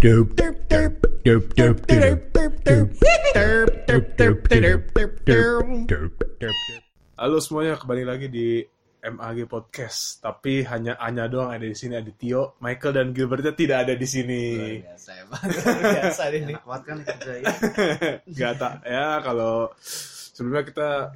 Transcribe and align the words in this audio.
Halo 0.00 0.16
semuanya, 7.44 7.76
kembali 7.76 8.08
lagi 8.08 8.32
di 8.32 8.64
MAG 9.04 9.44
Podcast. 9.44 10.24
Tapi 10.24 10.64
hanya 10.64 10.96
Anya 10.96 11.28
doang 11.28 11.52
ada 11.52 11.68
di 11.68 11.76
sini, 11.76 12.00
ada 12.00 12.08
Tio, 12.16 12.56
Michael 12.64 12.96
dan 12.96 13.12
Gilbertnya 13.12 13.52
tidak 13.52 13.84
ada 13.84 13.92
di 13.92 14.08
sini. 14.08 14.44
biasa 14.80 15.10
emang 15.20 15.36
Luar 15.36 15.76
biasa 15.92 16.22
ini 16.32 16.56
Enak 16.56 16.64
banget 16.64 16.84
kan 16.88 16.98
kerjain. 17.04 17.44
Gak 18.40 18.52
tak 18.56 18.74
ya 18.88 19.20
kalau 19.20 19.68
sebelumnya 19.84 20.64
kita 20.64 21.12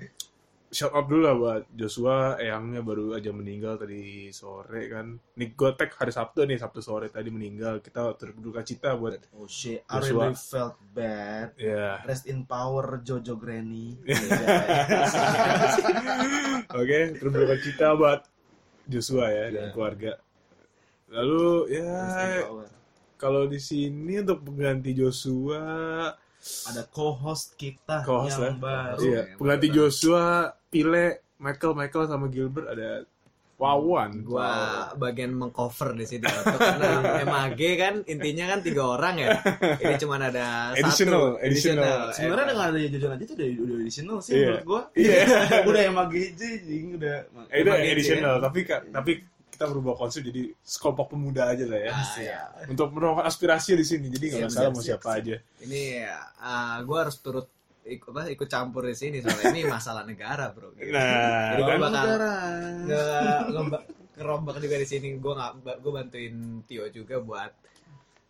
shout 0.75 0.91
out 0.91 1.06
dulu 1.06 1.22
lah 1.22 1.32
buat 1.32 1.62
Joshua, 1.70 2.34
eyangnya 2.34 2.82
baru 2.82 3.14
aja 3.14 3.30
meninggal 3.30 3.79
tadi 3.79 4.27
sore 4.29 4.91
kan. 4.91 5.14
Nick 5.38 5.54
Gotek 5.54 5.95
hari 5.95 6.11
Sabtu 6.11 6.43
nih, 6.43 6.59
Sabtu 6.59 6.82
sore 6.82 7.06
tadi 7.06 7.30
meninggal. 7.30 7.79
Kita 7.79 8.11
berduka 8.12 8.61
cita 8.61 8.92
buat 8.92 9.14
Oh 9.32 9.46
shit, 9.46 9.87
I 9.87 10.02
really 10.02 10.34
felt 10.34 10.74
bad. 10.91 11.55
ya. 11.55 12.02
Rest 12.02 12.27
in 12.27 12.42
power 12.42 12.98
Jojo 13.00 13.34
Granny. 13.34 13.97
Oke, 16.75 16.98
berduka 17.16 17.55
cita 17.56 17.86
buat 17.95 18.20
Joshua 18.84 19.30
ya 19.30 19.45
dan 19.48 19.64
Iya. 19.64 19.72
keluarga. 19.72 20.12
Lalu 21.09 21.47
ya 21.70 21.95
kalau 23.14 23.47
di 23.47 23.56
sini 23.56 24.20
untuk 24.20 24.45
pengganti 24.45 24.92
Joshua 24.92 25.62
Ada 26.45 26.84
co-host 26.92 27.56
kita 27.56 28.05
Co-host 28.05 28.36
yang 28.36 28.52
ya. 28.52 28.61
baru. 28.61 29.00
iya, 29.00 29.20
pengganti 29.41 29.69
Joshua, 29.72 30.52
Pile, 30.74 31.05
Michael, 31.38 31.73
Michael 31.73 32.05
sama 32.05 32.27
Gilbert 32.27 32.66
ada 32.66 33.06
Wawan. 33.55 34.27
gua 34.27 34.51
bagian 34.98 35.30
mengcover 35.30 35.95
di 35.95 36.02
sini 36.05 36.27
karena 36.27 37.23
MAG 37.23 37.60
kan 37.78 37.95
intinya 38.05 38.50
kan 38.50 38.60
tiga 38.60 38.83
orang 38.91 39.14
ya 39.14 39.30
ini 39.78 39.95
cuma 39.95 40.19
ada 40.19 40.74
Additional, 40.74 41.38
satu 41.38 41.38
additional. 41.38 42.10
Sebenarnya 42.10 42.47
dengan 42.50 42.64
ada 42.66 42.78
Jojo 42.83 43.06
aja 43.08 43.22
itu 43.22 43.33
udah 43.33 43.47
udah 43.62 43.77
additional 43.78 44.17
sih 44.19 44.33
Iya. 44.34 44.42
menurut 44.45 44.64
gua. 44.67 44.83
Iya. 44.92 45.19
udah 45.70 45.80
yang 45.80 45.95
MAGJ 45.95 46.41
jing 46.61 46.86
udah. 46.98 47.17
Eh, 47.47 47.58
itu 47.62 47.70
additional, 47.70 48.34
tapi 48.42 48.58
ka- 48.67 48.84
tapi 48.91 49.12
kita 49.47 49.70
berubah 49.70 49.95
konsep 49.95 50.27
jadi 50.27 50.50
sekelompok 50.58 51.14
pemuda 51.14 51.55
aja 51.55 51.62
lah 51.62 51.78
ya. 51.78 51.92
Ah, 51.95 52.11
ya. 52.19 52.39
Untuk 52.67 52.91
menolong 52.91 53.22
aspirasi 53.22 53.78
di 53.78 53.86
sini, 53.86 54.11
jadi 54.11 54.25
nggak 54.34 54.41
Siap, 54.42 54.50
masalah 54.50 54.67
siap, 54.67 54.75
mau 54.75 54.83
siap, 54.83 54.98
siapa 54.98 55.11
aja. 55.14 55.36
ini 55.62 55.83
uh, 56.42 56.77
gua 56.83 57.06
harus 57.06 57.22
turut 57.22 57.47
ikut 57.86 58.10
apa 58.10 58.28
ikut 58.28 58.46
campur 58.46 58.82
di 58.82 58.92
sini 58.92 59.20
soalnya 59.20 59.50
ini 59.50 59.62
masalah 59.66 60.02
negara 60.02 60.48
bro 60.50 60.72
Gitu. 60.72 60.88
Nah, 60.94 61.52
Jadi 61.52 61.60
gua 61.60 61.68
kan? 61.68 61.80
bakal 61.82 62.04
Negara. 62.04 62.32
nge- 62.80 63.44
nge- 63.50 63.86
ngerombak 64.14 64.56
juga 64.58 64.77
di 64.77 64.86
sini 64.86 65.08
gue 65.14 65.32
nggak 65.32 65.52
gue 65.77 65.92
bantuin 65.92 66.34
Tio 66.62 66.84
juga 66.88 67.16
buat 67.18 67.52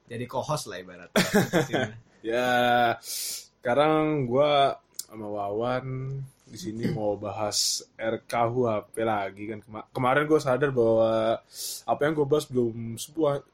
jadi 0.05 0.25
co-host 0.25 0.67
lah 0.67 0.79
ibaratnya 0.79 1.23
di 1.49 1.65
sini. 1.65 1.95
Ya, 2.25 2.97
sekarang 3.05 4.25
gua 4.25 4.81
sama 4.97 5.29
Wawan 5.29 6.17
di 6.45 6.57
sini 6.57 6.89
mau 6.89 7.15
bahas 7.15 7.85
RKUHP 7.95 8.97
lagi 8.99 9.45
kan 9.47 9.61
Kema- 9.61 9.87
kemarin 9.91 10.25
gue 10.25 10.39
sadar 10.39 10.71
bahwa 10.71 11.37
apa 11.85 12.01
yang 12.01 12.15
gue 12.15 12.25
bahas 12.25 12.47
belum 12.47 12.97
semua 12.97 13.45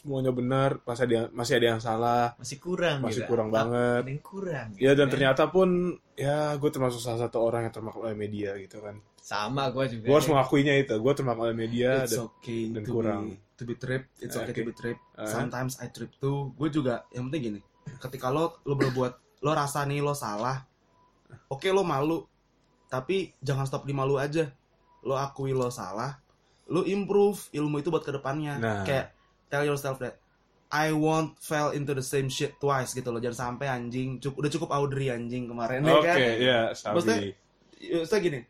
semuanya 0.00 0.32
benar 0.32 0.80
masih 0.82 1.04
ada 1.04 1.14
yang- 1.14 1.32
masih 1.32 1.54
ada 1.54 1.66
yang 1.68 1.80
salah 1.80 2.24
masih 2.34 2.56
kurang 2.56 2.98
Masih 3.00 3.20
gitu. 3.20 3.28
kurang 3.28 3.48
Ah, 3.48 3.54
banget. 3.54 4.02
yang 4.08 4.22
kurang 4.22 4.66
ya 4.72 4.80
gitu 4.80 4.92
dan 4.94 5.04
kan. 5.04 5.12
ternyata 5.12 5.42
pun 5.46 5.68
ya 6.14 6.56
gue 6.56 6.70
termasuk 6.70 6.98
salah 6.98 7.20
satu 7.20 7.38
orang 7.38 7.68
yang 7.68 7.74
termakan 7.74 8.00
oleh 8.04 8.16
media 8.18 8.56
gitu 8.56 8.80
kan 8.80 8.96
sama 9.20 9.68
gue 9.68 9.84
juga 9.90 10.04
gue 10.04 10.14
harus 10.14 10.24
nih. 10.24 10.32
mengakuinya 10.32 10.74
itu 10.74 10.94
gue 10.96 11.12
termakan 11.12 11.42
oleh 11.44 11.58
media 11.58 11.90
It's 12.00 12.16
dan 12.16 12.24
okay 12.26 12.62
dan 12.70 12.82
to 12.82 12.90
kurang. 12.90 13.22
be 13.26 13.36
to 13.54 13.62
be 13.62 13.76
tripped. 13.76 14.08
It's 14.18 14.32
okay, 14.34 14.50
Oke. 14.50 14.56
to 14.56 14.64
be 14.64 14.72
tripped. 14.72 15.04
Uh. 15.12 15.28
Sometimes 15.28 15.76
I 15.76 15.92
trip 15.92 16.16
too. 16.16 16.56
Gue 16.56 16.72
juga 16.72 17.04
yang 17.10 17.28
penting 17.28 17.42
gini. 17.46 17.60
Ketika 17.94 18.32
lo 18.32 18.56
lo 18.64 18.72
berbuat 18.72 19.12
lo 19.38 19.50
rasa 19.52 19.84
nih 19.84 20.00
lo 20.00 20.16
salah. 20.16 20.64
Oke 21.46 21.68
lo 21.68 21.84
malu. 21.84 22.24
Tapi 22.88 23.36
jangan 23.38 23.68
stop 23.68 23.84
di 23.84 23.92
malu 23.92 24.16
aja. 24.16 24.48
Lo 25.02 25.12
akui 25.14 25.52
lo 25.52 25.68
salah. 25.68 26.16
Lo 26.66 26.82
improve 26.82 27.52
ilmu 27.52 27.78
itu 27.78 27.88
buat 27.88 28.00
ke 28.00 28.10
depannya. 28.10 28.56
Nah. 28.56 28.80
Kayak 28.82 29.12
tell 29.50 29.66
yourself 29.66 29.98
that 29.98 30.16
I 30.70 30.94
won't 30.94 31.34
fall 31.42 31.74
into 31.74 31.92
the 31.98 32.06
same 32.06 32.30
shit 32.30 32.56
twice 32.62 32.94
gitu 32.94 33.10
loh. 33.10 33.18
Jangan 33.18 33.58
sampai 33.58 33.66
anjing. 33.66 34.22
Cukup, 34.22 34.46
udah 34.46 34.50
cukup 34.54 34.70
Audrey 34.70 35.10
anjing 35.10 35.50
kemarin 35.50 35.82
ya 35.82 35.94
oke 35.98 36.06
kan. 36.06 36.16
ya 36.16 36.60
Maksudnya, 36.70 37.18
Sabi 37.18 37.90
Maksudnya 37.90 38.20
gini, 38.22 38.40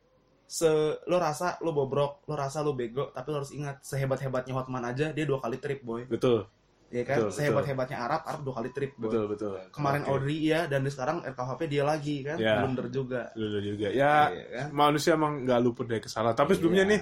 se 0.50 0.69
lo 1.06 1.16
rasa 1.16 1.56
lo 1.62 1.71
bobrok, 1.71 2.27
lo 2.27 2.34
rasa 2.34 2.60
lo 2.60 2.75
bego, 2.75 3.15
tapi 3.15 3.31
lo 3.31 3.41
harus 3.41 3.55
ingat 3.55 3.87
sehebat 3.87 4.19
hebatnya 4.19 4.53
Hotman 4.59 4.83
aja 4.83 5.15
dia 5.15 5.22
dua 5.22 5.39
kali 5.39 5.62
trip 5.62 5.87
boy, 5.87 6.10
betul 6.10 6.50
ya 6.91 7.03
kan? 7.05 7.17
Betul, 7.17 7.31
sehebat 7.33 7.65
hebatnya 7.65 7.99
Arab, 8.01 8.21
Arab 8.25 8.41
dua 8.43 8.55
kali 8.56 8.71
trip 8.71 8.93
boy. 8.95 9.06
betul 9.06 9.25
betul 9.27 9.53
Kemarin 9.71 10.03
Oke. 10.03 10.11
Audrey 10.12 10.39
iya 10.43 10.61
dan 10.65 10.83
sekarang 10.84 11.23
RKHP 11.25 11.61
dia 11.67 11.83
lagi 11.83 12.17
kan, 12.21 12.37
Ya. 12.37 12.59
blunder 12.59 12.87
juga. 12.89 13.23
Dulu 13.33 13.59
juga 13.61 13.89
ya 13.89 14.27
Iya 14.28 14.43
kan? 14.51 14.67
manusia 14.73 15.12
emang 15.12 15.33
nggak 15.41 15.59
luput 15.61 15.87
dari 15.87 15.99
kesalahan 15.99 16.34
tapi 16.34 16.53
sebelumnya 16.53 16.83
Iya. 16.83 16.91
nih 16.91 17.01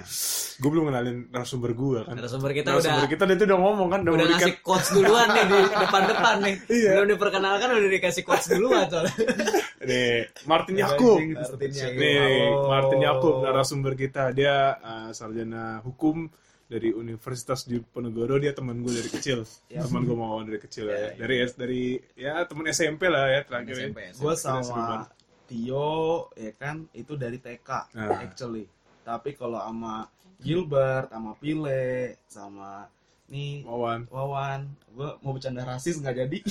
gue 0.55 0.69
belum 0.69 0.85
kenalin 0.87 1.17
narasumber 1.27 1.71
gue 1.71 1.99
kan 2.01 2.13
narasumber 2.13 2.51
kita 2.51 2.67
narasumber 2.69 2.99
udah 2.99 3.09
kita 3.09 3.23
dia 3.23 3.35
tuh 3.35 3.47
udah 3.47 3.59
ngomong 3.59 3.87
kan 3.87 3.99
udah, 4.01 4.13
udah 4.13 4.27
ngasih 4.29 4.55
quotes 4.59 4.89
duluan 4.91 5.27
nih 5.29 5.43
di 5.43 5.57
depan-depan 5.73 6.35
nih 6.39 6.55
Iya. 6.77 6.89
belum 6.93 7.07
diperkenalkan 7.09 7.67
udah 7.71 7.91
dikasih 7.91 8.23
quotes 8.23 8.47
duluan 8.49 8.85
soalnya 8.85 9.13
nih 9.89 10.13
Martin 10.45 10.75
Ya, 10.75 10.85
Yakub 10.85 11.17
Martin 11.17 11.71
Yakub. 11.71 11.97
nih. 11.97 12.47
Martin 12.67 12.99
Yakub 13.01 13.35
narasumber 13.41 13.93
kita 13.95 14.23
dia 14.31 14.55
uh, 14.77 15.09
sarjana 15.09 15.79
hukum 15.81 16.27
dari 16.69 16.93
Universitas 16.93 17.65
Diponegoro 17.65 18.37
dia 18.37 18.53
teman 18.53 18.79
gue 18.79 18.93
dari 18.93 19.09
kecil 19.09 19.41
Ya. 19.67 19.81
teman 19.81 20.05
gue 20.05 20.13
mau 20.13 20.37
dari 20.39 20.59
kecil 20.59 20.85
ya, 20.85 20.93
Ya, 20.93 21.01
ya. 21.01 21.13
dari 21.17 21.35
dari 21.51 21.81
ya 22.15 22.33
teman 22.45 22.69
SMP 22.69 23.09
lah 23.09 23.25
ya 23.27 23.41
terakhir 23.41 23.73
ya. 23.75 23.85
SMP. 23.89 23.99
Gue 24.15 24.33
sama. 24.37 25.09
Tio 25.43 25.89
ya 26.31 26.53
kan 26.53 26.85
itu 26.93 27.13
dari 27.15 27.37
TK 27.37 27.69
Nah. 27.91 28.21
actually. 28.21 28.69
Tapi 29.01 29.33
kalau 29.33 29.57
sama 29.57 30.05
Gilbert, 30.37 31.09
sama 31.09 31.33
Pile, 31.35 32.15
sama 32.23 32.85
nih 33.27 33.61
Wawan 33.61 34.05
Wawan, 34.07 34.59
gue 34.91 35.09
mau 35.19 35.33
bercanda 35.33 35.61
rasis 35.63 35.97
nggak 35.97 36.15
jadi. 36.15 36.37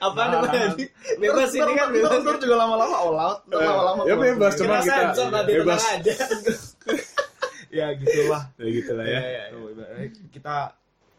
apa 0.00 0.16
Nah, 0.18 0.26
namanya 0.38 0.76
bebas 1.16 1.50
ini 1.50 1.72
kan 1.74 1.88
bebas 1.90 2.12
juga 2.36 2.56
lama-lama 2.56 2.96
all 2.98 3.16
out, 3.16 3.38
ntar 3.46 3.56
Eh, 3.56 3.66
lama-lama 3.66 4.00
ya 4.04 4.16
bebas, 4.16 4.52
cuma 4.54 4.80
kita- 4.80 5.44
bebas. 5.46 5.82
aja 5.86 6.14
ya 7.78 7.94
gitulah. 7.94 8.42
ya 8.58 8.68
gitu 8.68 8.92
lah 8.98 9.06
ya 9.06 9.20
iya. 9.20 9.44
Tuh, 9.54 9.70
ibaratnya 9.70 10.06
kita 10.34 10.56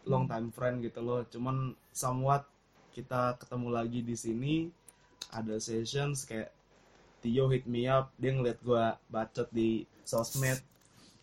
long 0.04 0.26
time 0.26 0.48
friend 0.52 0.82
gitu 0.84 1.00
loh. 1.00 1.24
Cuman 1.30 1.72
somewhat 1.94 2.44
kita 2.92 3.40
ketemu 3.40 3.68
lagi 3.72 4.00
di 4.04 4.16
sini 4.18 4.54
ada 5.32 5.56
sessions 5.56 6.28
kayak 6.28 6.52
Tio 7.22 7.46
hit 7.54 7.70
me 7.70 7.86
up, 7.86 8.10
dia 8.18 8.34
ngeliat 8.34 8.58
gua 8.66 8.98
bacot 9.06 9.46
di 9.54 9.86
sosmed. 10.02 10.58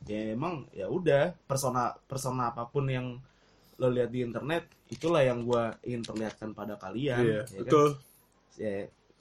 Ya 0.08 0.32
emang 0.32 0.64
ya 0.72 0.88
udah 0.88 1.36
persona 1.44 1.92
persona 2.08 2.56
apa 2.56 2.64
pun 2.72 2.88
yang 2.88 3.20
lo 3.80 3.88
lihat 3.92 4.12
di 4.12 4.24
internet 4.24 4.64
itulah 4.88 5.24
yang 5.24 5.44
gua 5.44 5.76
ingin 5.84 6.08
perlihatkan 6.08 6.56
pada 6.56 6.80
kalian. 6.80 7.20
iya 7.20 7.42
ya 7.44 7.44
kan? 7.44 7.60
betul 7.68 7.88
ya 8.60 8.76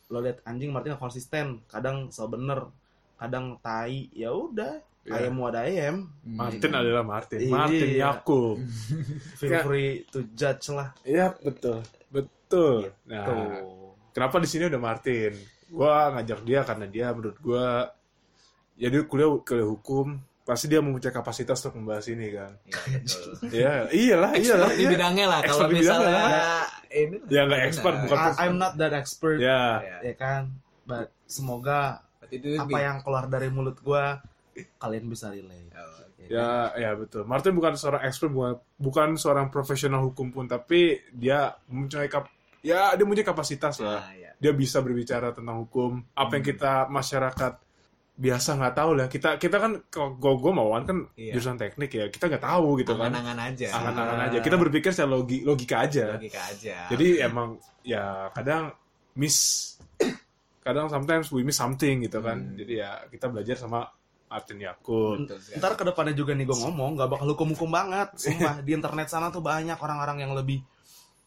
lo 0.08 0.18
lihat 0.22 0.38
anjing 0.46 0.70
Martin 0.70 0.98
konsisten 0.98 1.62
kadang 1.66 2.10
so 2.14 2.30
bener 2.30 2.70
kadang 3.18 3.58
tai 3.60 4.06
ya 4.14 4.30
udah 4.30 4.78
Iya. 5.08 5.24
ayam 5.24 5.40
ada 5.42 5.60
ayam 5.64 5.96
Martin 6.22 6.72
adalah 6.72 7.02
Martin 7.02 7.38
Iya. 7.40 7.50
Martin 7.50 7.88
Yakub 7.96 8.56
feel 9.40 9.52
free 9.64 10.04
to 10.12 10.22
judge 10.36 10.68
lah 10.70 10.92
Iya 11.02 11.32
betul 11.40 11.80
betul. 12.08 12.88
Gitu. 12.88 13.12
Nah 13.12 13.60
kenapa 14.12 14.40
di 14.40 14.48
sini 14.48 14.68
udah 14.68 14.80
Martin? 14.80 15.32
Gua 15.68 16.16
ngajak 16.16 16.40
dia 16.48 16.60
karena 16.64 16.88
dia 16.88 17.12
menurut 17.12 17.36
gua 17.40 17.92
ya 18.80 18.88
dia 18.88 19.04
kuliah 19.04 19.28
kuliah 19.44 19.68
hukum 19.68 20.16
pasti 20.48 20.64
dia 20.64 20.80
mempunyai 20.80 21.12
kapasitas 21.12 21.60
untuk 21.60 21.84
membahas 21.84 22.08
ini 22.08 22.32
kan. 22.32 22.56
Iya. 23.52 23.84
Ya 23.92 23.92
iyalah 23.92 24.32
iyalah. 24.32 24.70
di 24.72 24.80
iya. 24.80 24.88
bidangnya 24.96 25.26
lah 25.28 25.40
kalau 25.44 25.68
misalnya 25.68 26.24
ini 26.88 27.16
Ya 27.28 27.44
nggak 27.44 27.62
expert 27.68 27.94
bukan. 28.08 28.16
I- 28.16 28.36
I'm 28.48 28.56
not 28.56 28.72
that 28.80 28.96
expert 28.96 29.36
Ya 29.44 29.84
ya 30.00 30.14
kan 30.16 30.56
but 30.88 31.12
semoga 31.28 32.00
apa 32.24 32.78
yang 32.80 33.04
keluar 33.04 33.28
dari 33.28 33.52
mulut 33.52 33.76
gua 33.84 34.24
kalian 34.76 35.06
bisa 35.06 35.28
relate 35.28 35.70
Oh, 35.72 36.04
Ya 36.18 36.26
kan? 36.26 36.28
ya 36.28 36.50
ya 36.76 36.90
betul. 36.94 37.22
Martin 37.24 37.52
bukan 37.52 37.72
seorang 37.72 38.02
expert 38.02 38.28
bukan 38.28 38.54
bukan 38.76 39.08
seorang 39.14 39.46
profesional 39.48 40.02
hukum 40.02 40.28
pun 40.28 40.44
tapi 40.44 40.98
dia 41.10 41.50
mempunyai 41.66 42.06
kap 42.06 42.26
ya 42.60 42.92
dia 42.92 43.02
mempunyai 43.02 43.24
kapasitas 43.24 43.78
lah. 43.78 44.02
Nah, 44.02 44.12
ya. 44.12 44.30
dia 44.34 44.52
bisa 44.52 44.78
berbicara 44.78 45.30
tentang 45.30 45.62
hukum 45.62 46.02
apa 46.12 46.32
yang 46.32 46.44
kita 46.44 46.72
masyarakat 46.86 47.52
biasa 48.14 48.58
nggak 48.58 48.74
tahu 48.74 48.90
lah 48.92 49.06
kita 49.06 49.38
kita 49.38 49.56
kan 49.56 49.72
kalau 49.88 50.18
gue 50.18 50.50
mauan 50.50 50.82
kan 50.82 51.06
Iya. 51.14 51.38
jurusan 51.38 51.54
teknik 51.54 51.86
ya 51.88 52.04
kita 52.06 52.26
nggak 52.26 52.42
tahu 52.42 52.74
gitu 52.76 52.92
kan 52.92 53.14
angan-angan 53.14 53.38
aja 53.46 53.66
angan-angan 53.70 54.18
aja 54.26 54.38
kita 54.42 54.56
berpikir 54.58 54.90
secara 54.90 55.14
logi 55.14 55.46
logika 55.46 55.86
aja 55.86 56.18
logika 56.18 56.42
aja 56.50 56.90
jadi 56.90 57.30
emang 57.30 57.62
ya 57.86 58.26
kadang 58.34 58.74
miss 59.14 59.38
kadang 60.66 60.90
sometimes 60.90 61.30
we 61.30 61.46
miss 61.46 61.56
something 61.56 62.02
gitu 62.02 62.18
kan 62.18 62.42
Hmm. 62.42 62.58
jadi 62.58 62.72
ya 62.74 62.90
kita 63.06 63.30
belajar 63.30 63.54
sama 63.54 63.86
Betul 65.18 65.38
sekali. 65.38 65.56
Ntar 65.56 65.72
ke 65.72 65.84
depannya 65.84 66.12
juga 66.12 66.32
nih 66.32 66.44
gue 66.44 66.58
ngomong 66.58 66.90
gak 66.94 67.10
bakal 67.10 67.26
hukum-hukum 67.28 67.68
banget. 67.68 68.08
Sumpah 68.14 68.60
di 68.60 68.70
internet 68.70 69.06
sana 69.06 69.28
tuh 69.28 69.40
banyak 69.40 69.76
orang-orang 69.76 70.20
yang 70.20 70.32
lebih 70.32 70.60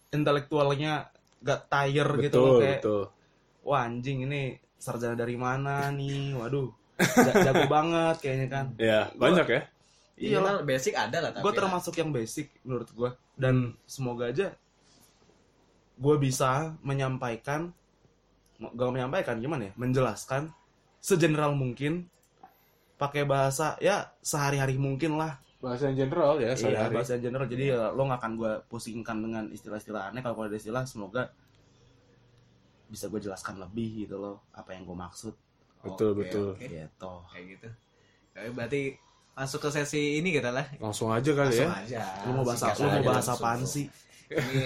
intelektualnya 0.10 1.10
gak 1.40 1.68
tire 1.68 2.12
gitu 2.20 2.38
loh 2.38 2.48
Betul, 2.52 2.62
kayak 2.62 2.80
betul. 2.80 3.04
wah 3.64 3.82
anjing 3.82 4.18
ini 4.22 4.42
sarjana 4.76 5.16
dari 5.16 5.34
mana 5.34 5.90
nih 5.90 6.34
waduh 6.34 6.70
ja- 7.00 7.42
jago 7.44 7.66
banget 7.68 8.16
kayaknya 8.20 8.48
kan 8.48 8.66
Ya, 8.76 9.10
Gua- 9.10 9.32
banyak 9.32 9.48
ya. 9.48 9.62
iya 10.16 10.38
Minimal 10.38 10.58
basic 10.64 10.94
ada 10.94 11.18
lah 11.18 11.32
tapi 11.32 11.42
gue 11.42 11.50
lah. 11.50 11.58
termasuk 11.58 11.94
yang 11.96 12.10
basic 12.10 12.54
menurut 12.62 12.90
gue 12.92 13.10
dan 13.36 13.56
semoga 13.84 14.28
aja 14.28 14.54
gue 15.96 16.16
bisa 16.18 16.50
menyampaikan 16.82 17.74
gak 18.60 18.92
menyampaikan 18.92 19.38
gimana 19.38 19.70
ya 19.70 19.74
menjelaskan 19.76 20.54
segeneral 21.00 21.54
mungkin 21.54 22.06
pakai 23.02 23.26
bahasa 23.26 23.74
ya 23.82 24.14
sehari-hari 24.22 24.78
mungkin 24.78 25.18
lah 25.18 25.42
Bahasa 25.58 25.90
yang 25.94 26.10
general 26.10 26.42
ya, 26.42 26.54
Iya, 26.54 26.58
sehari-hari. 26.58 26.94
bahasa 26.98 27.22
general. 27.22 27.46
Jadi 27.46 27.66
ya, 27.70 27.94
lo 27.94 28.02
nggak 28.10 28.18
akan 28.18 28.34
gue 28.34 28.54
pusingkan 28.66 29.18
dengan 29.22 29.46
istilah-istilah 29.54 30.10
aneh. 30.10 30.22
Kalau 30.22 30.42
ada 30.42 30.58
istilah, 30.58 30.90
semoga 30.90 31.30
bisa 32.90 33.06
gue 33.06 33.22
jelaskan 33.22 33.62
lebih 33.62 34.06
gitu 34.06 34.18
loh. 34.18 34.42
Apa 34.52 34.74
yang 34.74 34.84
gue 34.84 34.98
maksud. 34.98 35.38
Betul, 35.86 36.18
Oke, 36.18 36.18
betul. 36.26 36.48
oke. 36.58 36.66
Gitu. 36.66 37.14
Kayak 37.30 37.46
gitu. 37.46 37.68
Oke, 38.34 38.50
berarti 38.52 38.82
masuk 39.32 39.60
ke 39.62 39.70
sesi 39.72 40.18
ini 40.18 40.34
kita 40.34 40.50
lah. 40.50 40.66
Langsung 40.78 41.14
aja 41.14 41.30
kali 41.30 41.54
Langsung 41.54 41.70
ya. 41.70 41.86
aja. 41.86 42.02
Lo 42.26 42.32
mau 42.34 42.44
bahasa, 42.44 42.66
lo 42.74 42.88
mau 42.90 43.04
bahas 43.06 43.28
apaan 43.30 43.62
sih? 43.62 43.86
Ini 44.34 44.66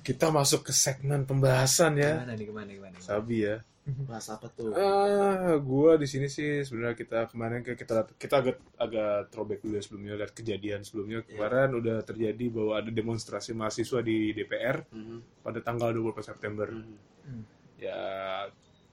Kita 0.00 0.28
masuk 0.28 0.60
ke 0.62 0.72
segmen 0.72 1.24
pembahasan 1.24 1.96
ya. 1.96 2.20
gimana 2.20 2.32
nih 2.32 2.46
gimana 2.48 2.68
gimana? 2.68 2.96
gimana? 2.96 3.00
Sabi 3.00 3.44
ya. 3.44 3.56
Bahas 3.86 4.26
apa 4.34 4.50
tuh? 4.50 4.74
Ah, 4.74 5.54
gua 5.62 5.94
di 5.94 6.10
sini 6.10 6.26
sih 6.26 6.66
sebenarnya 6.66 6.98
kita 6.98 7.18
kemarin 7.30 7.62
kayak 7.62 7.78
kita 7.78 7.94
kita 8.18 8.34
agak 8.42 8.56
agak 8.74 9.30
throwback 9.30 9.62
dulu 9.62 9.78
ya 9.78 9.82
sebelumnya 9.86 10.14
lihat 10.18 10.32
kejadian 10.34 10.82
sebelumnya 10.82 11.22
kemarin 11.22 11.70
udah 11.70 12.02
terjadi 12.02 12.44
bahwa 12.50 12.82
ada 12.82 12.90
demonstrasi 12.90 13.54
mahasiswa 13.54 14.02
di 14.02 14.34
DPR 14.34 14.82
Mhm, 14.90 15.42
pada 15.46 15.62
tanggal 15.62 15.94
20 15.94 16.18
September. 16.20 16.66
mhm. 16.66 17.42
Ya 17.78 18.02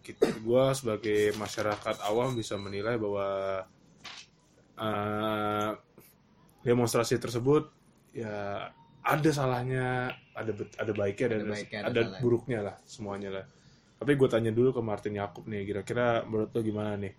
kita 0.05 0.29
gua 0.45 0.77
sebagai 0.77 1.33
masyarakat 1.35 1.95
awam 2.05 2.37
bisa 2.37 2.53
menilai 2.61 2.93
bahwa 3.01 3.65
eh, 4.77 5.71
demonstrasi 6.61 7.17
tersebut 7.17 7.65
ya 8.13 8.69
ada 9.03 9.29
salahnya, 9.33 10.13
ada 10.31 10.51
ada 10.79 10.91
baiknya 10.95 11.27
dan 11.33 11.39
Ada 11.41 11.49
baiknya, 11.51 11.79
ada 11.81 11.89
ada 11.89 12.01
salahnya. 12.05 12.21
buruknya 12.21 12.59
lah 12.61 12.75
semuanya 12.85 13.29
lah. 13.41 13.45
Tapi 14.03 14.19
gue 14.19 14.27
tanya 14.27 14.51
dulu 14.51 14.75
ke 14.75 14.81
Martin 14.83 15.15
Yakub 15.15 15.47
nih, 15.47 15.63
kira-kira 15.63 16.27
menurut 16.27 16.51
lo 16.51 16.59
gimana 16.59 16.99
nih? 16.99 17.15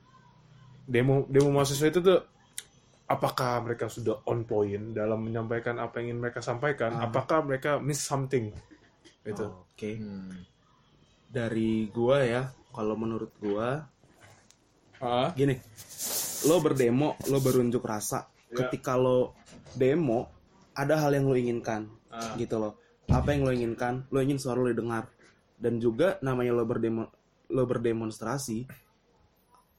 Demo 0.84 1.24
demo 1.32 1.48
mahasiswa 1.48 1.88
itu 1.88 2.04
tuh 2.04 2.20
apakah 3.08 3.64
mereka 3.64 3.88
sudah 3.88 4.20
on 4.28 4.44
point 4.44 4.92
dalam 4.92 5.24
menyampaikan 5.24 5.80
apa 5.80 6.04
yang 6.04 6.12
ingin 6.12 6.20
mereka 6.20 6.44
sampaikan? 6.44 6.92
Ah. 7.00 7.08
Apakah 7.08 7.40
mereka 7.40 7.80
miss 7.80 8.04
something? 8.04 8.52
Itu. 9.24 9.48
Oke. 9.72 9.96
Hmm. 9.96 10.44
Dari 11.32 11.88
gua 11.88 12.20
ya, 12.20 12.42
kalau 12.68 13.00
menurut 13.00 13.32
gua 13.40 13.88
Ah, 15.00 15.32
gini. 15.32 15.56
Lo 16.44 16.60
berdemo, 16.60 17.16
lo 17.32 17.40
berunjuk 17.40 17.80
rasa. 17.80 18.28
Ya. 18.52 18.68
Ketika 18.68 19.00
lo 19.00 19.32
demo, 19.72 20.28
ada 20.76 21.00
hal 21.00 21.16
yang 21.16 21.32
lo 21.32 21.36
inginkan. 21.36 21.88
ah, 22.14 22.36
gitu 22.38 22.62
loh 22.62 22.84
apa 23.10 23.36
yang 23.36 23.44
lo 23.44 23.52
inginkan 23.52 24.08
lo 24.08 24.18
ingin 24.24 24.40
suara 24.40 24.62
lo 24.64 24.70
didengar 24.72 25.10
dan 25.64 25.80
juga 25.80 26.20
namanya 26.20 26.52
lo 26.52 26.68
berdemo 26.68 27.08
lo 27.48 27.64
berdemonstrasi 27.64 28.68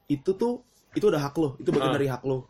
itu 0.09 0.31
tuh 0.33 0.65
itu 0.97 1.05
udah 1.05 1.21
hak 1.21 1.35
lo. 1.37 1.49
Itu 1.61 1.69
bagian 1.69 1.93
Ah. 1.93 1.97
dari 1.97 2.07
hak 2.09 2.23
lo. 2.25 2.49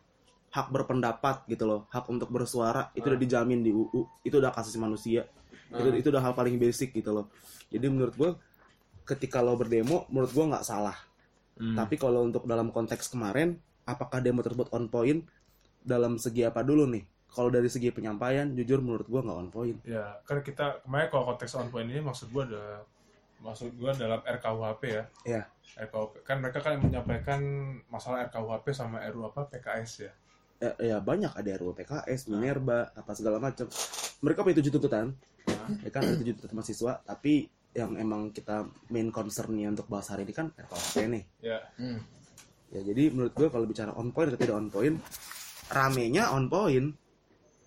Hak 0.54 0.72
berpendapat 0.72 1.44
gitu 1.52 1.68
loh. 1.68 1.82
Hak 1.92 2.08
untuk 2.08 2.32
bersuara 2.32 2.94
itu 2.96 3.04
Ah. 3.04 3.12
udah 3.12 3.20
dijamin 3.20 3.60
di 3.60 3.76
UU 3.76 4.08
itu 4.24 4.36
udah 4.40 4.56
kasih 4.56 4.80
manusia. 4.80 5.28
Itu 5.68 5.90
Ah. 5.92 6.00
itu 6.00 6.08
udah 6.08 6.22
hal 6.24 6.32
paling 6.32 6.56
basic 6.56 6.96
gitu 6.96 7.12
loh. 7.12 7.28
Jadi 7.68 7.86
menurut 7.92 8.16
gue 8.16 8.32
ketika 9.04 9.44
lo 9.44 9.60
berdemo 9.60 10.08
menurut 10.08 10.31
gue 10.31 10.46
nggak 10.48 10.64
salah. 10.64 10.96
Hmm. 11.56 11.72
tapi 11.72 11.96
kalau 11.96 12.28
untuk 12.28 12.44
dalam 12.44 12.68
konteks 12.68 13.08
kemarin 13.08 13.56
apakah 13.88 14.20
demo 14.20 14.44
tersebut 14.44 14.68
on 14.76 14.92
point? 14.92 15.24
Dalam 15.80 16.20
segi 16.20 16.44
apa 16.44 16.60
dulu 16.68 16.84
nih? 16.84 17.00
Kalau 17.31 17.48
dari 17.48 17.72
segi 17.72 17.96
penyampaian 17.96 18.52
jujur 18.52 18.84
menurut 18.84 19.08
gue 19.08 19.22
nggak 19.24 19.38
on 19.40 19.50
point. 19.56 19.80
Ya, 19.88 20.20
kan 20.28 20.44
kita 20.44 20.84
kemarin 20.84 21.08
kalau 21.08 21.31
konteks 21.31 21.56
on 21.56 21.72
point 21.72 21.88
ini 21.88 22.04
maksud 22.04 22.28
gua 22.36 22.44
ada 22.44 22.84
maksud 23.42 23.76
gua 23.80 23.92
dalam 23.96 24.22
RKUHP 24.24 24.82
ya. 24.88 25.04
Iya. 25.26 25.44
RKUHP 25.88 26.14
kan 26.24 26.38
mereka 26.40 26.60
kan 26.64 26.80
menyampaikan 26.80 27.42
masalah 27.92 28.28
RKUHP 28.30 28.66
sama 28.72 29.04
RU 29.12 29.28
apa 29.28 29.48
PKS 29.50 29.92
ya. 30.08 30.12
ya, 30.56 30.72
ya 30.80 30.98
banyak 31.04 31.36
ada 31.36 31.52
RUU 31.60 31.76
PKS, 31.76 32.32
Minerba, 32.32 32.96
apa 32.96 33.12
segala 33.12 33.44
macam. 33.44 33.68
Mereka 34.24 34.40
punya 34.42 34.56
tujuh 34.64 34.72
tuntutan, 34.72 35.12
ya 35.84 35.90
kan 35.92 36.02
ada 36.08 36.16
tujuh 36.16 36.34
tuntutan 36.40 36.56
mahasiswa, 36.56 36.94
tapi 37.04 37.52
yang 37.76 38.00
emang 38.00 38.32
kita 38.32 38.64
main 38.88 39.12
concernnya 39.12 39.68
untuk 39.68 39.92
bahas 39.92 40.08
hari 40.08 40.24
ini 40.24 40.34
kan 40.34 40.48
RKUHP 40.56 40.96
nih. 41.12 41.24
Ya. 41.44 41.60
Hmm. 41.76 42.00
Ya 42.72 42.81
jadi 42.81 43.12
menurut 43.12 43.36
gue 43.36 43.48
kalau 43.52 43.68
bicara 43.68 43.92
on 43.94 44.16
point 44.16 44.31
atau 44.31 44.40
tidak 44.40 44.56
on 44.58 44.68
point, 44.72 44.96
ramenya 45.70 46.31
on 46.31 46.48
point, 46.48 46.96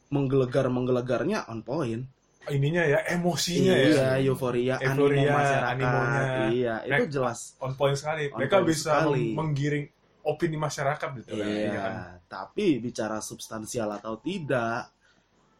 menggelegar 0.08 0.66
menggelegarnya 0.72 1.44
on 1.48 1.60
point. 1.60 2.08
Ininya 2.50 2.82
ya 2.82 2.98
emosinya 3.08 3.74
iya, 3.74 4.16
ya. 4.16 4.24
euforia, 4.24 4.74
animo 4.76 5.06
Euforia, 5.06 5.30
masyarakat, 5.30 5.72
animonya. 5.74 6.22
iya 6.50 6.74
itu 6.82 7.04
Nek- 7.04 7.12
jelas. 7.12 7.38
On 7.58 7.72
point 7.72 7.94
sekali. 7.94 8.28
On 8.28 8.38
mereka 8.38 8.56
point 8.58 8.68
bisa 8.68 8.90
sekali. 8.94 9.24
meng- 9.30 9.36
menggiring 9.52 9.86
opini 10.22 10.56
masyarakat 10.56 11.08
gitu 11.16 11.30
kan. 11.30 11.40
Iya, 11.40 11.56
Iya 11.64 11.72
kan? 11.74 11.94
tapi 12.26 12.66
bicara 12.78 13.18
substansial 13.18 13.88
atau 13.90 14.16
tidak, 14.18 14.92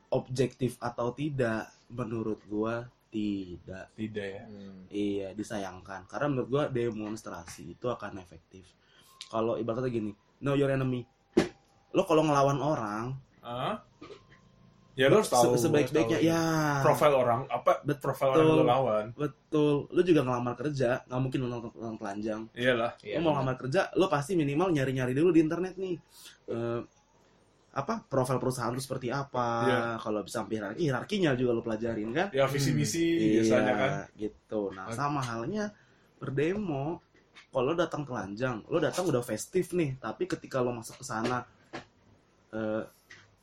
objektif 0.09 0.77
atau 0.79 1.13
tidak, 1.13 1.69
menurut 1.89 2.41
gua 2.45 2.85
tidak. 3.09 3.89
Tidak 3.93 4.27
ya. 4.27 4.45
Hmm. 4.45 4.85
Iya, 4.89 5.33
disayangkan. 5.33 6.05
Karena 6.05 6.27
menurut 6.29 6.49
gua 6.49 6.65
demonstrasi 6.67 7.71
itu 7.71 7.87
akan 7.87 8.17
efektif. 8.19 8.69
Kalau 9.25 9.57
ibaratnya 9.57 9.89
gini, 9.91 10.13
know 10.39 10.53
your 10.53 10.69
enemy. 10.69 11.05
Lo 11.91 12.05
kalau 12.05 12.21
ngelawan 12.23 12.61
orang, 12.61 13.07
Ah? 13.41 13.81
Ya 14.99 15.07
lo 15.07 15.23
harus 15.23 15.31
tahu. 15.31 15.55
se- 15.55 15.71
sebaik-baiknya 15.71 16.19
ya. 16.19 16.43
profil 16.83 17.15
orang 17.15 17.47
apa 17.47 17.79
Betul. 17.87 18.03
profil 18.03 18.27
orang 18.35 18.43
yang 18.43 18.59
lo 18.59 18.65
lawan. 18.67 19.05
Betul. 19.15 19.87
Lo 19.95 20.01
juga 20.03 20.21
ngelamar 20.27 20.55
kerja, 20.59 21.07
nggak 21.07 21.21
mungkin 21.23 21.39
lo 21.39 21.49
nonton 21.49 21.95
telanjang. 21.97 22.51
Iyalah. 22.51 22.99
Iya, 23.01 23.15
lo 23.15 23.21
mau 23.23 23.31
ngelamar 23.39 23.57
kerja, 23.57 23.81
lo 23.95 24.11
pasti 24.11 24.35
minimal 24.35 24.75
nyari-nyari 24.75 25.15
dulu 25.15 25.31
di 25.31 25.39
internet 25.39 25.79
nih. 25.79 25.95
Eh, 26.51 26.81
apa 27.69 28.03
profil 28.03 28.43
perusahaan 28.43 28.75
lu 28.75 28.83
seperti 28.83 29.07
apa? 29.15 29.47
Iya. 29.63 29.79
Kalau 30.03 30.27
bisa 30.27 30.43
sampai 30.43 30.59
hierarki, 30.59 30.83
hierarkinya 30.83 31.31
juga 31.39 31.51
lo 31.55 31.63
pelajarin 31.63 32.11
kan? 32.11 32.27
Ya 32.35 32.51
visi 32.51 32.75
misi 32.75 33.39
biasanya 33.39 33.73
kan. 33.79 33.91
gitu. 34.19 34.75
Nah, 34.75 34.91
Oke. 34.91 34.99
sama 34.99 35.23
halnya 35.23 35.71
berdemo. 36.19 36.99
Kalau 37.49 37.71
lo 37.71 37.79
datang 37.79 38.03
telanjang, 38.03 38.67
lo 38.67 38.83
datang 38.83 39.07
udah 39.07 39.23
festif 39.23 39.71
nih, 39.73 39.95
tapi 39.97 40.27
ketika 40.27 40.59
lo 40.59 40.75
masuk 40.75 41.01
ke 41.01 41.05
sana 41.07 41.47
eh, 42.51 42.83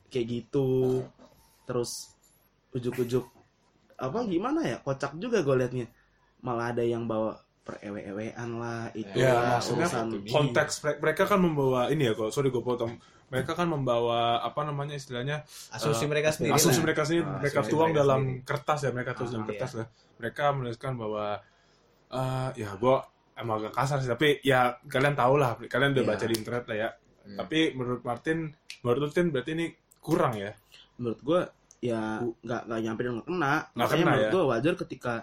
kayak 0.05 0.25
gitu, 0.27 1.01
terus 1.65 2.13
ujuk-ujuk 2.71 3.25
apa 3.95 4.17
gimana 4.25 4.61
ya? 4.61 4.77
Kocak 4.79 5.15
juga 5.15 5.39
gue 5.39 5.55
liatnya. 5.55 5.87
Malah 6.39 6.71
ada 6.71 6.83
yang 6.83 7.05
bawa 7.05 7.35
perewe-ewean 7.65 8.49
lah, 8.55 8.93
itu 8.93 9.09
Ya, 9.15 9.57
maksudnya 9.57 9.89
urusan 9.89 10.07
konteks 10.27 10.73
mere- 10.79 10.99
mereka 11.01 11.25
kan 11.25 11.39
membawa 11.39 11.89
ini 11.89 12.05
ya 12.05 12.13
kok 12.13 12.29
sorry 12.29 12.47
gue 12.47 12.61
potong 12.61 12.93
mereka 13.25 13.51
kan 13.53 13.65
membawa 13.65 14.37
apa 14.39 14.61
namanya 14.61 14.93
istilahnya 14.93 15.41
Asumsi 15.73 16.05
Eh, 16.05 16.07
mereka 16.07 16.29
sendiri. 16.29 16.53
asumsi 16.53 16.77
lah. 16.77 16.85
mereka 16.85 17.01
sendiri 17.03 17.25
Ah, 17.25 17.41
mereka 17.41 17.59
tuang 17.65 17.89
mereka 17.89 17.99
dalam 17.99 18.21
sendiri. 18.21 18.45
kertas 18.45 18.79
ya 18.79 18.91
mereka 18.93 19.11
tulis 19.11 19.25
Ah, 19.25 19.33
dalam 19.33 19.47
kertas 19.49 19.71
iya. 19.71 19.77
lah 19.77 19.87
mereka 20.15 20.43
menuliskan 20.51 20.93
bahwa 20.93 21.25
eh 22.07 22.49
ya 22.55 22.69
gue 22.71 22.95
emang 23.35 23.55
agak 23.57 23.73
kasar 23.73 23.97
sih 23.97 24.07
tapi 24.07 24.27
ya 24.41 24.59
kalian 24.85 25.15
tahu 25.15 25.33
lah 25.35 25.57
kalian 25.59 25.91
udah 25.91 26.03
Iya. 26.03 26.11
baca 26.11 26.25
di 26.27 26.35
internet 26.35 26.63
lah 26.63 26.77
ya 26.77 26.89
Hmm. 27.25 27.35
tapi 27.35 27.59
menurut 27.73 28.01
Martin 28.03 28.37
menurut 28.79 29.01
Martin 29.03 29.25
berarti 29.27 29.51
ini 29.51 29.65
kurang 29.97 30.37
ya 30.37 30.53
menurut 30.99 31.21
gue 31.21 31.41
ya 31.83 32.23
nggak 32.23 32.61
nggak 32.65 32.81
nyampe 32.81 33.01
dan 33.03 33.11
nggak 33.19 33.27
kena. 33.27 33.53
Nggak 33.53 33.77
makanya 33.77 34.03
kena, 34.03 34.11
menurut 34.11 34.25
ya? 34.25 34.31
gue 34.33 34.43
wajar 34.49 34.73
ketika 34.85 35.13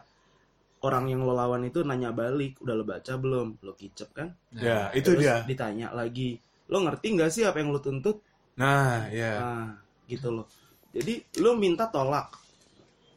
orang 0.82 1.04
yang 1.10 1.20
lo 1.22 1.34
lawan 1.34 1.62
itu 1.62 1.78
nanya 1.86 2.10
balik 2.10 2.58
udah 2.62 2.74
lo 2.74 2.84
baca 2.84 3.12
belum? 3.18 3.48
Lo 3.62 3.72
kicep 3.74 4.10
kan? 4.14 4.28
Ya 4.54 4.90
itu 4.92 5.14
Terus 5.14 5.22
dia. 5.22 5.36
ditanya 5.46 5.94
lagi 5.94 6.38
lo 6.70 6.78
ngerti 6.82 7.06
nggak 7.18 7.30
sih 7.30 7.42
apa 7.46 7.62
yang 7.62 7.70
lo 7.70 7.80
tuntut? 7.82 8.22
Nah 8.58 9.08
ya. 9.10 9.32
Nah 9.38 9.68
gitu 10.06 10.28
loh. 10.30 10.46
Jadi 10.92 11.40
lo 11.40 11.56
minta 11.56 11.88
tolak. 11.88 12.36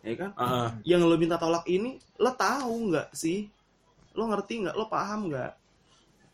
Ya 0.05 0.13
kan? 0.15 0.31
Ah, 0.37 0.45
ah. 0.45 0.69
yang 0.85 1.01
lo 1.01 1.17
minta 1.17 1.35
tolak 1.35 1.65
ini 1.65 1.97
lo 2.21 2.31
tahu 2.37 2.93
nggak 2.93 3.11
sih? 3.11 3.49
Lo 4.13 4.29
ngerti 4.29 4.65
nggak? 4.65 4.75
Lo 4.77 4.85
paham 4.87 5.33
nggak? 5.33 5.53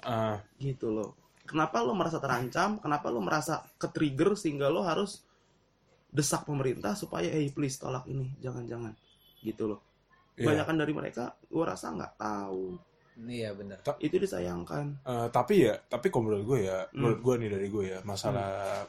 Ah. 0.02 0.42
gitu 0.58 0.90
loh. 0.90 1.14
Kenapa 1.46 1.84
lo 1.86 1.94
merasa 1.94 2.18
terancam? 2.18 2.82
Kenapa 2.82 3.14
lo 3.14 3.22
merasa 3.22 3.62
ke 3.78 3.86
trigger 3.90 4.34
sehingga 4.34 4.72
lo 4.72 4.82
harus 4.82 5.22
desak 6.12 6.44
pemerintah 6.44 6.92
supaya 6.94 7.28
hey 7.28 7.50
please 7.50 7.76
tolak 7.76 8.04
ini 8.06 8.36
jangan-jangan 8.38 8.92
gitu 9.42 9.66
loh 9.68 9.80
Iya. 10.32 10.48
kebanyakan 10.48 10.76
dari 10.78 10.94
mereka 10.94 11.24
gue 11.44 11.64
rasa 11.64 11.92
nggak 11.92 12.14
tahu 12.16 12.80
Iya 13.22 13.52
benar. 13.54 13.84
Itu 14.00 14.18
disayangkan. 14.18 15.04
Eh, 15.04 15.28
tapi 15.30 15.68
ya, 15.68 15.76
tapi 15.78 16.08
kalau 16.08 16.32
menurut 16.32 16.46
gue 16.48 16.60
ya, 16.64 16.88
Hmm. 16.90 16.96
menurut 16.96 17.20
gue 17.22 17.36
nih 17.38 17.50
dari 17.52 17.68
gue 17.68 17.84
ya, 17.86 18.00
masalah 18.02 18.82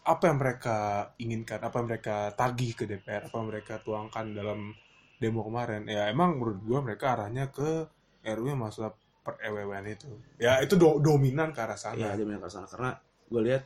apa 0.00 0.22
yang 0.24 0.38
mereka 0.38 0.76
inginkan, 1.18 1.58
apa 1.60 1.74
yang 1.76 1.88
mereka 1.90 2.16
tagih 2.32 2.72
ke 2.72 2.86
DPR, 2.86 3.28
apa 3.28 3.34
yang 3.34 3.48
mereka 3.50 3.74
tuangkan 3.82 4.24
dalam 4.32 4.72
demo 5.18 5.42
kemarin, 5.42 5.84
ya 5.84 6.06
emang 6.06 6.38
menurut 6.38 6.62
gue 6.62 6.78
mereka 6.80 7.18
arahnya 7.18 7.50
ke 7.50 7.84
RU 8.24 8.46
yang 8.46 8.62
masalah 8.62 8.94
per 9.20 9.36
EWWN 9.36 9.84
itu. 9.90 10.08
Ya 10.38 10.62
itu 10.62 10.78
do- 10.78 11.02
dominan 11.02 11.50
ke 11.50 11.60
arah 11.60 11.76
Iya, 11.76 11.82
sana. 11.92 12.16
dia 12.16 12.24
benar 12.24 12.40
ke 12.40 12.48
sana 12.48 12.66
karena 12.70 12.90
gue 13.28 13.40
lihat 13.42 13.62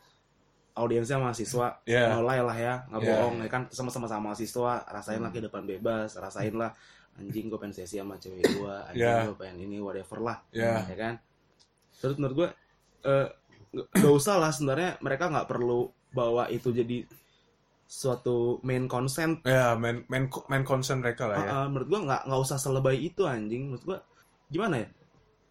audiensnya 0.73 1.21
mahasiswa 1.21 1.81
Ya. 1.85 2.17
mulai 2.17 2.41
lah 2.41 2.57
ya 2.57 2.75
nggak 2.89 3.01
Iya. 3.03 3.11
bohong 3.13 3.37
ya 3.45 3.49
kan 3.49 3.63
sama-sama 3.69 4.07
sama 4.09 4.33
mahasiswa 4.33 4.73
rasain 4.89 5.19
Hmm. 5.21 5.25
lah 5.27 5.31
kehidupan 5.31 5.63
bebas 5.65 6.17
rasain 6.17 6.55
lah 6.57 6.73
anjing 7.13 7.53
gue 7.53 7.59
pengen 7.61 7.77
sesi 7.77 8.01
sama 8.01 8.17
cewek 8.17 8.41
gue 8.41 8.75
anjing 8.89 9.05
Ya. 9.05 9.29
gue 9.29 9.37
pengen 9.37 9.69
ini 9.69 9.77
whatever 9.79 10.19
lah 10.19 10.41
Ya, 10.49 10.81
ya 10.89 10.97
kan 10.97 11.15
terus 11.93 12.17
menurut 12.17 12.35
gue 12.35 12.49
nggak 13.03 13.29
nggak 14.01 14.15
usah 14.17 14.37
lah 14.41 14.51
sebenarnya 14.53 14.97
mereka 15.01 15.29
nggak 15.29 15.49
perlu 15.49 15.89
bawa 16.13 16.49
itu 16.49 16.73
jadi 16.73 17.05
suatu 17.85 18.57
main 18.65 18.89
concern 18.89 19.45
ya 19.45 19.77
main 19.77 20.05
main 20.09 20.25
main 20.49 20.65
concern 20.65 21.05
mereka 21.05 21.29
lah 21.29 21.37
ya. 21.37 21.45
Ah, 21.45 21.57
ah, 21.61 21.67
menurut 21.69 21.89
gua 21.89 22.01
nggak 22.09 22.23
nggak 22.25 22.41
usah 22.41 22.57
selebay 22.57 22.97
itu 22.97 23.29
anjing 23.29 23.69
menurut 23.69 23.85
gua 23.85 23.99
gimana 24.49 24.81
ya 24.81 24.89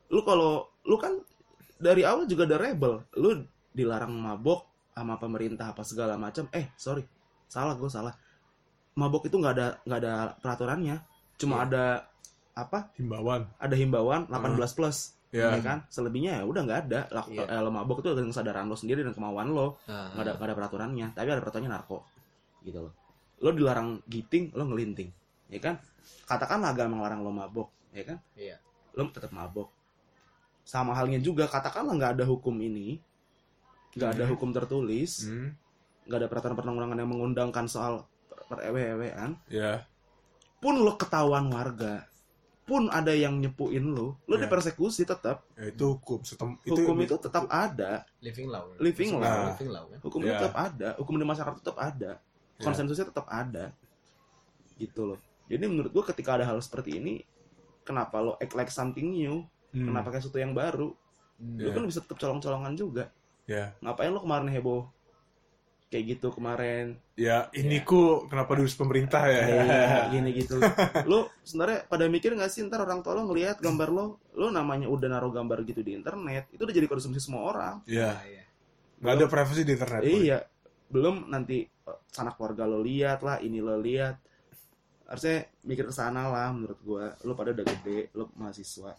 lu 0.10 0.26
kalau 0.26 0.66
lu 0.82 0.98
kan 0.98 1.22
dari 1.78 2.02
awal 2.02 2.26
juga 2.26 2.50
ada 2.50 2.58
rebel 2.58 3.06
lu 3.14 3.46
dilarang 3.74 4.10
mabok 4.10 4.71
sama 4.92 5.16
pemerintah 5.18 5.72
apa 5.72 5.82
segala 5.82 6.16
macam. 6.16 6.48
Eh 6.52 6.72
sorry. 6.76 7.04
Salah 7.48 7.76
gua 7.76 7.88
salah. 7.88 8.14
Mabok 8.96 9.28
itu 9.28 9.36
nggak 9.40 9.54
ada 9.56 9.68
nggak 9.88 10.00
ada 10.04 10.14
peraturannya. 10.40 10.96
Cuma 11.40 11.64
Iya. 11.64 11.66
ada 11.68 11.86
apa? 12.52 12.92
Himbauan. 13.00 13.48
ada 13.58 13.76
himbauan 13.80 14.28
18 14.28 14.76
plus 14.76 15.16
Ya. 15.32 15.56
ya 15.56 15.64
kan? 15.64 15.78
Selebihnya 15.88 16.40
ya 16.40 16.44
udah 16.44 16.62
nggak 16.68 16.80
ada. 16.92 17.00
Lah 17.10 17.24
Iya. 17.32 17.48
eh, 17.48 17.60
lo 17.64 17.72
mabok 17.72 18.04
itu 18.04 18.12
dengan 18.12 18.36
kesadaran 18.36 18.68
lo 18.68 18.76
sendiri 18.76 19.00
dan 19.02 19.16
kemauan 19.16 19.56
lo. 19.56 19.80
Nah, 19.88 20.12
nggak 20.12 20.24
ada 20.28 20.32
nggak 20.36 20.48
ada 20.52 20.56
peraturannya. 20.60 21.08
Tapi 21.16 21.28
ada 21.32 21.40
peraturannya 21.42 21.72
narko 21.72 21.98
gitu 22.62 22.80
loh. 22.84 22.94
Lo 23.42 23.50
dilarang 23.56 24.04
giting 24.06 24.52
lo 24.54 24.68
ngelinting 24.68 25.10
ya 25.48 25.60
kan? 25.64 25.76
Katakanlah 26.28 26.76
agama 26.76 27.00
ngelarang 27.00 27.22
lo 27.24 27.32
mabok 27.32 27.70
ya 27.96 28.04
kan? 28.04 28.20
Iya. 28.36 28.60
lo 28.92 29.08
tetap 29.08 29.32
mabok. 29.32 29.72
Sama 30.68 30.92
halnya 30.92 31.16
juga 31.18 31.48
katakanlah 31.48 31.96
nggak 31.96 32.12
ada 32.20 32.26
hukum 32.28 32.54
ini 32.60 33.00
nggak 33.94 34.10
ada 34.12 34.24
Hmm. 34.24 34.32
hukum 34.32 34.50
tertulis 34.52 35.26
Hmm, 35.26 35.52
nggak 36.04 36.18
ada 36.18 36.28
peraturan 36.28 36.56
perundang-undangan 36.56 36.98
yang 36.98 37.10
mengundangkan 37.10 37.66
soal 37.66 38.08
per 38.48 38.64
ewe-ewean 38.64 39.40
ya. 39.48 39.84
pun 40.58 40.78
lo 40.78 40.94
ketahuan 40.94 41.48
warga 41.48 42.06
pun 42.62 42.88
ada 42.88 43.12
yang 43.12 43.36
nyepuin 43.38 43.84
lo 43.86 44.16
lo 44.22 44.34
Ya. 44.34 44.42
dipersekusi 44.42 45.04
tetap 45.04 45.44
Ya, 45.54 45.68
itu 45.68 45.84
hukum. 45.90 46.22
Setem, 46.22 46.56
hukum 46.62 46.96
itu 47.00 47.16
tetap 47.18 47.44
ada 47.48 48.06
living 48.20 48.48
law. 48.48 48.70
Living 48.78 49.12
Maksudnya 49.12 49.28
law. 49.34 49.48
Living 49.52 49.70
law 49.70 49.84
kan. 49.86 50.00
hukum 50.02 50.20
itu 50.22 50.32
tetap 50.34 50.56
ada 50.56 50.90
hukum 50.96 51.16
di 51.16 51.26
masyarakat 51.26 51.58
tetap 51.58 51.78
ada 51.78 52.12
Ya. 52.54 52.62
konsensusnya 52.62 53.06
tetap 53.06 53.26
ada 53.26 53.74
gitu 54.78 55.04
loh 55.06 55.20
jadi 55.46 55.66
menurut 55.66 55.92
gua 55.92 56.06
ketika 56.06 56.36
ada 56.36 56.46
hal 56.46 56.58
seperti 56.58 56.96
ini 56.96 57.26
kenapa 57.82 58.18
lo 58.18 58.38
act 58.38 58.54
like 58.54 58.70
something 58.70 59.10
new 59.10 59.44
Hmm, 59.70 59.88
kenapa 59.88 60.10
kayak 60.10 60.22
sesuatu 60.22 60.36
yang 60.38 60.52
baru 60.52 60.92
Hmm. 61.34 61.58
lo 61.58 61.68
Ya. 61.68 61.74
kan 61.74 61.84
bisa 61.86 62.00
tetap 62.00 62.18
colong-colongan 62.18 62.76
juga 62.76 63.08
Ya. 63.52 63.76
ngapain 63.84 64.12
lo 64.16 64.24
kemarin 64.24 64.48
heboh? 64.48 64.88
Kayak 65.92 66.16
gitu 66.16 66.32
kemarin. 66.32 66.96
Ya, 67.20 67.52
ini 67.52 67.84
ku 67.84 68.24
kenapa 68.32 68.56
diurus 68.56 68.80
pemerintah 68.80 69.28
ya? 69.28 69.44
kayak 69.44 70.04
gini 70.16 70.30
gitu. 70.40 70.56
Lo 71.04 71.28
sebenarnya 71.44 71.84
pada 71.84 72.08
mikir 72.08 72.32
nggak 72.32 72.48
sih 72.48 72.64
ntar 72.64 72.88
orang 72.88 73.04
tua 73.04 73.20
lo 73.20 73.28
ngelihat 73.28 73.60
gambar 73.60 73.92
lo 73.92 74.24
lo 74.40 74.48
namanya 74.48 74.88
udah 74.88 75.12
naruh 75.12 75.36
gambar 75.36 75.68
gitu 75.68 75.84
di 75.84 76.00
internet 76.00 76.48
itu 76.56 76.64
udah 76.64 76.72
jadi 76.72 76.88
konsumsi 76.88 77.20
semua 77.20 77.44
orang. 77.52 77.76
Ya, 77.92 78.16
nggak 79.04 79.14
ada 79.20 79.26
privasi 79.28 79.68
di 79.68 79.76
internet. 79.76 80.00
Boy. 80.00 80.32
iya. 80.32 80.40
Belum 80.88 81.28
nanti 81.28 81.68
eh, 81.68 82.00
sanak 82.08 82.40
keluarga 82.40 82.64
lo 82.64 82.80
lihat 82.80 83.20
lah 83.28 83.44
ini 83.44 83.60
lo 83.60 83.76
lihat. 83.76 84.16
Harusnya 85.12 85.44
mikir 85.68 85.92
ke 85.92 85.94
sana 85.94 86.32
lah 86.32 86.56
menurut 86.56 86.80
gua. 86.88 87.12
Lo 87.28 87.36
pada 87.36 87.52
udah 87.52 87.68
gede 87.68 88.16
lo 88.16 88.32
mahasiswa. 88.40 88.96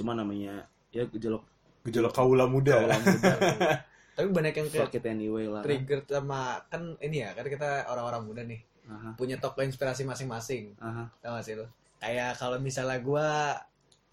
Cuma 0.00 0.16
namanya 0.16 0.64
ya 0.88 1.04
gejolak 1.04 1.44
Gejolak 1.88 2.12
kaula 2.12 2.44
muda. 2.44 2.84
kaulah 2.84 3.00
muda. 3.00 3.32
Tapi 4.18 4.28
banyak 4.28 4.54
yang 4.54 4.68
kayak 4.68 4.90
fuck. 4.90 4.98
it 4.98 5.04
anyway 5.06 5.46
lah. 5.46 5.62
Trigger 5.62 6.02
sama 6.04 6.60
kan 6.68 6.94
ini 7.00 7.22
ya 7.22 7.32
kan 7.32 7.46
kita 7.46 7.86
orang-orang 7.86 8.22
muda 8.26 8.42
nih 8.44 8.60
Aha, 8.88 9.12
punya 9.14 9.36
toko 9.36 9.60
inspirasi 9.60 10.02
masing-masing. 10.02 10.74
Tau 11.20 11.32
gak 11.34 11.44
sih 11.44 11.54
lo 11.54 11.68
kayak 11.98 12.38
kalau 12.38 12.58
misalnya 12.58 12.98
gua 12.98 13.58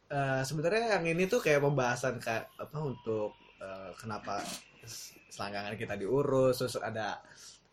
eh, 0.08 0.41
sebenarnya 0.41 0.98
yang 0.98 1.05
ini 1.05 1.25
tuh 1.25 1.38
kayak 1.38 1.62
pembahasan 1.62 2.17
kayak 2.17 2.50
apa 2.55 2.77
untuk 2.77 3.34
eh, 3.58 3.89
kenapa 3.98 4.41
selangkangan 5.29 5.75
kita 5.75 5.98
diurus 5.98 6.62
terus 6.62 6.77
ada 6.77 7.17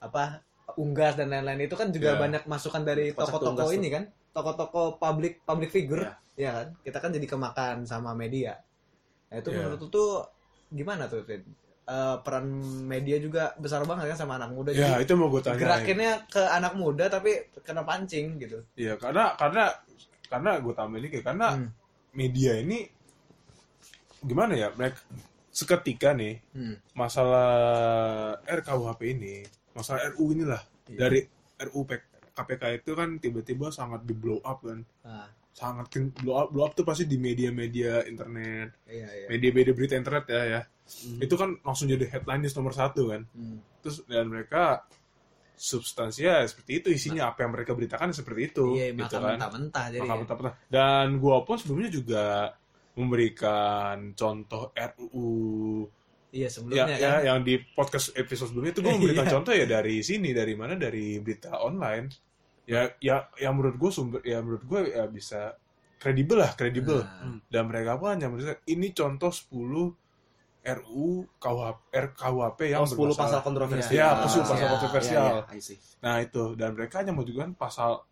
apa 0.00 0.40
unggas 0.78 1.14
dan 1.14 1.28
lain-lain 1.28 1.68
itu 1.68 1.76
kan 1.76 1.92
juga 1.92 2.16
Ya. 2.16 2.18
banyak 2.18 2.42
masukan 2.48 2.80
dari 2.82 3.12
toko-toko 3.12 3.68
ini 3.70 3.88
kan? 3.92 4.04
Toko-toko 4.32 4.96
public 4.96 5.44
public 5.44 5.68
figure. 5.68 6.00
Ya. 6.00 6.16
ya 6.40 6.50
kan? 6.56 6.68
Kita 6.80 6.98
kan 6.98 7.10
jadi 7.12 7.26
kemakan 7.28 7.84
sama 7.84 8.16
media 8.16 8.56
nah 9.32 9.40
itu 9.40 9.48
Ya. 9.48 9.56
menurut 9.58 9.80
tuh 9.82 10.28
gimana 10.68 11.08
tuh 11.08 11.24
Vin? 11.24 11.40
Eh, 11.82 12.16
peran 12.20 12.46
media 12.84 13.16
juga 13.16 13.56
besar 13.56 13.82
banget 13.82 14.06
kan 14.06 14.18
sama 14.18 14.36
anak 14.36 14.52
muda 14.52 14.70
Ya, 14.70 14.94
jadi 14.94 15.02
itu 15.02 15.12
mau 15.16 15.26
gue 15.26 15.40
tanya. 15.40 15.58
gerakinnya 15.58 16.12
ke 16.26 16.38
anak 16.38 16.76
muda 16.76 17.08
tapi 17.08 17.32
kena 17.58 17.82
pancing 17.82 18.38
gitu 18.38 18.62
Iya, 18.76 18.94
karena 18.94 19.34
karena 19.34 19.72
karena 20.28 20.50
gue 20.56 20.72
tambahin 20.72 21.04
dikit 21.04 21.26
karena 21.26 21.58
Hmm. 21.58 21.68
media 22.12 22.54
ini 22.54 22.86
gimana 24.20 24.54
ya? 24.54 24.68
Mereka 24.70 25.00
seketika 25.50 26.12
nih 26.12 26.38
Hmm. 26.52 26.76
masalah 26.94 27.50
RKUHP 28.46 29.00
ini, 29.10 29.34
masalah 29.72 30.06
RU 30.08 30.30
inilah 30.30 30.62
Iya. 30.86 30.98
dari 31.02 31.20
RU 31.58 31.82
KPK 32.32 32.62
itu 32.78 32.90
kan 32.92 33.18
tiba-tiba 33.18 33.68
sangat 33.68 34.00
di 34.02 34.14
blow 34.14 34.40
up 34.40 34.62
kan. 34.62 34.80
Nah, 35.02 35.28
Sangat 35.52 35.92
blow 36.20 36.36
up, 36.36 36.48
blow 36.50 36.64
up 36.64 36.72
tuh 36.72 36.82
pasti 36.82 37.04
di 37.04 37.20
media-media 37.20 38.08
internet, 38.08 38.72
iya 38.88 39.04
iya 39.06 39.26
media-media 39.28 39.72
berita 39.76 39.94
internet 39.94 40.24
ya 40.28 40.42
ya. 40.48 40.60
Hmm. 41.04 41.20
Itu 41.20 41.34
kan 41.36 41.60
langsung 41.60 41.86
jadi 41.86 42.08
headline 42.08 42.42
news 42.42 42.56
nomor 42.56 42.72
satu 42.72 43.12
kan. 43.12 43.22
Hmm. 43.36 43.60
Terus 43.84 44.00
dan 44.08 44.32
mereka 44.32 44.82
substansinya 45.52 46.42
seperti 46.48 46.82
itu 46.82 46.88
isinya 46.90 47.30
apa 47.30 47.44
yang 47.46 47.52
mereka 47.54 47.76
beritakan 47.76 48.10
seperti 48.10 48.50
itu 48.50 48.66
iya 48.74 48.90
gitu 48.90 49.14
kan. 49.14 49.38
mentah-mentah 49.38 49.84
jadi 49.94 50.00
Maka 50.02 50.10
ya. 50.10 50.18
mentah-mentah. 50.24 50.54
Dan 50.66 51.06
gua 51.22 51.44
pun 51.46 51.54
sebelumnya 51.60 51.90
juga 51.92 52.50
memberikan 52.92 54.12
contoh 54.12 54.72
RUU 54.74 55.86
iya 56.32 56.48
ya, 56.48 56.48
sebelumnya 56.48 56.96
ya, 56.96 56.98
kan 56.98 57.20
yang 57.24 57.38
di 57.44 57.60
podcast 57.76 58.12
episode 58.16 58.52
sebelumnya 58.52 58.72
itu 58.72 58.80
gue 58.84 58.92
memberikan 58.96 59.26
Iya. 59.28 59.32
contoh 59.36 59.52
ya 59.52 59.66
dari 59.68 59.96
sini 60.00 60.32
dari 60.32 60.52
mana 60.56 60.74
dari 60.76 61.20
berita 61.20 61.60
online 61.60 62.06
ya 62.62 62.94
ya 63.02 63.26
yang 63.42 63.58
menurut 63.58 63.76
gue 63.76 63.90
sumber 63.90 64.20
ya 64.22 64.38
menurut 64.38 64.62
gue 64.62 64.80
ya 64.94 65.04
bisa 65.10 65.58
kredibel 65.98 66.38
lah 66.42 66.54
kredibel 66.54 67.02
Nah, 67.02 67.38
dan 67.50 67.62
mereka 67.70 67.98
pun 67.98 68.14
hanya 68.14 68.26
menuliskan 68.30 68.58
ini 68.66 68.90
contoh 68.90 69.30
10 69.30 69.54
RU 70.62 71.26
KUHP 71.42 71.78
RKUHP 71.90 72.60
yang 72.70 72.86
Oh, 72.86 72.90
10 72.90 73.18
pasal 73.18 73.42
kontroversial. 73.42 73.90
Ya, 73.90 74.14
pasal 74.14 74.46
pasal 74.46 74.66
Ya, 74.66 74.70
kontroversial. 74.70 75.24
Ya, 75.26 75.42
ya. 75.50 75.76
Nah 76.06 76.14
itu 76.22 76.44
dan 76.54 76.70
mereka 76.78 77.02
hanya 77.02 77.10
menunjukkan 77.10 77.58
pasal 77.58 78.06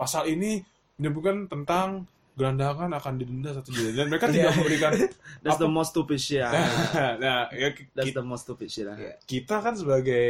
pasal 0.00 0.24
ini 0.24 0.64
menyebutkan 0.96 1.52
tentang 1.52 2.08
gelandangan 2.32 2.88
akan 2.90 3.12
didenda 3.20 3.52
satu 3.52 3.68
juta 3.70 3.92
dan 3.92 4.06
mereka 4.08 4.26
tidak 4.32 4.48
Iya. 4.48 4.56
memberikan 4.56 4.92
That's 5.44 5.56
Apa? 5.56 5.62
the 5.64 5.70
most 5.70 5.90
stupid 5.92 6.18
shit. 6.18 6.40
Nah 6.42 7.52
ya 7.52 7.68
That's 7.92 8.12
the 8.12 8.24
most 8.24 8.42
stupid 8.44 8.68
shit. 8.68 8.88
Iya. 8.88 9.20
kita 9.22 9.60
kan 9.60 9.74
sebagai 9.76 10.24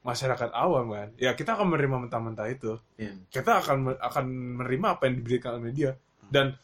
masyarakat 0.00 0.50
awam 0.50 0.86
kan 0.90 1.08
ya 1.16 1.32
kita 1.32 1.54
akan 1.54 1.66
menerima 1.70 1.96
mentah-mentah 2.08 2.48
itu 2.48 2.72
Iya. 2.96 3.12
kita 3.28 3.60
akan 3.60 4.00
akan 4.00 4.24
menerima 4.58 4.86
apa 4.90 5.02
yang 5.06 5.14
diberikan 5.20 5.50
oleh 5.54 5.64
media 5.68 5.90
dan 6.26 6.56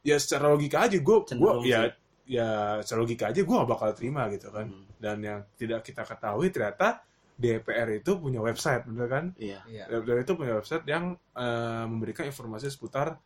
ya 0.00 0.16
secara 0.16 0.48
logika 0.48 0.82
aja 0.82 0.96
gue 0.96 1.16
gue 1.28 1.52
ya 1.64 1.92
ya 2.24 2.48
secara 2.80 2.98
logika 3.00 3.24
aja 3.28 3.40
gue 3.40 3.54
gak 3.54 3.68
bakal 3.68 3.88
terima 3.92 4.26
gitu 4.28 4.48
kan 4.48 4.64
Hmm. 4.64 4.86
dan 4.96 5.16
yang 5.20 5.40
tidak 5.54 5.82
kita 5.82 6.02
ketahui 6.02 6.48
ternyata 6.48 7.02
DPR 7.32 7.88
itu 7.92 8.16
punya 8.16 8.38
website 8.38 8.86
bener 8.86 9.06
kan 9.06 9.24
Iya. 9.36 9.60
iya 9.66 9.84
DPR 9.86 10.22
itu 10.22 10.32
punya 10.32 10.54
website 10.54 10.86
yang 10.86 11.12
eh, 11.34 11.84
memberikan 11.84 12.24
informasi 12.24 12.70
seputar 12.70 13.18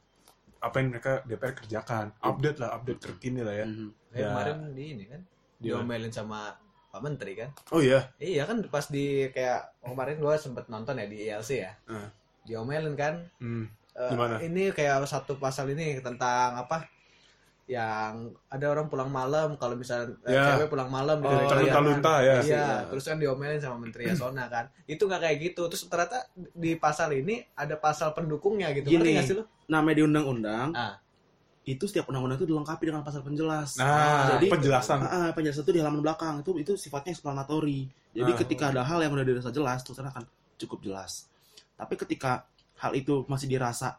apa 0.66 0.76
yang 0.76 0.88
mereka 0.90 1.23
DPR 1.23 1.54
kerjakan 1.54 2.11
update 2.18 2.58
lah 2.58 2.70
update 2.73 3.00
terkini 3.00 3.40
lah 3.40 3.54
ya 3.54 3.64
Mhm. 3.64 3.88
Kayak 4.08 4.18
Ya. 4.18 4.28
kemarin 4.28 4.56
di 4.73 4.85
ini 4.90 5.04
kan 5.04 5.20
Di- 5.56 5.68
diomelin 5.68 6.11
sama 6.11 6.40
Pak 6.88 7.00
Menteri 7.00 7.32
kan 7.35 7.50
oh 7.70 7.78
iya 7.78 8.00
iya 8.16 8.42
kan 8.42 8.61
pas 8.66 8.87
di 8.87 9.04
kayak 9.28 9.80
oh, 9.80 9.92
kemarin 9.92 10.16
gua 10.16 10.35
sempet 10.35 10.66
nonton 10.66 10.96
ya 10.96 11.06
di 11.06 11.18
ILC 11.23 11.50
ya 11.56 11.73
Hmm. 11.85 12.08
diomelin 12.42 12.94
kan. 12.94 13.14
Eh, 13.96 14.11
Gimana? 14.12 14.37
ini 14.38 14.70
kayak 14.70 15.02
satu 15.04 15.35
pasal 15.37 15.66
ini 15.68 15.99
tentang 15.99 16.52
apa 16.54 16.85
yang 17.66 18.30
ada 18.46 18.66
orang 18.68 18.87
pulang 18.87 19.11
malam 19.11 19.56
kalau 19.56 19.75
misalnya 19.75 20.14
eh, 20.23 20.30
Ya. 20.30 20.54
cewek 20.54 20.70
pulang 20.70 20.87
malam 20.87 21.18
gitu 21.18 21.26
Oh, 21.28 21.40
kan. 21.42 21.58
Talunta-lunta 21.58 22.14
ya. 22.20 22.35
Iya, 22.38 22.42
Iya. 22.46 22.66
terus 22.87 23.02
kan 23.02 23.18
diomelin 23.18 23.58
sama 23.58 23.75
Menteri 23.76 24.06
Yasona 24.12 24.46
kan. 24.46 24.70
Itu 24.87 25.04
nggak 25.04 25.18
kayak 25.20 25.37
gitu. 25.42 25.66
Terus 25.66 25.82
ternyata 25.85 26.30
di 26.54 26.78
pasal 26.78 27.11
ini 27.12 27.42
ada 27.58 27.75
pasal 27.75 28.14
pendukungnya 28.14 28.70
gitu. 28.70 28.87
Gini. 28.87 29.18
Sih 29.18 29.35
lu? 29.35 29.42
Namanya 29.66 29.96
di 29.99 30.04
undang-undang, 30.06 30.68
Ah, 30.73 30.94
itu 31.66 31.85
setiap 31.85 32.06
undang-undang 32.06 32.38
itu 32.38 32.46
dilengkapi 32.46 32.85
dengan 32.87 33.02
pasal 33.02 33.26
penjelas. 33.26 33.75
Nah, 33.76 34.38
jadi 34.38 34.46
penjelasan. 34.46 34.99
Ah, 35.02 35.11
ah, 35.11 35.30
penjelasan 35.35 35.66
itu 35.66 35.73
di 35.75 35.80
halaman 35.82 35.99
belakang 36.00 36.40
itu 36.40 36.50
itu 36.56 36.73
sifatnya 36.78 37.11
explanatory. 37.11 37.90
Jadi 38.14 38.30
Ah. 38.32 38.38
ketika 38.38 38.64
ada 38.70 38.82
hal 38.87 39.02
yang 39.02 39.12
udah 39.12 39.26
dirasa 39.26 39.50
jelas, 39.50 39.82
tulisannya 39.82 40.14
akan 40.14 40.25
cukup 40.56 40.87
jelas. 40.87 41.26
Tapi 41.75 41.94
ketika 41.99 42.46
hal 42.78 42.94
itu 42.94 43.26
masih 43.26 43.50
dirasa 43.50 43.99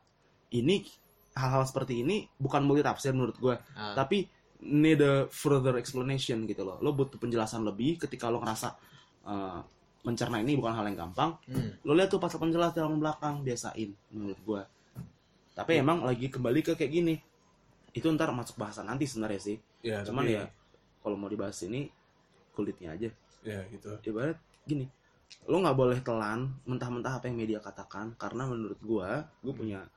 ini 0.50 0.88
hal-hal 1.36 1.68
seperti 1.68 2.02
ini 2.02 2.26
bukan 2.34 2.64
multi 2.64 2.82
tafsir 2.82 3.12
menurut 3.14 3.36
gue, 3.38 3.56
Ah. 3.76 3.94
tapi 3.94 4.26
need 4.58 4.98
a 5.00 5.30
further 5.30 5.78
explanation 5.78 6.48
gitu 6.48 6.66
loh. 6.66 6.82
Lo 6.82 6.90
butuh 6.90 7.22
penjelasan 7.22 7.62
lebih 7.62 8.00
ketika 8.00 8.32
lo 8.32 8.40
ngerasa 8.40 8.74
eh, 9.28 9.60
mencerna 10.02 10.40
ini 10.40 10.56
bukan 10.56 10.72
hal 10.72 10.88
yang 10.88 10.96
gampang. 10.96 11.36
Hmm. 11.52 11.76
Lo 11.84 11.92
lihat 11.92 12.08
tuh 12.08 12.16
pasal 12.16 12.40
penjelas 12.40 12.72
di 12.72 12.80
halaman 12.80 13.04
belakang, 13.04 13.44
biasain 13.44 13.92
menurut 14.10 14.40
gue. 14.40 14.62
Tapi 15.58 15.74
Iya. 15.74 15.82
emang 15.82 16.06
lagi 16.06 16.30
kembali 16.30 16.62
ke 16.62 16.78
kayak 16.78 16.92
gini. 16.94 17.16
Itu 17.92 18.14
ntar 18.14 18.30
masuk 18.30 18.62
bahasan 18.62 18.86
nanti 18.86 19.10
sebenarnya 19.10 19.42
sih. 19.42 19.58
Ya, 19.82 20.06
Cuman 20.06 20.30
tapi- 20.30 20.38
ya 20.38 20.46
kalau 21.02 21.18
mau 21.18 21.26
dibahas 21.26 21.58
ini 21.66 21.90
kulitnya 22.54 22.94
aja. 22.94 23.10
ya 23.42 23.64
gitu. 23.72 23.96
Ibarat 24.04 24.36
gini, 24.68 24.86
lo 25.48 25.58
nggak 25.58 25.78
boleh 25.78 26.00
telan 26.04 26.52
mentah-mentah 26.68 27.16
apa 27.16 27.32
yang 27.32 27.38
media 27.40 27.60
katakan 27.64 28.12
karena 28.20 28.44
menurut 28.44 28.76
gua, 28.84 29.24
gue 29.40 29.54
punya 29.56 29.88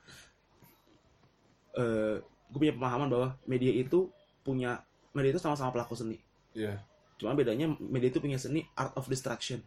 eh 1.75 2.19
gue 2.51 2.59
punya 2.59 2.75
pemahaman 2.75 3.07
bahwa 3.07 3.29
media 3.47 3.71
itu 3.71 4.11
punya 4.43 4.83
media 5.15 5.31
itu 5.35 5.39
sama-sama 5.43 5.71
pelaku 5.71 5.95
seni. 5.95 6.19
Iya. 6.55 6.83
Cuma 7.15 7.35
bedanya 7.39 7.71
media 7.79 8.11
itu 8.11 8.19
punya 8.19 8.39
seni 8.39 8.67
art 8.75 8.95
of 8.99 9.07
distraction. 9.07 9.63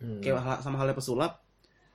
Hmm. 0.00 0.20
Kayak 0.24 0.64
sama 0.64 0.80
halnya 0.80 0.96
pesulap, 0.96 1.43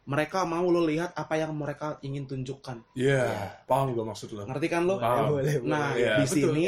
mereka 0.09 0.41
mau 0.41 0.65
lo 0.65 0.81
lihat 0.83 1.13
apa 1.13 1.37
yang 1.37 1.53
mereka 1.53 2.01
ingin 2.01 2.25
tunjukkan. 2.25 2.81
Iya, 2.97 3.29
Iya. 3.29 3.45
paham 3.69 3.93
gue 3.93 4.01
maksud 4.01 4.33
lo. 4.33 4.41
Ngerti 4.49 4.67
kan 4.67 4.89
lo? 4.89 4.97
Paham. 4.97 5.37
boleh, 5.37 5.61
boleh. 5.61 5.69
Nah, 5.69 5.93
Iya, 5.93 6.17
di 6.17 6.25
sini 6.25 6.65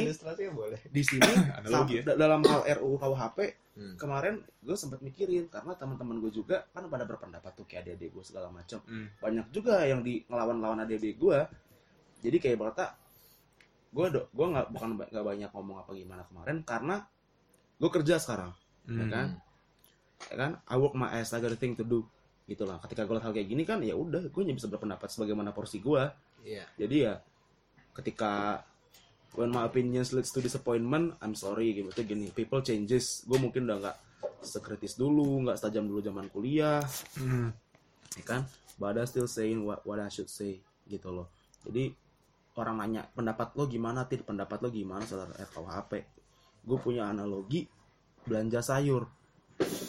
boleh. 0.53 0.77
di 0.86 1.01
sini 1.01 1.25
Analogi 1.57 2.05
ya. 2.05 2.13
dalam 2.13 2.45
hal 2.45 2.62
RUU 2.77 2.95
KUHP 2.95 3.39
Hmm. 3.71 3.95
kemarin 3.95 4.36
gue 4.60 4.75
sempat 4.75 5.00
mikirin 5.00 5.48
karena 5.48 5.71
teman-teman 5.74 6.19
gue 6.19 6.29
juga 6.29 6.67
kan 6.69 6.86
pada 6.86 7.07
berpendapat 7.07 7.55
tuh 7.55 7.63
kayak 7.63 7.88
adik-adik 7.88 8.12
gue 8.12 8.19
segala 8.21 8.51
macam 8.51 8.83
Hmm. 8.83 9.07
banyak 9.17 9.48
juga 9.50 9.88
yang 9.88 10.03
di 10.03 10.27
ngelawan-lawan 10.27 10.83
adik-adik 10.83 11.15
gue 11.15 11.39
jadi 12.19 12.36
kayak 12.38 12.57
berkata 12.60 12.91
gue 13.89 14.05
do 14.12 14.27
gue 14.27 14.45
nggak 14.45 14.67
bukan 14.69 14.89
nggak 15.01 15.24
banyak 15.25 15.50
ngomong 15.50 15.77
apa 15.79 15.91
gimana 15.91 16.27
kemarin 16.27 16.57
karena 16.62 16.95
gue 17.77 17.89
kerja 17.89 18.19
sekarang 18.19 18.51
ya 18.86 18.91
Hmm. 18.91 19.10
kan 19.10 19.27
ya 20.27 20.36
kan 20.38 20.51
I 20.62 20.75
work 20.75 20.93
my 20.93 21.07
ass 21.10 21.31
I 21.31 21.39
got 21.39 21.50
a 21.50 21.57
thing 21.57 21.74
to 21.74 21.88
do 21.88 22.03
gitu 22.51 22.67
lah 22.67 22.77
ketika 22.84 23.08
gue 23.08 23.15
lihat 23.15 23.25
hal 23.25 23.34
kayak 23.34 23.48
gini 23.48 23.63
kan 23.63 23.79
ya 23.79 23.96
udah 23.96 24.27
gue 24.27 24.41
hanya 24.43 24.55
bisa 24.55 24.67
berpendapat 24.67 25.08
sebagaimana 25.08 25.55
porsi 25.55 25.79
gue 25.79 26.03
Iya. 26.41 26.65
jadi 26.75 26.98
ya 26.98 27.13
ketika 27.93 28.65
when 29.36 29.51
my 29.51 29.63
opinions 29.63 30.12
leads 30.12 30.31
to 30.31 30.43
disappointment 30.43 31.15
I'm 31.24 31.36
sorry 31.36 31.72
gitu. 31.75 31.88
Itu 31.91 32.03
gini 32.03 32.31
people 32.31 32.60
changes. 32.63 33.24
Gue 33.27 33.39
mungkin 33.39 33.67
udah 33.67 33.77
nggak 33.79 33.98
sekritis 34.43 34.98
dulu 35.00 35.48
nggak 35.48 35.58
setajam 35.60 35.88
dulu 35.88 36.00
zaman 36.03 36.27
kuliah. 36.31 36.84
Hmm. 37.15 37.53
ya 38.20 38.24
kan? 38.27 38.41
But 38.75 38.98
I 38.98 39.05
still 39.05 39.29
saying 39.29 39.62
what, 39.63 39.86
what 39.86 40.01
I 40.01 40.10
should 40.12 40.27
say 40.27 40.60
gitu 40.89 41.13
loh. 41.13 41.31
Jadi 41.63 41.93
orang 42.60 42.81
nanya 42.84 43.08
pendapat 43.08 43.55
lo 43.55 43.70
gimana 43.70 44.03
tid? 44.10 44.27
Pendapat 44.27 44.60
lo 44.60 44.67
gimana 44.74 45.05
soal 45.08 45.31
RKUHP 45.31 46.20
gue 46.62 46.77
punya 46.77 47.10
analogi 47.10 47.65
belanja 48.22 48.62
sayur 48.62 49.10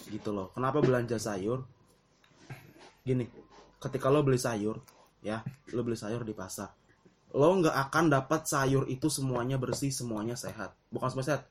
gitu 0.09 0.31
loh. 0.33 0.49
Kenapa 0.55 0.81
belanja 0.81 1.19
sayur 1.21 1.67
gini 3.03 3.27
ketika 3.79 4.07
lo 4.09 4.23
beli 4.23 4.39
sayur 4.39 4.79
ya 5.21 5.43
lo 5.71 5.83
beli 5.83 5.95
sayur 5.95 6.23
di 6.23 6.33
pasar 6.33 6.71
lo 7.33 7.49
nggak 7.55 7.77
akan 7.81 8.05
dapat 8.09 8.45
sayur 8.45 8.85
itu 8.87 9.09
semuanya 9.09 9.57
bersih 9.57 9.89
semuanya 9.89 10.35
sehat 10.35 10.75
bukan 10.89 11.09
semua 11.09 11.25
sehat 11.25 11.43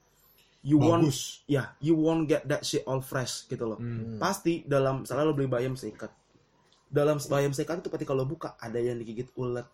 you 0.62 0.78
want 0.78 1.04
Bagus. 1.04 1.42
ya 1.46 1.74
you 1.80 1.96
won't 1.96 2.26
get 2.26 2.46
that 2.46 2.62
shit 2.62 2.86
all 2.86 3.02
fresh 3.02 3.46
gitu 3.46 3.66
loh 3.66 3.78
Hmm. 3.78 4.16
pasti 4.16 4.62
dalam 4.64 5.02
misalnya 5.02 5.26
lo 5.26 5.34
beli 5.34 5.48
bayam 5.48 5.74
seikat 5.74 6.14
dalam 6.86 7.18
bayam 7.24 7.50
seikat 7.50 7.80
itu 7.80 7.90
ketika 7.90 8.12
lo 8.12 8.24
buka 8.24 8.54
ada 8.56 8.78
yang 8.78 8.96
digigit 8.96 9.32
ulet 9.36 9.66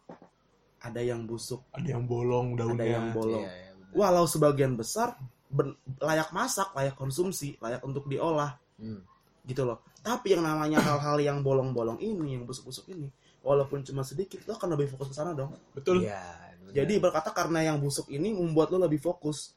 ada 0.80 1.02
yang 1.02 1.26
busuk 1.26 1.66
Ada 1.74 1.92
yang 1.92 2.06
bolong 2.06 2.54
daunnya. 2.54 2.78
ada 2.78 2.86
yang 2.88 3.06
bolong 3.12 3.44
iya, 3.44 3.74
benar. 3.76 3.92
walau 3.92 4.26
sebagian 4.26 4.74
besar 4.74 5.18
ben- 5.48 5.74
layak 6.00 6.30
masak 6.30 6.70
layak 6.72 6.94
konsumsi 6.94 7.58
layak 7.60 7.82
untuk 7.82 8.06
diolah 8.06 8.56
Hmm. 8.78 9.02
Gitu 9.48 9.64
loh. 9.64 9.80
Tapi 10.04 10.36
yang 10.36 10.44
namanya 10.44 10.84
hal-hal 10.84 11.18
yang 11.24 11.40
bolong-bolong 11.40 11.98
ini 12.04 12.36
yang 12.36 12.44
busuk-busuk 12.44 12.92
ini 12.92 13.08
walaupun 13.40 13.80
cuma 13.88 14.04
sedikit 14.04 14.44
lo 14.44 14.60
akan 14.60 14.76
lebih 14.76 14.92
fokus 14.92 15.16
ke 15.16 15.16
sana 15.16 15.32
dong. 15.32 15.56
Betul. 15.72 16.04
Iya, 16.04 16.20
benar. 16.60 16.74
jadi 16.76 16.94
berkata 17.00 17.32
karena 17.32 17.64
yang 17.64 17.80
busuk 17.80 18.12
ini 18.12 18.36
membuat 18.36 18.76
lo 18.76 18.84
lebih 18.84 19.00
fokus. 19.00 19.56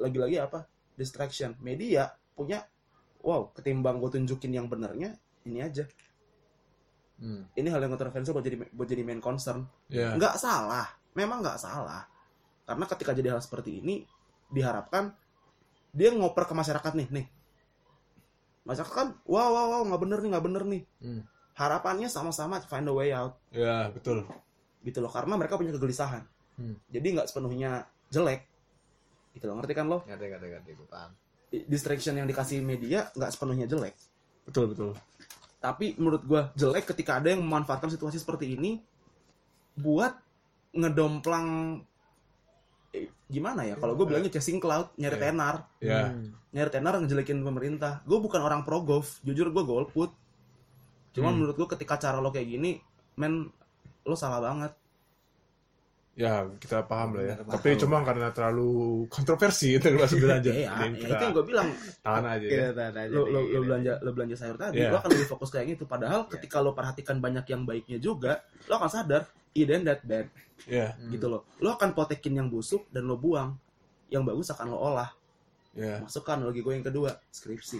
Lagi-lagi 0.00 0.40
apa? 0.40 0.64
Distraction. 0.96 1.52
Media 1.60 2.08
punya 2.32 2.64
wow 3.20 3.52
ketimbang 3.52 4.00
gue 4.00 4.10
tunjukin 4.16 4.56
yang 4.56 4.66
benernya 4.66 5.12
ini 5.44 5.60
aja. 5.60 5.84
Hmm. 7.16 7.48
ini 7.56 7.72
hal 7.72 7.80
yang 7.80 7.96
kontroversial 7.96 8.36
buat 8.36 8.44
jadi 8.44 8.60
buat 8.76 8.88
jadi 8.88 9.00
main 9.00 9.24
concern. 9.24 9.64
Ya. 9.88 10.16
nggak 10.16 10.36
salah. 10.36 10.84
Memang 11.16 11.40
nggak 11.40 11.56
salah. 11.56 12.04
Karena 12.68 12.84
ketika 12.84 13.16
jadi 13.16 13.32
hal 13.32 13.40
seperti 13.40 13.80
ini 13.80 14.04
diharapkan 14.52 15.16
dia 15.96 16.12
ngoper 16.12 16.44
ke 16.44 16.52
masyarakat 16.52 16.92
nih. 16.92 17.08
Nih 17.08 17.26
masyarakat 18.66 18.92
kan 18.92 19.08
wow 19.24 19.48
wow 19.48 19.66
wow 19.70 19.82
nggak 19.84 20.02
bener 20.02 20.18
nih 20.18 20.30
nggak 20.34 20.44
bener 20.44 20.62
nih 20.66 20.82
Hmm. 20.98 21.22
harapannya 21.54 22.06
sama-sama 22.06 22.58
find 22.60 22.84
a 22.84 22.92
way 22.92 23.10
out 23.10 23.38
Ya, 23.48 23.88
betul. 23.88 24.26
gitu 24.82 24.98
loh 24.98 25.08
karena 25.08 25.34
mereka 25.34 25.54
punya 25.54 25.70
kegelisahan 25.70 26.26
Hmm. 26.56 26.74
jadi 26.88 27.06
nggak 27.14 27.28
sepenuhnya 27.28 27.84
jelek 28.08 28.42
gitu 29.32 29.46
loh 29.46 29.56
ngerti 29.56 29.72
kan 29.72 29.86
lo 29.86 30.00
Ngerti, 30.02 30.24
ngerti, 30.26 30.46
ngerti. 30.50 30.70
Gue 30.74 30.88
paham. 30.88 31.10
distraction 31.46 32.12
yang 32.12 32.26
dikasih 32.26 32.58
media 32.60 33.06
nggak 33.12 33.30
sepenuhnya 33.30 33.64
jelek 33.64 33.94
Betul, 34.44 34.74
betul. 34.74 34.90
tapi 35.56 35.94
menurut 35.96 36.22
gua 36.22 36.42
jelek 36.54 36.86
ketika 36.86 37.16
ada 37.16 37.30
yang 37.30 37.40
memanfaatkan 37.40 37.88
situasi 37.88 38.18
seperti 38.18 38.52
ini 38.52 38.82
buat 39.74 40.14
ngedomplang 40.72 41.80
gimana 43.26 43.60
ya 43.62 43.74
kalau 43.74 43.94
gue 43.94 44.06
bilangnya 44.06 44.30
chasing 44.30 44.56
cloud 44.56 44.92
nyari 44.94 45.14
Iya. 45.14 45.22
tenar 45.24 45.54
Ya. 45.78 46.00
Hmm. 46.06 46.30
nyari 46.50 46.70
tenar 46.70 46.94
ngejelekin 46.96 47.38
pemerintah 47.40 48.00
gue 48.02 48.16
bukan 48.16 48.40
orang 48.40 48.62
pro 48.62 48.80
golf 48.80 49.18
jujur 49.20 49.50
gue 49.50 49.62
golput 49.62 50.10
cuman 51.12 51.28
Hmm. 51.28 51.38
menurut 51.38 51.56
gue 51.56 51.68
ketika 51.72 51.96
cara 51.96 52.18
lo 52.18 52.28
kayak 52.28 52.48
gini 52.48 52.78
men 53.14 53.48
lo 54.02 54.14
salah 54.14 54.38
banget 54.38 54.72
Ya, 56.16 56.48
kita 56.56 56.80
paham 56.82 57.12
lah 57.12 57.22
ya. 57.22 57.34
Benar, 57.36 57.52
Tapi 57.54 57.68
paham. 57.70 57.80
cuma 57.84 57.96
karena 58.00 58.28
terlalu 58.32 58.70
kontroversi 59.06 59.76
itu 59.76 59.92
masuk 59.92 60.24
aja. 60.24 60.48
ya, 60.48 60.72
Mending 60.74 60.96
ya, 60.96 61.04
kita 61.04 61.12
itu 61.12 61.22
yang 61.22 61.34
gue 61.34 61.44
bilang 61.44 61.68
tahan 62.00 62.24
aja 62.24 62.46
ya. 62.46 62.66
lo, 63.06 63.22
lo, 63.26 63.40
lo 63.44 63.58
belanja 63.60 63.92
lo 64.00 64.10
belanja 64.10 64.34
sayur 64.34 64.56
tadi 64.56 64.80
Iya. 64.80 64.90
lo 64.90 64.96
akan 64.96 65.10
lebih 65.12 65.28
fokus 65.28 65.50
kayak 65.50 65.76
gitu 65.76 65.84
padahal 65.84 66.24
ketika 66.26 66.58
lo 66.58 66.72
perhatikan 66.72 67.20
banyak 67.20 67.44
yang 67.46 67.62
baiknya 67.62 67.98
juga 67.98 68.40
lo 68.64 68.72
akan 68.74 68.88
sadar 68.88 69.22
ain't 69.54 69.84
that 69.84 70.00
bad 70.02 70.26
Hmm. 70.64 71.12
gitu 71.12 71.28
loh 71.28 71.44
lo 71.60 71.68
akan 71.70 71.92
potekin 71.92 72.32
yang 72.34 72.48
busuk 72.48 72.88
dan 72.88 73.04
lo 73.04 73.14
buang 73.14 73.52
yang 74.08 74.24
bagus 74.24 74.48
akan 74.48 74.72
lo 74.72 74.80
olah 74.82 75.12
ya. 75.70 76.00
masukkan 76.00 76.40
lagi 76.40 76.64
gue 76.64 76.72
yang 76.72 76.80
kedua 76.82 77.12
skripsi 77.28 77.76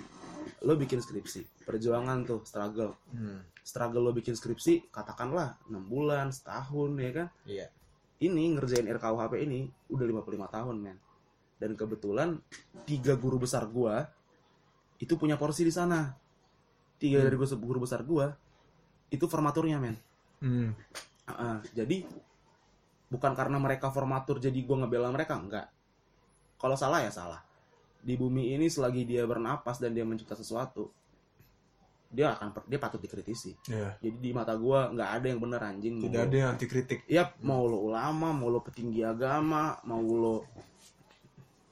lo 0.61 0.77
bikin 0.77 1.01
skripsi 1.01 1.65
perjuangan 1.65 2.21
tuh 2.23 2.45
struggle 2.45 3.01
Hmm. 3.09 3.41
struggle 3.59 4.03
lo 4.03 4.13
bikin 4.13 4.33
skripsi 4.33 4.93
katakanlah 4.93 5.57
6 5.65 5.89
bulan 5.89 6.29
setahun 6.29 6.91
ya 6.95 7.11
kan 7.15 7.29
Iya. 7.45 7.67
Ini 8.23 8.57
ngerjain 8.57 8.89
RKUHP 8.89 9.35
ini 9.45 9.69
udah 9.93 10.05
55 10.09 10.55
tahun 10.57 10.77
men. 10.81 10.99
Dan 11.57 11.73
kebetulan 11.77 12.37
tiga 12.85 13.17
guru 13.17 13.41
besar 13.41 13.69
gua 13.69 14.09
itu 14.97 15.17
punya 15.21 15.37
porsi 15.37 15.65
di 15.65 15.73
sana. 15.73 16.13
Tiga 16.97 17.21
dari 17.21 17.37
guru 17.37 17.57
guru 17.61 17.79
besar 17.85 18.01
gua 18.05 18.33
itu 19.13 19.25
formaturnya 19.29 19.77
men. 19.77 19.97
Hmm. 20.41 20.73
Ah, 21.27 21.33
ah. 21.33 21.57
jadi 21.75 22.07
bukan 23.11 23.33
karena 23.35 23.59
mereka 23.61 23.93
formatur 23.93 24.41
jadi 24.41 24.57
gua 24.65 24.85
ngebela 24.85 25.13
mereka 25.13 25.37
enggak. 25.37 25.69
Kalau 26.57 26.77
salah 26.77 27.05
ya 27.05 27.13
salah. 27.13 27.45
Di 28.01 28.15
bumi 28.15 28.55
ini 28.55 28.71
selagi 28.71 29.05
dia 29.05 29.27
bernapas 29.27 29.77
dan 29.83 29.93
dia 29.93 30.07
mencipta 30.07 30.39
sesuatu 30.39 30.89
dia 32.07 32.33
akan 32.33 32.55
dia 32.65 32.79
patut 32.79 33.03
dikritisi 33.03 33.53
Ya. 33.67 33.99
jadi 33.99 34.17
di 34.17 34.31
mata 34.31 34.55
gua 34.55 34.89
nggak 34.95 35.11
ada 35.21 35.27
yang 35.27 35.41
bener 35.43 35.61
anjing 35.61 35.99
Tidak 36.01 36.15
Mau 36.17 36.27
ada 36.31 36.37
yang 36.37 36.51
anti 36.55 36.67
kritik. 36.67 37.03
Yap, 37.11 37.37
mau 37.43 37.67
lo 37.67 37.83
ulama, 37.83 38.31
mau 38.31 38.49
lo 38.49 38.63
petinggi 38.63 39.03
agama, 39.03 39.77
mau 39.85 40.01
lo 40.01 40.47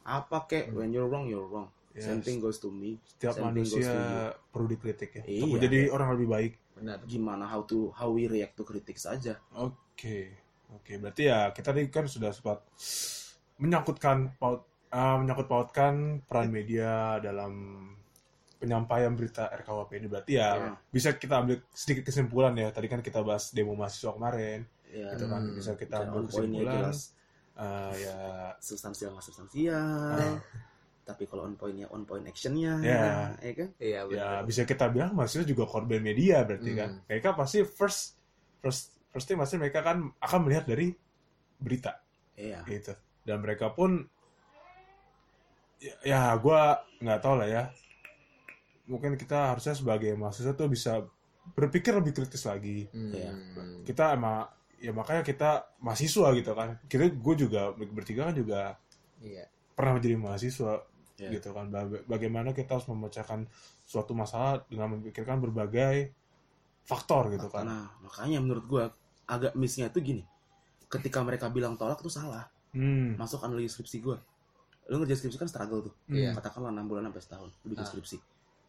apa 0.05 0.45
kek, 0.45 0.69
when 0.77 0.93
you're 0.93 1.09
wrong, 1.09 1.25
you're 1.25 1.49
wrong. 1.49 1.71
Yes. 1.95 2.11
Same 2.11 2.21
thing 2.21 2.43
goes 2.43 2.59
to 2.59 2.69
me. 2.69 2.99
Setiap 3.07 3.39
Same 3.39 3.55
thing 3.55 3.65
goes 3.65 3.73
manusia 3.79 3.89
to 3.89 3.95
you. 3.95 4.51
perlu 4.53 4.67
dikritik 4.69 5.11
ya. 5.15 5.23
Iya. 5.25 5.43
Untuk 5.47 5.59
jadi 5.63 5.79
orang 5.89 6.09
lebih 6.19 6.29
baik. 6.29 6.53
Benar. 6.75 6.99
Gimana 7.07 7.45
how 7.47 7.63
to 7.63 7.95
how 7.95 8.11
we 8.11 8.27
react 8.27 8.59
to 8.59 8.67
kritik 8.67 8.99
saja. 8.99 9.39
Oke, 9.55 10.35
oke. 10.75 10.93
Berarti 10.99 11.23
ya 11.31 11.55
kita 11.55 11.71
tadi 11.71 11.87
kan 11.89 12.05
sudah 12.05 12.35
sempat 12.35 12.67
menyangkutkan 13.57 14.35
paut, 14.37 14.67
eh, 14.91 15.17
menyangkut 15.23 15.47
pautkan 15.47 16.19
peran 16.27 16.51
media 16.51 17.23
dalam 17.23 17.53
penyampaian 18.65 19.13
berita 19.13 19.45
RKUHP 19.53 19.91
ini. 19.95 20.07
Berarti 20.09 20.33
ya 20.35 20.49
Ya. 20.57 20.71
bisa 20.89 21.13
kita 21.13 21.45
ambil 21.45 21.61
sedikit 21.71 22.09
kesimpulan 22.09 22.57
ya. 22.57 22.73
Tadi 22.73 22.89
kan 22.89 22.99
kita 22.99 23.21
bahas 23.21 23.53
demo 23.53 23.77
mahasiswa 23.77 24.11
kemarin, 24.11 24.65
Ya, 24.89 25.13
gitu 25.13 25.29
kan. 25.29 25.41
Hmm, 25.45 25.55
Bisa 25.55 25.73
kita 25.75 25.95
cara 25.95 26.09
ambil 26.09 26.19
on 26.19 26.27
point-nya 26.27 26.61
kesimpulan. 26.65 26.75
jelas. 26.81 26.99
Eh, 27.55 27.93
ya 28.03 28.19
substansial 28.59 29.15
nggak 29.15 29.23
substansial 29.23 29.87
tapi 31.05 31.29
kalau 31.29 31.45
on 31.45 31.55
pointnya 31.55 31.85
on 31.93 32.03
point 32.03 32.25
actionnya 32.25 32.81
Ya. 32.81 33.37
ya 33.39 33.53
kan 33.53 33.69
Iya 33.77 33.93
ya 33.93 34.01
benar. 34.09 34.41
bisa 34.43 34.65
kita 34.65 34.89
bilang 34.89 35.13
mahasiswa 35.13 35.45
juga 35.45 35.69
korban 35.69 36.01
media 36.01 36.43
berarti 36.43 36.73
Hmm. 36.73 36.81
kan 36.81 36.91
mereka 37.05 37.29
pasti 37.37 37.61
first 37.61 38.17
first 38.59 38.97
first 39.13 39.29
thing 39.29 39.37
pasti 39.37 39.55
mereka 39.55 39.85
kan 39.85 40.01
akan 40.17 40.41
melihat 40.43 40.65
dari 40.65 40.97
berita 41.61 42.01
iya 42.35 42.65
gitu 42.65 42.97
dan 43.23 43.37
mereka 43.39 43.69
pun 43.71 44.03
ya, 45.79 45.95
ya 46.03 46.21
gue 46.35 46.61
nggak 46.99 47.21
tahu 47.21 47.35
lah 47.37 47.49
ya 47.53 47.65
mungkin 48.85 49.15
kita 49.15 49.53
harusnya 49.53 49.73
sebagai 49.73 50.13
mahasiswa 50.15 50.53
tuh 50.53 50.69
bisa 50.69 51.01
berpikir 51.53 51.93
lebih 51.93 52.13
kritis 52.13 52.45
lagi 52.45 52.89
Hmm. 52.89 53.13
Iya. 53.13 53.31
kita 53.85 54.13
emang 54.13 54.49
ya 54.77 54.93
makanya 54.93 55.21
kita 55.21 55.51
mahasiswa 55.79 56.29
gitu 56.33 56.53
kan 56.53 56.77
kita 56.85 57.09
gue 57.11 57.35
juga 57.39 57.73
bertiga 57.73 58.29
kan 58.29 58.35
juga 58.35 58.77
Iya. 59.21 59.49
pernah 59.73 59.97
menjadi 59.97 60.17
mahasiswa 60.17 60.73
Iya. 61.15 61.31
gitu 61.33 61.49
kan 61.51 61.71
Ba- 61.71 62.05
bagaimana 62.07 62.51
kita 62.51 62.77
harus 62.77 62.85
memecahkan 62.87 63.47
suatu 63.83 64.13
masalah 64.13 64.65
dengan 64.67 64.93
memikirkan 64.93 65.39
berbagai 65.39 66.13
faktor 66.85 67.33
gitu 67.33 67.49
kan 67.49 67.65
nah 67.65 67.87
makanya 68.01 68.39
menurut 68.41 68.65
gua 68.67 68.85
agak 69.25 69.55
missnya 69.55 69.89
itu 69.89 70.01
gini 70.03 70.23
ketika 70.87 71.25
mereka 71.25 71.49
bilang 71.49 71.81
tolak 71.81 71.97
tuh 71.99 72.13
salah 72.13 72.45
hmm. 72.73 73.17
masuk 73.17 73.41
analisis 73.41 73.73
skripsi 73.75 73.99
gua 74.01 74.21
lu 74.85 75.01
ngerjain 75.01 75.17
skripsi 75.17 75.39
kan 75.39 75.49
struggle 75.49 75.81
tuh 75.81 75.95
Iya. 76.13 76.37
katakanlah 76.37 76.69
enam 76.69 76.85
bulan 76.85 77.09
sampai 77.09 77.23
setahun 77.25 77.49
lu 77.65 77.73
bikin 77.73 77.85
Ah. 77.85 77.89
skripsi 77.89 78.17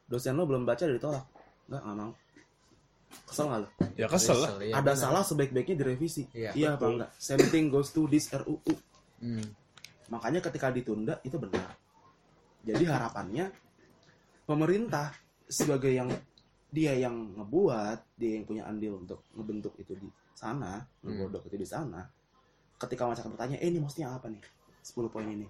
dosen 0.05 0.37
lo 0.37 0.45
belum 0.45 0.63
baca 0.63 0.83
dari 0.85 1.01
tolak. 1.01 1.25
Nggak 1.69 1.81
nggak 1.81 1.97
mau. 1.97 2.11
Kesel 3.25 3.45
nggak 3.47 3.59
lo? 3.63 3.67
Ya 3.95 4.07
kesel 4.11 4.37
lah. 4.37 4.49
Iya, 4.59 4.73
ada 4.75 4.91
benar. 4.91 4.95
salah 4.99 5.23
sebaik-baiknya 5.23 5.75
direvisi. 5.79 6.23
Iya, 6.35 6.51
iya 6.53 6.69
apa 6.75 6.85
enggak 6.85 7.09
same 7.17 7.45
thing 7.49 7.71
goes 7.71 7.89
to 7.91 8.05
this 8.07 8.29
RUU 8.31 8.75
Hmm. 9.15 9.47
makanya 10.11 10.43
ketika 10.43 10.69
ditunda 10.69 11.17
itu 11.23 11.39
benar. 11.39 11.71
Jadi 12.67 12.83
harapannya 12.83 13.47
pemerintah 14.43 15.15
sebagai 15.47 15.89
yang 15.89 16.11
dia 16.67 16.91
yang 16.99 17.15
ngebuat 17.39 18.19
dia 18.19 18.35
yang 18.37 18.43
punya 18.45 18.67
andil 18.67 18.99
untuk 18.99 19.23
ngebentuk 19.33 19.71
itu 19.79 19.95
di 19.95 20.09
sana 20.35 20.83
ngegodok 20.99 21.47
itu 21.47 21.55
di 21.55 21.63
sana 21.63 22.03
ketika 22.75 23.07
masyarakat 23.07 23.31
bertanya 23.31 23.57
eh 23.63 23.71
ini 23.71 23.79
maksudnya 23.79 24.11
apa 24.11 24.27
nih? 24.27 24.43
10 24.83 25.07
poin 25.09 25.25
ini. 25.25 25.47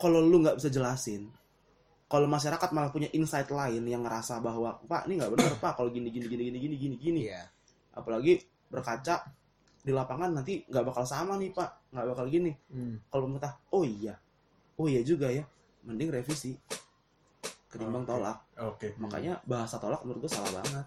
Kalau 0.00 0.18
lu 0.24 0.40
nggak 0.40 0.56
bisa 0.58 0.72
jelasin 0.72 1.28
kalau 2.12 2.28
masyarakat 2.28 2.68
malah 2.70 2.92
punya 2.92 3.08
insight 3.10 3.48
lain 3.48 3.80
yang 3.82 4.04
ngerasa 4.04 4.36
bahwa 4.38 4.76
pak 4.84 5.08
ini 5.08 5.16
nggak 5.16 5.32
benar 5.32 5.52
pak 5.56 5.72
kalau 5.74 5.88
gini 5.88 6.12
gini 6.12 6.28
gini 6.28 6.42
gini 6.44 6.58
gini 6.60 6.76
gini 6.76 6.96
gini 6.98 7.20
Iya. 7.24 7.48
apalagi 7.92 8.36
berkaca 8.68 9.24
di 9.80 9.90
lapangan 9.90 10.30
nanti 10.30 10.60
nggak 10.68 10.84
bakal 10.84 11.02
sama 11.02 11.40
nih 11.40 11.50
pak 11.50 11.88
nggak 11.88 12.06
bakal 12.06 12.28
gini 12.28 12.52
Hmm. 12.68 13.00
kalau 13.08 13.26
pemerintah 13.26 13.56
oh 13.70 13.80
iya 13.82 14.14
oh 14.76 14.84
iya 14.84 15.00
juga 15.00 15.26
ya 15.26 15.40
mending 15.82 16.12
revisi 16.12 16.52
ketimbang 17.66 18.04
Oke. 18.04 18.10
tolak 18.12 18.38
oke 18.60 18.88
makanya 19.00 19.40
bahasa 19.42 19.80
tolak 19.80 20.04
menurut 20.04 20.28
gue 20.28 20.32
salah 20.32 20.52
banget 20.54 20.84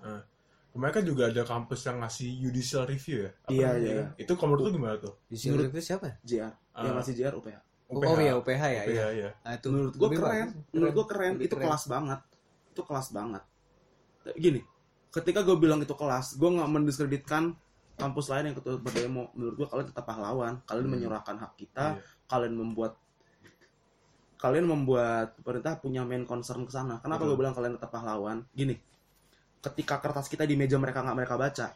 kemarin 0.71 0.93
kan 0.93 1.03
juga 1.03 1.23
ada 1.25 1.41
kampus 1.41 1.79
yang 1.81 1.97
ngasih 1.99 2.29
judicial 2.39 2.83
review 2.85 3.25
ya 3.25 3.31
Apa 3.41 3.51
Iya, 3.51 3.69
iya. 3.79 4.03
itu 4.15 4.31
kalau 4.35 4.53
menurut 4.53 4.63
lu 4.69 4.77
gimana 4.77 4.95
tuh 4.99 5.15
Di 5.25 5.35
sini 5.35 5.55
Menurut- 5.55 5.71
itu 5.71 5.81
siapa? 5.81 6.19
JR 6.21 6.51
yang 6.75 6.93
Ah. 6.93 6.99
masih 6.99 7.13
JR 7.15 7.33
UPH 7.33 7.57
Oh, 7.85 8.01
oh 8.01 8.17
iya 8.17 8.33
UPH 8.33 8.63
ya. 8.65 8.81
iya 8.81 8.83
Iya. 8.85 9.07
iya 9.13 9.29
Nah, 9.45 9.53
itu 9.53 9.67
menurut 9.69 9.93
gue 9.93 10.09
keren 10.11 10.47
bagus. 10.49 10.73
menurut 10.73 10.93
gue 10.93 11.05
keren 11.05 11.31
Lebih 11.37 11.45
itu 11.45 11.55
keren. 11.55 11.65
kelas 11.69 11.83
banget 11.85 12.19
itu 12.73 12.81
kelas 12.81 13.07
banget 13.11 13.43
gini 14.35 14.61
ketika 15.11 15.39
gue 15.41 15.55
bilang 15.55 15.79
itu 15.79 15.93
kelas 15.93 16.35
gue 16.35 16.49
nggak 16.49 16.65
mendiskreditkan 16.67 17.43
kampus 17.95 18.25
lain 18.27 18.49
yang 18.49 18.55
ikut 18.57 18.65
berdemo 18.81 19.29
menurut 19.31 19.55
gue 19.55 19.67
kalian 19.69 19.87
tetap 19.87 20.03
pahlawan 20.03 20.59
kalian 20.65 20.83
Hmm. 20.83 20.93
menyuarakan 20.93 21.35
hak 21.37 21.51
kita 21.55 21.85
Iya. 21.95 22.01
kalian 22.25 22.53
membuat 22.53 22.93
kalian 24.35 24.65
membuat 24.65 25.37
pemerintah 25.39 25.79
punya 25.79 26.03
main 26.03 26.21
concern 26.21 26.65
ke 26.65 26.71
sana. 26.71 26.99
Kenapa 26.99 27.23
gue 27.23 27.33
bilang 27.33 27.55
kalian 27.55 27.79
tetap 27.79 27.89
pahlawan? 27.89 28.43
Gini, 28.51 28.75
ketika 29.59 29.97
kertas 29.97 30.27
kita 30.27 30.43
di 30.43 30.53
meja 30.53 30.75
mereka 30.75 31.01
nggak 31.01 31.17
mereka 31.17 31.35
baca, 31.35 31.67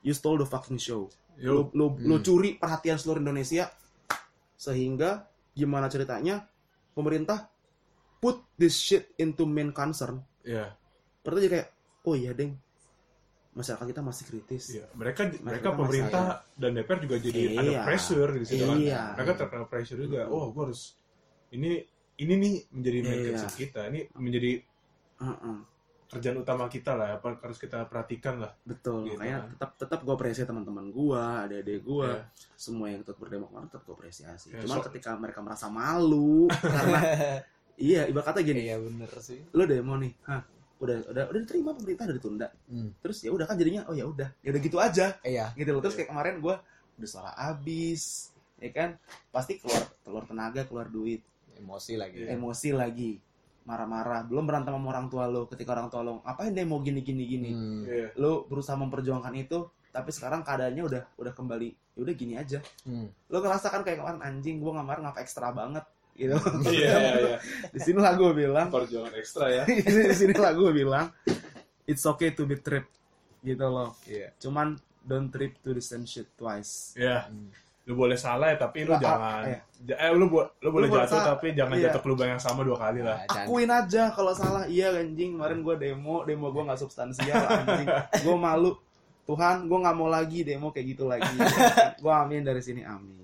you 0.00 0.14
stole 0.14 0.38
the 0.38 0.46
fucking 0.46 0.78
show. 0.78 1.10
Yo, 1.36 1.68
lu, 1.70 1.92
lu 1.98 2.16
Hmm. 2.16 2.22
curi 2.22 2.56
perhatian 2.56 2.96
seluruh 2.96 3.20
Indonesia 3.20 3.68
sehingga 4.58 5.24
gimana 5.54 5.86
ceritanya 5.86 6.42
pemerintah 6.92 7.46
put 8.18 8.42
this 8.58 8.74
shit 8.74 9.14
into 9.16 9.46
main 9.46 9.70
concern. 9.70 10.18
iya 10.42 10.74
Berarti 11.22 11.46
jadi 11.46 11.52
kayak, 11.54 11.68
oh 12.02 12.14
iya 12.14 12.32
deng, 12.34 12.58
masyarakat 13.54 13.86
kita 13.86 14.02
masih 14.02 14.24
kritis. 14.26 14.64
iya 14.72 14.86
mereka 14.92 15.30
mereka 15.30 15.42
Mereka 15.46 15.68
pemerintah 15.72 16.24
dan 16.54 16.70
DPR 16.74 16.98
juga 16.98 17.16
jadi 17.18 17.40
ada 17.54 17.70
Iya. 17.70 17.82
pressure 17.82 18.30
di 18.34 18.44
situ 18.44 18.64
kan 18.64 18.78
Iya. 18.78 19.02
mereka 19.14 19.32
terkena 19.36 19.64
pressure 19.66 19.98
juga 19.98 20.26
oh 20.26 20.50
gue 20.50 20.62
harus 20.66 20.98
ini 21.50 21.82
ini 22.18 22.34
nih 22.34 22.54
menjadi 22.70 22.98
main 23.00 23.18
Iya. 23.18 23.26
concern 23.32 23.54
kita 23.54 23.80
ini 23.88 24.00
menjadi 24.14 24.52
Heeh. 25.18 25.56
Kerjaan 26.08 26.38
utama 26.38 26.66
kita 26.66 26.92
lah 26.92 27.08
apa 27.14 27.36
harus 27.38 27.56
kita 27.56 27.84
perhatikan 27.84 28.38
lah 28.38 28.52
Betul, 28.62 29.04
Gitu 29.04 29.14
makanya 29.14 29.38
kan. 29.38 29.50
tetap 29.52 29.70
tetap 29.76 29.98
gue 30.00 30.10
apresiasi 30.10 30.44
teman-teman 30.44 30.88
gue, 30.88 31.20
adik-adik 31.44 31.80
gue, 31.80 32.08
Iya. 32.08 32.24
semua 32.54 32.86
yang 32.86 33.00
ikut 33.02 33.14
berdemo 33.14 33.44
kemarin 33.46 33.68
tetap 33.68 33.82
gue 33.82 33.94
apresiasi. 33.94 34.48
Ya, 34.50 34.60
Cuman 34.60 34.76
so- 34.78 34.86
ketika 34.88 35.10
mereka 35.14 35.38
merasa 35.38 35.68
malu 35.68 36.48
karena 36.74 37.00
iya, 37.74 38.04
ibarat 38.04 38.24
kata 38.26 38.40
gini, 38.40 38.64
Iya 38.64 38.76
bener 38.78 39.10
sih. 39.18 39.44
lo 39.50 39.62
demo 39.62 39.94
nih, 39.94 40.16
hah, 40.24 40.40
udah 40.78 40.96
udah 41.06 41.24
udah 41.28 41.40
diterima 41.40 41.70
pemerintah 41.72 42.04
udah 42.04 42.16
ditunda, 42.16 42.48
Hmm. 42.64 42.90
terus 42.98 43.20
ya 43.20 43.28
udah 43.28 43.44
kan 43.44 43.54
jadinya 43.54 43.84
oh 43.84 43.92
ya 43.92 44.04
udah, 44.04 44.32
ya 44.40 44.48
udah 44.48 44.60
gitu 44.60 44.76
aja, 44.78 45.12
Iya. 45.20 45.52
gitu 45.54 45.70
loh. 45.70 45.80
Terus 45.80 45.94
kayak 45.94 46.08
kemarin 46.08 46.34
gue 46.38 46.54
udah 46.96 47.08
suara 47.08 47.30
abis, 47.36 48.32
ya 48.56 48.70
kan, 48.70 48.96
pasti 49.28 49.56
keluar 49.56 49.84
keluar 50.00 50.24
tenaga, 50.24 50.64
keluar 50.64 50.88
duit, 50.88 51.20
Emosi 51.52 51.94
lagi. 51.94 52.22
Iya. 52.22 52.32
emosi 52.32 52.70
lagi, 52.72 53.18
marah-marah, 53.68 54.24
belum 54.24 54.42
berantem 54.42 54.72
sama 54.72 54.88
orang 54.88 55.06
tua 55.06 55.28
lo, 55.28 55.44
ketika 55.44 55.76
orang 55.76 55.86
tua 55.86 56.00
lo 56.00 56.24
ngapain 56.24 56.50
demo 56.50 56.80
gini 56.80 57.04
gini 57.04 57.22
gini, 57.22 57.50
Hmm. 57.52 57.84
Iya. 57.84 58.08
lo 58.16 58.48
berusaha 58.48 58.74
memperjuangkan 58.74 59.34
itu 59.36 59.58
tapi 59.88 60.08
sekarang 60.08 60.40
keadaannya 60.40 60.84
udah 60.84 61.02
udah 61.16 61.32
kembali 61.32 61.68
ya 61.92 62.00
udah 62.00 62.14
gini 62.14 62.34
aja 62.34 62.60
Hmm. 62.82 63.08
lo 63.26 63.36
ngerasakan 63.38 63.82
kayak 63.82 63.98
kemarin 63.98 64.20
anjing 64.20 64.56
gue 64.56 64.70
ngamar 64.70 65.00
ngapa 65.00 65.20
ekstra 65.20 65.50
banget 65.50 65.84
gitu 66.14 66.36
iya 66.66 66.92
iya 67.24 67.36
di 67.68 67.78
sini 67.78 67.98
lah 67.98 68.14
gue 68.14 68.30
bilang 68.32 68.68
perjuangan 68.68 69.12
ekstra 69.14 69.46
ya 69.50 69.62
di 70.08 70.14
sini 70.14 70.32
lah 70.32 70.50
gue 70.50 70.70
bilang 70.72 71.08
it's 71.84 72.04
okay 72.04 72.30
to 72.30 72.42
be 72.42 72.56
tripped 72.56 72.92
gitu 73.40 73.64
loh 73.64 73.96
Iya. 74.04 74.32
cuman 74.36 74.76
don't 75.00 75.28
trip 75.28 75.56
to 75.58 75.72
the 75.72 75.80
same 75.80 76.04
shit 76.04 76.28
twice 76.34 76.92
Iya. 76.94 77.26
Hmm. 77.26 77.48
Lu 77.88 77.96
boleh 77.96 78.14
salah 78.14 78.52
ya 78.52 78.60
tapi 78.60 78.84
lu 78.84 78.92
Lah, 78.92 79.00
jangan 79.00 79.32
ah, 79.34 79.48
iya. 79.48 79.60
Ja- 79.80 79.98
eh 79.98 80.12
lu, 80.12 80.28
bo- 80.28 80.52
lu 80.58 80.68
boleh 80.68 80.86
boleh 80.86 81.02
jatuh 81.02 81.16
salah. 81.16 81.26
tapi 81.34 81.46
jangan 81.52 81.74
Iya. 81.74 81.84
jatuh 81.88 82.00
ke 82.00 82.08
lubang 82.08 82.28
yang 82.28 82.38
sama 82.38 82.60
dua 82.60 82.76
kali 82.76 83.00
lah 83.00 83.16
Nah, 83.16 83.26
jangan- 83.26 83.46
akuin 83.46 83.70
aja 83.70 84.02
kalau 84.10 84.32
salah 84.32 84.64
iya 84.66 84.92
anjing 84.92 85.30
kemarin 85.34 85.58
gue 85.58 85.74
demo 85.74 86.16
demo 86.22 86.46
gue 86.48 86.62
nggak 86.62 86.78
substansial 86.78 87.32
anjing 87.32 87.88
gue 88.14 88.36
malu 88.36 88.76
Tuhan 89.24 89.64
gue 89.64 89.78
nggak 89.78 89.96
mau 89.96 90.06
lagi 90.06 90.40
demo 90.42 90.68
kayak 90.68 90.86
gitu 90.90 91.04
lagi 91.04 91.32
gue 91.96 92.12
amin 92.14 92.42
dari 92.42 92.60
sini 92.60 92.82
amin 92.82 93.16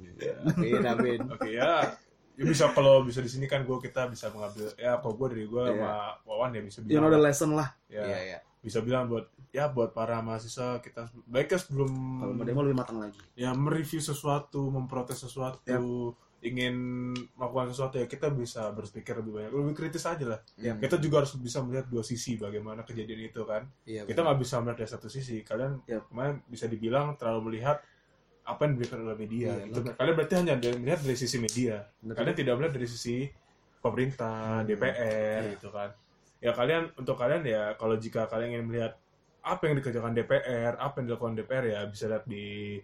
Amin, 0.49 0.81
amin. 0.81 1.19
oke 1.29 1.51
ya 1.51 1.85
ya 2.33 2.45
bisa 2.45 2.71
kalau 2.71 3.03
bisa 3.03 3.19
di 3.19 3.29
sini 3.29 3.45
kan 3.45 3.63
gue 3.63 3.77
kita 3.79 4.07
bisa 4.07 4.27
mengambil 4.29 4.73
ya 4.75 4.97
kalau 4.97 5.15
gue 5.15 5.27
dari 5.29 5.45
gue 5.45 5.61
Iya. 5.61 5.75
sama 5.77 5.93
Wawan 6.25 6.51
ya 6.51 6.63
bisa 6.63 6.79
you 6.81 6.87
bilang 6.89 7.03
know 7.03 7.13
the 7.13 7.21
lesson 7.21 7.51
lah 7.53 7.69
ya 7.87 8.01
Iya, 8.01 8.19
iya. 8.25 8.39
Bisa 8.65 8.81
bilang 8.81 9.07
buat 9.07 9.29
ya 9.53 9.69
buat 9.69 9.93
para 9.93 10.19
mahasiswa 10.19 10.81
kita 10.81 11.07
baiknya 11.25 11.61
sebelum 11.61 11.91
kalau 12.19 12.33
mau 12.33 12.43
demo 12.43 12.61
lebih 12.63 12.75
matang 12.75 12.99
lagi. 12.99 13.21
Ya 13.35 13.53
mereview 13.53 14.01
sesuatu 14.01 14.67
memprotes 14.67 15.21
sesuatu 15.21 16.17
ingin 16.41 16.77
melakukan 17.33 17.71
sesuatu 17.71 17.97
ya 17.97 18.05
kita 18.05 18.29
bisa 18.29 18.69
berpikir 18.71 19.17
lebih 19.17 19.33
banyak. 19.35 19.51
Lebih 19.51 19.75
kritis 19.75 20.05
aja 20.05 20.25
lah. 20.27 20.41
Hmm. 20.57 20.77
kita 20.77 20.97
juga 20.97 21.21
harus 21.21 21.33
bisa 21.35 21.61
melihat 21.61 21.87
dua 21.87 22.01
sisi 22.03 22.37
bagaimana 22.37 22.83
kejadian 22.83 23.21
itu 23.27 23.45
kan? 23.45 23.65
Iya, 23.85 24.05
kita 24.05 24.21
nggak 24.21 24.39
bisa 24.39 24.61
melihat 24.61 24.79
dari 24.81 24.91
satu 24.91 25.09
sisi. 25.09 25.41
Kalian 25.41 25.81
Yap. 25.85 26.09
kemarin 26.09 26.41
bisa 26.45 26.65
dibilang 26.65 27.17
terlalu 27.17 27.53
melihat 27.53 27.81
apa 28.45 28.61
yang 28.61 28.77
diberikan 28.77 29.01
oleh 29.03 29.17
media 29.17 29.57
Iya, 29.57 29.73
Itu- 29.73 29.97
kalian 29.97 30.15
berarti 30.15 30.35
hanya 30.37 30.55
melihat 30.75 31.01
dari 31.01 31.17
sisi 31.17 31.37
media. 31.39 31.81
Bener. 31.97 32.13
kalian 32.13 32.37
tidak 32.37 32.53
melihat 32.59 32.75
dari 32.77 32.89
sisi 32.89 33.17
pemerintah 33.81 34.61
Hmm. 34.61 34.69
DPR 34.69 35.41
Iya. 35.45 35.53
gitu 35.57 35.69
kan 35.71 35.91
ya 36.45 36.53
kalian 36.53 36.93
untuk 36.95 37.17
kalian 37.17 37.41
ya 37.43 37.73
kalau 37.75 37.97
jika 37.97 38.29
kalian 38.29 38.53
ingin 38.53 38.67
melihat 38.69 38.93
apa 39.41 39.63
yang 39.65 39.81
dikerjakan 39.81 40.13
DPR 40.13 40.77
apa 40.77 40.95
yang 41.01 41.07
dilakukan 41.09 41.35
DPR 41.35 41.65
ya 41.65 41.81
bisa 41.89 42.05
lihat 42.05 42.25
di 42.25 42.77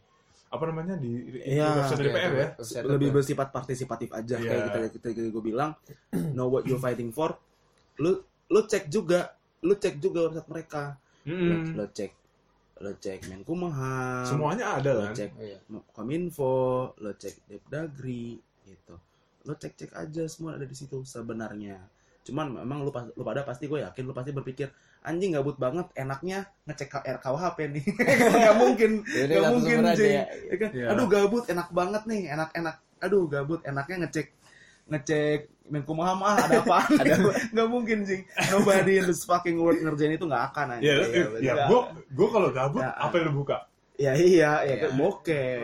apa 0.51 0.65
namanya 0.67 0.97
di, 0.97 1.13
di 1.31 1.39
Iya. 1.47 1.69
website 1.79 2.01
Iya, 2.01 2.07
DPR 2.09 2.33
ya. 2.35 2.49
website 2.59 2.85
lebih 2.89 3.09
bersifat 3.13 3.49
partisipatif 3.53 4.09
aja 4.11 4.35
Iya. 4.35 4.49
kayak 4.67 4.91
kita 4.91 5.07
kita, 5.13 5.31
gue 5.31 5.45
bilang. 5.45 5.77
Know 6.35 6.49
what 6.49 6.67
you're 6.67 6.81
fighting 6.81 7.13
for. 7.13 7.39
Lu 8.01 8.19
lu 8.51 8.61
cek 8.65 8.89
juga 8.89 9.31
lu 9.63 9.77
cek 9.77 10.01
juga 10.01 10.27
website 10.27 10.49
mereka. 10.51 10.83
Lu, 11.23 11.37
Mm-mm. 11.37 11.77
lu 11.77 11.87
cek 11.87 12.13
lu 12.81 12.93
cek 12.97 13.19
Menkumham. 13.31 14.25
Semuanya 14.27 14.81
ada 14.81 14.91
lu 14.91 15.03
kan? 15.07 15.15
cek 15.15 15.31
Iya. 15.39 15.59
Kominfo 15.95 16.57
lu 16.99 17.13
cek 17.15 17.47
Depdagri 17.47 18.41
gitu. 18.67 18.97
Lu 19.45 19.53
cek 19.55 19.79
cek 19.79 19.93
aja 19.95 20.25
semua 20.27 20.59
ada 20.59 20.67
di 20.67 20.75
situ 20.75 21.05
sebenarnya 21.05 21.79
cuman 22.31 22.63
memang 22.63 22.79
lu, 22.81 22.91
lu 22.91 23.23
pada 23.23 23.43
pasti 23.43 23.67
gue 23.67 23.83
yakin 23.83 24.03
lu 24.03 24.15
pasti 24.15 24.31
berpikir 24.31 24.71
anjing 25.01 25.35
gabut 25.35 25.57
banget 25.57 25.91
enaknya 25.93 26.47
ngecek 26.65 26.95
RKUHP 26.95 27.59
nih 27.69 27.85
nggak 28.41 28.57
mungkin 28.57 28.91
nggak 29.03 29.51
mungkin 29.51 29.77
aja 29.83 29.97
Jing. 29.99 30.15
ya. 30.15 30.25
Ya 30.47 30.57
kan? 30.57 30.71
Iya. 30.71 30.87
aduh 30.91 31.07
gabut 31.07 31.45
enak 31.45 31.69
banget 31.71 32.03
nih 32.07 32.23
enak-enak 32.31 32.77
aduh 32.99 33.25
gabut 33.27 33.61
enaknya 33.63 34.07
ngecek 34.07 34.29
ngecek 34.87 35.41
Menkumham 35.71 36.19
ah 36.21 36.35
ada 36.35 36.61
apa 36.67 36.83
ada 36.91 37.15
nggak 37.55 37.69
mungkin 37.69 38.03
sih 38.03 38.27
nobody 38.51 38.99
in 38.99 39.07
this 39.07 39.23
fucking 39.23 39.55
world 39.57 39.79
ngerjain 39.79 40.13
itu 40.13 40.27
nggak 40.27 40.51
akan 40.51 40.67
aja 40.75 40.83
Ya, 40.83 40.95
ya, 41.07 41.27
ya, 41.39 41.55
gua 41.67 41.81
gua 42.11 42.29
kalau 42.29 42.49
gabut 42.51 42.83
Ya. 42.83 42.91
apa 42.93 43.15
yang 43.17 43.31
lu 43.31 43.35
buka? 43.39 43.57
ya 43.95 44.13
iya 44.13 44.51
ya 44.61 44.67
Iya. 44.67 44.77
kan 44.81 44.91
bokeh 44.97 45.61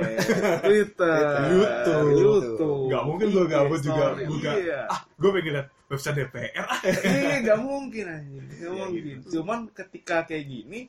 Twitter 0.60 1.20
YouTube. 1.50 2.08
YouTube 2.12 2.86
Gak 2.86 3.02
mungkin 3.02 3.26
gua 3.32 3.44
gabut 3.46 3.80
juga 3.80 4.04
buka. 4.20 4.50
iya 4.54 4.80
Ah, 4.86 5.00
gua 5.16 5.30
pengen 5.32 5.52
lihat 5.56 5.68
website 5.86 6.16
DPR. 6.18 6.62
Ah, 6.62 6.80
Iya, 7.06 7.36
nggak 7.42 7.60
mungkin 7.60 8.04
anjing. 8.06 8.44
Nggak 8.44 8.58
Iya, 8.60 8.70
mungkin. 8.84 9.02
gitu. 9.04 9.26
Cuman 9.32 9.58
ketika 9.70 10.24
kayak 10.24 10.44
gini, 10.44 10.80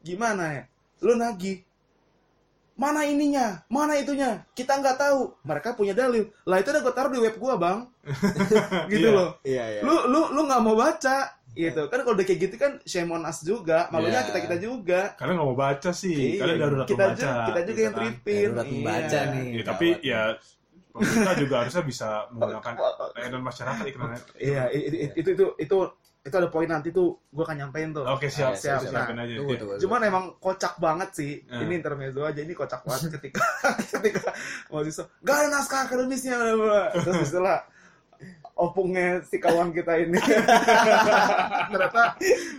gimana 0.00 0.44
ya? 0.52 0.64
Lu 1.00 1.14
nagih. 1.14 1.64
Mana 2.74 3.04
ininya? 3.04 3.60
Mana 3.68 3.92
itunya? 3.94 4.40
Kita 4.50 4.80
nggak 4.80 4.96
tahu. 4.96 5.36
Mereka 5.42 5.74
punya 5.74 5.92
dalil. 5.92 6.32
Lah 6.42 6.56
itu 6.56 6.72
udah 6.72 6.80
gue 6.80 6.94
taruh 6.94 7.12
di 7.12 7.20
web 7.20 7.36
gua, 7.36 7.54
Bang. 7.54 7.92
gitu 8.88 9.04
Iya. 9.04 9.12
loh. 9.12 9.30
Iya, 9.42 9.64
iya. 9.70 9.80
Lu 9.84 10.08
lu 10.08 10.32
lu 10.32 10.40
nggak 10.42 10.62
mau 10.62 10.72
baca 10.74 11.36
gitu 11.50 11.90
kan 11.90 11.98
kalau 12.00 12.14
udah 12.14 12.22
kayak 12.22 12.40
gitu 12.40 12.56
kan 12.56 12.78
shame 12.86 13.10
on 13.10 13.26
us 13.26 13.42
juga 13.42 13.90
malunya 13.90 14.22
Iya. 14.22 14.28
kita 14.30 14.38
kita 14.40 14.56
juga 14.56 15.00
Kalian 15.18 15.34
nggak 15.34 15.48
mau 15.50 15.58
baca 15.58 15.90
sih. 15.92 16.14
Iya, 16.14 16.40
Kalian 16.40 16.56
darurat 16.58 16.86
kita 16.86 17.04
membaca. 17.04 17.20
juga 17.20 17.42
kita 17.44 17.60
juga 17.66 17.80
yang 17.82 17.92
kan. 17.92 18.00
tripin 18.00 18.40
Darurat 18.46 18.66
membaca 18.70 19.18
Iya. 19.18 19.32
nih. 19.34 19.48
Ya, 19.50 19.62
tapi 19.66 19.86
ya 20.00 20.20
pemerintah 20.90 21.34
juga 21.34 21.54
harusnya 21.58 21.82
bisa 21.82 22.08
menggunakan 22.32 22.74
layanan 23.12 23.42
masyarakat 23.42 23.84
iklan. 23.86 24.10
iya 24.36 24.66
i- 24.68 24.86
i- 25.06 25.12
itu 25.14 25.28
itu 25.32 25.44
itu 25.56 25.76
itu 26.20 26.34
ada 26.36 26.48
poin 26.48 26.68
nanti 26.68 26.90
tuh 26.90 27.16
gua 27.28 27.48
akan 27.48 27.56
nyampein 27.58 27.90
tuh 27.90 28.04
Oke, 28.04 28.28
siap, 28.28 28.52
Siap, 28.52 28.76
siap, 28.76 28.80
siap. 28.84 28.92
siapin 29.08 29.16
aja. 29.16 29.32
Tunggu, 29.34 29.52
Iya. 29.52 29.60
tunggu. 29.60 29.74
Cuman 29.80 30.00
emang 30.04 30.24
kocak 30.36 30.76
banget 30.76 31.08
sih. 31.10 31.32
Eh. 31.40 31.60
Ini 31.64 31.80
intermezzo 31.80 32.20
aja 32.20 32.36
ini 32.38 32.52
kocak 32.52 32.84
banget 32.84 33.16
ketika 33.16 33.40
ketika 33.96 34.28
mahasiswa 34.68 35.08
gak 35.18 35.32
ada 35.34 35.48
naskah 35.48 35.80
akademisnya 35.82 36.36
bla, 36.36 36.52
bla, 36.52 36.66
bla." 36.66 36.82
terus 37.00 37.24
setelah 37.24 37.64
opungnya 38.60 39.24
si 39.24 39.36
kawan 39.36 39.72
kita 39.72 39.96
ini 39.98 40.20
ternyata 41.72 42.02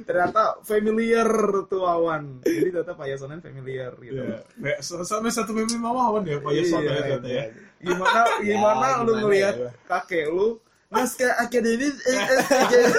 ternyata 0.02 0.42
familiar 0.62 1.30
tuh 1.66 1.84
awan 1.84 2.42
jadi 2.42 2.72
ternyata 2.72 2.94
Pak 2.94 3.08
Yasonen 3.08 3.40
familiar 3.40 3.94
gitu 3.96 4.18
Iya. 4.18 4.42
Kayak 4.58 4.80
s- 4.82 5.06
sampai 5.06 5.30
satu 5.30 5.52
meme 5.52 5.78
mawawan 5.78 6.24
ya, 6.24 6.38
Pak 6.38 6.52
Yasona 6.52 6.82
ya, 6.84 7.00
ternyata 7.00 7.28
ya. 7.28 7.44
gimana 7.80 8.22
gimana 8.40 8.86
Ya, 8.88 8.98
lu 8.98 9.04
gimana 9.08 9.22
ngelihat 9.22 9.56
ya? 9.56 9.70
kakek 9.86 10.26
lu 10.28 10.48
naskah 10.92 11.32
akademis 11.40 11.96
eh, 12.04 12.20
eh, 12.20 12.44
eh, 12.76 12.92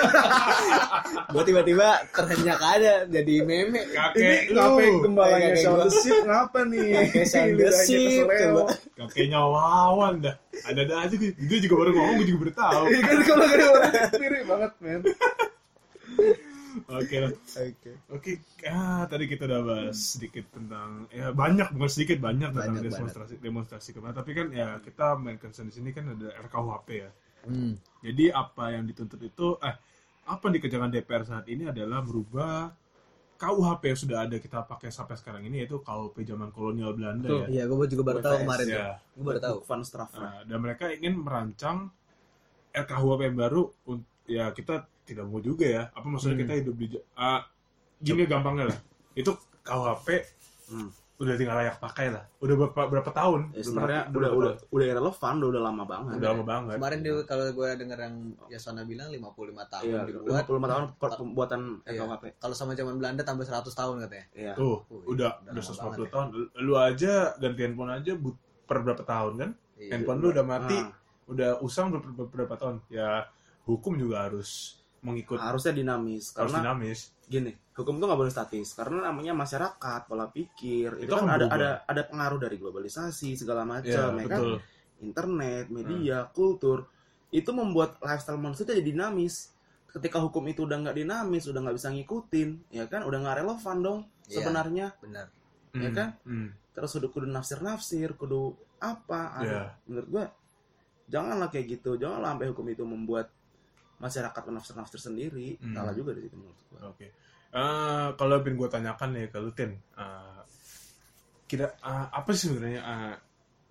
Gua 1.29 1.45
tiba-tiba 1.45 2.09
terhenyak 2.09 2.57
ada 2.57 3.05
jadi 3.05 3.35
meme. 3.45 3.85
ini 3.85 3.93
Kakek 3.93 4.57
ngapain 4.57 4.89
lu, 4.89 5.01
gembalanya 5.05 5.49
gua. 5.61 5.85
the 5.93 6.17
ngapa 6.25 6.61
nih 6.73 6.89
the 7.61 7.69
Sheep, 7.85 8.25
keseleo. 8.25 8.65
coba. 8.65 8.73
kakeknya 8.97 9.41
wawan 9.45 10.15
dah. 10.25 10.35
Ada-ada 10.65 10.95
aja 11.05 11.15
gitu. 11.21 11.37
Dia 11.37 11.59
juga 11.61 11.75
baru 11.85 11.91
ngomong, 11.93 12.15
gue 12.17 12.27
juga 12.33 12.39
baru 12.49 12.53
tahu. 12.57 12.83
Iya 12.89 13.01
kan 13.05 13.17
kalau 13.29 13.45
gede 13.45 13.65
orang 13.69 13.93
mirip 14.21 14.45
banget 14.49 14.73
men. 14.81 15.01
Oke 16.89 17.17
lah. 17.21 17.33
Oke. 17.37 17.91
Oke, 18.09 18.33
ah, 18.65 19.05
tadi 19.05 19.25
kita 19.29 19.45
udah 19.45 19.61
bahas 19.61 19.97
sedikit 20.17 20.49
tentang 20.49 21.05
ya 21.13 21.29
banyak 21.33 21.69
bukan 21.77 21.91
sedikit 21.93 22.19
banyak 22.25 22.57
tentang 22.57 22.73
Banyak 22.81 22.89
demonstrasi 22.89 23.35
demonstrasi 23.37 23.89
kemarin. 23.93 24.17
Tapi 24.17 24.31
kan 24.33 24.47
ya 24.49 24.81
kita 24.81 25.21
main 25.21 25.37
concern 25.37 25.69
di 25.69 25.75
sini 25.77 25.93
kan 25.93 26.09
ada 26.09 26.33
RKUHP 26.49 26.89
ya. 26.97 27.11
Hmm. 27.47 27.75
Jadi 28.03 28.31
apa 28.31 28.75
yang 28.75 28.87
dituntut 28.87 29.21
itu 29.23 29.47
eh 29.63 29.75
apa 30.23 30.43
yang 30.47 30.55
dikerjakan 30.59 30.91
DPR 30.91 31.23
saat 31.27 31.47
ini 31.51 31.67
adalah 31.67 31.99
merubah 32.03 32.71
KUHP 33.35 33.83
yang 33.91 33.99
sudah 33.99 34.19
ada 34.23 34.37
kita 34.39 34.63
pakai 34.63 34.95
sampai 34.95 35.19
sekarang 35.19 35.43
ini 35.43 35.67
yaitu 35.67 35.83
KUHP 35.83 36.23
zaman 36.23 36.55
kolonial 36.55 36.95
Belanda 36.95 37.27
Betul. 37.27 37.43
ya. 37.43 37.47
Iya, 37.51 37.63
gua 37.67 37.87
juga 37.91 38.03
baru 38.07 38.19
tahu 38.23 38.37
kemarin 38.47 38.67
tuh. 38.71 38.79
Ya. 38.79 38.89
Gua 39.19 39.25
baru 39.27 39.41
tahu. 39.43 39.57
Van 39.67 39.83
Strafra. 39.83 40.21
Nah, 40.23 40.39
dan 40.47 40.59
mereka 40.63 40.85
ingin 40.95 41.15
merancang 41.19 41.91
RKUHP 42.71 43.21
yang 43.27 43.37
baru 43.37 43.63
ya 44.31 44.45
kita 44.55 44.87
tidak 45.03 45.27
mau 45.27 45.43
juga 45.43 45.67
ya. 45.67 45.83
Apa 45.91 46.07
maksudnya 46.07 46.39
Hmm. 46.39 46.45
kita 46.47 46.53
hidup 46.63 46.75
di 46.79 46.87
ah, 47.19 47.43
gini 47.99 48.23
gampangnya 48.31 48.71
lah. 48.71 48.79
Itu 49.19 49.35
KUHP 49.67 50.09
Hmm. 50.71 50.89
Udah 51.23 51.35
tinggal 51.37 51.55
layak 51.55 51.79
pakai 51.79 52.11
lah. 52.11 52.27
Udah 52.37 52.55
berapa 52.57 52.83
berapa 52.85 53.11
tahun? 53.11 53.41
Ya, 53.51 53.63
sebenarnya 53.63 54.01
berapa- 54.05 54.11
udah 54.11 54.29
berapa 54.29 54.37
udah 54.59 54.75
udah 54.75 54.87
irrelevant, 54.89 55.37
udah, 55.39 55.49
udah 55.49 55.63
lama 55.63 55.85
banget. 55.85 56.09
tahun? 56.09 56.19
udah 56.19 56.29
lama 56.29 56.45
banget. 56.45 56.75
Kemarin 56.75 56.99
dia 57.01 57.15
kalau 57.23 57.45
gue 57.49 57.69
denger 57.77 57.99
yang 58.01 58.15
Yasona 58.49 58.83
bilang 58.83 59.09
55 59.09 59.31
tahun 59.65 59.85
Iya, 59.87 60.01
dibuat. 60.03 60.27
55 60.43 60.67
tahun 60.69 60.85
per- 60.97 61.17
pembuatan 61.17 61.61
Iya. 61.81 61.91
RKUHP. 61.95 62.25
Kalau 62.37 62.55
sama 62.55 62.73
zaman 62.73 62.95
Belanda 62.97 63.23
tambah 63.23 63.45
100 63.45 63.71
tahun 63.73 63.95
katanya. 64.01 64.27
Iya. 64.33 64.53
Tuh, 64.53 64.77
Uh, 64.85 65.01
udah 65.07 65.31
udah 65.39 65.49
udah 65.49 65.53
lama 65.55 65.63
150 65.63 65.79
banget 65.87 66.01
ya. 66.01 66.11
tahun. 66.11 66.27
Lu 66.59 66.75
aja 66.77 67.13
ganti 67.39 67.61
handphone 67.63 67.93
aja 67.93 68.13
but, 68.15 68.35
per 68.65 68.79
berapa 68.81 69.03
tahun 69.03 69.33
kan? 69.39 69.51
Iya. 69.77 69.91
handphone 69.93 70.19
lu 70.19 70.29
udah 70.29 70.45
mati, 70.45 70.77
Ah. 70.77 70.91
udah 71.25 71.51
usang 71.61 71.89
ber- 71.89 72.03
ber- 72.09 72.29
berapa 72.29 72.55
tahun? 72.57 72.83
Ya 72.89 73.31
hukum 73.63 73.95
juga 73.95 74.27
harus 74.27 74.82
mengikut 75.03 75.35
Harusnya 75.37 75.75
dinamis 75.75 76.31
harus 76.31 76.51
karena 76.51 76.59
dinamis. 76.63 77.01
gini, 77.27 77.51
hukum 77.75 77.99
itu 77.99 78.05
nggak 78.07 78.21
boleh 78.21 78.31
statis 78.31 78.71
karena 78.73 79.11
namanya 79.11 79.35
masyarakat, 79.35 80.01
pola 80.07 80.27
pikir 80.29 80.95
itu, 80.99 81.11
Itu 81.11 81.15
kan 81.17 81.27
akan 81.27 81.35
ada 81.35 81.47
ada 81.51 81.69
ada 81.85 82.03
pengaruh 82.07 82.39
dari 82.39 82.57
globalisasi 82.57 83.35
segala 83.35 83.67
macam, 83.67 84.11
Ya, 84.15 84.23
ya 84.23 84.29
kan? 84.31 84.41
internet, 85.01 85.67
media, 85.69 86.31
kultur 86.31 86.87
itu 87.29 87.51
membuat 87.51 87.99
lifestyle 87.99 88.39
manusia 88.39 88.63
jadi 88.63 88.79
dinamis. 88.81 89.51
Ketika 89.89 90.21
hukum 90.21 90.47
itu 90.47 90.65
udah 90.65 90.79
nggak 90.79 90.97
dinamis, 90.97 91.45
udah 91.45 91.61
nggak 91.61 91.77
bisa 91.77 91.89
ngikutin, 91.91 92.49
ya 92.71 92.85
kan, 92.87 93.03
udah 93.03 93.19
nggak 93.19 93.37
relevan 93.43 93.77
dong 93.81 94.01
Iya. 94.25 94.35
sebenarnya. 94.39 94.87
Benar. 95.01 95.27
Ya 95.73 95.89
Hmm, 95.89 95.93
kan? 95.93 96.09
hmm. 96.23 96.49
Terus 96.73 96.91
kudu 96.93 97.09
kudu 97.11 97.27
nafsir-nafsir, 97.27 98.15
kudu 98.15 98.53
apa? 98.79 99.35
Ada- 99.35 99.77
Menurut 99.85 100.09
gua 100.09 100.25
janganlah 101.05 101.49
kayak 101.49 101.67
gitu, 101.77 101.97
janganlah 101.97 102.33
sampai 102.33 102.49
hukum 102.49 102.67
itu 102.69 102.85
membuat 102.85 103.29
masyarakat 104.03 104.43
menafsir-nafsir 104.51 104.99
sendiri. 104.99 105.63
Hmm. 105.63 105.79
Salah 105.79 105.95
juga 105.95 106.11
di 106.19 106.27
situ 106.27 106.35
menurut 106.35 106.59
gua. 106.67 106.91
Oke. 106.91 107.15
Eh, 107.53 108.09
kalau 108.19 108.41
yang 108.43 108.57
gue 108.59 108.69
tanyakan 108.69 109.09
nih 109.15 109.29
ke 109.31 109.39
lu 109.39 109.53
Tin, 109.55 109.71
eh, 109.77 110.41
kira 111.47 111.69
eh, 111.71 112.07
apa 112.11 112.31
sih 112.35 112.51
sebenarnya 112.51 112.81
eh, 112.83 113.15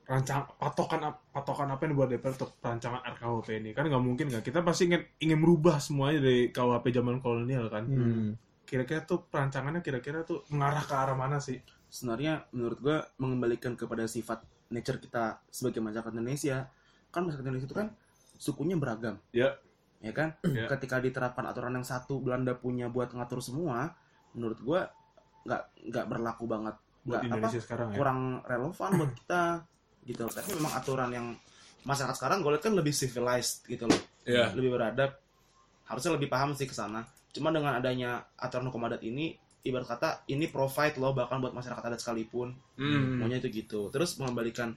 rancang 0.05 0.43
patokan 0.59 1.01
patokan 1.31 1.71
apa 1.71 1.81
yang 1.87 1.91
dibuat 1.97 2.09
DPR 2.13 2.35
untuk 2.37 2.51
rancangan 2.61 3.01
RKUHP 3.17 3.49
ini? 3.57 3.69
Kan 3.75 3.89
nggak 3.89 4.03
mungkin 4.05 4.27
kan? 4.31 4.41
Kita 4.45 4.61
pasti 4.63 4.87
ingin 4.87 5.01
ingin 5.19 5.39
merubah 5.41 5.81
semuanya 5.81 6.23
dari 6.23 6.53
KUHP 6.53 6.85
zaman 6.93 7.17
kolonial 7.19 7.67
kan? 7.73 7.83
Hmm. 7.89 8.29
Kira-kira 8.69 9.03
tuh 9.03 9.27
perancangannya 9.27 9.83
kira-kira 9.83 10.23
tuh 10.23 10.47
mengarah 10.53 10.85
ke 10.85 10.93
arah 10.95 11.17
mana 11.17 11.41
sih? 11.41 11.59
Sebenarnya 11.91 12.47
menurut 12.55 12.79
gua 12.79 12.97
mengembalikan 13.19 13.75
kepada 13.75 14.07
sifat 14.07 14.45
nature 14.71 15.01
kita 15.01 15.43
sebagai 15.51 15.83
masyarakat 15.83 16.13
Indonesia. 16.15 16.69
Kan 17.09 17.27
masyarakat 17.27 17.49
Indonesia 17.49 17.67
itu 17.67 17.75
kan 17.75 17.87
sukunya 18.37 18.77
beragam. 18.77 19.17
Ya. 19.33 19.57
Ya 20.01 20.11
kan? 20.11 20.33
Ya. 20.43 20.65
ketika 20.67 20.97
diterapkan 20.97 21.45
aturan 21.45 21.73
yang 21.73 21.85
satu 21.85 22.17
Belanda 22.17 22.53
punya 22.53 22.89
buat 22.89 23.13
ngatur 23.13 23.37
semua 23.37 23.93
menurut 24.33 24.57
gua 24.59 24.89
nggak 25.45 25.61
nggak 25.89 26.05
berlaku 26.07 26.45
banget 26.45 26.75
Buat 27.01 27.21
nggak 27.21 27.37
apa 27.37 27.47
sekarang 27.55 27.89
ya. 27.89 27.97
kurang 27.97 28.19
relevan 28.43 28.89
buat 28.95 29.11
kita 29.15 29.41
gitu 30.01 30.25
tapi 30.25 30.49
memang 30.53 30.73
aturan 30.73 31.09
yang 31.09 31.27
masyarakat 31.81 32.13
sekarang 32.13 32.41
gue 32.41 32.51
lihat 32.51 32.61
kan 32.61 32.73
lebih 32.73 32.89
civilized 32.91 33.65
gitu 33.65 33.85
loh 33.85 34.01
Iya. 34.21 34.53
lebih 34.53 34.73
beradab 34.73 35.17
harusnya 35.85 36.13
lebih 36.13 36.29
paham 36.29 36.53
sih 36.53 36.65
ke 36.65 36.73
sana 36.73 37.01
cuma 37.29 37.49
dengan 37.49 37.73
adanya 37.73 38.21
aturan 38.35 38.69
hukum 38.69 38.85
adat 38.85 39.01
ini 39.01 39.33
ibarat 39.61 39.85
kata 39.87 40.09
ini 40.27 40.45
provide 40.45 40.97
loh 40.97 41.13
bahkan 41.13 41.37
buat 41.37 41.53
masyarakat 41.53 41.81
adat 41.83 41.99
sekalipun 41.99 42.53
Hmm. 42.77 43.17
maunya 43.17 43.37
itu 43.37 43.49
gitu 43.51 43.89
terus 43.89 44.17
mengembalikan 44.17 44.73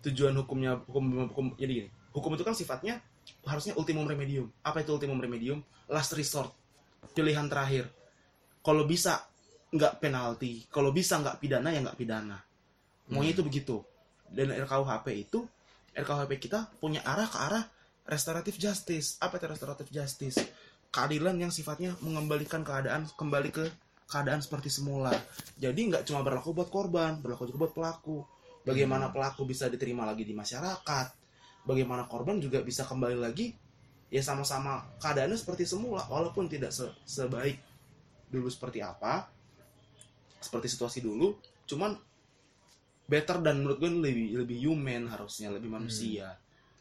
tujuan 0.00 0.34
hukumnya 0.34 0.78
hukum 0.86 1.04
hukum 1.28 1.46
jadi 1.54 1.72
gini 1.76 1.88
hukum 2.10 2.34
itu 2.34 2.42
kan 2.42 2.54
sifatnya 2.54 2.98
harusnya 3.46 3.74
ultimum 3.76 4.06
remedium. 4.06 4.50
Apa 4.62 4.84
itu 4.84 4.94
ultimum 4.94 5.18
remedium? 5.18 5.62
Last 5.90 6.14
resort. 6.14 6.52
Pilihan 7.16 7.48
terakhir. 7.50 7.88
Kalau 8.60 8.84
bisa 8.84 9.30
nggak 9.70 10.02
penalti 10.02 10.66
kalau 10.66 10.90
bisa 10.90 11.22
nggak 11.22 11.38
pidana 11.38 11.70
ya 11.70 11.80
nggak 11.82 11.98
pidana. 11.98 12.38
Maunya 13.10 13.34
itu 13.34 13.42
begitu. 13.46 13.76
Dan 14.30 14.54
RKUHP 14.54 15.06
itu 15.14 15.46
RKUHP 15.94 16.32
kita 16.38 16.70
punya 16.78 17.02
arah 17.06 17.26
ke 17.26 17.38
arah 17.38 17.64
restoratif 18.06 18.58
justice. 18.58 19.18
Apa 19.22 19.38
itu 19.38 19.46
restoratif 19.46 19.86
justice? 19.90 20.38
Keadilan 20.90 21.38
yang 21.38 21.54
sifatnya 21.54 21.94
mengembalikan 22.02 22.66
keadaan 22.66 23.06
kembali 23.14 23.50
ke 23.54 23.64
keadaan 24.10 24.42
seperti 24.42 24.70
semula. 24.70 25.14
Jadi 25.54 25.80
nggak 25.86 26.02
cuma 26.10 26.26
berlaku 26.26 26.50
buat 26.50 26.70
korban 26.70 27.22
berlaku 27.22 27.46
juga 27.50 27.66
buat 27.66 27.74
pelaku. 27.74 28.26
Bagaimana 28.66 29.08
pelaku 29.14 29.46
bisa 29.46 29.70
diterima 29.70 30.02
lagi 30.02 30.26
di 30.26 30.34
masyarakat 30.34 31.19
bagaimana 31.64 32.08
korban 32.08 32.40
juga 32.40 32.64
bisa 32.64 32.82
kembali 32.84 33.18
lagi 33.20 33.52
ya 34.10 34.22
sama-sama 34.24 34.82
keadaannya 34.98 35.38
seperti 35.38 35.64
semula 35.68 36.02
walaupun 36.10 36.50
tidak 36.50 36.74
se- 36.74 36.94
sebaik 37.06 37.60
dulu 38.30 38.50
seperti 38.50 38.82
apa 38.82 39.30
seperti 40.40 40.66
situasi 40.72 41.04
dulu 41.04 41.36
cuman 41.68 41.94
better 43.10 43.42
dan 43.42 43.62
menurut 43.62 43.78
gue 43.82 43.90
lebih 43.90 44.26
lebih 44.46 44.58
human 44.70 45.10
harusnya 45.10 45.50
lebih 45.50 45.66
manusia. 45.66 46.38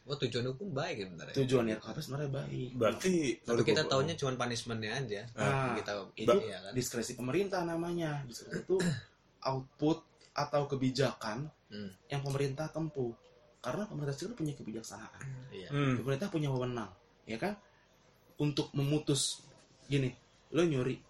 Oh 0.09 0.17
tujuan 0.17 0.41
hukum 0.53 0.73
baik 0.73 0.95
ya 1.01 1.05
bentar 1.05 1.25
ya. 1.29 1.33
tujuan 1.45 1.69
RKP 1.69 1.97
sebenarnya 2.01 2.31
baik? 2.33 2.69
Berarti 2.73 3.13
Tapi 3.45 3.61
kita 3.61 3.85
taunya 3.85 4.17
cuma 4.17 4.33
punishmentnya 4.37 4.91
aja. 4.97 5.21
Nah, 5.37 5.77
kita 5.77 5.91
itu 6.17 6.37
iya 6.49 6.57
kan. 6.65 6.71
diskresi 6.73 7.13
pemerintah 7.13 7.61
namanya. 7.61 8.25
Diskresi 8.25 8.65
itu 8.65 8.77
output 9.49 10.05
atau 10.33 10.65
kebijakan 10.69 11.49
Hmm, 11.69 11.93
yang 12.09 12.25
pemerintah 12.25 12.65
tempuh 12.73 13.13
karena 13.59 13.83
pemerintah 13.85 14.15
sendiri 14.15 14.35
punya 14.39 14.53
kebijaksanaan 14.55 15.21
iya. 15.51 15.67
Hmm. 15.71 15.99
pemerintah 15.99 16.31
punya 16.31 16.47
wewenang 16.51 16.89
ya 17.27 17.35
kan 17.35 17.59
untuk 18.39 18.71
memutus 18.71 19.43
gini 19.85 20.11
lo 20.51 20.63
nyuri 20.63 21.07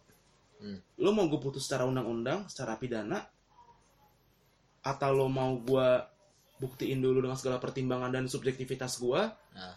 Hmm. 0.60 0.76
lo 1.00 1.16
mau 1.16 1.24
gue 1.32 1.40
putus 1.40 1.64
secara 1.64 1.88
undang-undang 1.88 2.44
secara 2.52 2.76
pidana 2.76 3.24
atau 4.84 5.10
lo 5.16 5.32
mau 5.32 5.56
gue 5.56 5.88
buktiin 6.60 7.00
dulu 7.00 7.24
dengan 7.24 7.40
segala 7.40 7.64
pertimbangan 7.64 8.12
dan 8.12 8.28
subjektivitas 8.28 9.00
gue 9.00 9.22
Nah, 9.56 9.76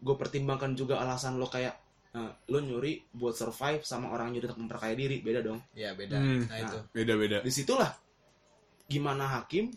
gue 0.00 0.16
pertimbangkan 0.16 0.72
juga 0.72 1.04
alasan 1.04 1.36
lo 1.36 1.52
kayak 1.52 1.74
eh, 2.16 2.32
lo 2.48 2.58
nyuri 2.64 3.12
buat 3.12 3.36
survive 3.36 3.84
sama 3.84 4.08
orang 4.08 4.32
nyuri 4.32 4.48
untuk 4.48 4.64
memperkaya 4.64 4.96
diri 4.96 5.20
beda 5.20 5.40
dong 5.44 5.60
iya 5.76 5.92
beda. 5.92 6.16
Hmm. 6.16 6.48
Nah 6.48 6.58
itu. 6.64 6.78
Beda-beda. 6.96 7.44
di 7.44 7.52
situlah 7.52 7.92
gimana 8.88 9.36
hakim 9.36 9.68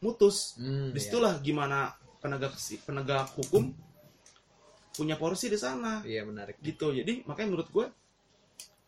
mutus 0.00 0.54
Hmm, 0.54 0.90
iya. 0.90 0.94
di 0.94 1.00
situlah 1.00 1.34
gimana 1.38 1.90
penegak 2.18 2.54
penegak 2.82 3.30
hukum 3.34 3.70
punya 4.92 5.14
porsi 5.14 5.46
di 5.46 5.54
sana 5.54 6.02
Iya 6.02 6.22
menarik. 6.22 6.58
gitu 6.58 6.90
jadi 6.90 7.22
makanya 7.24 7.48
menurut 7.48 7.68
gue 7.68 7.86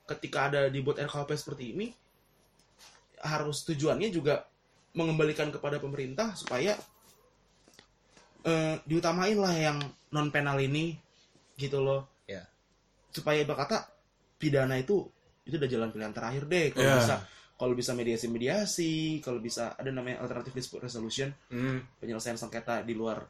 ketika 0.06 0.50
ada 0.50 0.66
dibuat 0.66 0.98
RKP 0.98 1.30
seperti 1.32 1.64
ini 1.70 1.86
harus 3.20 3.62
tujuannya 3.62 4.10
juga 4.10 4.42
mengembalikan 4.92 5.48
kepada 5.48 5.78
pemerintah 5.78 6.34
supaya 6.34 6.74
eh, 8.42 8.76
diutamain 8.82 9.36
lah 9.36 9.52
yang 9.52 9.78
non 10.10 10.28
penal 10.28 10.58
ini 10.58 10.96
gitu 11.54 11.78
loh 11.78 12.08
Ya. 12.24 12.46
supaya 13.10 13.42
berkata 13.42 13.86
pidana 14.36 14.78
itu 14.78 15.06
itu 15.42 15.54
udah 15.56 15.66
jalan 15.68 15.90
pilihan 15.90 16.10
terakhir 16.10 16.42
deh 16.46 16.66
kalau 16.70 16.86
Ya. 16.86 16.96
bisa 16.96 17.16
kalau 17.60 17.76
bisa 17.76 17.92
mediasi 17.92 18.26
mediasi 18.26 18.92
kalau 19.20 19.36
bisa 19.38 19.76
ada 19.76 19.90
namanya 19.90 20.18
alternative 20.18 20.56
dispute 20.56 20.80
resolution 20.82 21.28
Hmm. 21.46 21.84
penyelesaian 21.98 22.34
sengketa 22.34 22.80
di 22.80 22.96
luar 22.96 23.20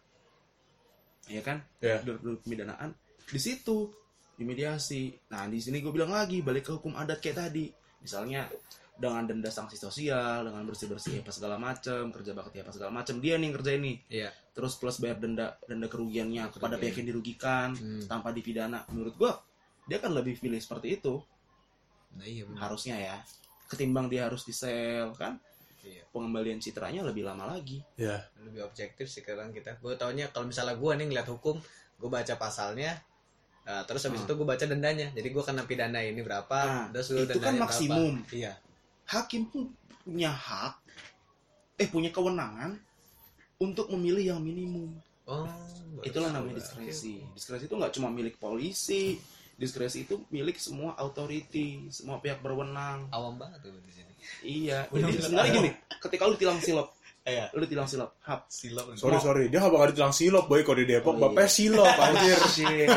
ya 1.27 1.43
kan 1.43 1.59
Ya. 1.79 1.99
di 1.99 2.09
luar 2.09 2.39
pemidanaan 2.41 2.91
di 3.27 3.39
situ 3.39 3.91
di 4.33 4.43
mediasi 4.43 5.11
nah 5.29 5.45
di 5.45 5.59
sini 5.59 5.79
gue 5.79 5.91
bilang 5.91 6.11
lagi 6.11 6.41
balik 6.41 6.65
ke 6.65 6.73
hukum 6.73 6.95
adat 6.95 7.19
kayak 7.19 7.39
tadi 7.41 7.67
misalnya 8.01 8.47
dengan 8.95 9.25
denda 9.25 9.49
sanksi 9.49 9.77
sosial 9.77 10.45
dengan 10.45 10.61
bersih 10.63 10.87
bersih 10.87 11.21
apa 11.21 11.33
segala 11.33 11.57
macam 11.57 12.09
kerja 12.11 12.33
bakti 12.33 12.61
apa 12.61 12.71
segala 12.71 12.93
macam 12.93 13.17
dia 13.17 13.35
nih 13.35 13.47
yang 13.47 13.57
kerja 13.57 13.73
ini 13.75 13.93
Iya. 14.09 14.31
terus 14.53 14.77
plus 14.77 14.97
bayar 14.99 15.17
denda 15.17 15.57
denda 15.63 15.87
kerugiannya 15.87 16.49
kepada 16.49 16.77
Kerugian. 16.77 16.81
pihak 16.81 16.95
yang 16.97 17.09
dirugikan 17.09 17.69
Hmm. 17.75 18.05
tanpa 18.07 18.29
dipidana 18.31 18.85
menurut 18.89 19.15
gue 19.17 19.33
dia 19.87 19.99
kan 19.99 20.13
lebih 20.13 20.37
pilih 20.37 20.59
seperti 20.59 20.97
itu 20.97 21.19
Nah 22.11 22.27
iya 22.27 22.43
harusnya 22.59 22.97
ya 22.97 23.17
ketimbang 23.71 24.11
dia 24.11 24.27
harus 24.27 24.43
di 24.43 24.51
sel 24.51 25.15
kan 25.15 25.39
Iya. 25.81 26.05
pengembalian 26.11 26.59
citranya 26.59 27.01
lebih 27.01 27.25
lama 27.25 27.49
lagi 27.49 27.81
Ya. 27.97 28.21
Lebih 28.37 28.67
objektif 28.67 29.09
sekarang 29.09 29.49
kita. 29.49 29.81
Gue 29.81 29.97
taunya 29.97 30.29
kalau 30.29 30.45
misalnya 30.45 30.77
gue 30.77 30.93
nih 30.93 31.07
ngeliat 31.09 31.29
hukum, 31.31 31.57
gue 31.97 32.11
baca 32.11 32.35
pasalnya, 32.37 33.01
eh, 33.65 33.83
terus 33.89 34.05
habis 34.05 34.21
Hmm. 34.21 34.29
itu 34.29 34.35
gue 34.37 34.45
baca 34.45 34.65
dendanya. 34.67 35.09
Jadi 35.11 35.29
gue 35.31 35.41
kena 35.41 35.65
pidana 35.65 36.05
ini 36.05 36.21
berapa, 36.21 36.59
Nah, 36.61 36.87
terus 36.93 37.17
itu 37.17 37.39
kan 37.39 37.57
maksimum. 37.57 38.21
Berapa. 38.21 38.37
Iya. 38.37 38.53
hakim 39.07 39.49
pun 39.49 39.73
punya 40.01 40.31
hak 40.31 40.75
eh 41.77 41.89
punya 41.89 42.11
kewenangan 42.11 42.79
untuk 43.59 43.91
memilih 43.91 44.37
yang 44.37 44.41
minimum 44.41 44.95
Oh. 45.25 45.47
itulah 46.03 46.31
namanya 46.31 46.59
diskresi 46.59 47.19
diskresi 47.33 47.67
itu 47.67 47.75
nggak 47.75 47.91
cuma 47.91 48.07
milik 48.07 48.39
polisi 48.39 49.19
diskresi 49.61 50.03
itu 50.03 50.25
milik 50.29 50.57
semua 50.57 50.97
authority 50.97 51.85
semua 51.89 52.17
pihak 52.17 52.41
berwenang 52.41 53.05
Awam 53.11 53.37
banget 53.37 53.61
tuh 53.61 53.77
di 53.79 53.93
sini. 53.93 54.13
iya 54.41 54.79
jadi 54.91 55.21
sebenarnya 55.21 55.53
gini 55.53 55.71
ketika 56.01 56.23
lu 56.25 56.35
ditilang 56.35 56.59
silop 56.59 56.89
Iya. 57.21 57.53
lu 57.53 57.61
ditilang 57.63 57.85
silop 57.85 58.17
hap 58.25 58.49
Silap. 58.49 58.97
Sorry 58.97 59.21
sorry, 59.21 59.45
dia 59.47 59.61
gak 59.61 59.69
bakal 59.69 59.93
ditilang 59.93 60.11
silop 60.11 60.49
boy 60.49 60.65
kalau 60.65 60.81
di 60.81 60.89
Oh, 60.89 60.91
Depok. 60.91 61.15
iya. 61.15 61.21
Bapaknya 61.21 61.51
silop 61.53 61.95
anjir. 62.09 62.39
Shit. 62.49 62.89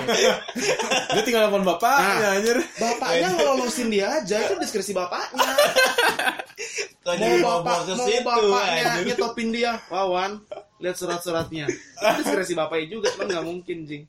dia 1.12 1.22
tinggal 1.22 1.42
nelfon 1.46 1.68
bapaknya 1.68 2.28
anjir. 2.40 2.58
bapaknya 2.80 3.28
ngelolosin 3.36 3.88
dia 3.92 4.08
aja 4.18 4.38
itu 4.48 4.56
diskresi 4.58 4.96
bapaknya 4.96 5.44
Kok 7.04 7.20
mau 7.20 7.60
bapak 7.60 8.00
mau 8.00 8.08
bapaknya 8.24 9.04
nyetopin 9.04 9.52
dia 9.52 9.76
wawan 9.92 10.40
lihat 10.80 10.96
surat-suratnya 10.96 11.68
itu 11.68 12.16
diskresi 12.24 12.56
bapaknya 12.56 12.88
juga 12.96 13.12
cuman 13.12 13.28
nggak 13.28 13.46
mungkin 13.46 13.78
jing 13.84 14.04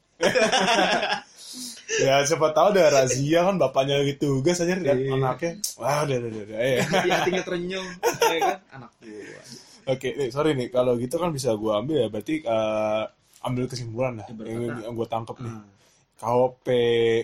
Ya 1.95 2.21
siapa 2.23 2.51
tahu 2.51 2.75
ada 2.75 2.91
razia 2.93 3.45
kan 3.45 3.55
bapaknya 3.55 4.01
lagi 4.01 4.17
tugas 4.17 4.59
anjir 4.59 4.79
lihat 4.79 4.99
Iya. 4.99 5.15
anaknya. 5.15 5.53
Wah, 5.77 6.03
udah 6.03 6.17
udah 6.19 6.31
udah. 6.43 6.59
Ya. 6.59 6.83
Hati 6.83 7.09
hatinya 7.09 7.43
terenyuh 7.43 7.87
ya 8.25 8.39
kan 8.41 8.59
anak 8.73 8.91
gua 8.99 9.43
Oke, 9.85 10.09
nih, 10.11 10.29
sorry 10.29 10.51
nih 10.53 10.69
kalau 10.69 10.97
gitu 10.97 11.15
kan 11.15 11.29
bisa 11.29 11.53
gua 11.55 11.79
ambil 11.79 12.01
ya 12.01 12.09
berarti 12.09 12.41
eh, 12.41 13.03
ambil 13.43 13.65
kesimpulan 13.67 14.17
lah 14.17 14.27
Ya, 14.27 14.35
yang, 14.49 14.81
yang 14.83 14.93
gua 14.93 15.07
tangkap 15.07 15.37
nih. 15.39 15.53
Hmm. 15.53 15.69
KOP 16.17 16.67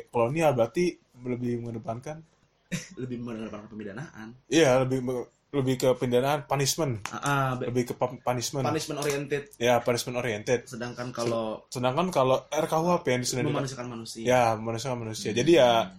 kolonial 0.08 0.52
berarti 0.52 0.92
lebih 1.20 1.60
mengedepankan 1.60 2.20
lebih 2.94 3.18
mengedepankan 3.18 3.66
pemidanaan 3.66 4.28
iya 4.46 4.78
lebih 4.78 5.02
lebih 5.50 5.74
ke 5.76 5.88
pindahan 5.98 6.46
punishment, 6.46 7.02
be- 7.58 7.66
lebih 7.66 7.90
ke 7.90 7.94
punishment. 7.98 8.62
punishment 8.62 8.98
oriented 8.98 9.50
Ya, 9.58 9.82
punishment 9.82 10.16
oriented. 10.16 10.62
sedangkan 10.64 11.10
kalau 11.10 11.66
Sedangkan 11.66 12.08
kalau 12.10 12.46
RKUHP 12.46 13.06
yang 13.08 13.22
sudah 13.22 13.42
memanusiakan 13.44 13.86
manusia 13.90 14.22
ya 14.22 14.42
manusia 14.54 14.94
manusia. 14.94 15.30
Jadi 15.30 15.52
ya 15.54 15.90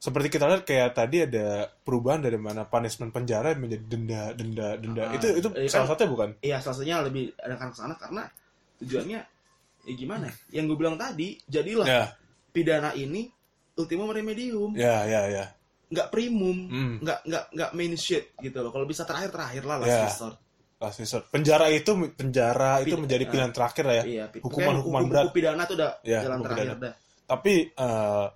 seperti 0.00 0.28
kita 0.28 0.44
lihat 0.44 0.64
kayak 0.64 0.92
tadi 0.92 1.24
ada 1.24 1.64
perubahan 1.80 2.20
dari 2.20 2.36
mana 2.36 2.64
punishment 2.64 3.08
penjara 3.08 3.56
menjadi 3.56 3.84
denda 3.84 4.22
denda 4.32 4.68
denda. 4.76 5.02
Ah, 5.02 5.16
itu 5.16 5.28
itu 5.34 5.48
iya 5.54 5.68
salah 5.68 5.84
kan? 5.84 5.96
satunya 5.96 6.10
bukan? 6.12 6.28
iya 6.40 6.56
salah 6.60 6.76
satunya 6.76 6.96
lebih 7.00 7.24
akan 7.38 7.68
ke 7.72 7.76
sana 7.76 7.94
karena 7.96 8.22
tujuannya 8.80 9.20
ya 9.84 9.92
gimana 9.94 10.28
ya? 10.28 10.34
yang 10.56 10.64
gue 10.64 10.76
bilang 10.76 10.96
tadi 10.96 11.40
jadilah 11.44 11.84
Ya, 11.84 12.04
pidana 12.52 12.92
ini 12.92 13.28
ultimum 13.76 14.08
remedium 14.08 14.72
ya, 14.72 15.04
ya, 15.04 15.28
ya. 15.28 15.44
Nggak 15.94 16.08
primum 16.08 16.56
Hmm. 16.66 16.94
nggak 16.98 17.18
nggak 17.22 17.44
nggak 17.50 17.70
main 17.72 17.94
shit 17.94 18.34
gitu 18.36 18.58
loh 18.58 18.68
kalau 18.68 18.82
bisa 18.82 19.02
terakhir 19.02 19.30
terakhir 19.30 19.62
lah 19.62 19.76
last 19.78 19.88
Ya. 19.88 20.04
resort 20.04 20.36
Last 20.74 20.98
resort. 20.98 21.24
Penjara 21.30 21.70
itu 21.70 21.86
penjara 22.12 22.82
itu 22.82 22.92
Pid- 22.92 23.00
menjadi 23.00 23.24
pilihan 23.24 23.48
terakhir 23.50 23.84
lah 23.86 23.94
ya. 23.94 24.04
iya 24.04 24.24
Hukuman- 24.36 24.76
hukuman 24.76 25.00
hukum- 25.00 25.08
berat. 25.08 25.24
hukum 25.24 25.32
pidana 25.32 25.62
tuh 25.64 25.76
udah 25.78 25.90
Ya, 26.02 26.20
jalan 26.20 26.38
terakhir 26.42 26.66
pidana. 26.66 26.82
dah 26.82 26.94
Tapi 27.24 27.54
eh, 27.72 28.26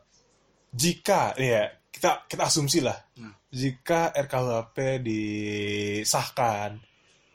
jika 0.70 1.20
ya 1.36 1.62
kita 1.88 2.10
kita 2.24 2.42
asumsi 2.44 2.78
lah, 2.80 2.96
Hmm. 3.14 3.34
jika 3.50 4.14
RKUHP 4.14 4.76
disahkan, 5.02 6.78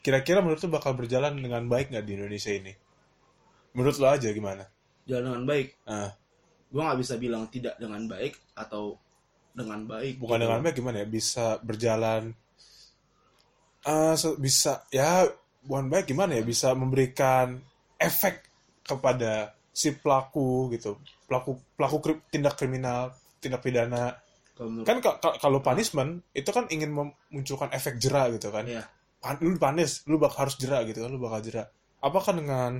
kira-kira 0.00 0.40
menurut 0.40 0.58
lu 0.58 0.70
bakal 0.72 0.92
berjalan 0.94 1.36
dengan 1.36 1.64
baik 1.64 1.90
nggak 1.90 2.02
di 2.02 2.12
Indonesia 2.14 2.50
ini? 2.50 2.72
Menurut 3.72 3.96
lo 3.98 4.08
aja 4.08 4.28
gimana? 4.30 4.64
jalan 5.04 5.22
dengan 5.30 5.44
baik 5.44 5.68
Ah, 5.84 6.10
gue 6.66 6.80
nggak 6.80 6.96
bisa 6.98 7.14
bilang 7.16 7.44
tidak 7.48 7.76
dengan 7.76 8.08
baik 8.08 8.40
atau 8.56 8.96
dengan 9.54 9.86
baik 9.86 10.18
bukan 10.18 10.36
gitu. 10.36 10.42
dengan 10.44 10.60
baik 10.60 10.74
gimana 10.74 10.96
ya? 11.00 11.06
Bisa 11.06 11.46
berjalan, 11.62 12.22
se- 14.14 14.36
bisa 14.36 14.82
ya 14.90 15.24
bukan 15.62 15.86
baik 15.88 16.10
gimana 16.10 16.34
ya? 16.34 16.42
Bisa 16.42 16.74
memberikan 16.74 17.58
efek 17.96 18.42
kepada 18.82 19.54
si 19.70 19.94
pelaku 19.94 20.70
gitu, 20.70 20.98
pelaku 21.24 21.58
pelaku 21.74 21.96
kri- 22.00 22.22
tindak 22.28 22.54
kriminal, 22.54 23.14
tindak 23.38 23.62
pidana. 23.62 24.14
Menurut- 24.54 24.86
kan 24.86 25.02
ka- 25.02 25.18
ka- 25.18 25.38
kalau 25.42 25.58
punishment 25.58 26.22
itu 26.30 26.46
kan 26.54 26.70
ingin 26.70 26.94
memunculkan 26.94 27.74
efek 27.74 27.98
jera 27.98 28.30
gitu 28.30 28.54
kan 28.54 28.62
Iya. 28.62 28.86
Pan- 29.18 29.42
lu 29.42 29.58
panis 29.58 30.06
lu 30.06 30.14
bakal 30.14 30.46
harus 30.46 30.54
jera 30.54 30.86
gitu 30.86 31.02
kan 31.02 31.10
lu 31.10 31.18
bakal 31.18 31.42
jera 31.42 31.66
apakah 31.98 32.38
dengan 32.38 32.78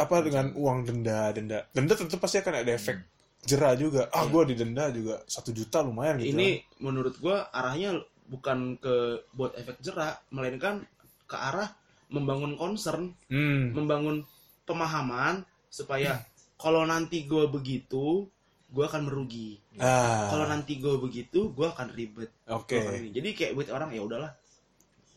apa 0.00 0.16
dengan 0.24 0.56
uang 0.56 0.88
denda 0.88 1.28
denda 1.28 1.68
denda 1.76 1.92
tentu 1.92 2.16
pasti 2.16 2.40
akan 2.40 2.56
ada 2.56 2.72
efek 2.72 2.96
jera 3.44 3.76
juga 3.76 4.08
ah 4.08 4.24
Iya. 4.24 4.30
gua 4.32 4.42
didenda 4.44 4.84
juga 4.88 5.20
satu 5.24 5.50
juta 5.50 5.80
lumayan 5.80 6.16
gitu 6.18 6.32
ini 6.32 6.60
menurut 6.80 7.16
gue 7.16 7.36
arahnya 7.52 8.00
bukan 8.24 8.80
ke 8.80 8.94
buat 9.32 9.52
efek 9.54 9.78
jerak 9.78 10.24
melainkan 10.28 10.80
ke 11.24 11.36
arah 11.36 11.68
membangun 12.08 12.56
concern 12.56 13.12
kan. 13.28 13.32
hmm. 13.32 13.76
membangun 13.76 14.24
pemahaman 14.64 15.44
supaya 15.68 16.24
kalau 16.56 16.84
nanti 16.84 17.24
gue 17.24 17.44
begitu 17.46 18.24
gue 18.70 18.84
akan 18.84 19.06
merugi 19.06 19.60
ah 19.76 20.32
kalau 20.32 20.46
nanti 20.46 20.80
gue 20.80 20.96
begitu 20.96 21.52
gue 21.52 21.66
akan 21.66 21.92
ribet 21.92 22.32
oke 22.48 22.74
ini. 22.74 23.12
jadi 23.12 23.28
kayak 23.34 23.52
buat 23.54 23.68
orang 23.70 23.92
ya 23.92 24.02
udahlah 24.02 24.32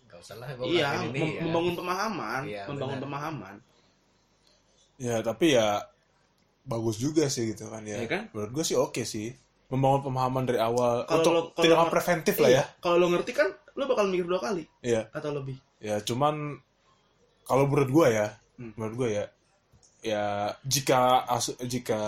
Gak 0.07 0.19
usah 0.23 0.35
lah. 0.39 0.47
iya 0.65 1.05
ini, 1.05 1.19
mem- 1.19 1.35
ya. 1.37 1.41
membangun 1.45 1.73
pemahaman 1.75 2.41
Iya, 2.43 2.63
membangun 2.67 2.97
benar. 2.97 3.05
pemahaman 3.07 3.55
ya 4.97 5.15
tapi 5.21 5.53
ya 5.53 5.85
bagus 6.67 6.97
juga 6.97 7.25
sih 7.27 7.49
gitu 7.49 7.65
kan 7.65 7.81
ya 7.81 7.97
Iya 7.97 8.07
kan? 8.07 8.23
menurut 8.29 8.51
gua 8.51 8.63
sih 8.63 8.75
oke 8.75 9.01
sih 9.01 9.31
membangun 9.67 10.03
pemahaman 10.05 10.43
dari 10.43 10.59
awal 10.59 11.03
Kalau 11.03 11.19
untuk 11.19 11.33
lo- 11.33 11.51
lo- 11.77 11.89
preventif 11.89 12.35
lah 12.37 12.49
Iya, 12.49 12.61
ya 12.61 12.63
kalau 12.77 12.95
lo 12.97 13.07
ngerti 13.09 13.31
kan 13.31 13.47
lo 13.73 13.83
bakal 13.85 14.05
mikir 14.05 14.23
dua 14.23 14.39
kali 14.41 14.63
iya 14.81 15.07
atau 15.09 15.31
lebih 15.31 15.55
ya 15.79 15.99
cuman 15.99 16.59
kalau 17.41 17.63
menurut 17.65 17.89
gue 17.89 18.07
ya 18.11 18.27
Hmm. 18.57 18.73
menurut 18.73 18.95
gue 18.97 19.09
ya 19.13 19.25
ya 20.03 20.23
jika 20.61 21.23
jika 21.61 22.01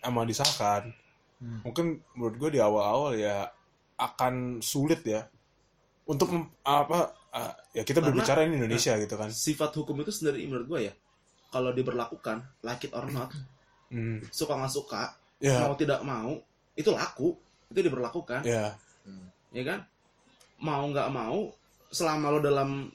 emang 0.00 0.24
disahkan 0.24 0.88
Hmm. 1.36 1.60
mungkin 1.62 1.86
menurut 2.12 2.36
gue 2.38 2.50
di 2.50 2.60
awal-awal 2.60 3.12
ya 3.12 3.44
akan 3.94 4.58
sulit 4.58 5.04
ya 5.04 5.28
untuk 6.04 6.30
mem- 6.30 6.48
apa 6.62 7.12
ya 7.70 7.84
kita 7.84 8.00
Karena- 8.00 8.08
berbicara 8.08 8.40
ini 8.42 8.56
Indonesia 8.56 8.96
gitu 8.96 9.14
kan 9.14 9.28
sifat 9.28 9.68
hukum 9.74 10.00
itu 10.00 10.08
sendiri 10.08 10.40
menurut 10.42 10.64
gue 10.66 10.80
ya 10.88 10.92
kalau 11.46 11.70
diberlakukan 11.70 12.40
like 12.62 12.80
it 12.82 12.92
or 12.92 13.04
not 13.06 13.28
Hmm, 13.86 14.18
suka 14.34 14.58
nggak 14.58 14.72
suka 14.74 15.14
ya. 15.38 15.62
mau 15.62 15.74
tidak 15.78 16.00
mau 16.02 16.34
itu 16.74 16.90
laku 16.92 17.34
itu 17.70 17.80
diberlakukan. 17.82 18.42
Ya. 18.46 18.74
Hmm. 19.06 19.26
ya 19.50 19.62
kan? 19.66 19.80
Mau 20.62 20.84
nggak 20.90 21.10
mau 21.10 21.50
selama 21.90 22.34
lo 22.34 22.38
dalam 22.42 22.90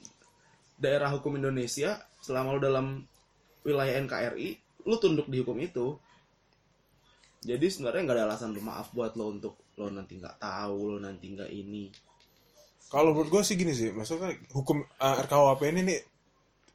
daerah 0.76 1.12
hukum 1.12 1.36
Indonesia 1.38 2.00
selama 2.22 2.56
lo 2.56 2.60
dalam 2.60 2.86
wilayah 3.62 3.98
NKRI 4.02 4.48
lo 4.88 4.96
tunduk 4.98 5.28
di 5.28 5.42
hukum 5.42 5.58
itu. 5.60 5.96
Jadi 7.42 7.66
sebenarnya 7.68 8.02
nggak 8.06 8.16
ada 8.18 8.24
alasan 8.32 8.54
lo 8.54 8.62
maaf 8.62 8.94
buat 8.94 9.18
lo 9.18 9.34
untuk 9.34 9.54
lo 9.78 9.90
nanti 9.90 10.18
nggak 10.18 10.38
tahu 10.38 10.96
lo 10.96 10.98
nanti 11.02 11.26
nggak 11.32 11.50
ini. 11.50 11.90
Kalau 12.92 13.16
menurut 13.16 13.32
gue 13.32 13.42
sih 13.42 13.56
gini 13.56 13.72
sih 13.72 13.88
maksudnya 13.88 14.36
hukum 14.52 14.84
eh, 14.84 15.16
RKUHP 15.24 15.60
ini 15.72 15.80
nih 15.88 16.00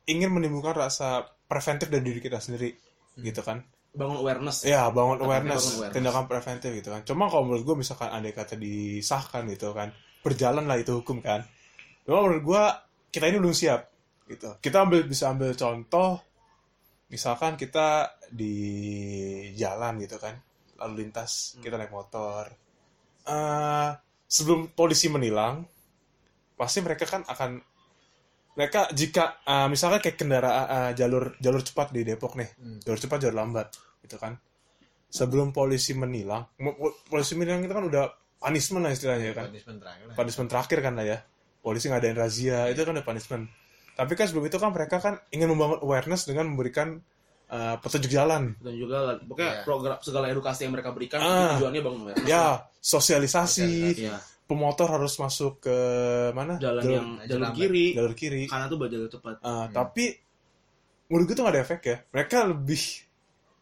ingin 0.08 0.34
menimbulkan 0.34 0.74
rasa 0.74 1.24
preventif 1.46 1.92
dari 1.92 2.04
diri 2.04 2.20
kita 2.24 2.40
sendiri 2.42 2.74
gitu 3.22 3.42
kan 3.44 3.62
bangun 3.98 4.22
awareness. 4.22 4.64
Ya 4.64 4.86
bangun 4.94 5.18
awareness, 5.26 5.58
bangun 5.58 5.74
awareness. 5.82 5.96
tindakan 5.98 6.26
preventif 6.30 6.72
gitu 6.78 6.90
kan. 6.94 7.02
Cuma 7.02 7.26
kalau 7.28 7.50
menurut 7.50 7.64
gue 7.66 7.76
misalkan 7.82 8.14
andai 8.14 8.32
kata 8.32 8.54
disahkan 8.54 9.50
gitu 9.50 9.74
kan 9.74 9.90
berjalan 10.22 10.70
lah 10.70 10.78
itu 10.78 10.94
hukum 11.02 11.20
kan. 11.20 11.42
Cuma 12.06 12.22
menurut 12.22 12.44
gue 12.46 12.64
kita 13.10 13.26
ini 13.28 13.42
belum 13.42 13.58
siap 13.58 13.82
gitu. 14.30 14.62
Kita 14.62 14.86
ambil 14.86 15.10
bisa 15.10 15.34
ambil 15.34 15.58
contoh 15.58 16.22
misalkan 17.10 17.58
kita 17.58 18.20
di 18.30 18.56
jalan 19.56 19.96
gitu 20.04 20.20
kan 20.20 20.36
lalu 20.78 21.10
lintas 21.10 21.58
kita 21.58 21.76
naik 21.82 21.90
motor. 21.90 22.54
Eh 23.26 23.90
sebelum 24.28 24.76
polisi 24.76 25.08
menilang 25.08 25.64
pasti 26.60 26.84
mereka 26.84 27.08
kan 27.08 27.24
akan 27.24 27.64
mereka 28.58 28.90
jika 28.92 29.24
eh, 29.40 29.68
misalkan 29.68 30.00
kayak 30.00 30.18
kendaraan 30.18 30.66
eh, 30.68 30.92
jalur 30.94 31.38
jalur 31.38 31.62
cepat 31.62 31.88
di 31.90 32.02
Depok 32.02 32.34
nih 32.34 32.50
Hmm. 32.56 32.80
jalur 32.82 32.98
cepat 32.98 33.18
jalur 33.22 33.38
lambat 33.38 33.68
gitu 34.02 34.18
kan 34.18 34.34
sebelum 35.08 35.50
polisi 35.52 35.94
menilang 35.94 36.50
polisi 37.06 37.34
menilang 37.34 37.62
itu 37.62 37.72
kan 37.72 37.86
udah 37.86 38.04
punishment 38.38 38.82
lah 38.82 38.92
istilahnya 38.92 39.32
kan 39.32 39.46
Punishment 39.48 39.80
terakhir 39.80 40.04
lah. 40.04 40.16
punishment 40.16 40.50
terakhir 40.50 40.78
kan 40.80 40.94
lah 40.94 41.06
ya 41.06 41.18
polisi 41.58 41.86
ngadain 41.88 42.14
razia 42.14 42.60
itu 42.66 42.80
kan 42.80 42.92
udah 42.92 43.04
punishment 43.04 43.44
tapi 43.94 44.14
kan 44.14 44.26
sebelum 44.26 44.46
itu 44.46 44.58
kan 44.58 44.70
mereka 44.70 44.98
kan 44.98 45.18
ingin 45.30 45.48
membangun 45.48 45.80
awareness 45.80 46.24
dengan 46.24 46.46
memberikan 46.48 47.02
eh, 47.48 47.76
petunjuk 47.78 48.10
jalan 48.10 48.54
dan 48.58 48.74
juga 48.74 49.16
pokoknya 49.22 49.52
Iya. 49.54 49.64
program 49.64 49.98
segala 50.00 50.26
edukasi 50.28 50.60
yang 50.62 50.74
mereka 50.74 50.92
berikan 50.92 51.18
Ah. 51.18 51.56
tujuannya 51.56 51.80
bangun 51.80 52.02
awareness 52.04 52.28
ya 52.28 52.46
sosialisasi 52.78 53.64
Sosialisasi. 53.64 54.04
ya 54.04 54.18
pemotor 54.48 54.88
harus 54.88 55.20
masuk 55.20 55.60
ke 55.60 55.78
mana 56.32 56.56
jalan 56.58 56.82
jalur, 56.82 56.96
yang 56.96 57.08
jalan 57.28 57.52
jalur 57.52 57.52
kiri 57.60 57.86
jalur 57.94 58.14
kiri 58.16 58.44
karena 58.48 58.66
tuh 58.72 58.78
buat 58.80 58.90
jalur 58.90 59.10
cepat 59.12 59.36
Uh, 59.44 59.68
Hmm. 59.68 59.74
Tapi 59.76 60.06
menurut 61.12 61.24
gue 61.28 61.36
tuh 61.36 61.44
gak 61.44 61.54
ada 61.56 61.62
efek 61.64 61.82
ya. 61.84 61.98
Mereka 62.16 62.38
lebih 62.52 62.82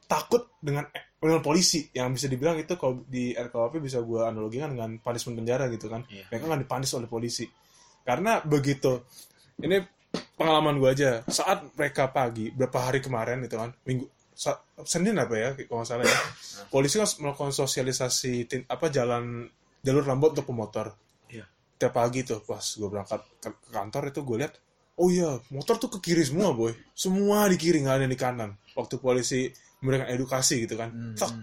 takut 0.05 0.53
dengan 0.61 0.85
dengan 1.17 1.41
polisi 1.41 1.89
yang 1.89 2.13
bisa 2.13 2.29
dibilang 2.29 2.53
itu 2.61 2.77
kalau 2.77 3.01
di 3.09 3.33
RKUHP 3.33 3.81
bisa 3.81 3.97
gue 4.05 4.21
analogikan 4.21 4.77
dengan 4.77 5.01
punishment 5.01 5.41
penjara 5.41 5.65
gitu 5.73 5.89
kan. 5.89 6.05
Iya. 6.05 6.29
Mereka 6.29 6.43
nggak 6.45 6.61
dipanis 6.69 6.93
oleh 6.93 7.09
polisi. 7.09 7.45
Karena 8.05 8.37
begitu. 8.45 9.01
Ini 9.57 9.81
pengalaman 10.37 10.77
gue 10.77 10.89
aja. 10.93 11.11
Saat 11.25 11.73
mereka 11.73 12.13
pagi 12.13 12.53
berapa 12.53 12.77
hari 12.77 13.01
kemarin 13.01 13.41
gitu 13.41 13.57
kan 13.57 13.73
minggu 13.89 14.05
Senin 14.85 15.15
apa 15.15 15.33
ya 15.33 15.49
kalau 15.65 15.81
nggak 15.81 15.89
salah 15.89 16.05
ya. 16.05 16.17
Polisi 16.69 17.01
kan 17.01 17.09
melakukan 17.23 17.55
sosialisasi 17.55 18.33
tin- 18.45 18.67
apa 18.69 18.91
jalan 18.93 19.47
jalur 19.85 20.01
lambat 20.01 20.33
untuk 20.33 20.49
pemotor. 20.49 20.97
Iya. 21.29 21.45
Tiap 21.77 21.93
pagi 21.93 22.25
tuh 22.25 22.41
pas 22.41 22.65
gue 22.65 22.89
berangkat 22.89 23.21
ke 23.37 23.49
ke 23.53 23.69
kantor 23.69 24.09
itu 24.09 24.21
gue 24.25 24.37
lihat 24.41 24.53
Oh 24.95 25.11
iya, 25.11 25.43
motor 25.51 25.75
tuh 25.75 25.91
ke 25.91 25.99
kiri 25.99 26.23
semua, 26.23 26.55
boy. 26.55 26.71
Semua 26.95 27.51
di 27.51 27.59
kiri, 27.59 27.83
nggak 27.83 27.95
ada 27.99 28.07
di 28.07 28.15
kanan. 28.15 28.55
Waktu 28.79 28.95
polisi 28.95 29.51
memberikan 29.83 30.07
edukasi 30.07 30.63
gitu 30.63 30.79
kan. 30.79 30.87
Hmm. 30.87 31.15
Tak, 31.19 31.35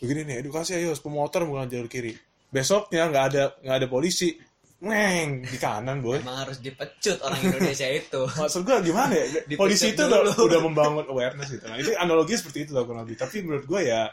begini 0.00 0.24
nih, 0.24 0.36
edukasi 0.40 0.80
ayo, 0.80 0.96
pemotor 0.96 1.44
menggunakan 1.44 1.68
jalur 1.68 1.88
kiri. 1.92 2.16
Besoknya 2.48 3.12
nggak 3.12 3.24
ada 3.28 3.42
nggak 3.60 3.76
ada 3.84 3.86
polisi, 3.92 4.32
ngeng 4.80 5.44
di 5.44 5.58
kanan, 5.60 6.00
boy. 6.00 6.24
Emang 6.24 6.40
harus 6.40 6.56
dipecut 6.64 7.20
orang 7.20 7.40
Indonesia 7.52 7.84
itu. 7.84 8.20
Maksud 8.40 8.64
gue 8.64 8.76
gimana 8.80 9.12
ya? 9.12 9.24
Polisi 9.60 9.92
itu 9.92 10.00
udah, 10.00 10.20
dulu. 10.24 10.48
udah 10.48 10.60
membangun 10.64 11.04
awareness 11.12 11.52
gitu. 11.52 11.68
Nah, 11.68 11.76
itu 11.76 11.92
analogi 12.00 12.40
seperti 12.40 12.64
itu 12.64 12.72
lah 12.72 12.88
kurang 12.88 13.04
lebih. 13.04 13.20
Tapi 13.20 13.44
menurut 13.44 13.68
gue 13.68 13.80
ya, 13.92 14.08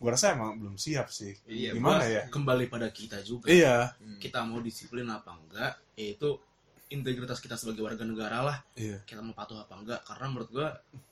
gue 0.00 0.08
rasa 0.10 0.32
emang 0.32 0.56
belum 0.56 0.80
siap 0.80 1.12
sih. 1.12 1.36
Iya, 1.44 1.76
gimana 1.76 2.08
ya? 2.08 2.24
kembali 2.32 2.72
pada 2.72 2.88
kita 2.88 3.20
juga. 3.20 3.52
Iya, 3.52 3.92
kita 4.16 4.40
mau 4.48 4.64
disiplin 4.64 5.04
apa 5.12 5.36
enggak 5.36 5.76
yaitu 6.00 6.40
integritas 6.90 7.38
kita 7.38 7.60
sebagai 7.60 7.84
warga 7.84 8.02
negara 8.08 8.40
lah. 8.40 8.58
Iya, 8.74 9.04
kita 9.04 9.20
mau 9.20 9.36
patuh 9.36 9.60
apa 9.60 9.76
enggak 9.76 10.00
karena 10.08 10.26
menurut 10.32 10.48
gua 10.48 10.68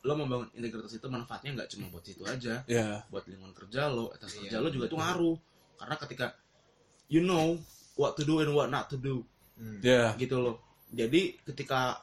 lo 0.08 0.12
membangun 0.16 0.48
integritas 0.56 0.96
itu 0.96 1.06
manfaatnya 1.12 1.60
nggak 1.60 1.68
cuma 1.76 1.92
buat 1.92 2.04
situ 2.08 2.24
aja. 2.24 2.64
Iya, 2.64 3.04
buat 3.12 3.28
lingkungan 3.28 3.52
kerja 3.52 3.92
lo 3.92 4.08
etos 4.16 4.32
Iya, 4.40 4.48
kerja 4.48 4.56
lo 4.64 4.68
juga 4.72 4.88
itu 4.88 4.96
ngaruh. 4.96 5.36
Karena 5.78 5.94
ketika 6.00 6.26
you 7.12 7.20
know 7.20 7.60
what 8.00 8.16
to 8.16 8.24
do 8.24 8.40
and 8.40 8.56
what 8.56 8.72
not 8.72 8.88
to 8.88 8.96
do. 8.96 9.20
Hmm. 9.58 9.82
iya. 9.82 10.14
gitu 10.14 10.38
loh 10.38 10.62
jadi 10.92 11.36
ketika 11.44 12.00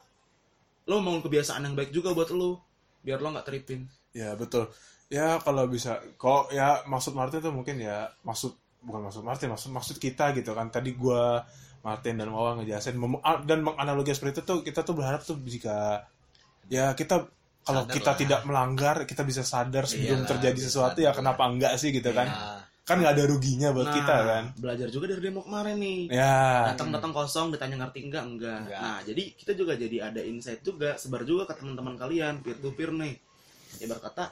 lo 0.86 1.02
mau 1.02 1.18
kebiasaan 1.18 1.66
yang 1.66 1.74
baik 1.74 1.90
juga 1.90 2.14
buat 2.14 2.30
lo 2.30 2.62
biar 3.02 3.18
lo 3.18 3.34
nggak 3.34 3.46
teripin. 3.46 3.90
Ya 4.14 4.34
betul. 4.38 4.70
Ya 5.06 5.38
kalau 5.38 5.70
bisa, 5.70 6.02
kok 6.18 6.50
ya 6.50 6.82
maksud 6.84 7.14
Martin 7.14 7.38
tuh 7.38 7.54
mungkin 7.54 7.78
ya 7.78 8.10
maksud 8.22 8.50
bukan 8.82 9.06
maksud 9.06 9.22
Martin, 9.22 9.54
maksud 9.54 9.70
maksud 9.70 9.96
kita 9.96 10.34
gitu 10.34 10.50
kan. 10.50 10.66
Tadi 10.66 10.98
gua 10.98 11.46
Martin 11.80 12.18
dan 12.18 12.34
Wawa 12.34 12.58
ngejelasin 12.58 12.98
dan 13.46 13.62
menganalogi 13.62 14.10
seperti 14.10 14.38
itu 14.38 14.42
tuh 14.42 14.58
kita 14.60 14.82
tuh 14.82 14.98
berharap 14.98 15.22
tuh 15.22 15.38
jika 15.46 16.02
ya 16.66 16.90
kita 16.98 17.30
kalau 17.62 17.86
Sadar 17.86 17.94
kita 17.94 18.10
lah. 18.10 18.18
tidak 18.18 18.40
melanggar 18.42 18.96
kita 19.06 19.22
bisa 19.22 19.42
sadar 19.42 19.86
sebelum 19.86 20.22
Iyalah, 20.22 20.30
terjadi 20.34 20.58
sesuatu 20.60 20.98
sadar. 20.98 21.06
ya 21.06 21.10
kenapa 21.14 21.42
enggak 21.46 21.72
sih 21.78 21.90
gitu 21.90 22.10
kan. 22.10 22.26
Ya. 22.26 22.58
Kan 22.82 23.02
nggak 23.02 23.14
ada 23.14 23.24
ruginya 23.26 23.68
buat 23.70 23.90
Nah, 23.90 23.94
kita 23.94 24.14
kan. 24.20 24.44
belajar 24.54 24.86
juga 24.88 25.06
dari 25.08 25.18
demo 25.20 25.42
kemarin 25.42 25.74
nih 25.76 26.00
Ya. 26.08 26.70
datang-datang 26.70 27.10
kosong 27.12 27.50
ditanya 27.50 27.82
ngerti 27.82 27.98
enggak 28.02 28.22
enggak 28.24 28.58
Enggak. 28.62 28.78
nah 28.80 28.98
jadi 29.02 29.22
kita 29.34 29.52
juga 29.54 29.72
jadi 29.74 29.96
ada 30.04 30.22
insight 30.22 30.62
juga 30.62 30.94
sebar 30.94 31.22
juga 31.22 31.46
ke 31.46 31.54
teman-teman 31.56 31.94
kalian 31.94 32.34
peer 32.40 32.54
to 32.56 32.70
peer 32.70 32.90
nih 32.90 33.18
ibarat 33.82 34.02
kata 34.06 34.24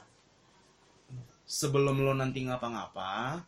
sebelum 1.45 2.01
lo 2.01 2.11
nanti 2.11 2.41
ngapa-ngapa 2.41 3.41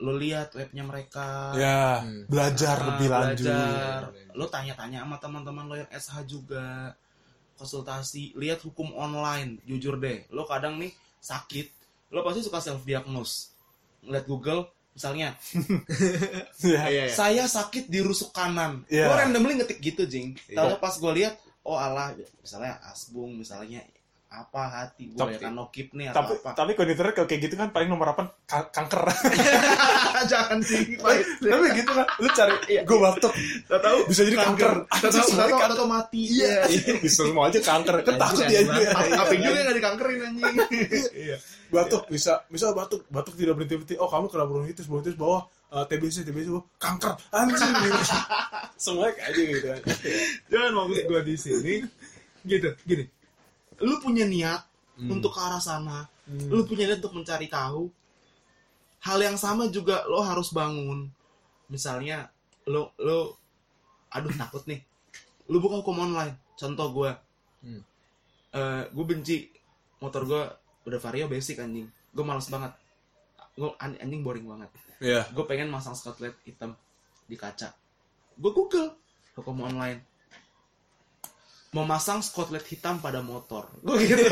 lo 0.00 0.12
lihat 0.16 0.50
webnya 0.52 0.82
mereka 0.82 1.54
Ya, 1.54 2.02
Hmm. 2.02 2.26
belajar 2.26 2.76
Ah, 2.76 2.86
lebih 2.90 3.08
lanjut. 3.08 3.46
belajar. 3.46 4.00
lo 4.34 4.44
tanya-tanya 4.48 4.98
sama 5.00 5.16
teman-teman 5.16 5.64
lo 5.64 5.74
yang 5.76 5.90
SH 5.90 6.16
juga 6.24 6.96
konsultasi 7.54 8.34
lihat 8.34 8.58
hukum 8.60 8.90
online 8.92 9.62
jujur 9.62 9.94
deh 9.94 10.26
lo 10.28 10.42
kadang 10.44 10.74
nih 10.76 10.90
sakit 11.20 11.70
lo 12.10 12.20
pasti 12.20 12.42
suka 12.42 12.58
self 12.58 12.82
diagnose 12.82 13.54
ngeliat 14.02 14.26
Google 14.26 14.66
misalnya 14.90 15.38
Ya. 16.64 17.10
saya 17.10 17.44
sakit 17.44 17.86
di 17.86 17.98
rusuk 17.98 18.30
kanan. 18.30 18.82
Iya. 18.86 19.06
Gue 19.06 19.14
randomly 19.16 19.54
ngetik 19.58 19.78
gitu, 19.80 20.06
Jing. 20.06 20.38
Iya. 20.46 20.62
Tahu 20.62 20.78
pas 20.78 20.94
gue 20.94 21.12
lihat, 21.14 21.34
oh 21.62 21.74
alah, 21.74 22.14
misalnya 22.38 22.78
asbung, 22.86 23.34
misalnya 23.34 23.82
apa 24.36 24.60
hati 24.66 25.08
gue 25.08 25.16
Tapi- 25.16 25.32
ya 25.32 25.38
kan 25.40 25.52
nokip 25.52 25.88
nih 25.90 26.06
atau 26.08 26.16
Tapi 26.20 26.32
apa. 26.36 26.50
tapi 26.52 26.70
internet 26.74 27.12
kalau 27.12 27.26
kayak 27.26 27.42
gitu 27.42 27.54
kan 27.54 27.68
paling 27.70 27.86
nomor 27.86 28.08
apa 28.08 28.22
Ka- 28.42 28.68
kanker. 28.68 29.02
Jangan 30.30 30.58
sih, 30.60 30.96
tapi 30.96 31.66
gitu 31.74 31.90
kan 31.90 32.06
lu 32.16 32.28
cari 32.28 32.54
gue 32.80 32.98
batuk 32.98 33.32
Tahu 33.64 33.80
tahu 33.80 33.98
bisa 34.06 34.20
jadi 34.22 34.38
kanker. 34.40 34.72
Tahu 34.84 35.00
tahu 35.02 35.10
Anjing, 35.14 35.36
tahu 35.36 35.48
kanker. 35.50 35.70
tahu 35.74 35.88
mati. 35.88 36.22
Iya. 36.30 36.54
bisa 36.98 37.20
semua 37.22 37.44
aja 37.46 37.60
kanker 37.60 37.96
kan 38.02 38.14
takut 38.16 38.44
banget. 38.44 38.88
Apa 38.92 39.32
juga 39.34 39.58
nggak 39.60 39.76
dikankerin 39.76 40.18
anjing. 40.24 40.54
iya 41.24 41.36
batuk 41.66 42.06
bisa 42.06 42.46
bisa 42.46 42.70
batuk 42.70 43.02
batuk 43.08 43.34
tidak 43.34 43.54
berhenti 43.54 43.74
berhenti 43.74 43.94
oh 43.96 44.06
kamu 44.06 44.26
kena 44.28 44.46
bronkitis 44.46 44.86
bronkitis 44.86 45.18
bawah 45.18 45.42
eh, 45.68 45.84
TBC 45.84 46.22
TBC 46.22 46.46
bawah 46.48 46.64
kanker 46.76 47.12
anjing 47.30 47.72
gitu. 47.82 47.98
kayak 48.78 49.14
aja 49.18 49.40
gitu 49.42 49.66
kan 49.66 49.80
Jangan 50.46 50.70
maksud 50.72 51.02
gue 51.04 51.20
di 51.24 51.34
sini 51.34 51.74
gitu, 52.44 52.68
gini. 52.84 53.04
Lu 53.84 54.00
punya 54.00 54.24
niat 54.24 54.64
Hmm. 54.94 55.10
untuk 55.10 55.34
ke 55.34 55.40
arah 55.42 55.58
sana. 55.58 56.06
Lu 56.30 56.62
punya 56.64 56.86
niat 56.86 57.02
untuk 57.02 57.18
mencari 57.18 57.50
tahu. 57.50 57.90
Hal 59.02 59.18
yang 59.20 59.34
sama 59.34 59.66
juga 59.68 60.06
lo 60.06 60.22
harus 60.22 60.54
bangun. 60.54 61.10
Misalnya 61.68 62.30
lo 62.64 62.94
lo 62.96 63.36
aduh 64.08 64.30
takut 64.38 64.62
nih. 64.64 64.80
Lu 65.50 65.58
buka 65.58 65.82
hukum 65.82 65.98
online. 65.98 66.38
Contoh 66.54 66.88
gue. 66.94 67.10
Hmm. 67.66 67.82
gue 68.94 69.04
benci 69.04 69.50
motor 69.98 70.22
gue 70.24 70.42
udah 70.86 71.00
vario 71.02 71.26
basic 71.26 71.58
anjing. 71.58 71.90
Gue 72.14 72.22
males 72.22 72.46
banget. 72.46 72.70
Gue 73.58 73.74
anjing 73.82 74.22
boring 74.22 74.46
banget. 74.46 74.70
iya 75.02 75.26
Gue 75.34 75.42
pengen 75.44 75.74
masang 75.74 75.98
spotlight 75.98 76.38
hitam 76.46 76.78
di 77.26 77.34
kaca. 77.34 77.74
Gue 78.38 78.54
google 78.54 78.94
hukum 79.34 79.66
online. 79.66 80.13
Memasang 81.74 82.22
spotlight 82.22 82.64
hitam 82.70 83.02
pada 83.02 83.18
motor. 83.18 83.66
Gue 83.82 83.98
gitu. 84.06 84.30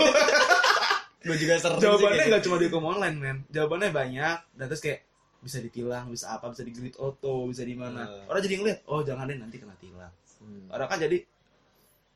Gue 1.23 1.37
juga 1.39 1.59
sih 1.59 1.71
Jawabannya 1.83 2.25
nggak 2.31 2.43
cuma 2.47 2.57
di 2.63 2.67
hukum 2.71 2.85
online, 2.87 3.17
men. 3.19 3.39
Jawabannya 3.51 3.91
banyak. 3.91 4.37
Dan 4.55 4.65
terus 4.71 4.79
kayak 4.79 5.03
bisa 5.43 5.59
ditilang, 5.59 6.07
bisa 6.07 6.39
apa, 6.39 6.55
bisa 6.55 6.63
di 6.63 6.71
grid 6.71 6.95
auto, 7.03 7.51
bisa 7.51 7.67
di 7.67 7.75
mana. 7.75 8.07
Hmm. 8.07 8.31
Orang 8.31 8.43
jadi 8.47 8.55
ngeliat, 8.63 8.79
oh 8.87 9.03
jangan 9.03 9.27
deh 9.27 9.39
nanti 9.39 9.59
kena 9.59 9.75
tilang. 9.83 10.11
gitu. 10.23 10.47
Hmm. 10.47 10.71
Orang 10.71 10.87
kan 10.87 10.99
jadi 11.03 11.19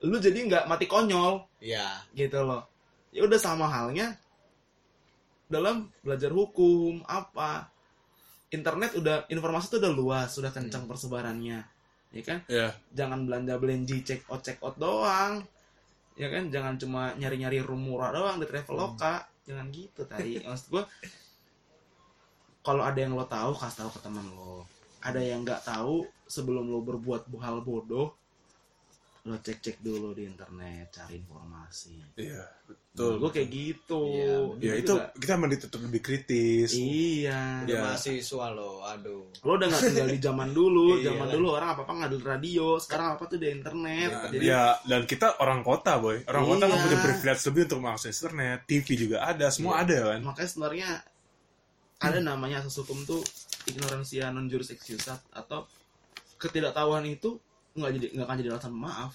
lu 0.06 0.20
jadi 0.20 0.38
nggak 0.46 0.64
mati 0.68 0.86
konyol 0.86 1.42
Iya. 1.58 2.04
gitu 2.14 2.44
loh. 2.46 2.68
Ya 3.10 3.24
udah 3.26 3.40
sama 3.40 3.66
halnya 3.66 4.14
dalam 5.46 5.88
belajar 6.02 6.30
hukum 6.34 7.00
apa 7.06 7.70
internet 8.50 8.98
udah 8.98 9.24
informasi 9.30 9.72
tuh 9.72 9.78
udah 9.82 9.92
luas, 9.94 10.28
sudah 10.30 10.50
kencang 10.54 10.86
persebarannya. 10.86 11.64
Ya 12.14 12.22
kan? 12.22 12.38
ya 12.46 12.68
jangan 12.94 13.26
belanja 13.26 13.54
belenji 13.60 14.00
check 14.06 14.24
out 14.30 14.40
check 14.42 14.58
out 14.62 14.76
doang. 14.78 15.44
Ya 16.16 16.32
kan? 16.32 16.48
Jangan 16.48 16.80
cuma 16.80 17.12
nyari 17.18 17.36
nyari 17.40 17.58
room 17.60 17.86
murah 17.86 18.14
doang 18.14 18.40
di 18.40 18.46
traveloka 18.48 19.26
jangan 19.46 19.70
gitu 19.70 20.02
tadi 20.10 20.38
maksud 20.46 20.74
gue 20.74 20.84
kalau 22.66 22.82
ada 22.82 22.98
yang 22.98 23.14
lo 23.14 23.22
tahu 23.30 23.54
kasih 23.54 23.86
tahu 23.86 23.90
ke 23.94 24.00
teman 24.02 24.26
lo. 24.34 24.66
Ada 24.98 25.22
yang 25.22 25.46
nggak 25.46 25.62
tahu 25.62 26.02
sebelum 26.26 26.66
lo 26.66 26.82
berbuat 26.82 27.30
hal 27.38 27.62
bodoh 27.62 28.10
lo 29.26 29.36
cek 29.36 29.58
cek 29.58 29.76
dulu 29.82 30.14
di 30.14 30.22
internet 30.22 30.86
cari 30.94 31.18
informasi. 31.18 31.98
Iya 32.14 32.46
gue 32.96 33.12
betul 33.12 33.28
kayak 33.28 33.50
gitu. 33.52 34.00
Iya, 34.08 34.34
ya 34.56 34.74
itu 34.80 34.94
juga- 34.96 35.12
kita 35.20 35.32
emang 35.36 35.50
ditutup 35.52 35.80
lebih 35.84 36.00
kritis. 36.00 36.72
Iya. 36.72 37.68
Udah 37.68 37.76
Ya. 37.76 37.82
mahasiswa 37.84 38.46
lo, 38.56 38.72
aduh. 38.82 39.28
lo 39.44 39.50
udah 39.52 39.66
nggak 39.68 39.82
tinggal 39.84 40.08
di 40.08 40.18
zaman 40.18 40.48
dulu. 40.50 40.86
Iya. 40.96 41.12
Zaman 41.12 41.28
dulu 41.28 41.46
orang 41.52 41.68
apa 41.76 41.82
apa 41.84 41.92
ngadu 41.92 42.16
radio 42.24 42.66
sekarang 42.80 43.18
apa 43.18 43.22
tuh 43.28 43.36
di 43.36 43.48
internet. 43.52 44.08
Nah, 44.08 44.30
jadi 44.32 44.44
ya 44.48 44.62
dan 44.80 45.02
kita 45.04 45.26
orang 45.38 45.60
kota 45.60 45.92
boy. 45.98 46.24
Orang 46.24 46.44
kota 46.46 46.64
kan 46.64 46.78
Iya. 46.78 46.84
punya 46.88 46.98
privilege 47.04 47.42
lebih 47.44 47.62
untuk 47.68 47.80
mengakses 47.82 48.14
internet. 48.16 48.58
TV 48.64 48.86
juga 48.96 49.16
ada 49.22 49.46
semua 49.50 49.72
Iya. 49.76 49.82
ada 49.84 49.98
kan? 50.08 50.20
Makanya 50.24 50.48
sebenarnya 50.48 50.88
ada 51.98 52.18
namanya 52.20 52.56
asas 52.62 52.76
hukum 52.78 53.04
tuh 53.04 53.20
ignoransia 53.66 54.30
non 54.30 54.48
juris 54.48 54.70
excusat 54.70 55.20
atau 55.34 55.68
ketidaktahuan 56.36 57.04
itu 57.04 57.40
nggak 57.76 57.92
jadi 58.00 58.06
nggak 58.16 58.26
akan 58.26 58.36
jadi 58.40 58.50
alasan 58.56 58.74
maaf. 58.74 59.12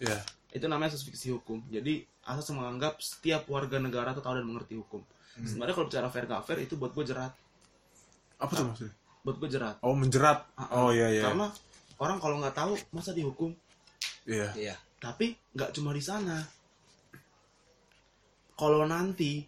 Ya 0.00 0.18
itu 0.56 0.64
namanya 0.72 0.96
asas 0.96 1.04
fiksi 1.04 1.28
hukum. 1.36 1.60
Jadi 1.68 2.08
asas 2.24 2.48
menganggap 2.56 2.96
setiap 3.04 3.44
warga 3.52 3.76
negara 3.76 4.16
tuh 4.16 4.24
tahu 4.24 4.40
dan 4.40 4.48
mengerti 4.48 4.80
hukum. 4.80 5.04
Sebenarnya 5.36 5.76
kalau 5.76 5.86
bicara 5.92 6.08
fair 6.08 6.24
gak 6.24 6.48
fair 6.48 6.64
itu 6.64 6.80
buat 6.80 6.96
gue 6.96 7.04
jerat. 7.04 7.28
Apa 8.40 8.52
tuh 8.56 8.64
maksudnya? 8.72 8.94
Buat 9.20 9.36
gue 9.36 9.48
jerat. 9.52 9.76
Oh 9.84 9.92
menjerat? 9.92 10.48
Oh 10.72 10.88
iya 10.88 11.12
iya. 11.12 11.28
Karena 11.28 11.52
orang 12.00 12.16
kalau 12.16 12.40
nggak 12.40 12.56
tahu 12.56 12.72
masa 12.96 13.12
dihukum? 13.12 13.52
Iya. 14.24 14.50
Iya. 14.56 14.76
tapi 14.96 15.36
nggak 15.52 15.76
cuma 15.76 15.92
di 15.92 16.00
sana. 16.00 16.40
Kalau 18.56 18.88
nanti 18.88 19.44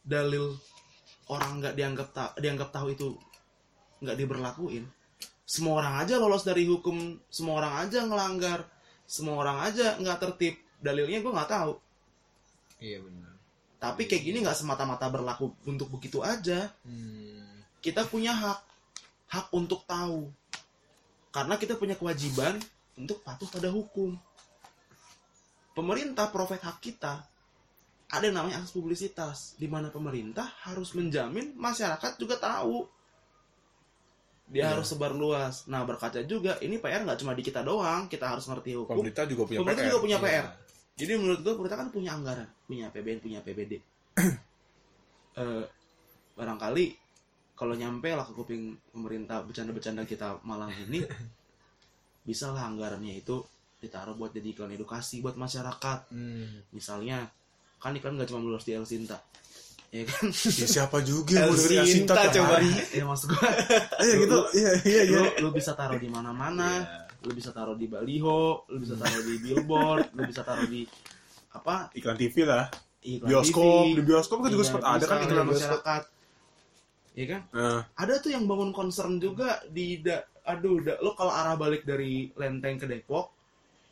dalil 0.00 0.56
orang 1.28 1.60
nggak 1.60 1.76
dianggap 1.76 2.08
ta- 2.10 2.34
dianggap 2.40 2.72
tahu 2.72 2.96
itu 2.96 3.12
nggak 4.00 4.16
diberlakuin 4.16 4.82
semua 5.52 5.84
orang 5.84 6.00
aja 6.00 6.16
lolos 6.16 6.48
dari 6.48 6.64
hukum 6.64 7.20
semua 7.28 7.60
orang 7.60 7.84
aja 7.84 8.08
ngelanggar 8.08 8.64
semua 9.04 9.44
orang 9.44 9.68
aja 9.68 10.00
nggak 10.00 10.18
tertib. 10.24 10.56
Dalilnya 10.80 11.20
gue 11.20 11.28
nggak 11.28 11.52
tahu. 11.52 11.72
Iya 12.80 13.04
benar. 13.04 13.30
tapi 13.82 14.06
kayak 14.06 14.22
gini 14.22 14.46
nggak 14.46 14.54
semata-mata 14.54 15.10
berlaku 15.10 15.52
untuk 15.68 15.92
begitu 15.92 16.22
aja. 16.24 16.70
Hmm. 16.86 17.60
kita 17.82 18.06
punya 18.06 18.32
hak 18.32 18.60
hak 19.28 19.46
untuk 19.52 19.84
tahu. 19.84 20.30
Karena 21.34 21.58
kita 21.58 21.74
punya 21.76 21.98
kewajiban 21.98 22.62
untuk 22.94 23.20
patuh 23.26 23.50
pada 23.50 23.68
hukum. 23.74 24.14
Pemerintah 25.74 26.30
profit 26.30 26.62
hak 26.62 26.78
kita 26.78 27.26
ada 28.12 28.24
yang 28.28 28.36
namanya 28.38 28.62
asas 28.62 28.76
publisitas 28.76 29.58
di 29.58 29.66
mana 29.66 29.88
pemerintah 29.90 30.46
harus 30.68 30.94
menjamin 30.94 31.56
masyarakat 31.56 32.20
juga 32.20 32.36
tahu 32.38 32.84
dia 34.52 34.68
Iya. 34.68 34.76
harus 34.76 34.86
sebar 34.92 35.16
luas 35.16 35.64
nah 35.64 35.80
berkaca 35.88 36.20
juga 36.28 36.60
ini 36.60 36.76
PR 36.76 37.08
nggak 37.08 37.24
cuma 37.24 37.32
di 37.32 37.40
kita 37.40 37.64
doang 37.64 38.04
kita 38.06 38.28
harus 38.36 38.44
ngerti 38.44 38.76
hukum 38.76 39.00
pemerintah 39.00 39.24
juga 39.24 39.48
punya 39.48 39.58
pemerintah 39.64 39.80
PR 39.80 39.88
juga 39.88 39.98
punya 40.04 40.18
Iya. 40.20 40.26
PR 40.28 40.46
jadi 40.92 41.12
menurut 41.16 41.40
gue 41.40 41.52
pemerintah 41.56 41.80
kan 41.80 41.88
punya 41.88 42.10
anggaran, 42.12 42.48
punya 42.68 42.92
APBN, 42.92 43.18
punya 43.24 43.40
APBD. 43.40 43.72
Eh, 45.32 45.64
barangkali 46.36 46.86
kalau 47.56 47.72
nyampe 47.72 48.12
lah 48.12 48.20
ke 48.20 48.36
kuping 48.36 48.76
pemerintah 48.92 49.40
bercanda-bercanda 49.40 50.04
kita 50.04 50.36
malam 50.44 50.68
ini, 50.68 51.00
bisa 52.28 52.52
lah 52.52 52.68
anggarannya 52.68 53.16
itu 53.16 53.40
ditaruh 53.80 54.12
buat 54.12 54.36
jadi 54.36 54.52
iklan 54.52 54.76
edukasi 54.76 55.24
buat 55.24 55.40
masyarakat. 55.40 56.12
Hmm. 56.12 56.68
Misalnya, 56.76 57.32
kan 57.80 57.96
iklan 57.96 58.20
nggak 58.20 58.28
cuma 58.28 58.44
melulus 58.44 58.68
di 58.68 58.76
El 58.76 58.84
Sinta. 58.84 59.24
Ya 59.92 60.08
kan? 60.08 60.24
Ya, 60.32 60.66
siapa 60.66 61.04
juga 61.04 61.36
yang 61.36 61.52
mau 61.52 61.56
dengerin 61.60 61.84
Asinta 61.84 62.14
coba. 62.32 62.56
ya 62.96 63.04
maksud 63.04 63.28
gue, 63.28 63.48
Iya 64.00 64.14
gitu. 64.24 64.38
Iya 64.56 64.70
iya 64.88 65.02
iya. 65.04 65.20
lu, 65.20 65.24
lu 65.44 65.48
bisa 65.52 65.76
taruh 65.76 66.00
di 66.00 66.08
mana-mana, 66.08 66.80
lu 67.20 67.36
bisa 67.36 67.52
taruh 67.52 67.76
di 67.76 67.92
baliho, 67.92 68.64
lu 68.72 68.80
bisa 68.80 68.96
taruh 68.96 69.20
di 69.20 69.36
billboard, 69.44 70.08
lu 70.16 70.24
bisa 70.24 70.40
taruh 70.40 70.64
di 70.64 70.88
apa 71.52 71.92
Iklan 71.92 72.16
TV 72.16 72.48
lah. 72.48 72.72
iklan 73.04 73.28
Bioskop, 73.28 73.84
TV. 73.92 73.96
di 74.00 74.02
bioskop 74.08 74.38
kan 74.40 74.48
juga 74.48 74.64
Iya, 74.64 74.68
sempat 74.72 74.84
ada 74.88 75.04
kan 75.04 75.18
iklan 75.20 75.46
masyarakat. 75.52 76.02
Iya 77.12 77.26
kan? 77.28 77.42
Nah, 77.52 77.80
Ada 77.92 78.14
tuh 78.24 78.30
yang 78.32 78.44
bangun 78.48 78.72
concern 78.72 79.20
juga 79.20 79.60
di 79.68 80.00
da, 80.00 80.24
aduh, 80.48 80.80
da, 80.80 80.96
lo 81.04 81.12
kalau 81.12 81.28
arah 81.28 81.52
balik 81.60 81.84
dari 81.84 82.32
Lenteng 82.32 82.80
ke 82.80 82.88
Depok 82.88 83.28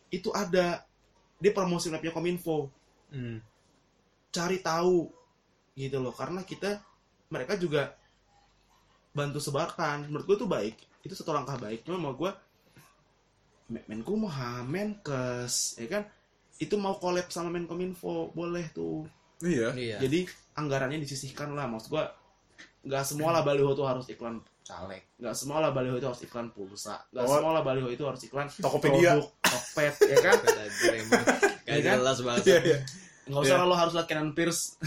itu 0.08 0.32
ada 0.32 0.80
dia 1.36 1.52
promosi 1.52 1.92
mapnya 1.92 2.08
Kominfo. 2.08 2.72
hmm. 3.12 3.36
Cari 4.32 4.64
tahu 4.64 5.19
gitu 5.80 5.96
loh 5.98 6.12
karena 6.12 6.44
kita 6.44 6.76
mereka 7.28 7.56
juga 7.56 7.96
bantu 9.10 9.40
sebarkan. 9.40 10.06
Menurut 10.06 10.26
gue 10.26 10.36
tuh 10.38 10.50
baik. 10.50 10.76
Itu 11.00 11.14
satu 11.14 11.32
langkah 11.32 11.56
baik. 11.56 11.82
Cuma 11.82 11.96
mau 11.96 12.12
gue 12.12 12.28
Men- 13.70 13.86
Menkumham, 13.86 14.66
Menkes, 14.66 15.78
ya 15.78 15.86
kan? 15.88 16.02
Itu 16.58 16.74
mau 16.74 16.98
collab 16.98 17.30
sama 17.30 17.48
Menkominfo, 17.48 18.30
boleh 18.30 18.66
tuh. 18.70 19.06
Iya. 19.40 19.72
Iya. 19.72 19.96
Jadi 19.98 20.26
anggarannya 20.52 20.98
disisihkan 20.98 21.54
lah. 21.54 21.64
Maksud 21.64 21.88
gua 21.88 22.10
nggak 22.80 23.04
semua 23.06 23.30
lah 23.30 23.40
baliho 23.40 23.70
tuh 23.72 23.86
harus 23.86 24.04
iklan 24.08 24.42
caleg. 24.60 25.00
Nggak 25.16 25.36
semua 25.38 25.62
lah 25.62 25.70
baliho 25.70 25.96
itu 25.96 26.04
harus 26.04 26.20
iklan 26.20 26.50
pulsa. 26.50 26.98
Nggak 27.08 27.24
Oh. 27.24 27.32
semua 27.32 27.52
lah 27.56 27.62
baliho 27.62 27.88
itu 27.88 28.02
harus 28.02 28.20
iklan 28.20 28.46
Tokopedia. 28.50 29.16
produk, 29.16 29.24
Tokped, 29.40 29.94
ya 30.04 30.18
kan? 30.18 30.36
Gue. 30.42 30.98
Gak 31.70 31.78
jelas 31.80 32.18
banget. 32.20 32.44
Iya 32.44 32.58
iya. 32.66 32.78
Nggak 33.22 33.42
usah 33.42 33.56
lah 33.56 33.66
lo 33.66 33.74
harus 33.74 33.92
latihan 33.92 34.30
Pierce. 34.30 34.78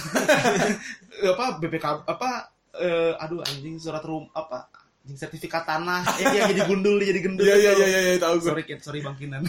apa 1.33 1.45
BPK 1.57 1.85
apa 2.03 2.29
eh, 2.75 3.13
aduh 3.15 3.39
anjing 3.41 3.77
surat 3.77 4.01
rum 4.01 4.25
apa 4.31 4.67
anjing 4.99 5.15
sertifikat 5.15 5.63
tanah 5.63 6.01
yang, 6.17 6.33
yang 6.37 6.45
jadi 6.49 6.61
gundul 6.65 6.97
jadi 6.97 7.19
gendul 7.19 7.43
Iya 7.43 7.55
iya 7.55 7.71
gitu. 7.71 7.79
iya 7.79 7.87
iya 7.87 8.01
iya, 8.09 8.19
tahu 8.19 8.35
gue. 8.35 8.47
sorry 8.47 8.63
kid 8.63 8.79
sorry 8.79 8.99
bang 8.99 9.15
Kinan 9.15 9.41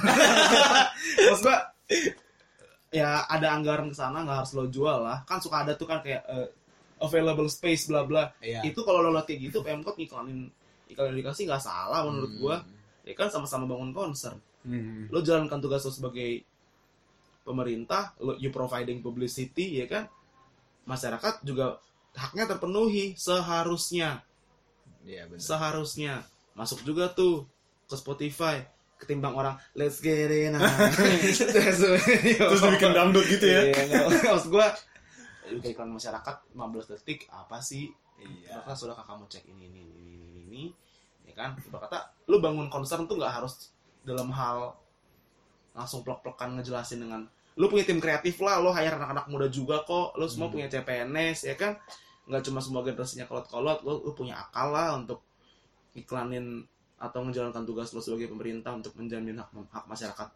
maksud 1.26 1.42
gua 1.42 1.56
ya 2.90 3.24
ada 3.24 3.48
anggaran 3.52 3.88
ke 3.88 3.96
sana 3.96 4.22
nggak 4.22 4.38
harus 4.40 4.52
lo 4.52 4.68
jual 4.68 4.98
lah 5.00 5.24
kan 5.24 5.38
suka 5.38 5.64
ada 5.64 5.74
tuh 5.74 5.84
kan 5.84 5.98
kayak 5.98 6.22
eh, 6.24 6.48
available 7.00 7.48
space 7.48 7.88
bla 7.88 8.04
bla 8.04 8.30
Iya. 8.38 8.62
itu 8.62 8.78
kalau 8.78 9.00
lo 9.00 9.10
lihat 9.10 9.26
kayak 9.26 9.40
gitu 9.44 9.58
Pemkot 9.60 9.96
ngiklanin 9.96 10.46
iklan 10.86 11.10
edukasi 11.10 11.42
nggak 11.42 11.58
salah 11.60 12.04
menurut 12.04 12.30
Hmm. 12.30 12.38
gua 12.38 12.56
ya 13.02 13.12
kan 13.12 13.28
sama-sama 13.28 13.64
bangun 13.64 13.90
concern 13.90 14.38
Hmm. 14.62 15.08
lo 15.08 15.20
jalankan 15.20 15.58
tugas 15.58 15.82
lo 15.82 15.90
sebagai 15.90 16.40
pemerintah 17.44 18.16
you 18.40 18.48
providing 18.48 19.04
publicity 19.04 19.78
ya 19.78 19.86
kan 19.86 20.04
masyarakat 20.84 21.44
juga 21.44 21.78
haknya 22.16 22.48
terpenuhi 22.48 23.12
seharusnya 23.14 24.24
Iya 25.04 25.28
benar. 25.28 25.40
seharusnya 25.40 26.12
masuk 26.56 26.80
juga 26.82 27.12
tuh 27.12 27.44
ke 27.84 27.94
Spotify 27.94 28.64
ketimbang 28.96 29.36
orang 29.36 29.54
let's 29.76 30.00
get 30.00 30.32
it 30.32 30.48
now. 30.48 30.64
Terus 32.40 32.60
dibikin 32.64 32.94
dangdut 32.96 33.26
gitu 33.28 33.44
ya. 33.44 33.68
Iya, 33.68 34.08
maksud 34.08 34.48
gua 34.48 34.72
bikin 35.44 35.76
iklan 35.76 35.92
masyarakat 35.92 36.36
15 36.56 36.92
detik 36.96 37.28
apa 37.28 37.60
sih 37.60 37.92
Iya. 38.14 38.62
Maka 38.62 38.72
sudah 38.72 38.96
kamu 38.96 39.26
cek 39.28 39.44
ini 39.50 39.68
ini 39.68 39.82
ini 39.84 40.12
ini 40.16 40.40
ini, 40.48 40.62
ya 41.28 41.34
kan 41.36 41.58
kata 41.58 42.14
lu 42.30 42.38
bangun 42.40 42.70
concern 42.72 43.04
tuh 43.04 43.18
nggak 43.20 43.42
harus 43.42 43.74
dalam 44.06 44.30
hal 44.32 44.72
langsung 45.74 46.06
plek-plekan 46.06 46.56
ngejelasin 46.56 47.02
dengan 47.04 47.26
lu 47.54 47.66
punya 47.66 47.84
tim 47.84 47.98
kreatif 47.98 48.34
lah 48.38 48.58
lo 48.58 48.70
hire 48.70 48.94
anak-anak 48.94 49.26
muda 49.26 49.46
juga 49.46 49.82
kok 49.82 50.14
lo 50.14 50.26
semua 50.26 50.46
Hmm. 50.46 50.54
punya 50.54 50.66
CPNS 50.68 51.38
ya 51.44 51.54
kan 51.54 51.78
nggak 52.24 52.42
cuma 52.42 52.58
semua 52.58 52.80
generasinya 52.80 53.24
kolot-kolot 53.24 53.80
lo, 53.80 54.00
lo 54.00 54.12
punya 54.12 54.34
akal 54.38 54.70
lah 54.70 54.96
untuk 54.96 55.20
iklanin 55.94 56.64
atau 56.96 57.20
menjalankan 57.20 57.62
tugas 57.62 57.92
lo 57.92 58.00
sebagai 58.00 58.26
pemerintah 58.26 58.72
untuk 58.72 58.96
menjamin 58.96 59.36
hak 59.36 59.50
hak 59.70 59.84
masyarakat 59.84 60.28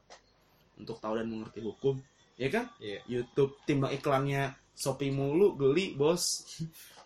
untuk 0.77 0.97
tahu 0.99 1.17
dan 1.17 1.27
mengerti 1.27 1.59
hukum 1.59 1.99
ya 2.35 2.49
kan 2.49 2.71
Iya. 2.79 3.03
YouTube 3.05 3.59
timbang 3.65 3.91
iklannya 3.91 4.55
Shopee 4.73 5.11
mulu 5.11 5.57
geli 5.57 5.91
bos 5.93 6.47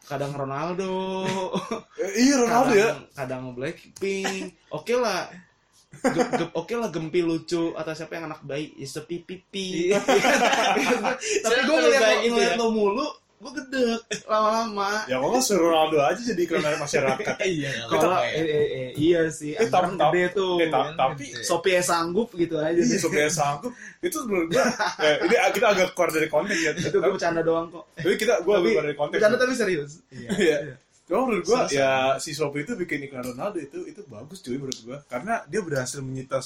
kadang 0.04 0.34
Ronaldo 0.34 1.24
Eh, 2.02 2.26
Iya 2.26 2.34
Ronaldo 2.38 2.72
ya. 2.74 2.84
kadang, 2.84 3.02
kadang 3.14 3.42
Blackpink 3.54 4.44
oke 4.68 4.94
lah 4.94 5.30
Gem- 5.94 6.32
gem- 6.32 6.52
oke 6.52 6.72
lah 6.72 6.88
gempi 6.88 7.20
lucu 7.20 7.72
atau 7.72 7.92
siapa 7.92 8.12
yang 8.14 8.26
anak 8.26 8.40
bayi 8.40 8.72
ya 8.74 8.88
sepi 8.88 9.20
pipi 9.20 9.88
Iya. 9.88 10.00
tapi 11.44 11.58
gue 11.58 11.68
Lebih 11.68 11.76
ngeliat 11.78 12.00
baik 12.00 12.18
lo, 12.18 12.30
ngeliat 12.32 12.50
ya. 12.50 12.58
lo 12.58 12.66
mulu 12.70 13.06
gue 13.38 13.50
gedek 13.52 13.98
lama-lama 14.24 15.02
Ya 15.04 15.18
kalau 15.18 15.38
suruh 15.38 15.66
Ronaldo 15.68 15.98
aja 16.00 16.22
jadi 16.22 16.40
iklan 16.40 16.62
masyarakat. 16.76 17.34
Iya, 17.44 17.70
kalau 17.88 18.14
eh, 18.20 18.38
eh, 18.38 18.46
eh, 18.70 18.90
iya 18.96 19.26
sih 19.28 19.52
Eh, 19.52 19.66
tapi- 19.66 19.98
gede 19.98 20.30
tuh 20.32 20.56
eh, 20.56 20.66
kan 20.68 20.94
tapi 20.94 21.26
gede. 21.28 21.42
Sophie 21.42 21.78
sanggup 21.80 22.30
gitu 22.32 22.54
aja 22.56 22.70
Iya, 22.72 22.96
supaya 22.96 23.26
sanggup 23.28 23.74
itu 24.00 24.14
menurut 24.24 24.46
gua 24.48 24.62
eh, 25.00 25.16
ini 25.24 25.34
kita 25.50 25.66
agak 25.68 25.90
keluar 25.92 26.10
dari 26.10 26.28
konteks 26.28 26.60
ya. 26.60 26.70
itu 26.72 26.96
gue 26.96 27.10
bercanda 27.10 27.42
doang 27.42 27.66
kok 27.68 27.84
Tapi 27.96 28.14
kita 28.16 28.34
gua 28.40 28.54
agak 28.54 28.58
tapi 28.58 28.68
keluar 28.70 28.84
dari 28.84 28.96
konteks. 28.96 29.18
bercanda 29.18 29.36
tapi 29.36 29.52
serius 29.52 29.90
Iya. 30.08 30.58
Cuma 31.02 31.26
menurut 31.26 31.44
gua 31.44 31.66
Serius, 31.66 31.76
ya 31.76 31.90
si 32.16 32.30
Shopee 32.30 32.62
itu 32.62 32.72
bikin 32.74 33.02
iklan 33.04 33.26
Ronaldo 33.26 33.58
itu 33.58 33.82
itu 33.84 34.00
bagus 34.06 34.38
cuy 34.40 34.54
menurut 34.54 34.78
gua 34.82 34.98
karena 35.04 35.42
dia 35.44 35.60
berhasil 35.60 35.98
menyita 35.98 36.38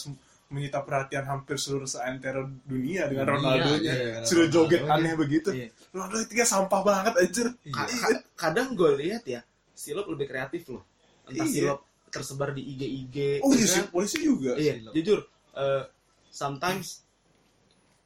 menyita 0.47 0.79
perhatian 0.81 1.27
hampir 1.27 1.57
seluruh 1.57 1.85
seantero 1.85 2.47
dunia 2.63 3.05
dengan 3.05 3.35
Ronaldo-nya. 3.35 3.93
iya, 3.93 4.23
Sudah 4.23 4.47
joget 4.47 4.87
aneh 4.87 5.13
begitu. 5.13 5.51
Iya. 5.51 5.69
Ronaldo 5.91 6.23
itu 6.23 6.33
sampah 6.41 6.81
banget 6.81 7.15
anjir. 7.19 7.47
Ka- 7.69 7.91
ka- 7.91 8.25
kadang 8.39 8.73
gue 8.73 8.95
lihat 8.97 9.27
ya 9.27 9.43
silop 9.75 10.07
lebih 10.07 10.25
kreatif 10.27 10.65
loh 10.69 10.87
entah 11.27 11.43
Iya. 11.43 11.53
silop 11.53 11.81
tersebar 12.09 12.55
di 12.55 12.63
IG 12.65 12.83
IG 12.87 13.17
Oh 13.43 13.51
iya 13.51 13.67
ya 13.67 13.75
kan? 13.77 13.85
polisi 13.91 14.19
juga. 14.23 14.53
iya 14.57 14.79
Silop. 14.79 14.93
jujur 14.95 15.19
eh, 15.53 15.83
sometimes 16.31 17.03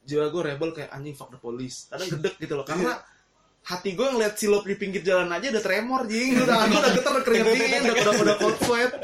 jiwa 0.01 0.27
gue 0.27 0.41
rebel 0.43 0.69
kayak 0.71 0.89
anjing 0.89 1.13
fuck 1.13 1.29
the 1.29 1.37
police 1.37 1.85
kadang 1.87 2.09
gedek 2.17 2.35
gitu 2.37 2.53
loh 2.53 2.65
karena 2.65 2.97
hati 3.61 3.93
gue 3.93 4.07
ngeliat 4.07 4.35
silop 4.35 4.63
di 4.63 4.73
pinggir 4.73 5.01
jalan 5.01 5.29
aja 5.29 5.49
udah 5.49 5.61
tremor 5.61 6.01
jing. 6.05 6.33
Udah 6.35 6.47
tangan 6.47 6.67
gue 6.67 6.79
udah 6.79 6.91
getar 6.93 7.11
udah 7.11 7.23
keringet 7.23 7.53
dingin 7.53 7.81
udah 7.83 7.95
udah 8.01 8.13
udah 8.19 8.35
cold 8.37 8.57
sweat. 8.59 8.91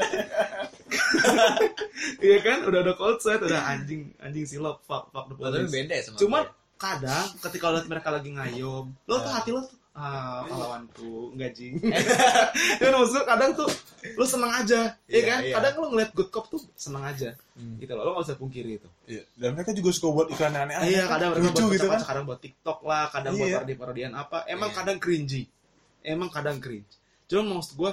Iya 2.18 2.38
kan? 2.40 2.58
Udah 2.64 2.80
udah 2.82 2.94
cold 2.94 3.18
sweat 3.18 3.40
udah 3.40 3.60
anjing 3.66 4.12
anjing 4.18 4.44
silop. 4.44 4.82
Fuck 4.84 5.10
fuck 5.10 5.28
the 5.28 5.34
tapi 5.36 5.62
police. 5.62 5.72
beda 5.72 5.92
ya 5.92 6.02
sama 6.04 6.16
Cuman 6.18 6.42
gue. 6.42 6.54
kadang 6.76 7.26
ketika 7.40 7.66
lihat 7.70 7.86
mereka 7.86 8.08
lagi 8.08 8.30
ngayom, 8.30 8.86
lo 9.04 9.14
tuh 9.18 9.32
hati 9.32 9.50
lo 9.50 9.60
tuh 9.62 9.76
ah 9.92 10.44
pahlawanku 10.44 11.32
enggak 11.32 11.52
jing. 11.52 11.80
Dan 12.78 12.90
maksud 12.92 13.12
gue 13.12 13.24
kadang 13.24 13.50
tuh 13.52 13.68
lo 14.14 14.24
seneng 14.24 14.52
aja, 14.52 14.94
ya 15.04 15.10
Iya, 15.10 15.22
kan? 15.24 15.40
iya. 15.42 15.54
Kadang 15.58 15.72
lo 15.78 15.86
ngeliat 15.90 16.10
good 16.12 16.28
cop 16.28 16.46
tuh 16.46 16.62
seneng 16.72 17.02
aja. 17.02 17.34
Hmm. 17.52 17.76
Gitu 17.76 17.90
loh, 17.90 18.02
lo 18.02 18.10
gak 18.14 18.24
usah 18.24 18.38
pungkiri 18.38 18.78
itu. 18.78 18.88
Iya. 19.04 19.22
Dan 19.34 19.52
mereka 19.52 19.70
juga 19.70 19.90
suka 19.90 20.08
buat 20.12 20.28
iklan 20.28 20.54
aneh-aneh. 20.54 20.86
iya, 20.88 21.04
kadang 21.04 21.30
mereka 21.32 21.44
lucu 21.44 21.60
buat 21.60 21.74
gitu 21.74 21.86
kan. 21.88 22.00
kadang 22.00 22.24
buat 22.24 22.40
TikTok 22.40 22.78
lah, 22.82 23.04
kadang 23.08 23.32
buat 23.34 23.46
Iya. 23.46 23.56
parodi-parodian 23.58 24.12
apa. 24.12 24.38
Emang 24.44 24.70
Iya. 24.70 24.76
kadang 24.78 24.96
cringy. 24.98 25.42
Emang 26.00 26.28
kadang 26.28 26.56
cringe. 26.58 26.92
Cuma 27.26 27.42
maksud 27.52 27.74
gue 27.74 27.90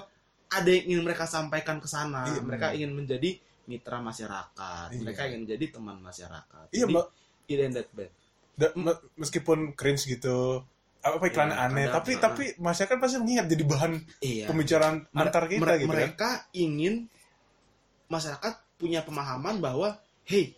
ada 0.48 0.70
yang 0.70 0.86
ingin 0.88 1.02
mereka 1.04 1.26
sampaikan 1.26 1.78
ke 1.78 1.88
sana. 1.88 2.28
Iya. 2.28 2.40
Mereka 2.40 2.68
ingin 2.74 2.92
menjadi 2.94 3.30
mitra 3.66 3.98
masyarakat. 3.98 4.88
Iya. 4.94 5.02
Mereka 5.02 5.22
ingin 5.26 5.42
menjadi 5.44 5.66
teman 5.74 5.98
masyarakat. 6.00 6.66
Iya, 6.70 6.86
Jadi, 6.86 6.94
Mbak. 6.94 7.06
it 7.46 7.58
ain't 7.58 7.74
that 7.74 7.90
bad. 7.92 8.12
Da- 8.54 8.72
me- 8.74 9.04
meskipun 9.16 9.74
cringe 9.74 10.06
gitu 10.06 10.62
apa 11.06 11.22
iklan 11.24 11.50
Iya, 11.50 11.64
aneh? 11.64 11.86
tapi 11.88 12.12
kadang. 12.12 12.24
tapi 12.26 12.44
masyarakat 12.58 12.98
pasti 12.98 13.18
mengingat 13.18 13.46
jadi 13.46 13.64
bahan 13.64 13.92
Iya. 14.20 14.46
pembicaraan 14.46 14.96
Mere- 15.06 15.22
antar 15.22 15.44
kita 15.46 15.62
mere- 15.62 15.78
gitu 15.78 15.86
kan. 15.86 15.94
mereka 15.94 16.30
ingin 16.52 16.94
masyarakat 18.08 18.54
punya 18.76 19.02
pemahaman 19.02 19.58
bahwa 19.60 19.96
hey 20.24 20.58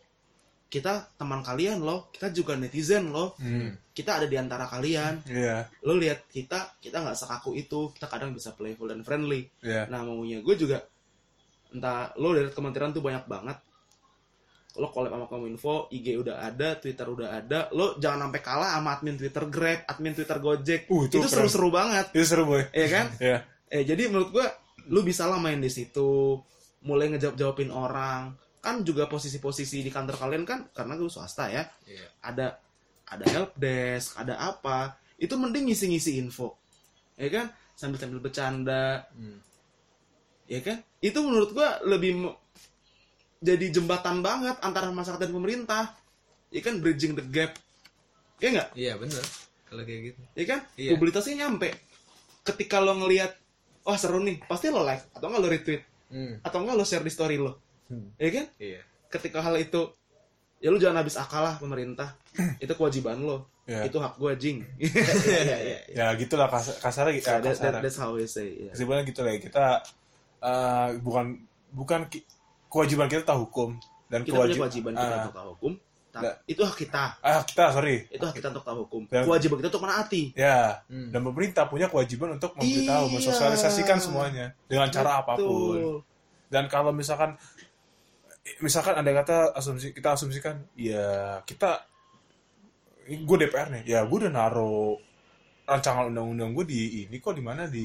kita 0.68 1.08
teman 1.16 1.40
kalian 1.42 1.80
loh 1.80 2.08
kita 2.10 2.28
juga 2.30 2.56
netizen 2.56 3.10
loh. 3.10 3.36
Hmm. 3.38 3.76
kita 3.92 4.22
ada 4.22 4.26
di 4.26 4.38
antara 4.38 4.68
kalian. 4.68 5.26
Iya. 5.26 5.66
Lo 5.82 5.96
lihat 5.96 6.28
kita 6.28 6.78
kita 6.78 7.02
nggak 7.02 7.18
sekaku 7.18 7.58
itu. 7.58 7.90
Kita 7.92 8.06
kadang 8.06 8.30
bisa 8.30 8.54
playful 8.54 8.86
dan 8.86 9.02
friendly. 9.02 9.50
Iya. 9.60 9.90
Nah 9.90 10.06
maunya 10.06 10.38
gue 10.40 10.54
juga 10.54 10.86
entah 11.68 12.14
lo 12.16 12.30
dari 12.32 12.48
kementerian 12.48 12.94
tuh 12.94 13.02
banyak 13.02 13.26
banget 13.26 13.58
lo 14.78 14.94
collab 14.94 15.12
sama 15.14 15.26
kominfo 15.26 15.90
IG 15.90 16.18
udah 16.22 16.46
ada 16.46 16.78
Twitter 16.78 17.10
udah 17.10 17.30
ada 17.42 17.68
lo 17.74 17.98
jangan 17.98 18.30
sampai 18.30 18.42
kalah 18.46 18.70
sama 18.78 18.90
admin 18.98 19.18
Twitter 19.18 19.44
Grab 19.50 19.80
admin 19.90 20.14
Twitter 20.14 20.38
Gojek 20.38 20.82
Uh, 20.88 21.10
itu 21.10 21.26
seru-seru 21.26 21.74
banget 21.74 22.14
itu 22.14 22.26
seru 22.26 22.46
boy 22.46 22.64
ya 22.72 22.88
kan 22.88 23.08
iya 23.18 23.40
Eh 23.68 23.84
jadi 23.84 24.08
menurut 24.08 24.32
gua 24.32 24.48
lu 24.88 25.04
bisa 25.04 25.28
lah 25.28 25.44
main 25.44 25.60
di 25.60 25.68
situ, 25.68 26.40
mulai 26.88 27.12
ngejawab 27.12 27.36
jawabin 27.36 27.68
orang. 27.68 28.32
Kan 28.64 28.88
juga 28.88 29.12
posisi-posisi 29.12 29.84
di 29.84 29.92
kantor 29.92 30.16
kalian 30.16 30.48
kan 30.48 30.72
karena 30.72 30.96
gue 30.96 31.12
swasta 31.12 31.52
ya. 31.52 31.68
Iya. 31.84 32.08
Ada 32.24 32.48
ada 33.12 33.26
help 33.28 33.52
desk, 33.60 34.16
ada 34.16 34.40
apa. 34.40 34.96
Itu 35.20 35.36
mending 35.36 35.68
ngisi-ngisi 35.68 36.16
info. 36.16 36.56
Ya 37.20 37.28
kan? 37.28 37.52
Sambil-sambil 37.76 38.24
bercanda, 38.24 39.04
Hmm. 39.12 39.44
ya 40.48 40.64
kan? 40.64 40.80
Itu 41.04 41.20
menurut 41.28 41.52
gua 41.52 41.84
lebih 41.84 42.24
jadi 43.38 43.66
jembatan 43.70 44.26
banget 44.26 44.58
antara 44.66 44.90
masyarakat 44.90 45.22
dan 45.22 45.34
pemerintah. 45.34 45.84
Ya 46.50 46.62
kan 46.64 46.80
bridging 46.80 47.14
the 47.14 47.26
gap. 47.28 47.54
Ya 48.40 48.54
enggak? 48.54 48.70
Iya 48.74 48.94
bener. 48.98 49.24
Kalau 49.68 49.84
kayak 49.84 50.02
gitu. 50.14 50.22
Ya 50.34 50.46
kan? 50.48 50.60
Iya. 50.80 50.90
Publitasnya 50.96 51.46
nyampe. 51.46 51.70
Ketika 52.42 52.80
lo 52.80 52.96
ngelihat 52.98 53.36
wah 53.84 54.00
seru 54.00 54.24
nih, 54.24 54.40
pasti 54.48 54.72
lo 54.72 54.84
like 54.84 55.04
atau 55.14 55.28
enggak 55.30 55.42
lo 55.44 55.50
retweet 55.52 55.84
Hmm. 56.08 56.40
atau 56.40 56.64
enggak 56.64 56.80
lo 56.80 56.88
share 56.88 57.04
di 57.04 57.12
story 57.12 57.36
lo. 57.36 57.60
Hmm. 57.92 58.16
Ya 58.16 58.30
kan? 58.32 58.46
Iya. 58.58 58.80
Ketika 59.12 59.44
hal 59.44 59.60
itu 59.60 59.92
ya 60.64 60.72
lu 60.72 60.80
jangan 60.80 61.04
habis 61.04 61.20
akal 61.20 61.44
lah 61.44 61.60
pemerintah. 61.60 62.16
itu 62.64 62.72
kewajiban 62.74 63.20
lo. 63.20 63.52
Iya. 63.68 63.92
Itu 63.92 64.00
hak 64.00 64.16
gua 64.16 64.32
jing. 64.40 64.64
Iya 64.80 65.40
iya 65.44 65.58
iya. 65.60 65.80
ya 65.92 66.06
gitulah 66.16 66.48
kas 66.48 66.80
kasarnya 66.80 67.20
Yeah, 67.20 67.20
ya, 67.20 67.32
that, 67.44 67.44
that, 67.44 67.60
kasar 67.60 67.84
that's 67.84 68.00
how 68.00 68.16
we 68.16 68.24
say. 68.24 68.56
Yeah. 68.56 68.72
kesimpulannya 68.72 69.12
gitu 69.12 69.20
lah 69.28 69.32
ya 69.36 69.40
kita 69.44 69.66
eh, 70.40 70.90
bukan 71.04 71.26
bukan 71.76 72.08
kewajiban 72.68 73.08
kita 73.08 73.24
tahu 73.24 73.46
hukum 73.46 73.70
dan 74.08 74.22
Kita 74.22 74.32
punya 74.32 74.40
kewajib- 74.46 74.60
kewajiban 74.60 74.92
kita 74.94 75.04
Ah, 75.06 75.20
untuk 75.22 75.36
tahu 75.36 75.50
hukum. 75.54 75.74
Nggak. 76.10 76.36
Itu 76.46 76.62
hak 76.64 76.78
kita. 76.80 77.04
ah 77.22 77.42
kita 77.44 77.64
sorry 77.70 77.98
Itu 78.08 78.24
hak 78.24 78.34
kita 78.34 78.48
untuk 78.50 78.64
tahu 78.64 78.78
hukum. 78.84 79.02
Dan- 79.06 79.22
Kewajiban 79.24 79.56
kita 79.58 79.70
untuk 79.70 79.84
menaati. 79.84 80.24
ya 80.34 80.82
Hmm. 80.84 81.10
dan 81.10 81.22
pemerintah 81.22 81.64
punya 81.66 81.86
kewajiban 81.86 82.30
untuk 82.34 82.52
memberitahu 82.54 83.06
Iya. 83.06 83.14
mensosialisasikan 83.14 83.98
semuanya 83.98 84.46
dengan 84.66 84.90
cara 84.90 85.22
apa 85.22 85.36
pun 85.36 85.46
Betul. 85.78 85.96
dan 86.48 86.66
kalau 86.66 86.90
misalkan 86.90 87.38
misalkan 88.58 88.96
ada 88.96 89.12
kata 89.14 89.38
asumsi 89.54 89.92
kita 89.92 90.16
asumsikan 90.16 90.56
ya 90.74 91.38
kita 91.44 91.84
gue 93.06 93.38
DPR 93.38 93.68
nih 93.70 93.84
ya 93.86 94.00
gue 94.02 94.18
udah 94.18 94.32
naro 94.32 94.98
rancangan 95.68 96.08
undang-undang 96.08 96.56
gue 96.56 96.64
di 96.64 96.80
ini 97.04 97.20
kok 97.20 97.36
di 97.36 97.44
mana? 97.44 97.68
Di 97.68 97.84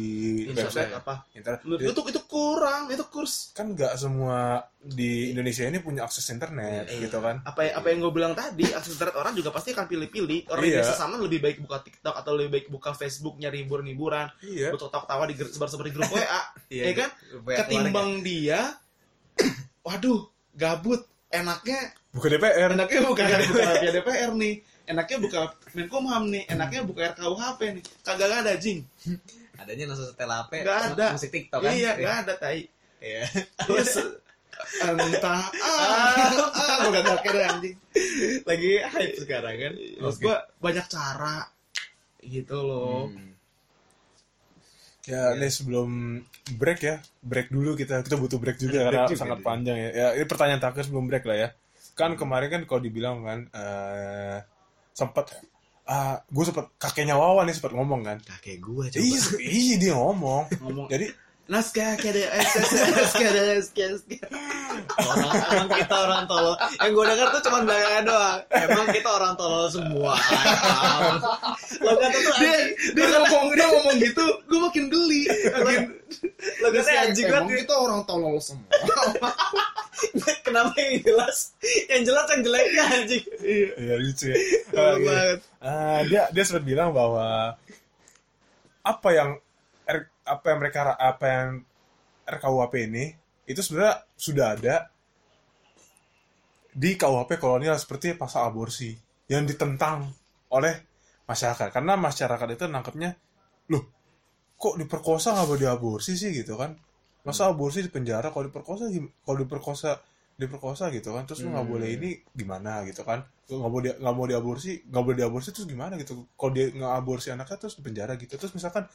website. 0.48 0.94
Apa? 0.94 1.26
internet 1.34 1.66
Menurut 1.66 1.90
tuh 1.90 2.06
itu 2.06 2.22
kurang, 2.24 2.86
itu 2.86 3.02
kurs. 3.10 3.50
kan 3.50 3.74
nggak 3.74 3.98
semua 3.98 4.62
di 4.78 5.34
Indonesia 5.34 5.66
ini 5.66 5.82
punya 5.82 6.06
akses 6.06 6.22
internet 6.30 6.86
Iya. 6.86 7.10
gitu 7.10 7.18
kan? 7.18 7.42
Apa 7.42 7.74
apa 7.74 7.86
yang 7.90 7.98
gue 8.00 8.12
bilang 8.14 8.32
tadi 8.32 8.62
akses 8.64 8.94
internet 8.94 9.18
orang 9.18 9.34
juga 9.34 9.50
pasti 9.50 9.74
akan 9.74 9.84
pilih-pilih. 9.84 10.46
Orang 10.46 10.62
Iya. 10.62 10.70
yang 10.70 10.78
biasa 10.86 10.94
sama 10.94 11.18
lebih 11.18 11.42
baik 11.42 11.58
buka 11.58 11.82
TikTok 11.82 12.14
atau 12.14 12.32
lebih 12.32 12.50
baik 12.54 12.66
buka 12.70 12.94
Facebook 12.94 13.34
nyari 13.36 13.66
hiburan-hiburan 13.66 14.30
iya 14.40 14.70
butuh 14.70 14.86
tawa-tawa 14.86 15.26
di 15.26 15.34
sebar-sebar 15.34 15.84
di 15.84 15.92
grup 15.92 16.06
WA 16.08 16.40
Iya, 16.72 16.82
ya 16.86 16.92
kan? 16.94 17.10
Banyak 17.42 17.58
ketimbang 17.66 18.08
dia 18.22 18.60
waduh 19.86 20.30
gabut. 20.54 21.02
Enaknya 21.32 21.96
bukan 22.12 22.28
DPR 22.28 22.76
enaknya 22.76 23.00
bukan 23.08 23.24
buka 23.24 23.72
via 23.80 23.90
DPR 23.90 24.30
nih 24.36 24.54
enaknya 24.86 25.16
buka 25.22 25.40
Menkumham 25.72 26.28
nih 26.28 26.42
enaknya 26.50 26.80
buka 26.84 27.14
RKUHP 27.14 27.60
nih 27.80 27.82
kagak 28.04 28.30
ada 28.30 28.52
jing. 28.58 28.82
Adanya 29.60 29.84
langsung 29.94 30.08
setel 30.10 30.30
HP. 30.30 30.52
Nggak 30.64 30.78
ada. 30.94 31.06
Musik 31.14 31.30
TikTok 31.30 31.60
kan. 31.62 31.72
iya 31.72 31.90
nggak 31.96 32.16
ada 32.26 32.34
tai 32.38 32.60
Iya. 33.02 33.26
Iya, 34.62 34.94
entah 34.94 35.42
ah, 35.58 36.14
ah 36.54 36.76
gue 36.86 36.92
gak 36.94 37.02
ngerti 37.02 37.28
deh, 37.34 37.44
anjing 37.50 37.76
Lagi 38.46 38.72
hype 38.78 39.16
sekarang 39.18 39.54
kan. 39.58 39.72
Maksud 39.74 40.20
gua 40.22 40.36
banyak 40.62 40.86
cara 40.86 41.36
gitu 42.22 42.56
loh. 42.62 43.10
Hmm. 43.10 43.34
ya 45.02 45.34
nih 45.34 45.50
sebelum 45.50 46.22
break 46.54 46.80
ya 46.86 47.02
break 47.26 47.50
dulu 47.50 47.74
kita 47.74 48.06
kita 48.06 48.14
butuh 48.14 48.38
break 48.38 48.54
juga 48.62 48.86
Break 48.86 48.94
karena 48.94 49.10
juga 49.10 49.18
sangat 49.18 49.38
nih. 49.42 49.46
panjang 49.50 49.78
ya 49.82 49.90
ya 49.90 50.06
ini 50.14 50.26
pertanyaan 50.30 50.62
terakhir 50.62 50.86
sebelum 50.86 51.10
break 51.10 51.26
lah 51.26 51.38
ya 51.42 51.48
kan 51.98 52.14
kemarin 52.14 52.48
kan 52.54 52.62
kalau 52.70 52.86
dibilang 52.86 53.26
kan 53.26 53.50
eh 53.50 54.38
sempat 54.92 55.32
ah 55.82 56.22
gue 56.30 56.44
sempat 56.46 56.70
kakeknya 56.78 57.18
Wawan 57.18 57.48
nih 57.50 57.56
sempat 57.58 57.74
ngomong 57.74 58.00
kan. 58.06 58.18
Kakek 58.22 58.62
gua 58.62 58.86
coba. 58.86 59.02
iya 59.02 59.20
iya 59.42 59.74
dia 59.80 59.92
ngomong. 59.98 60.46
Ngomong. 60.62 60.86
Jadi 60.88 61.10
naskah 61.50 61.98
naskah 61.98 63.18
kada 63.18 63.42
naskah 63.58 64.18
orang, 65.02 65.34
emang 65.52 65.68
kita 65.74 65.96
orang 65.96 66.22
tolol. 66.30 66.54
Yang 66.78 66.90
gue 66.94 67.04
denger 67.12 67.28
tuh 67.28 67.42
cuma 67.46 67.58
belakangnya 67.66 68.02
doang. 68.06 68.38
Emang 68.50 68.88
kita 68.94 69.08
orang 69.10 69.32
tolol 69.36 69.66
semua. 69.68 70.12
Lo 71.82 71.92
kata 71.98 72.16
tuh 72.18 72.34
dia 72.38 72.54
dia 72.94 73.06
ngomong 73.26 73.46
dia 73.54 73.66
ngomong 73.68 73.96
gitu 73.98 74.24
gue 74.48 74.58
makin 74.60 74.84
geli 74.92 75.22
makin 75.50 75.82
Lo 76.62 76.68
kata 76.70 76.90
anjing 77.08 77.26
emang 77.26 77.48
kita 77.50 77.74
orang 77.74 78.00
tolol 78.06 78.36
semua 78.38 78.70
Kenapa 80.46 80.74
yang 80.82 80.98
jelas? 81.06 81.54
Yang 81.86 82.02
jelas 82.10 82.26
yang 82.26 82.40
jeleknya 82.42 82.82
anjing. 82.90 83.24
iya 83.42 83.94
lucu 83.98 84.24
ya 84.34 84.36
Ah, 84.74 84.94
iya. 84.98 85.18
Ah, 85.62 86.00
dia 86.06 86.22
dia 86.34 86.42
sempat 86.42 86.64
bilang 86.66 86.90
bahwa 86.90 87.54
apa 88.82 89.08
yang 89.14 89.38
apa 90.22 90.44
yang 90.54 90.58
mereka 90.62 90.94
apa 90.94 91.24
yang 91.26 91.48
RKUHP 92.26 92.74
ini 92.86 93.04
itu 93.46 93.60
sebenarnya 93.60 94.06
sudah 94.14 94.46
ada 94.54 94.76
di 96.72 96.96
KUHP 96.96 97.36
kolonial 97.36 97.76
seperti 97.76 98.16
pasal 98.16 98.48
aborsi 98.48 98.96
yang 99.28 99.44
ditentang 99.44 100.08
oleh 100.52 100.74
masyarakat. 101.28 101.68
Karena 101.68 101.94
masyarakat 102.00 102.48
itu 102.56 102.64
nangkepnya 102.68 103.10
loh 103.68 103.84
kok 104.56 104.78
diperkosa 104.80 105.36
nggak 105.36 105.48
boleh 105.48 105.62
diaborsi 105.68 106.12
sih? 106.16 106.32
gitu 106.32 106.56
kan. 106.56 106.72
Masa 107.22 107.52
aborsi 107.52 107.84
di 107.84 107.90
penjara 107.92 108.32
kalau 108.32 108.48
diperkosa 108.48 108.88
kalau 109.22 109.38
diperkosa 109.44 110.00
diperkosa 110.38 110.88
gitu 110.94 111.12
kan? 111.12 111.28
Terus 111.28 111.44
lu 111.44 111.52
nggak 111.52 111.68
boleh 111.68 111.88
ini 111.92 112.10
gimana? 112.32 112.86
gitu 112.88 113.04
kan. 113.04 113.20
Lu 113.52 113.60
nggak 113.60 113.72
boleh 113.72 113.90
nggak 114.00 114.14
mau 114.16 114.26
diaborsi 114.26 114.86
nggak 114.88 115.02
boleh 115.02 115.16
diaborsi 115.18 115.48
terus 115.52 115.68
gimana? 115.68 116.00
gitu. 116.00 116.24
Kalau 116.38 116.52
dia 116.56 116.72
nggak 116.72 116.92
aborsi 116.94 117.28
anaknya 117.34 117.58
terus 117.60 117.74
di 117.76 117.82
penjara 117.84 118.16
gitu. 118.16 118.32
Terus 118.38 118.52
misalkan 118.56 118.88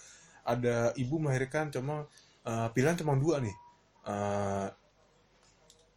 ada 0.47 0.95
ibu 0.95 1.19
melahirkan 1.19 1.67
cuma 1.67 2.07
eh, 2.41 2.67
pilihan 2.71 2.95
cuma 2.95 3.13
dua 3.13 3.43
nih 3.43 3.55
Eh, 4.07 4.67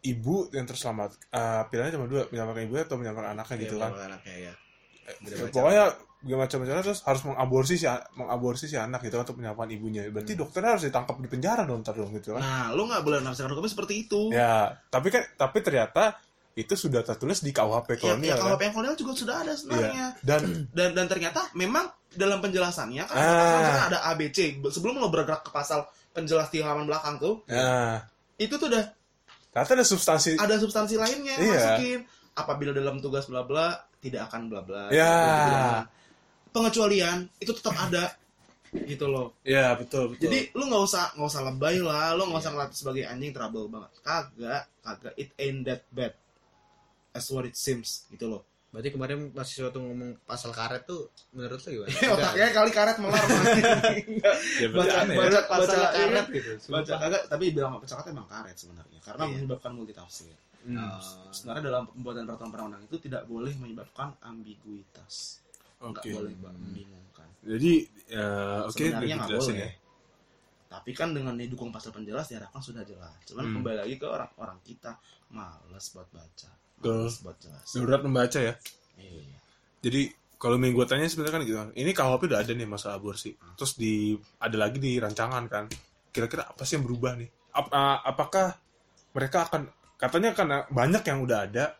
ibu 0.02 0.48
yang 0.50 0.66
terselamat 0.66 1.14
eh, 1.30 1.62
pilihannya 1.68 1.94
cuma 1.94 2.06
dua 2.08 2.22
menyelamatkan 2.26 2.64
ibunya 2.64 2.82
atau 2.82 2.96
menyelamatkan 2.96 3.30
anaknya 3.32 3.56
gitu 3.60 3.76
Iya, 3.76 3.82
kan 3.84 3.92
anaknya 3.94 4.34
ya. 4.34 4.54
Ya, 5.00 5.12
macam. 5.20 5.46
pokoknya 5.50 5.84
gimana 6.20 6.42
macam-macam 6.44 6.74
terus 6.84 7.00
harus 7.00 7.22
mengaborsi 7.24 7.74
si 7.74 7.86
mengaborsi 8.12 8.64
si 8.66 8.76
anak 8.76 9.00
gitu 9.00 9.14
kan, 9.14 9.24
untuk 9.24 9.38
menyelamatkan 9.38 9.70
ibunya 9.72 10.02
berarti 10.08 10.32
dokternya 10.34 10.70
harus 10.74 10.84
ditangkap 10.84 11.16
di 11.16 11.28
penjara 11.28 11.62
dong 11.64 11.80
ntar 11.80 11.94
dong 11.94 12.12
gitu 12.12 12.34
kan 12.34 12.42
Nah, 12.42 12.66
lu 12.74 12.84
nggak 12.84 13.00
boleh 13.00 13.18
nafsirkan 13.20 13.52
hukumnya 13.52 13.72
seperti 13.72 13.94
itu. 14.02 14.20
ya 14.30 14.74
tapi 14.88 15.08
kan 15.08 15.22
tapi 15.34 15.58
ternyata 15.60 16.18
itu 16.52 16.74
sudah 16.74 17.00
tertulis 17.00 17.40
di 17.40 17.50
KUHP 17.50 17.88
Ya, 17.94 17.96
kolonial 17.96 18.26
ya, 18.26 18.34
kan 18.36 18.46
KWP 18.50 18.62
yang 18.62 18.74
kolonial 18.74 18.96
juga 18.96 19.12
sudah 19.14 19.36
ada 19.40 19.52
sebenarnya. 19.54 20.06
Iya. 20.12 20.26
dan 20.26 20.40
Dan 20.74 20.88
dan 20.92 21.06
ternyata 21.06 21.40
memang 21.54 21.86
dalam 22.10 22.38
penjelasannya 22.38 23.06
kan 23.06 23.14
Ah. 23.14 23.86
ada 23.86 23.98
ABC 24.08 24.58
sebelum 24.66 24.98
lo 24.98 25.08
bergerak 25.08 25.46
ke 25.46 25.50
pasal 25.50 25.86
penjelas 26.10 26.50
di 26.50 26.58
halaman 26.58 26.90
belakang 26.90 27.16
tuh, 27.16 27.46
nah 27.46 28.02
itu 28.34 28.50
tuh 28.52 28.66
udah 28.66 28.82
ternyata 29.50 29.72
ada 29.74 29.86
substansi 29.86 30.30
ada 30.34 30.54
substansi 30.58 30.94
lainnya 30.98 31.34
yang 31.34 31.42
Iya. 31.42 31.54
masukin. 31.54 32.00
Apabila 32.32 32.70
dalam 32.70 32.98
tugas 32.98 33.30
bla 33.30 33.42
bla 33.42 33.78
tidak 33.98 34.26
akan 34.26 34.50
bla 34.50 34.60
bla. 34.62 34.90
Ya. 34.90 35.86
Pengecualian 36.50 37.30
itu 37.38 37.52
tetap 37.54 37.78
ada 37.78 38.10
gitu 38.70 39.06
loh. 39.06 39.34
ya 39.42 39.74
betul 39.74 40.14
betul 40.14 40.30
Jadi 40.30 40.50
lu 40.54 40.66
nggak 40.66 40.82
usah 40.82 41.04
nggak 41.14 41.26
usah 41.26 41.42
lebay 41.46 41.78
lah, 41.78 42.14
lu 42.14 42.26
nggak 42.26 42.38
usah 42.38 42.52
ngeliat 42.54 42.70
sebagai 42.74 43.02
anjing 43.06 43.30
trouble 43.30 43.66
banget. 43.66 43.90
Kagak, 44.02 44.62
kagak. 44.82 45.14
It 45.14 45.30
ain't 45.38 45.62
that 45.66 45.86
bad 45.90 46.14
as 47.12 47.26
what 47.30 47.44
it 47.44 47.54
seems 47.54 48.06
gitu 48.08 48.26
loh. 48.26 48.42
Berarti 48.70 48.94
kemarin 48.94 49.34
mahasiswa 49.34 49.74
tuh 49.74 49.82
ngomong 49.82 50.22
pasal 50.22 50.54
karet 50.54 50.86
tuh 50.86 51.10
menurut 51.34 51.58
lo 51.58 51.68
gimana? 51.68 51.90
Otaknya 52.14 52.48
kali 52.54 52.70
karet 52.70 52.96
melar. 53.02 53.18
ya 54.62 54.68
baca, 54.70 54.94
aneh 55.02 55.14
ya. 55.14 55.20
baca, 55.26 55.38
pasal 55.50 55.74
baca, 55.74 55.90
karet 55.90 56.26
iya. 56.30 56.38
gitu. 56.38 56.50
baca 56.70 56.94
kagak, 56.94 57.22
tapi 57.26 57.44
bilang 57.50 57.72
baca 57.76 57.94
karet 57.98 58.08
emang 58.14 58.28
karet 58.30 58.54
sebenarnya 58.54 58.98
karena 59.02 59.22
Iya. 59.26 59.32
menyebabkan 59.34 59.72
multitafsir. 59.74 60.34
Hmm. 60.60 60.76
Oh. 60.76 61.02
Sebenarnya 61.34 61.62
dalam 61.66 61.82
pembuatan 61.90 62.22
peraturan 62.28 62.50
perundang 62.52 62.82
itu 62.86 62.96
tidak 63.00 63.22
boleh 63.26 63.52
menyebabkan 63.58 64.08
ambiguitas. 64.22 65.42
Nggak 65.80 66.04
Oke. 66.04 66.10
boleh 66.12 66.34
membingungkan. 66.36 67.28
jadi 67.40 67.72
ya, 68.06 68.26
oke 68.68 68.76
Sebenarnya 68.76 69.14
nggak 69.18 69.30
boleh. 69.34 69.56
ya. 69.56 69.70
Tapi 70.70 70.90
kan 70.94 71.10
dengan 71.10 71.34
didukung 71.34 71.74
pasal 71.74 71.90
penjelas 71.90 72.30
diharapkan 72.30 72.62
sudah 72.62 72.86
jelas. 72.86 73.16
Cuman 73.26 73.50
Hmm. 73.50 73.54
kembali 73.58 73.76
lagi 73.82 73.96
ke 73.98 74.06
orang-orang 74.06 74.60
kita 74.62 74.94
males 75.34 75.86
buat 75.90 76.06
baca, 76.12 76.50
Betul. 76.80 77.52
Berat 77.78 78.02
membaca 78.02 78.38
ya 78.40 78.54
Iya. 78.96 79.24
Jadi 79.80 80.02
kalau 80.36 80.56
main 80.56 80.72
gue 80.72 80.84
tanya 80.84 81.04
sebenarnya 81.04 81.34
kan 81.36 81.42
gitu. 81.44 81.56
Ini 81.74 81.90
KUHP 81.90 82.22
udah 82.26 82.40
ada 82.40 82.52
nih 82.52 82.64
masalah 82.64 82.96
aborsi. 82.96 83.32
Terus 83.54 83.76
di 83.76 84.12
ada 84.38 84.56
lagi 84.56 84.76
di 84.76 84.96
rancangan 84.96 85.44
kan. 85.46 85.64
Kira-kira 86.10 86.48
apa 86.48 86.64
sih 86.64 86.76
yang 86.76 86.84
berubah 86.84 87.16
nih? 87.16 87.28
Ap- 87.52 87.68
uh, 87.68 87.98
apakah 88.02 88.56
mereka 89.10 89.44
akan 89.46 89.68
katanya 89.96 90.32
kan 90.32 90.46
uh, 90.48 90.64
banyak 90.66 91.02
yang 91.02 91.20
udah 91.20 91.38
ada, 91.44 91.76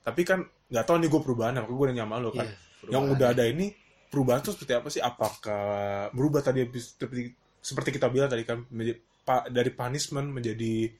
tapi 0.00 0.22
kan 0.22 0.40
nggak 0.64 0.84
tahu 0.84 0.96
nih 0.98 1.08
gue 1.08 1.20
perubahan. 1.20 1.52
Makanya 1.56 1.74
gue 1.74 1.86
nanya 1.90 2.04
sama 2.04 2.16
lo 2.16 2.30
kan. 2.32 2.46
Iya, 2.46 2.54
yang 2.86 3.02
udah 3.08 3.28
ada 3.30 3.44
ini 3.44 3.66
perubahan 4.06 4.40
itu 4.40 4.50
seperti 4.52 4.72
apa 4.72 4.88
sih? 4.88 5.00
Apakah 5.00 5.64
berubah 6.10 6.40
tadi 6.40 6.62
seperti 6.72 7.34
seperti 7.58 7.90
kita 7.92 8.06
bilang 8.08 8.28
tadi 8.28 8.42
kan 8.42 8.62
menjadi- 8.68 9.02
pa- 9.20 9.48
dari 9.48 9.70
punishment 9.70 10.28
menjadi 10.28 10.90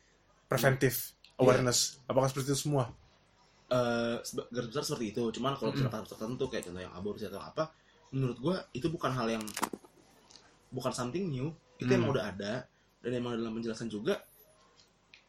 preventive 0.45 0.97
awareness. 1.37 1.79
Apakah 2.05 2.27
seperti 2.27 2.51
itu 2.51 2.61
semua? 2.61 2.91
Eh, 3.65 4.17
garis 4.53 4.69
besar 4.71 4.85
seperti 4.85 5.17
itu. 5.17 5.25
Cuman 5.41 5.57
kalau 5.57 5.73
misalnya 5.73 6.05
kasus 6.05 6.15
tertentu 6.15 6.45
kayak 6.53 6.69
contoh 6.69 6.83
yang 6.85 6.95
aborsi 6.95 7.25
atau 7.27 7.41
apa, 7.41 7.73
menurut 8.12 8.37
gua 8.39 8.57
itu 8.77 8.87
bukan 8.93 9.11
hal 9.11 9.27
yang 9.41 9.45
bukan 10.69 10.93
something 10.93 11.33
new. 11.33 11.49
Itu 11.81 11.89
Hmm. 11.91 11.99
emang 12.05 12.11
udah 12.15 12.25
ada 12.29 12.69
dan 13.01 13.11
emang 13.11 13.35
dalam 13.41 13.57
penjelasan 13.57 13.89
juga 13.89 14.21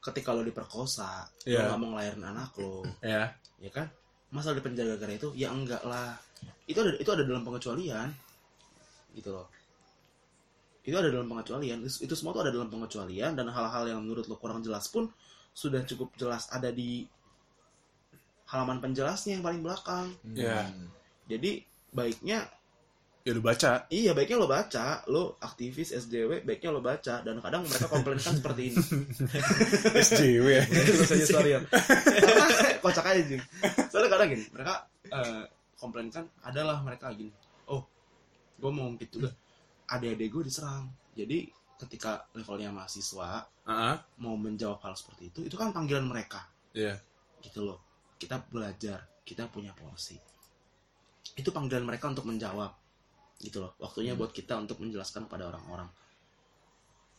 ketika 0.03 0.35
lo 0.35 0.45
diperkosa, 0.45 1.25
Iya. 1.47 1.65
lo 1.65 1.73
nggak 1.73 1.79
mau 1.81 1.89
ngelahirin 1.97 2.21
anak 2.27 2.51
lo, 2.61 2.85
Ya. 3.01 3.33
ya 3.57 3.71
kan? 3.73 3.87
Masa 4.29 4.53
di 4.53 4.61
penjara 4.61 4.99
gara 4.99 5.15
itu? 5.15 5.31
Ya 5.33 5.49
enggak 5.49 5.81
lah. 5.87 6.19
Itu 6.67 6.83
ada 6.83 6.91
itu 6.99 7.09
ada 7.09 7.23
dalam 7.25 7.41
pengecualian. 7.41 8.11
Gitu 9.15 9.31
loh. 9.31 9.47
Itu 10.85 10.93
ada 10.93 11.09
dalam 11.09 11.25
pengecualian. 11.25 11.81
Itu 11.81 12.13
semua 12.13 12.35
tuh 12.35 12.45
ada 12.45 12.51
dalam 12.53 12.69
pengecualian 12.69 13.33
dan 13.33 13.47
hal-hal 13.49 13.89
yang 13.89 14.03
menurut 14.05 14.27
lo 14.29 14.37
kurang 14.37 14.61
jelas 14.61 14.85
pun 14.91 15.09
sudah 15.55 15.81
cukup 15.87 16.11
jelas 16.19 16.51
ada 16.51 16.69
di 16.69 17.07
halaman 18.55 18.79
penjelasnya 18.79 19.35
yang 19.35 19.43
paling 19.43 19.59
belakang. 19.59 20.15
Hmm. 20.23 20.35
Ya. 20.39 20.63
Jadi 21.27 21.59
baiknya 21.91 22.47
Ya 23.25 23.33
lu 23.33 23.41
baca. 23.41 23.89
iya 23.89 24.13
baiknya 24.13 24.37
lo 24.37 24.45
baca, 24.45 25.01
lo 25.09 25.41
aktivis 25.41 25.89
SJW 25.89 26.45
baiknya 26.45 26.69
lo 26.69 26.77
baca 26.77 27.25
dan 27.25 27.41
kadang 27.41 27.65
mereka 27.65 27.89
komplain 27.89 28.21
kan 28.21 28.37
seperti 28.39 28.69
ini. 28.69 28.77
SJW 29.97 30.45
ya. 30.45 30.63
Terus 30.69 31.09
aja 31.09 31.25
sorry 31.25 31.57
ya. 31.57 31.59
Kocak 32.85 33.01
aja 33.01 33.21
Jing. 33.25 33.41
Soalnya 33.89 34.09
kadang 34.13 34.29
gini, 34.29 34.45
mereka 34.53 34.85
eh, 35.09 35.41
komplain 35.73 36.13
kan 36.13 36.29
adalah 36.45 36.85
mereka 36.85 37.09
gini. 37.17 37.33
Oh, 37.65 37.81
gue 38.61 38.69
mau 38.69 38.85
ngungkit 38.85 39.09
juga. 39.09 39.33
Adik-adik 39.89 40.29
gue 40.29 40.43
diserang. 40.45 40.85
Jadi 41.17 41.49
ketika 41.81 42.29
levelnya 42.37 42.69
mahasiswa 42.69 43.41
Heeh. 43.65 43.95
mau 44.21 44.37
menjawab 44.37 44.85
hal 44.85 44.93
seperti 44.93 45.33
itu, 45.33 45.39
itu 45.49 45.55
kan 45.57 45.73
panggilan 45.73 46.05
mereka. 46.05 46.45
Iya. 46.77 47.01
Gitu 47.41 47.65
loh. 47.65 47.81
Kita 48.15 48.39
belajar, 48.39 49.03
kita 49.27 49.47
punya 49.51 49.75
porsi. 49.75 50.15
Itu 51.35 51.51
panggilan 51.51 51.83
mereka 51.83 52.07
untuk 52.07 52.27
menjawab. 52.29 52.71
Gitu 53.41 53.59
loh. 53.59 53.75
Waktunya 53.81 54.15
buat 54.15 54.31
kita 54.31 54.55
untuk 54.55 54.79
menjelaskan 54.79 55.27
kepada 55.27 55.51
orang-orang. 55.51 55.89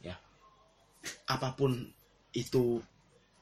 Ya. 0.01 0.17
Apa 1.29 1.53
pun 1.53 1.93
itu 2.33 2.81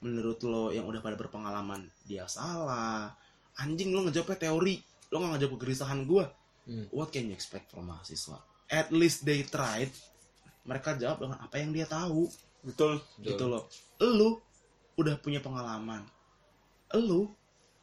menurut 0.03 0.39
lo 0.45 0.69
yang 0.69 0.85
udah 0.85 1.01
pada 1.01 1.15
berpengalaman 1.15 1.87
dia 2.03 2.27
salah. 2.27 3.15
Anjing 3.55 3.95
lo 3.95 4.03
ngejawabnya 4.03 4.51
teori, 4.51 4.75
lo 5.09 5.23
nggak 5.23 5.31
ngejawab 5.39 5.53
kegelisahan 5.55 5.99
gue. 6.03 6.25
Hmm. 6.65 6.85
What 6.91 7.13
can 7.13 7.29
you 7.29 7.35
expect 7.35 7.71
from 7.71 7.87
mahasiswa? 7.87 8.41
At 8.67 8.89
least 8.91 9.23
they 9.23 9.45
tried. 9.45 9.93
Mereka 10.65 10.97
jawab 10.97 11.21
dengan 11.21 11.37
apa 11.39 11.61
yang 11.61 11.71
dia 11.71 11.85
tahu 11.85 12.25
Betul. 12.65 12.99
gitu 13.21 13.45
loh. 13.45 13.69
Lu 14.01 14.41
udah 14.97 15.15
punya 15.21 15.39
pengalaman. 15.39 16.01
Lu 16.97 17.29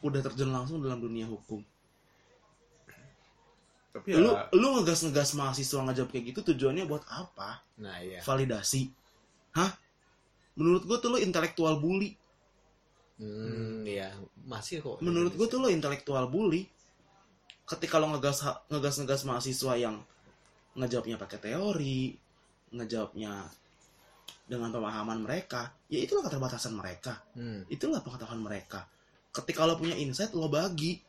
udah 0.03 0.21
terjun 0.21 0.51
langsung 0.51 0.83
dalam 0.83 0.99
dunia 0.99 1.25
hukum. 1.31 1.63
Tapi 3.93 4.09
Lu 4.17 4.33
ya 4.33 4.49
lu 4.57 4.81
ngegas-ngegas 4.81 5.37
mahasiswa 5.37 5.85
ngajak 5.85 6.09
kayak 6.11 6.25
gitu 6.33 6.41
tujuannya 6.53 6.89
buat 6.89 7.05
apa? 7.13 7.61
Nah, 7.79 8.01
iya. 8.01 8.25
Validasi. 8.25 8.89
Hah? 9.53 9.71
Menurut 10.57 10.89
gue 10.89 10.97
tuh 10.97 11.09
lu 11.13 11.19
intelektual 11.21 11.77
bully. 11.77 12.17
Hmm, 13.21 13.85
iya. 13.85 14.17
Masih 14.49 14.81
kok. 14.81 15.05
Menurut 15.05 15.37
gue 15.37 15.47
tuh 15.47 15.61
lu 15.61 15.69
intelektual 15.69 16.25
bully. 16.33 16.65
Ketika 17.69 18.01
lo 18.01 18.11
ngegas 18.17 18.43
ngegas 18.73 18.97
ngegas 19.05 19.23
mahasiswa 19.29 19.73
yang 19.77 20.01
ngejawabnya 20.73 21.21
pakai 21.21 21.39
teori, 21.39 22.17
ngejawabnya 22.73 23.45
dengan 24.49 24.73
pemahaman 24.73 25.21
mereka, 25.21 25.73
ya 25.93 26.01
itulah 26.01 26.25
keterbatasan 26.25 26.73
mereka. 26.73 27.21
Hmm. 27.37 27.65
Itulah 27.69 28.01
pengetahuan 28.01 28.41
mereka. 28.41 28.89
Ketika 29.33 29.65
lo 29.65 29.81
punya 29.81 29.97
insight, 29.97 30.37
lo 30.37 30.47
bagi. 30.47 31.01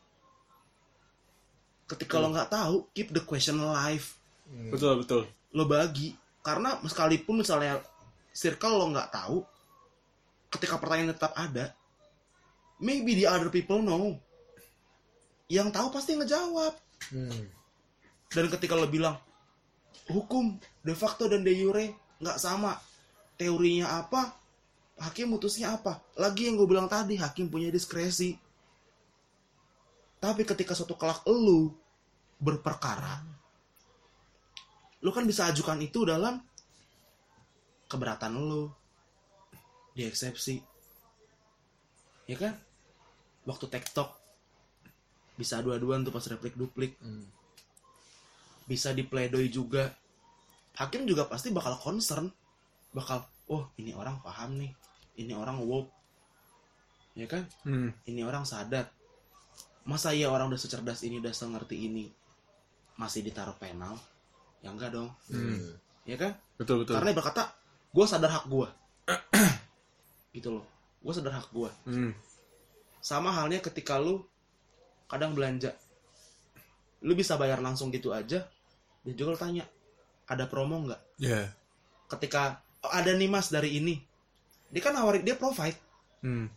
Ketika 1.83 2.17
lo 2.23 2.31
nggak 2.31 2.49
tahu, 2.49 2.87
keep 2.95 3.11
the 3.11 3.19
question 3.19 3.59
alive. 3.59 4.07
Hmm. 4.47 4.71
betul 4.71 5.03
betul. 5.03 5.21
Lo 5.51 5.67
bagi. 5.67 6.15
Karena 6.43 6.79
sekalipun 6.83 7.43
misalnya 7.43 7.83
circle 8.31 8.79
lo 8.79 8.87
nggak 8.95 9.11
tahu, 9.11 9.43
ketika 10.55 10.79
pertanyaan 10.79 11.15
tetap 11.15 11.35
ada, 11.35 11.75
maybe 12.79 13.15
the 13.19 13.27
other 13.27 13.51
people 13.51 13.83
know. 13.83 14.15
Yang 15.51 15.75
tahu 15.75 15.87
pasti 15.91 16.15
ngejawab. 16.15 16.73
Hmm. 17.11 17.43
Dan 18.31 18.45
ketika 18.49 18.73
lo 18.73 18.87
bilang, 18.87 19.19
hukum 20.07 20.57
de 20.81 20.95
facto 20.95 21.27
dan 21.27 21.43
de 21.43 21.53
jure 21.53 21.91
nggak 22.23 22.39
sama. 22.39 22.79
Teorinya 23.35 23.99
apa, 23.99 24.42
hakim 25.03 25.35
mutusnya 25.35 25.75
apa. 25.75 25.99
Lagi 26.15 26.47
yang 26.47 26.55
gue 26.55 26.67
bilang 26.67 26.87
tadi, 26.87 27.19
hakim 27.19 27.51
punya 27.51 27.67
diskresi. 27.67 28.39
Tapi 30.23 30.47
ketika 30.47 30.71
suatu 30.71 30.95
kelak 30.95 31.27
lu 31.27 31.71
berperkara, 32.39 33.23
lu 35.03 35.11
kan 35.11 35.27
bisa 35.27 35.51
ajukan 35.51 35.83
itu 35.83 36.07
dalam 36.07 36.39
keberatan 37.91 38.33
lu. 38.39 38.71
Di 39.93 40.07
eksepsi. 40.07 40.57
Ya 42.25 42.39
kan? 42.39 42.55
waktu 43.43 43.65
TikTok 43.67 44.09
bisa 45.35 45.59
adu-aduan 45.59 46.05
tuh 46.05 46.13
pas 46.13 46.23
replik 46.29 46.55
duplik 46.55 46.95
Hmm. 47.01 47.25
bisa 48.63 48.95
dipledoi 48.95 49.51
juga 49.51 49.91
hakim 50.79 51.03
juga 51.03 51.27
pasti 51.27 51.51
bakal 51.51 51.75
concern 51.75 52.31
bakal 52.95 53.27
oh 53.51 53.67
ini 53.75 53.91
orang 53.91 54.23
paham 54.23 54.55
nih 54.55 54.71
ini 55.15 55.33
orang 55.33 55.61
woke. 55.61 55.91
Ya 57.13 57.29
kan? 57.29 57.45
Hmm. 57.61 57.93
ini 58.05 58.25
orang 58.25 58.41
sadar 58.43 58.89
masa 59.83 60.15
ya 60.15 60.31
orang 60.31 60.47
udah 60.49 60.57
secerdas 60.57 61.03
ini 61.03 61.21
udah 61.21 61.29
sengerti 61.29 61.85
ini? 61.85 62.09
Masih 62.95 63.21
ditaruh 63.21 63.53
penal? 63.55 63.97
Ya 64.61 64.71
enggak 64.71 64.91
dong. 64.91 65.13
Hmm. 65.29 65.77
ya 66.03 66.17
kan? 66.17 66.33
Betul 66.57 66.81
betul. 66.83 66.97
karena 66.97 67.11
dia 67.11 67.17
berkata 67.17 67.43
gue 67.89 68.05
sadar 68.05 68.31
hak 68.31 68.45
gue 68.47 68.67
gitu 70.35 70.49
loh. 70.51 70.65
Gue 70.99 71.13
sadar 71.13 71.33
hak 71.35 71.49
gue 71.49 71.69
Hmm. 71.85 72.11
sama 72.99 73.29
halnya 73.29 73.59
ketika 73.59 73.99
lu 73.99 74.23
kadang 75.05 75.35
belanja. 75.35 75.75
Lu 77.03 77.13
bisa 77.13 77.35
bayar 77.35 77.59
langsung 77.59 77.91
gitu 77.91 78.09
aja 78.09 78.47
dan 79.03 79.13
juga 79.13 79.35
lu 79.35 79.39
tanya 79.39 79.63
ada 80.23 80.47
promo 80.47 80.79
nggak 80.81 81.01
Ya. 81.19 81.51
ketika 82.07 82.63
"Oh, 82.79 82.87
ada 82.87 83.11
nih 83.11 83.27
mas 83.27 83.51
dari 83.51 83.75
ini 83.75 83.99
dia 84.73 84.81
kan 84.81 84.91
nawarin 84.91 85.21
dia 85.21 85.37
provide 85.37 85.77
Hmm. 86.23 86.49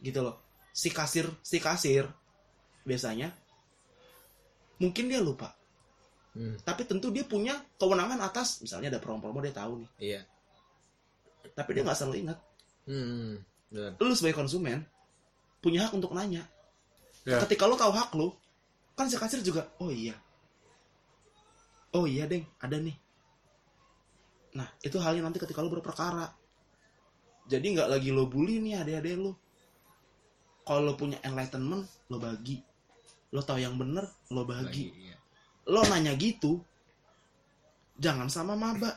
gitu 0.00 0.20
loh 0.20 0.40
si 0.72 0.90
kasir 0.90 1.28
si 1.40 1.62
kasir 1.62 2.08
biasanya 2.82 3.30
mungkin 4.78 5.06
dia 5.06 5.20
lupa 5.20 5.54
Hmm. 6.28 6.54
tapi 6.62 6.82
tentu 6.84 7.10
dia 7.10 7.22
punya 7.22 7.56
kewenangan 7.76 8.20
atas 8.20 8.62
misalnya 8.62 8.94
ada 8.94 9.00
promo-promo 9.02 9.38
dia 9.40 9.50
tahu 9.50 9.82
nih 9.82 9.90
Iya. 9.98 10.20
tapi 11.52 11.74
dia 11.74 11.82
nggak 11.82 11.98
selalu 11.98 12.16
ingat 12.22 12.38
Hmm. 12.86 13.42
Benar. 13.68 13.92
lu 13.98 14.14
sebagai 14.14 14.38
konsumen 14.38 14.80
punya 15.58 15.84
hak 15.84 15.92
untuk 15.92 16.14
nanya 16.14 16.46
Ya. 17.26 17.42
ketika 17.44 17.66
lu 17.66 17.74
tahu 17.74 17.90
hak 17.90 18.14
lu 18.14 18.30
kan 18.94 19.04
si 19.06 19.18
kasir 19.18 19.42
juga 19.42 19.66
oh 19.78 19.90
iya 19.90 20.14
oh 21.92 22.06
iya 22.06 22.24
deng 22.24 22.46
ada 22.58 22.78
nih 22.78 22.94
nah 24.54 24.68
itu 24.80 24.96
halnya 24.96 25.26
nanti 25.26 25.36
ketika 25.36 25.58
lu 25.60 25.68
berperkara 25.68 26.32
jadi 27.48 27.64
nggak 27.64 27.88
lagi 27.88 28.12
lo 28.12 28.28
bully 28.28 28.60
nih 28.60 28.78
adik-adik 28.78 29.16
lu 29.16 29.32
kalau 30.62 30.84
lo 30.84 30.94
punya 30.94 31.16
enlightenment 31.22 31.82
lo 32.06 32.16
bagi 32.16 32.60
lo 33.30 33.40
tahu 33.40 33.58
yang 33.58 33.74
bener 33.74 34.04
lo 34.28 34.44
bagi 34.44 34.88
Lagi, 34.88 35.08
iya. 35.08 35.16
lo 35.66 35.80
nanya 35.82 36.12
gitu 36.14 36.60
jangan 37.96 38.28
sama 38.28 38.52
maba 38.54 38.92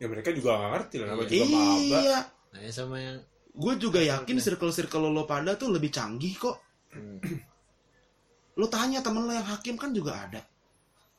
Ya 0.00 0.08
mereka 0.08 0.32
juga 0.32 0.56
nggak 0.56 0.70
ngerti 0.72 0.96
lah. 0.96 1.12
Iya. 1.12 1.28
juga 1.28 1.44
maba. 1.46 1.76
iya 1.76 2.18
Nanya 2.50 2.72
sama 2.72 2.96
yang 2.96 3.18
gue 3.50 3.74
juga 3.76 4.00
yakin 4.00 4.36
circle-circle 4.38 5.06
lo 5.06 5.22
pada 5.24 5.54
tuh 5.54 5.70
lebih 5.70 5.88
canggih 5.88 6.34
kok 6.34 6.58
Hmm. 6.90 7.22
lo 8.52 8.66
tanya 8.66 8.98
temen 8.98 9.22
lo 9.22 9.30
yang 9.30 9.46
hakim 9.46 9.78
kan 9.78 9.94
juga 9.94 10.26
ada 10.26 10.42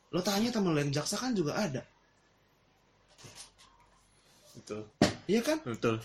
lo 0.08 0.20
tanya 0.20 0.52
temen 0.52 0.68
lo 0.68 0.76
yang 0.76 0.92
jaksa 0.92 1.16
kan 1.16 1.32
juga 1.32 1.56
ada 1.56 1.80
Betul. 4.52 4.84
Iya 5.26 5.40
kan 5.40 5.58
Betul. 5.62 6.00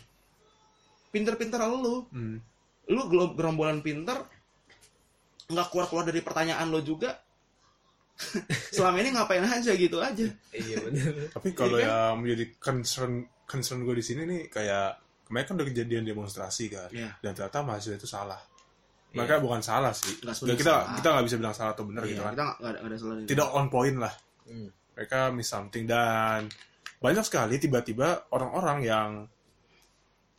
pinter-pinter 1.09 1.59
lo 1.61 2.05
Hmm. 2.09 2.38
lu 2.88 3.01
gerombolan 3.34 3.82
pinter 3.82 4.15
nggak 5.47 5.68
keluar-keluar 5.70 6.05
dari 6.05 6.20
pertanyaan 6.20 6.68
lo 6.68 6.80
juga 6.80 7.15
selama 8.76 8.97
ini 8.97 9.13
ngapain 9.13 9.45
aja 9.45 9.72
gitu 9.72 10.01
aja 10.01 10.26
Iya 10.49 10.76
benar. 10.82 11.11
Tapi 11.32 11.49
kalau 11.53 11.78
Iya 11.78 11.86
yang 12.11 12.18
menjadi 12.20 12.45
concern 12.57 13.13
concern 13.45 13.86
gue 13.86 13.93
di 13.93 14.01
sini 14.01 14.26
nih 14.26 14.41
kayak 14.49 14.97
kemarin 15.24 15.45
kan 15.45 15.55
udah 15.55 15.68
kejadian 15.68 16.03
demonstrasi 16.03 16.65
kan, 16.68 16.89
Iya. 16.89 17.13
dan 17.20 17.32
ternyata 17.32 17.59
mahasiswa 17.61 17.95
itu 17.95 18.07
salah. 18.07 18.39
Mereka 19.11 19.38
bukan 19.38 19.61
salah 19.61 19.91
sih. 19.91 20.18
Ya, 20.20 20.32
sebenarnya 20.32 20.59
kita 20.59 20.74
salah. 20.74 20.95
kita 20.95 21.07
nggak 21.13 21.26
bisa 21.30 21.38
bilang 21.38 21.55
salah 21.55 21.72
atau 21.72 21.86
benar 21.86 22.01
Iya, 22.03 22.09
gitu 22.09 22.22
kan. 22.24 22.32
kita 22.34 22.43
nggak 22.43 22.57
nggak 22.57 22.72
ada, 22.72 22.80
nggak 22.80 22.89
ada 22.89 22.97
salah 22.97 23.13
Tidak 23.28 23.47
on 23.53 23.65
point 23.70 23.97
lah. 23.99 24.13
Hmm. 24.47 24.70
Mereka 24.97 25.20
miss 25.30 25.47
something 25.47 25.84
dan 25.86 26.39
banyak 26.98 27.24
sekali 27.26 27.62
tiba-tiba 27.62 28.26
orang-orang 28.34 28.80
yang 28.82 29.10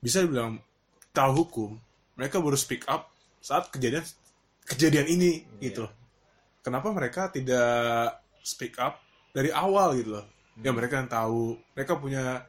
bisa 0.03 0.23
dibilang 0.23 0.59
tahu 1.15 1.31
hukum, 1.45 1.71
mereka 2.19 2.39
baru 2.43 2.59
speak 2.59 2.87
up 2.91 3.11
saat 3.39 3.71
kejadian 3.71 4.03
kejadian 4.67 5.07
ini 5.07 5.47
gitu 5.63 5.87
loh. 5.87 5.93
Kenapa 6.63 6.91
mereka 6.91 7.31
tidak 7.31 8.21
speak 8.43 8.77
up 8.83 8.99
dari 9.31 9.55
awal 9.55 9.95
gitu 9.99 10.19
loh? 10.19 10.27
Ya 10.59 10.75
mereka 10.75 10.99
yang 10.99 11.11
tahu, 11.11 11.55
mereka 11.79 11.95
punya 11.97 12.43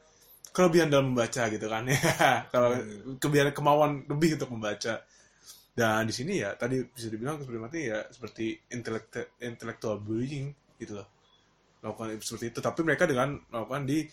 kelebihan 0.49 0.89
dalam 0.89 1.13
membaca 1.13 1.45
gitu 1.45 1.65
kan 1.69 1.85
ya. 1.85 1.97
Kalau 2.53 2.73
kelebihan 3.21 3.53
kemauan 3.53 3.91
lebih 4.09 4.41
untuk 4.41 4.49
membaca. 4.53 5.05
Dan 5.69 6.03
di 6.09 6.13
sini 6.13 6.43
ya 6.43 6.57
tadi 6.59 6.81
bisa 6.83 7.07
dibilang 7.07 7.39
seperti 7.39 7.59
mati 7.61 7.79
ya 7.87 8.03
seperti 8.11 8.57
intellectual 8.73 9.25
intellectual 9.39 9.95
bullying 10.01 10.51
gitu 10.81 10.99
loh. 10.99 11.07
Melakukan 11.79 12.19
seperti 12.19 12.45
itu 12.49 12.59
tapi 12.59 12.79
mereka 12.81 13.03
dengan 13.03 13.39
melakukan 13.47 13.83
di, 13.83 14.03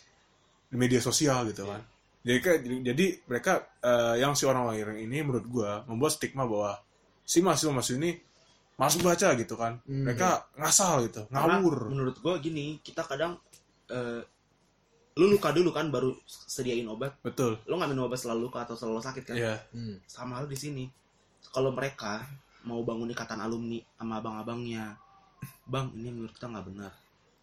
di 0.67 0.77
media 0.77 0.99
sosial 0.99 1.47
gitu 1.47 1.67
kan. 1.67 1.83
Jadi 2.23 2.39
kayak- 2.41 2.61
jadi, 2.63 2.77
jadi 2.85 3.07
mereka 3.25 3.53
eh, 3.81 4.15
yang 4.19 4.33
si 4.33 4.45
orang-orang 4.45 4.99
ini 4.99 5.19
menurut 5.21 5.47
gua 5.47 5.83
membuat 5.85 6.15
stigma 6.15 6.43
bahwa 6.43 6.79
si 7.23 7.39
mahasiswa-mahasiswa 7.39 7.99
ini 7.99 8.11
masuk 8.77 9.03
baca 9.03 9.29
gitu 9.35 9.55
kan. 9.55 9.79
Hmm. 9.83 10.05
Mereka 10.05 10.29
ngasal 10.55 11.07
gitu, 11.07 11.25
Karena 11.27 11.59
ngawur. 11.59 11.89
menurut 11.89 12.17
gue 12.17 12.35
gini 12.41 12.77
kita 12.79 13.03
kadang 13.03 13.41
eh, 13.87 14.21
lu 15.17 15.33
luka 15.33 15.49
dulu 15.49 15.73
kan 15.73 15.89
baru 15.89 16.13
sediain 16.29 16.85
obat 16.87 17.17
Betul. 17.25 17.57
lu 17.65 17.75
nggak 17.75 17.89
minum 17.89 18.05
obat 18.05 18.21
selalu 18.21 18.53
luka 18.53 18.69
atau 18.69 18.77
selalu 18.77 19.01
sakit 19.01 19.25
kan 19.25 19.33
Iya. 19.33 19.57
Hmm. 19.73 19.97
sama 20.05 20.37
hal 20.37 20.45
di 20.45 20.55
sini 20.55 20.85
kalau 21.49 21.73
mereka 21.73 22.21
mau 22.69 22.85
bangun 22.85 23.09
ikatan 23.09 23.41
alumni 23.41 23.81
sama 23.97 24.21
abang-abangnya 24.21 24.93
bang 25.65 25.89
ini 25.97 26.13
menurut 26.13 26.37
kita 26.37 26.53
nggak 26.53 26.67
benar 26.69 26.93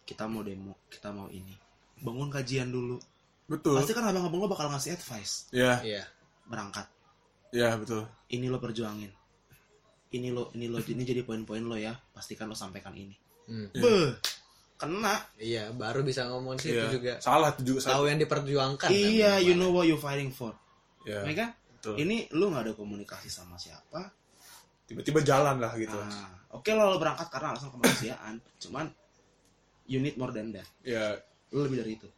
kita 0.04 0.24
mau 0.24 0.40
demo 0.40 0.76
kita 0.86 1.08
mau 1.10 1.26
ini 1.28 1.52
bangun 2.00 2.28
kajian 2.28 2.68
dulu 2.68 3.00
Betul. 3.44 3.76
pasti 3.76 3.92
kan 3.92 4.04
abang-abang 4.04 4.40
lo 4.40 4.48
bakal 4.48 4.68
ngasih 4.68 4.96
advice 4.96 5.48
Iya, 5.50 5.80
Iya. 5.82 6.02
berangkat 6.44 6.86
iya 7.50 7.76
betul. 7.76 8.04
ini 8.30 8.48
lo 8.48 8.56
perjuangin 8.56 9.12
ini 10.10 10.28
lo 10.30 10.48
ini 10.52 10.66
lo 10.66 10.78
ini 10.80 11.02
jadi 11.02 11.20
poin-poin 11.22 11.60
lo 11.60 11.74
ya 11.74 11.92
pastikan 12.10 12.46
lo 12.46 12.54
sampaikan 12.54 12.92
ini 12.92 13.16
Hmm. 13.44 13.68
Iya. 13.72 13.82
beh 13.84 14.08
kena 14.74 15.14
Iya, 15.36 15.62
baru 15.70 16.00
bisa 16.00 16.24
ngomong 16.26 16.56
situ 16.56 16.74
Iya. 16.74 16.88
juga. 16.90 17.12
Salah 17.20 17.52
itu 17.52 17.62
juga 17.62 17.80
salah. 17.84 17.94
Tahu 18.00 18.04
yang 18.10 18.18
diperjuangkan. 18.18 18.88
iya 18.90 19.36
kan, 19.38 19.44
you 19.44 19.54
know 19.54 19.68
what 19.68 19.84
you 19.84 19.94
fighting 19.94 20.28
for 20.28 20.56
Iya. 21.04 21.28
ya 21.28 21.32
kan 21.36 21.50
Betul. 21.76 21.94
ini 22.00 22.24
lu 22.32 22.48
nggak 22.48 22.64
ada 22.64 22.72
komunikasi 22.72 23.28
sama 23.28 23.54
siapa 23.56 24.08
Tiba-tiba 24.84 25.24
jalan 25.24 25.56
lah 25.60 25.72
gitu. 25.76 25.96
Nah, 25.96 26.28
oke 26.52 26.68
lo, 26.76 26.92
lo 26.92 26.96
berangkat 26.96 27.28
karena 27.28 27.52
alasan 27.56 27.72
kemanusiaan 27.72 28.34
cuman 28.60 28.84
you 29.86 30.00
need 30.00 30.16
more 30.16 30.32
than 30.32 30.52
that. 30.52 30.66
Ya, 30.84 31.20
lu 31.52 31.68
lebih 31.68 31.84
dari 31.84 31.92
itu. 32.00 32.08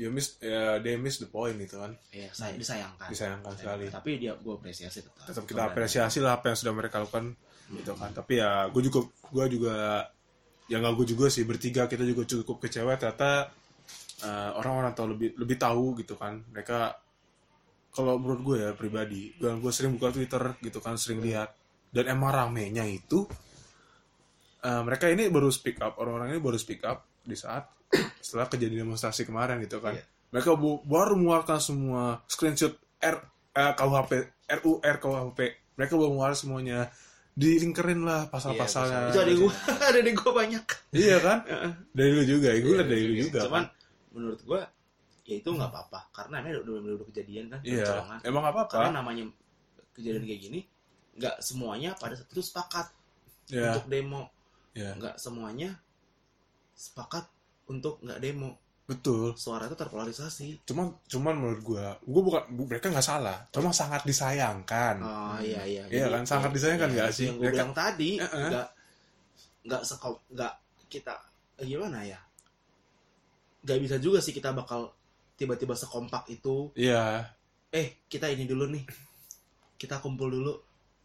You 0.00 0.08
miss 0.08 0.40
ya 0.40 0.80
they 0.80 0.96
miss 0.96 1.20
the 1.20 1.28
point 1.28 1.60
gitu 1.60 1.76
kan. 1.76 1.92
ya 2.08 2.32
saya 2.32 2.56
disayangkan. 2.56 3.08
Disayangkan 3.12 3.52
sekali. 3.52 3.84
tapi 3.92 4.16
dia 4.16 4.32
gue 4.32 4.54
apresiasi 4.56 5.04
tetap. 5.04 5.28
Tetap 5.28 5.44
kita 5.44 5.62
apresiasi 5.68 6.24
lah 6.24 6.40
apa 6.40 6.48
yang 6.48 6.56
sudah 6.56 6.72
mereka 6.72 7.04
lakukan 7.04 7.36
gitu 7.68 7.92
kan. 8.00 8.10
Tapi 8.16 8.40
ya 8.40 8.72
gue 8.72 8.80
juga 8.80 9.04
gue 9.04 9.60
juga 9.60 10.08
ya 10.72 10.80
nggak 10.80 10.94
gue 10.96 11.06
juga 11.12 11.28
sih 11.28 11.44
bertiga 11.44 11.84
kita 11.84 12.08
juga 12.08 12.24
cukup 12.24 12.64
kecewa. 12.64 12.96
Ternyata 12.96 13.52
eh, 14.24 14.50
orang-orang 14.56 14.96
tahu 14.96 15.06
lebih 15.12 15.36
lebih 15.36 15.56
tahu 15.60 15.92
gitu 16.00 16.16
kan. 16.16 16.48
Mereka 16.48 16.96
kalau 17.92 18.16
menurut 18.16 18.40
gue 18.40 18.56
ya 18.56 18.70
pribadi, 18.72 19.36
gue 19.36 19.52
gue 19.52 19.72
sering 19.74 20.00
buka 20.00 20.16
Twitter 20.16 20.56
gitu 20.64 20.80
kan, 20.80 20.96
sering 20.96 21.20
lihat. 21.20 21.52
Dan 21.92 22.08
emang 22.08 22.32
ramenya 22.32 22.88
itu 22.88 23.28
eh, 24.64 24.80
mereka 24.80 25.12
ini 25.12 25.28
baru 25.28 25.52
speak 25.52 25.76
up 25.84 26.00
orang-orang 26.00 26.32
ini 26.32 26.40
baru 26.40 26.56
speak 26.56 26.88
up 26.88 27.09
di 27.22 27.36
saat 27.36 27.68
setelah 28.22 28.46
kejadian 28.46 28.86
demonstrasi 28.86 29.26
kemarin 29.26 29.58
gitu 29.60 29.82
kan. 29.82 29.98
Iya. 29.98 30.04
mereka 30.30 30.54
bu- 30.54 30.82
baru 30.86 31.18
mengeluarkan 31.18 31.58
semua 31.58 32.22
screenshot 32.24 32.70
R 33.02 33.16
eh, 33.50 33.72
KUHP 33.74 34.12
RU 34.62 34.78
RKUHP 34.78 35.38
mereka 35.74 35.92
baru 35.96 36.10
mengeluarkan 36.12 36.38
semuanya. 36.38 36.78
Dilingkerin 37.30 38.04
lah 38.04 38.26
pasal-pasalnya. 38.28 39.14
Itu 39.14 39.20
ada 39.22 39.32
gue 39.32 39.52
ada 39.90 40.00
di 40.02 40.12
gue 40.12 40.30
banyak. 40.30 40.64
Iya 40.92 41.16
kan? 41.18 41.38
Dari 41.96 42.10
lu 42.12 42.22
juga 42.22 42.52
gue 42.52 42.74
liat 42.74 42.86
dari 42.86 43.04
lu 43.06 43.14
juga 43.26 43.40
cuman 43.48 43.64
kan? 43.64 43.64
menurut 44.12 44.40
gue 44.44 44.60
ya 45.24 45.34
itu 45.38 45.48
nggak 45.48 45.70
apa-apa. 45.70 46.00
Karena 46.12 46.42
ini 46.42 46.58
udah 46.58 46.74
udah, 46.78 46.92
udah 47.00 47.06
kejadian 47.10 47.44
kan 47.48 47.58
udah 47.62 47.70
iya 47.70 48.20
emang 48.26 48.44
apa 48.44 48.66
apa 48.66 48.70
karena 48.70 48.90
namanya 49.00 49.24
kejadian 49.94 50.26
kayak 50.26 50.40
gini 50.42 50.60
nggak 51.16 51.36
semuanya 51.42 51.90
pada 51.98 52.14
saat 52.18 52.28
itu 52.30 52.42
sepakat 52.44 52.86
ya 53.48 53.72
untuk 53.78 53.86
demo. 53.88 54.22
Ya 54.74 54.94
nggak 54.94 55.16
semuanya 55.18 55.74
sepakat 56.80 57.28
untuk 57.68 58.00
nggak 58.00 58.16
demo. 58.18 58.56
Betul. 58.88 59.36
Suara 59.36 59.68
itu 59.68 59.76
terpolarisasi. 59.76 60.66
Cuman 60.66 60.96
cuman 61.06 61.34
menurut 61.36 61.62
gue 61.62 61.84
gue 62.02 62.22
bukan 62.24 62.42
bu- 62.50 62.66
mereka 62.66 62.88
nggak 62.88 63.04
salah. 63.04 63.38
Cuma 63.52 63.70
sangat 63.70 64.02
disayangkan. 64.02 64.96
Oh 64.98 65.38
iya 65.38 65.62
iya. 65.62 65.84
Iya 65.86 66.06
kan, 66.10 66.24
sangat 66.24 66.50
disayangkan 66.50 66.90
nggak 66.90 67.10
sih? 67.12 67.28
yang 67.28 67.38
gue 67.38 67.44
Mereka- 67.46 67.54
bilang 67.54 67.72
tadi 67.72 68.10
nggak 68.18 68.68
nggak 69.60 69.82
sekom 69.84 70.16
nggak 70.26 70.54
kita 70.88 71.14
eh, 71.60 71.66
gimana 71.68 72.02
ya? 72.02 72.18
Nggak 73.62 73.78
bisa 73.78 73.96
juga 74.00 74.18
sih 74.18 74.32
kita 74.32 74.50
bakal 74.50 74.90
tiba-tiba 75.36 75.76
sekompak 75.76 76.26
itu. 76.26 76.72
Iya. 76.74 77.30
Eh 77.70 78.02
kita 78.08 78.26
ini 78.26 78.42
dulu 78.42 78.66
nih. 78.66 78.82
Kita 79.76 80.00
kumpul 80.00 80.32
dulu. 80.32 80.54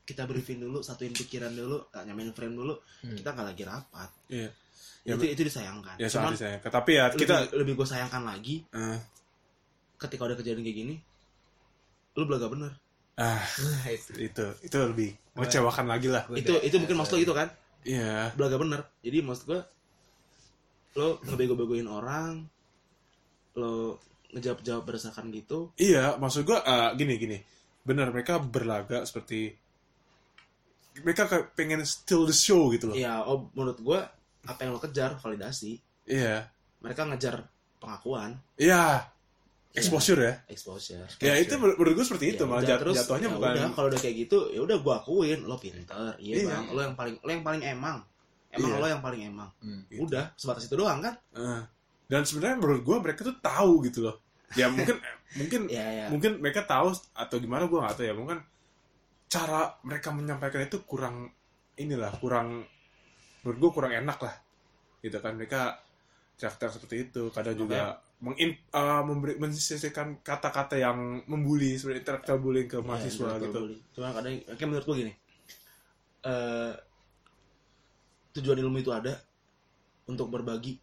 Kita 0.01 0.25
briefing 0.25 0.57
dulu 0.59 0.81
satuin 0.81 1.11
pikiran 1.11 1.49
dulu 1.49 1.85
nyamain 1.95 2.29
frame 2.31 2.55
dulu. 2.55 2.73
Hmm. 3.01 3.13
kita 3.13 3.29
nggak 3.29 3.47
lagi 3.53 3.63
rapat. 3.63 4.09
Iya. 4.29 4.49
Ya, 5.05 5.13
itu 5.13 5.25
itu 5.29 5.41
disayangkan 5.45 5.95
Ya 5.95 6.09
cuman 6.09 6.33
sangat 6.33 6.39
saya. 6.41 6.57
Tapi 6.59 6.91
ya 6.93 7.05
kita 7.09 7.45
lebih, 7.45 7.57
lebih 7.61 7.73
gue 7.77 7.87
sayangkan 7.87 8.21
lagi 8.21 8.55
eh, 8.67 8.97
ketika 9.95 10.25
udah 10.25 10.35
kejadian 10.35 10.61
kayak 10.61 10.77
gini 10.77 10.95
lu 12.13 12.25
belaga 12.25 12.47
bener 12.47 12.71
ah 13.15 13.37
Nah, 13.37 13.85
itu. 13.87 14.11
itu 14.19 14.45
itu 14.61 14.75
lebih 14.75 15.09
mengecewakan 15.33 15.85
lagi 15.85 16.07
lah. 16.09 16.25
Itu 16.31 16.51
udah- 16.51 16.63
itu 16.63 16.75
mungkin 16.75 16.97
maksud 16.97 17.15
lo 17.15 17.21
gitu 17.21 17.33
kan 17.33 17.47
Iya. 17.81 18.33
belaga 18.33 18.57
bener 18.57 18.81
jadi 18.99 19.21
maksud 19.21 19.45
gue 19.45 19.61
lo 20.95 21.21
ngebego-begoin 21.21 21.85
orang 21.85 22.41
lo 23.53 24.01
ngejawab-jawab 24.31 24.83
berdasarkan 24.83 25.29
gitu 25.29 25.69
Iya, 25.77 26.17
maksud 26.17 26.43
gua 26.43 26.59
eh, 26.59 26.89
gini 26.97 27.13
gini. 27.15 27.37
Benar 27.83 28.09
mereka 28.09 28.41
berlaga 28.41 29.05
seperti 29.05 29.53
mereka 30.97 31.23
kayak 31.25 31.53
pengen 31.53 31.83
steal 31.83 32.23
the 32.23 32.33
show 32.33 32.67
gitu 32.69 32.89
loh. 32.89 32.95
ya 32.95 33.21
oh 33.21 33.51
menurut 33.51 33.77
gue 33.77 33.99
apa 34.45 34.59
yang 34.61 34.71
lo 34.71 34.79
kejar 34.79 35.15
validasi 35.15 35.77
Iya. 36.05 36.45
mereka 36.79 37.03
ngejar 37.03 37.45
pengakuan 37.77 38.37
Iya. 38.55 39.09
Exposure 39.71 40.15
ya. 40.17 40.33
exposure 40.47 41.03
Ya 41.19 41.35
itu 41.35 41.51
menur- 41.55 41.75
menurut 41.75 41.99
gue 41.99 42.05
seperti 42.05 42.25
itu 42.31 42.41
Ya 42.41 42.47
malah 42.47 42.63
udah, 42.63 42.69
jat- 42.71 42.95
jatuhnya 42.95 43.27
ya 43.27 43.35
bukan 43.35 43.51
udah, 43.51 43.69
kalau 43.73 43.87
udah 43.89 43.99
kayak 43.99 44.15
gitu 44.17 44.37
ya 44.49 44.61
udah 44.61 44.77
gue 44.79 44.93
akuin 44.95 45.39
lo 45.43 45.55
pinter 45.57 46.15
iya, 46.17 46.33
Iya. 46.33 46.47
bang 46.47 46.65
lo 46.71 46.79
yang 46.81 46.95
paling 46.95 47.15
lo 47.19 47.29
yang 47.29 47.43
paling 47.43 47.61
emang 47.61 47.97
emang 48.49 48.69
Iya. 48.71 48.79
lo 48.79 48.87
yang 48.87 49.03
paling 49.03 49.21
emang 49.25 49.49
Hmm. 49.59 49.83
Gitu. 49.85 49.99
udah 50.01 50.31
sebatas 50.33 50.63
itu 50.63 50.75
doang 50.75 51.03
kan 51.03 51.19
Eh, 51.35 51.61
dan 52.07 52.21
sebenarnya 52.23 52.55
menurut 52.55 52.81
gue 52.81 52.97
mereka 53.01 53.21
tuh 53.21 53.35
tahu 53.35 53.83
gitu 53.83 53.99
loh. 54.01 54.15
Ya 54.53 54.69
mungkin 54.69 54.95
mungkin 55.41 55.61
ya 55.67 55.83
ya 55.83 56.05
mungkin 56.07 56.39
mereka 56.39 56.63
tahu 56.63 56.93
atau 57.11 57.35
gimana 57.35 57.65
gue 57.65 57.75
nggak 57.75 57.95
tahu 57.95 58.05
ya 58.05 58.15
mungkin 58.15 58.39
cara 59.25 59.75
mereka 59.81 60.09
menyampaikan 60.09 60.63
itu 60.63 60.85
kurang 60.85 61.27
inilah 61.75 62.15
kurang 62.15 62.63
menurut 63.45 63.57
gue 63.61 63.71
kurang 63.71 63.93
enak 63.93 64.17
lah. 64.17 64.35
Gitu 64.99 65.21
kan 65.21 65.37
mereka 65.37 65.77
teriak-teriak 66.35 66.73
seperti 66.73 66.95
itu. 67.05 67.29
Kadang 67.29 67.55
juga 67.55 68.01
mengin 68.17 68.57
eh, 68.57 69.01
memberi 69.05 69.37
mensisihkan 69.37 70.19
kata-kata 70.19 70.75
yang 70.75 71.21
membuli 71.29 71.77
seperti 71.77 72.01
intellectual 72.01 72.39
bullying 72.41 72.65
ke 72.65 72.79
mahasiswa 72.79 73.37
Iya, 73.37 73.43
gitu. 73.43 73.59
bully. 73.59 73.77
cuma 73.91 74.07
kadang 74.15 74.33
kayak 74.49 74.65
menurut 74.65 74.85
gue 74.87 74.95
gini 75.03 75.13
eh 76.25 76.73
tujuan 78.33 78.57
ilmu 78.57 78.81
itu 78.81 78.89
ada 78.89 79.13
untuk 80.07 80.31
berbagi 80.31 80.79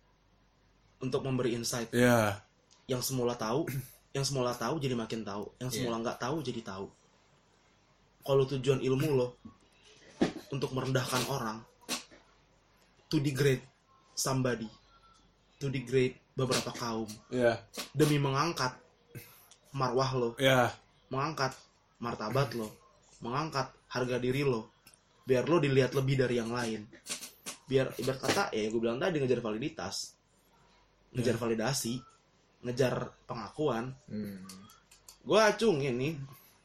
untuk 1.03 1.25
memberi 1.25 1.57
insight. 1.57 1.91
Ya 1.91 2.39
yang 2.87 3.01
semula 3.01 3.33
tahu 3.35 3.65
yang 4.17 4.23
semula 4.23 4.53
tahu 4.53 4.77
jadi 4.79 4.93
makin 4.95 5.25
tahu 5.25 5.51
yang 5.59 5.73
Iya. 5.73 5.77
semula 5.83 5.97
nggak 6.05 6.21
tahu 6.21 6.37
jadi 6.45 6.61
tahu. 6.63 6.87
Kalau 8.23 8.45
tujuan 8.47 8.79
ilmu 8.79 9.09
lo 9.19 9.29
untuk 10.53 10.71
merendahkan 10.77 11.27
orang 11.27 11.59
to 13.13 13.21
degrade 13.21 13.61
somebody 14.17 14.65
to 15.61 15.69
degrade 15.69 16.17
beberapa 16.33 16.73
kaum. 16.73 17.05
Ya 17.29 17.61
demi 17.93 18.17
mengangkat 18.17 18.73
marwah 19.77 20.11
lo. 20.17 20.31
Ya 20.41 20.73
mengangkat 21.13 21.53
martabat 22.01 22.57
lo. 22.57 22.73
Mengangkat 23.21 23.69
harga 23.93 24.17
diri 24.17 24.49
lo. 24.49 24.73
Biar 25.29 25.45
lo 25.45 25.61
dilihat 25.61 25.93
lebih 25.93 26.25
dari 26.25 26.41
yang 26.41 26.49
lain. 26.49 26.89
Biar 27.69 27.93
ibarat 28.01 28.21
kata 28.25 28.45
ya 28.57 28.67
gue 28.73 28.81
bilang 28.81 28.97
tadi 28.97 29.21
ngejar 29.21 29.45
validitas. 29.45 30.17
Ngejar 31.13 31.37
validasi. 31.37 32.01
Ngejar 32.65 33.13
pengakuan. 33.29 33.93
Hmm. 34.09 34.41
gue 35.23 35.39
acungin 35.39 35.95
nih 36.03 36.19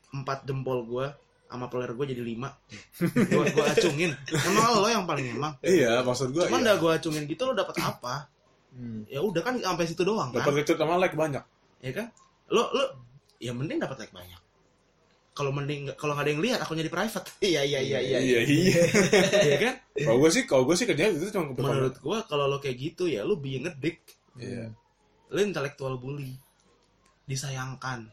empat 0.10 0.50
jempol 0.50 0.82
gue 0.82 1.06
sama 1.48 1.72
player 1.72 1.92
gue 1.96 2.06
jadi 2.12 2.24
lima. 2.24 2.52
Gue 3.00 3.46
gue 3.48 3.66
acungin. 3.66 4.12
Emang 4.52 4.84
lo 4.84 4.88
yang 4.92 5.08
paling 5.08 5.32
emang? 5.32 5.56
Iya 5.64 6.04
maksud 6.04 6.36
gue 6.36 6.44
cuman 6.52 6.64
udah 6.64 6.76
gue 6.76 6.92
acungin 6.92 7.24
gitu 7.24 7.48
lo 7.48 7.56
dapat 7.56 7.76
apa? 7.80 8.28
Hmm. 8.78 9.10
ya 9.10 9.26
udah 9.26 9.42
kan 9.42 9.58
sampai 9.58 9.90
situ 9.90 10.06
doang 10.06 10.30
kan? 10.30 10.44
dapat 10.44 10.62
retweet 10.62 10.78
sama 10.78 11.02
like 11.02 11.16
banyak. 11.16 11.42
Ya 11.82 11.92
kan? 11.96 12.12
Lo 12.52 12.68
lo 12.76 12.84
ya 13.40 13.56
mending 13.56 13.80
dapat 13.80 14.06
like 14.06 14.14
banyak. 14.14 14.42
Kalau 15.34 15.56
mending 15.56 15.96
kalau 15.96 16.14
nggak 16.14 16.26
ada 16.28 16.32
yang 16.36 16.44
lihat 16.44 16.60
aku 16.62 16.76
jadi 16.76 16.92
private. 16.92 17.28
Iya 17.48 17.62
iya 17.64 17.80
iya 17.80 18.00
iya. 18.04 18.20
Iya 18.20 18.40
iya. 18.44 18.82
Ya 19.56 19.58
kan? 19.58 19.74
Kalau 19.96 20.18
gue 20.20 20.30
sih 20.36 20.44
kalau 20.44 20.64
gue 20.68 20.76
sih 20.76 20.86
kerjanya 20.86 21.16
itu 21.16 21.32
cuma 21.32 21.56
menurut 21.56 21.96
gua 22.04 22.28
kalau 22.28 22.46
lo 22.52 22.60
kayak 22.60 22.76
gitu 22.76 23.08
ya 23.08 23.24
lo 23.24 23.40
being 23.40 23.66
a 23.66 23.74
dick. 23.74 24.04
Iya. 24.36 24.76
Lo 25.32 25.40
intellectual 25.40 25.96
bully. 25.96 26.36
Disayangkan. 27.24 28.12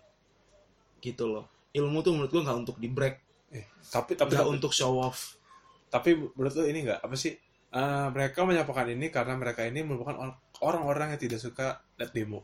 Gitu 1.02 1.26
loh 1.26 1.50
ilmu 1.74 2.06
tuh 2.06 2.14
menurut 2.14 2.30
gua 2.30 2.42
nggak 2.46 2.58
untuk 2.64 2.76
di 2.78 2.88
break 2.88 3.23
Eh, 3.54 3.64
tapi 3.86 4.18
tapi 4.18 4.34
tapi, 4.34 4.50
untuk 4.50 4.74
show 4.74 4.98
off. 4.98 5.38
Tapi 5.86 6.18
menurut 6.34 6.52
lo 6.52 6.66
ini 6.66 6.82
nggak? 6.84 7.00
Apa 7.06 7.14
sih? 7.14 7.32
Eh, 7.70 8.06
mereka 8.10 8.42
menyampaikan 8.42 8.86
ini 8.90 9.06
karena 9.08 9.34
mereka 9.34 9.62
ini 9.62 9.82
merupakan 9.82 10.14
or- 10.18 10.38
orang-orang 10.62 11.14
yang 11.14 11.20
tidak 11.22 11.38
suka 11.38 11.78
lihat 11.94 12.10
demo. 12.10 12.42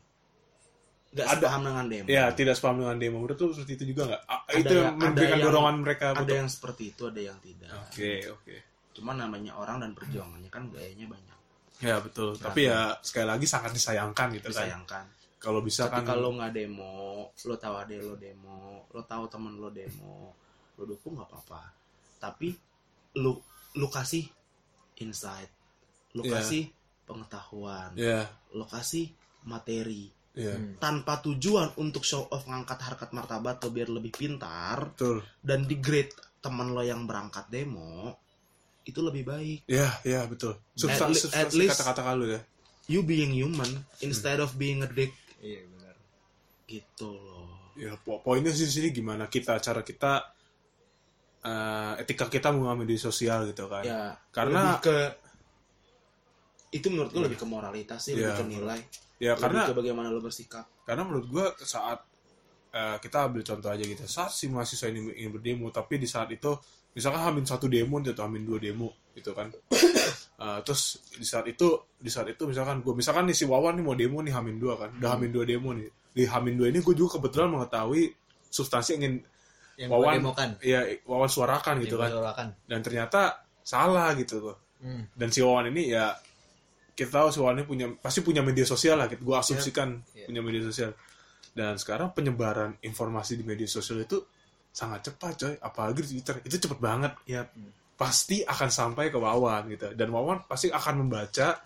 Nggak 1.11 1.27
Ada- 1.27 1.35
sepaham 1.43 1.63
dengan 1.67 1.85
demo. 1.91 2.07
Ya 2.07 2.25
tidak 2.31 2.55
sepaham 2.55 2.77
dengan 2.79 2.97
demo. 2.99 3.17
Menurut 3.19 3.39
seperti 3.51 3.73
itu 3.75 3.85
juga 3.91 4.03
nggak? 4.15 4.23
Ada 4.27 4.55
itu 4.55 4.75
yang 4.75 4.87
ada 4.95 5.03
memberikan 5.03 5.39
yang- 5.39 5.47
dorongan 5.51 5.77
mereka 5.83 6.05
ada 6.15 6.23
untuk 6.23 6.37
yang 6.39 6.51
seperti 6.51 6.83
itu 6.95 7.03
ada 7.11 7.21
yang 7.21 7.39
tidak. 7.43 7.71
Oke 7.91 8.13
oke. 8.31 8.55
Cuman 8.95 9.17
namanya 9.19 9.53
orang 9.59 9.77
dan 9.83 9.91
perjuangannya 9.95 10.51
kan 10.51 10.63
gayanya 10.71 11.07
banyak. 11.11 11.39
Ya 11.81 11.97
betul. 11.99 12.39
Tapi 12.39 12.71
ya 12.71 12.95
sekali 13.03 13.27
lagi 13.27 13.47
sangat 13.51 13.75
disayangkan 13.75 14.27
gitu 14.39 14.51
kan. 14.51 14.67
Disayangkan. 14.67 15.05
Kalau 15.41 15.65
bisa 15.65 15.89
kan 15.89 16.05
ketika 16.05 16.15
lo 16.15 16.37
nggak 16.37 16.53
demo 16.53 17.27
lo 17.33 17.55
tahu 17.57 17.75
ada 17.75 17.95
lo 17.97 18.15
demo 18.15 18.85
lo 18.93 19.03
tahu 19.03 19.25
temen 19.27 19.57
lo 19.59 19.71
demo 19.73 20.37
lo 20.81 20.89
dukung 20.89 21.13
nggak 21.15 21.29
apa-apa. 21.29 21.63
Tapi 22.19 22.49
lo 23.21 23.45
lo 23.77 23.87
kasih 23.87 24.25
insight 24.99 25.53
lo 26.13 26.25
Iya. 26.25 26.33
kasih 26.37 26.65
pengetahuan 27.05 27.93
ya 27.95 28.25
lo 28.53 28.65
kasih 28.65 29.13
materi. 29.45 30.09
Ya 30.31 30.55
Hmm. 30.55 30.79
tanpa 30.79 31.19
tujuan 31.21 31.75
untuk 31.77 32.03
show 32.03 32.23
off 32.25 32.47
ngangkat 32.47 32.79
harkat 32.81 33.11
martabat 33.11 33.59
lo 33.61 33.69
biar 33.69 33.91
lebih 33.91 34.15
pintar 34.15 34.95
betul. 34.95 35.21
dan 35.43 35.67
degrade 35.67 36.15
temen 36.39 36.71
lo 36.71 36.81
yang 36.81 37.03
berangkat 37.05 37.51
demo 37.51 38.15
itu 38.87 39.03
lebih 39.03 39.27
baik. 39.27 39.59
Ya 39.67 39.91
ya 40.03 40.25
betul. 40.25 40.55
Substansi 40.73 41.19
at 41.19 41.23
substansi 41.27 41.57
least- 41.59 41.71
kata-kata 41.77 42.03
kalau 42.05 42.25
ya. 42.25 42.41
you 42.87 43.03
being 43.03 43.31
human 43.31 43.69
instead 44.01 44.39
of 44.39 44.55
being 44.55 44.81
a 44.81 44.89
dick. 44.89 45.11
Iya 45.39 45.67
benar. 45.69 45.95
gitu 46.67 47.11
loh. 47.11 47.75
Ya 47.75 47.95
po- 47.97 48.19
poinnya 48.21 48.51
sih 48.51 48.65
di 48.65 48.73
sini 48.73 48.89
gimana? 48.91 49.27
Kita 49.27 49.59
cara 49.59 49.83
kita 49.83 50.23
eh, 51.41 51.93
etika 52.01 52.27
kita 52.27 52.53
menggunakan 52.53 52.79
media 52.79 53.01
sosial 53.01 53.49
gitu 53.49 53.65
kan. 53.67 53.83
Ya 53.83 54.15
Karena- 54.31 54.77
lebih 54.77 54.85
ke 54.85 54.97
itu 56.71 56.87
menurut 56.87 57.11
gue 57.11 57.23
lebih 57.27 57.39
ke 57.41 57.47
moralitas 57.49 57.99
sih 58.07 58.15
Iya. 58.15 58.31
lebih 58.31 58.37
ke 58.39 58.45
nilai. 58.47 58.81
Ya 59.21 59.35
lebih 59.35 59.43
karena 59.43 59.61
ke 59.69 59.73
bagaimana 59.75 60.09
lo 60.09 60.21
bersikap. 60.23 60.65
karena 60.87 61.07
menurut 61.07 61.27
gua 61.31 61.47
saat 61.63 62.03
eh, 62.71 62.97
kita 62.99 63.27
ambil 63.31 63.43
contoh 63.43 63.71
aja 63.71 63.83
gitu 63.83 64.03
saat 64.07 64.31
si 64.31 64.47
mahasiswa 64.47 64.87
ini 64.91 65.11
ingin 65.19 65.35
berdemo 65.35 65.71
tapi 65.71 65.99
di 65.99 66.07
saat 66.07 66.31
itu 66.31 66.55
misalkan 66.95 67.23
hamin 67.23 67.43
satu 67.47 67.67
demo 67.67 67.99
atau 67.99 68.23
hamin 68.27 68.43
dua 68.43 68.59
demo 68.59 68.91
gitu 69.15 69.35
kan. 69.35 69.51
Eh, 70.41 70.61
terus 70.65 71.05
di 71.21 71.27
saat 71.29 71.45
itu 71.53 71.69
di 72.01 72.09
saat 72.09 72.25
itu 72.33 72.49
misalkan 72.49 72.81
gue 72.81 72.97
misalkan 72.97 73.29
nih 73.29 73.37
si 73.37 73.45
Wawan 73.45 73.77
nih 73.77 73.85
mau 73.85 73.93
demo 73.93 74.25
nih 74.25 74.33
hamin 74.33 74.57
dua 74.57 74.73
kan 74.81 74.89
udah 74.97 75.13
hamin 75.13 75.29
dua 75.29 75.45
demo 75.45 75.77
nih. 75.77 75.85
Di 76.17 76.25
hamin 76.25 76.57
dua 76.57 76.73
ini 76.73 76.81
gue 76.81 76.97
juga 76.97 77.21
kebetulan 77.21 77.53
mengetahui 77.53 78.09
substansi 78.49 78.97
ingin 78.97 79.21
Yang 79.81 79.91
Wawan 79.91 80.15
demokan. 80.21 80.49
ya 80.61 80.81
Wawan 81.03 81.31
suarakan 81.31 81.75
gitu 81.81 81.97
Yang 81.97 82.05
kan. 82.05 82.11
suarakan. 82.13 82.47
dan 82.69 82.79
ternyata 82.81 83.21
salah 83.61 84.13
gitu 84.13 84.37
loh 84.43 84.57
Hmm. 84.81 85.05
dan 85.13 85.29
si 85.29 85.41
Wawan 85.41 85.69
ini 85.69 85.89
ya 85.89 86.13
kita 86.93 87.09
tahu 87.11 87.29
si 87.29 87.41
Wawan 87.41 87.57
ini 87.57 87.65
punya 87.65 87.87
pasti 87.97 88.21
punya 88.21 88.41
media 88.41 88.65
sosial 88.65 88.97
lah 88.97 89.09
gitu. 89.09 89.25
Gue 89.25 89.37
asumsikan 89.37 90.05
Iya. 90.13 90.29
punya 90.29 90.41
media 90.41 90.63
sosial. 90.63 90.93
Dan 91.51 91.75
sekarang 91.75 92.13
penyebaran 92.13 92.77
informasi 92.79 93.35
di 93.35 93.45
media 93.45 93.65
sosial 93.65 94.05
itu 94.05 94.21
sangat 94.69 95.09
cepat 95.09 95.33
coy. 95.35 95.55
Apalagi 95.59 96.01
di 96.03 96.09
Twitter. 96.15 96.45
Itu 96.45 96.61
cepet 96.61 96.77
banget 96.77 97.17
ya. 97.25 97.49
Pasti 97.97 98.41
akan 98.41 98.69
sampai 98.69 99.09
ke 99.09 99.17
Wawan 99.17 99.69
gitu. 99.69 99.93
Dan 99.93 100.13
Wawan 100.13 100.45
pasti 100.45 100.69
akan 100.69 100.95
membaca 101.01 101.57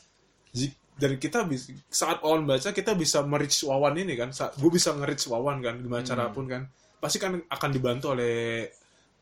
dan 0.95 1.12
kita 1.19 1.43
bisa 1.43 1.75
saat 1.91 2.23
Wawan 2.23 2.47
baca 2.47 2.71
kita 2.71 2.95
bisa 2.95 3.19
merich 3.23 3.59
Wawan 3.62 3.95
ini 3.99 4.15
kan. 4.15 4.31
Gue 4.31 4.71
bisa 4.71 4.95
nge-reach 4.95 5.27
Wawan 5.27 5.59
kan 5.61 5.75
gimana 5.77 6.03
Hmm. 6.03 6.11
cara 6.11 6.25
pun 6.31 6.47
kan 6.47 6.62
pasti 7.05 7.21
kan 7.21 7.37
akan 7.37 7.71
dibantu 7.71 8.17
oleh 8.17 8.65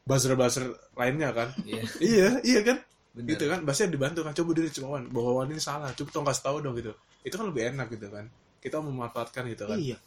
buzzer-buzzer 0.02 0.64
lainnya 0.94 1.34
kan. 1.34 1.48
Iya. 1.62 1.82
iya 2.14 2.28
iya 2.42 2.60
kan? 2.62 2.78
Benar. 3.12 3.28
gitu 3.28 3.44
kan? 3.44 3.58
Pasti 3.66 3.90
dibantu 3.90 4.22
kan? 4.22 4.32
Coba 4.32 4.50
diri 4.54 4.70
Wawan 4.78 5.10
bahwa 5.10 5.30
Wawan 5.36 5.50
ini 5.50 5.58
salah. 5.58 5.90
Coba 5.92 6.08
tolong 6.10 6.26
kasih 6.26 6.42
tahu 6.42 6.56
dong 6.60 6.74
gitu. 6.78 6.92
Itu 7.22 7.34
kan 7.34 7.46
lebih 7.50 7.74
enak 7.74 7.90
gitu 7.90 8.06
kan? 8.06 8.30
Kita 8.58 8.78
memanfaatkan 8.78 9.50
gitu 9.50 9.66
kan? 9.66 9.76
Iya. 9.76 9.98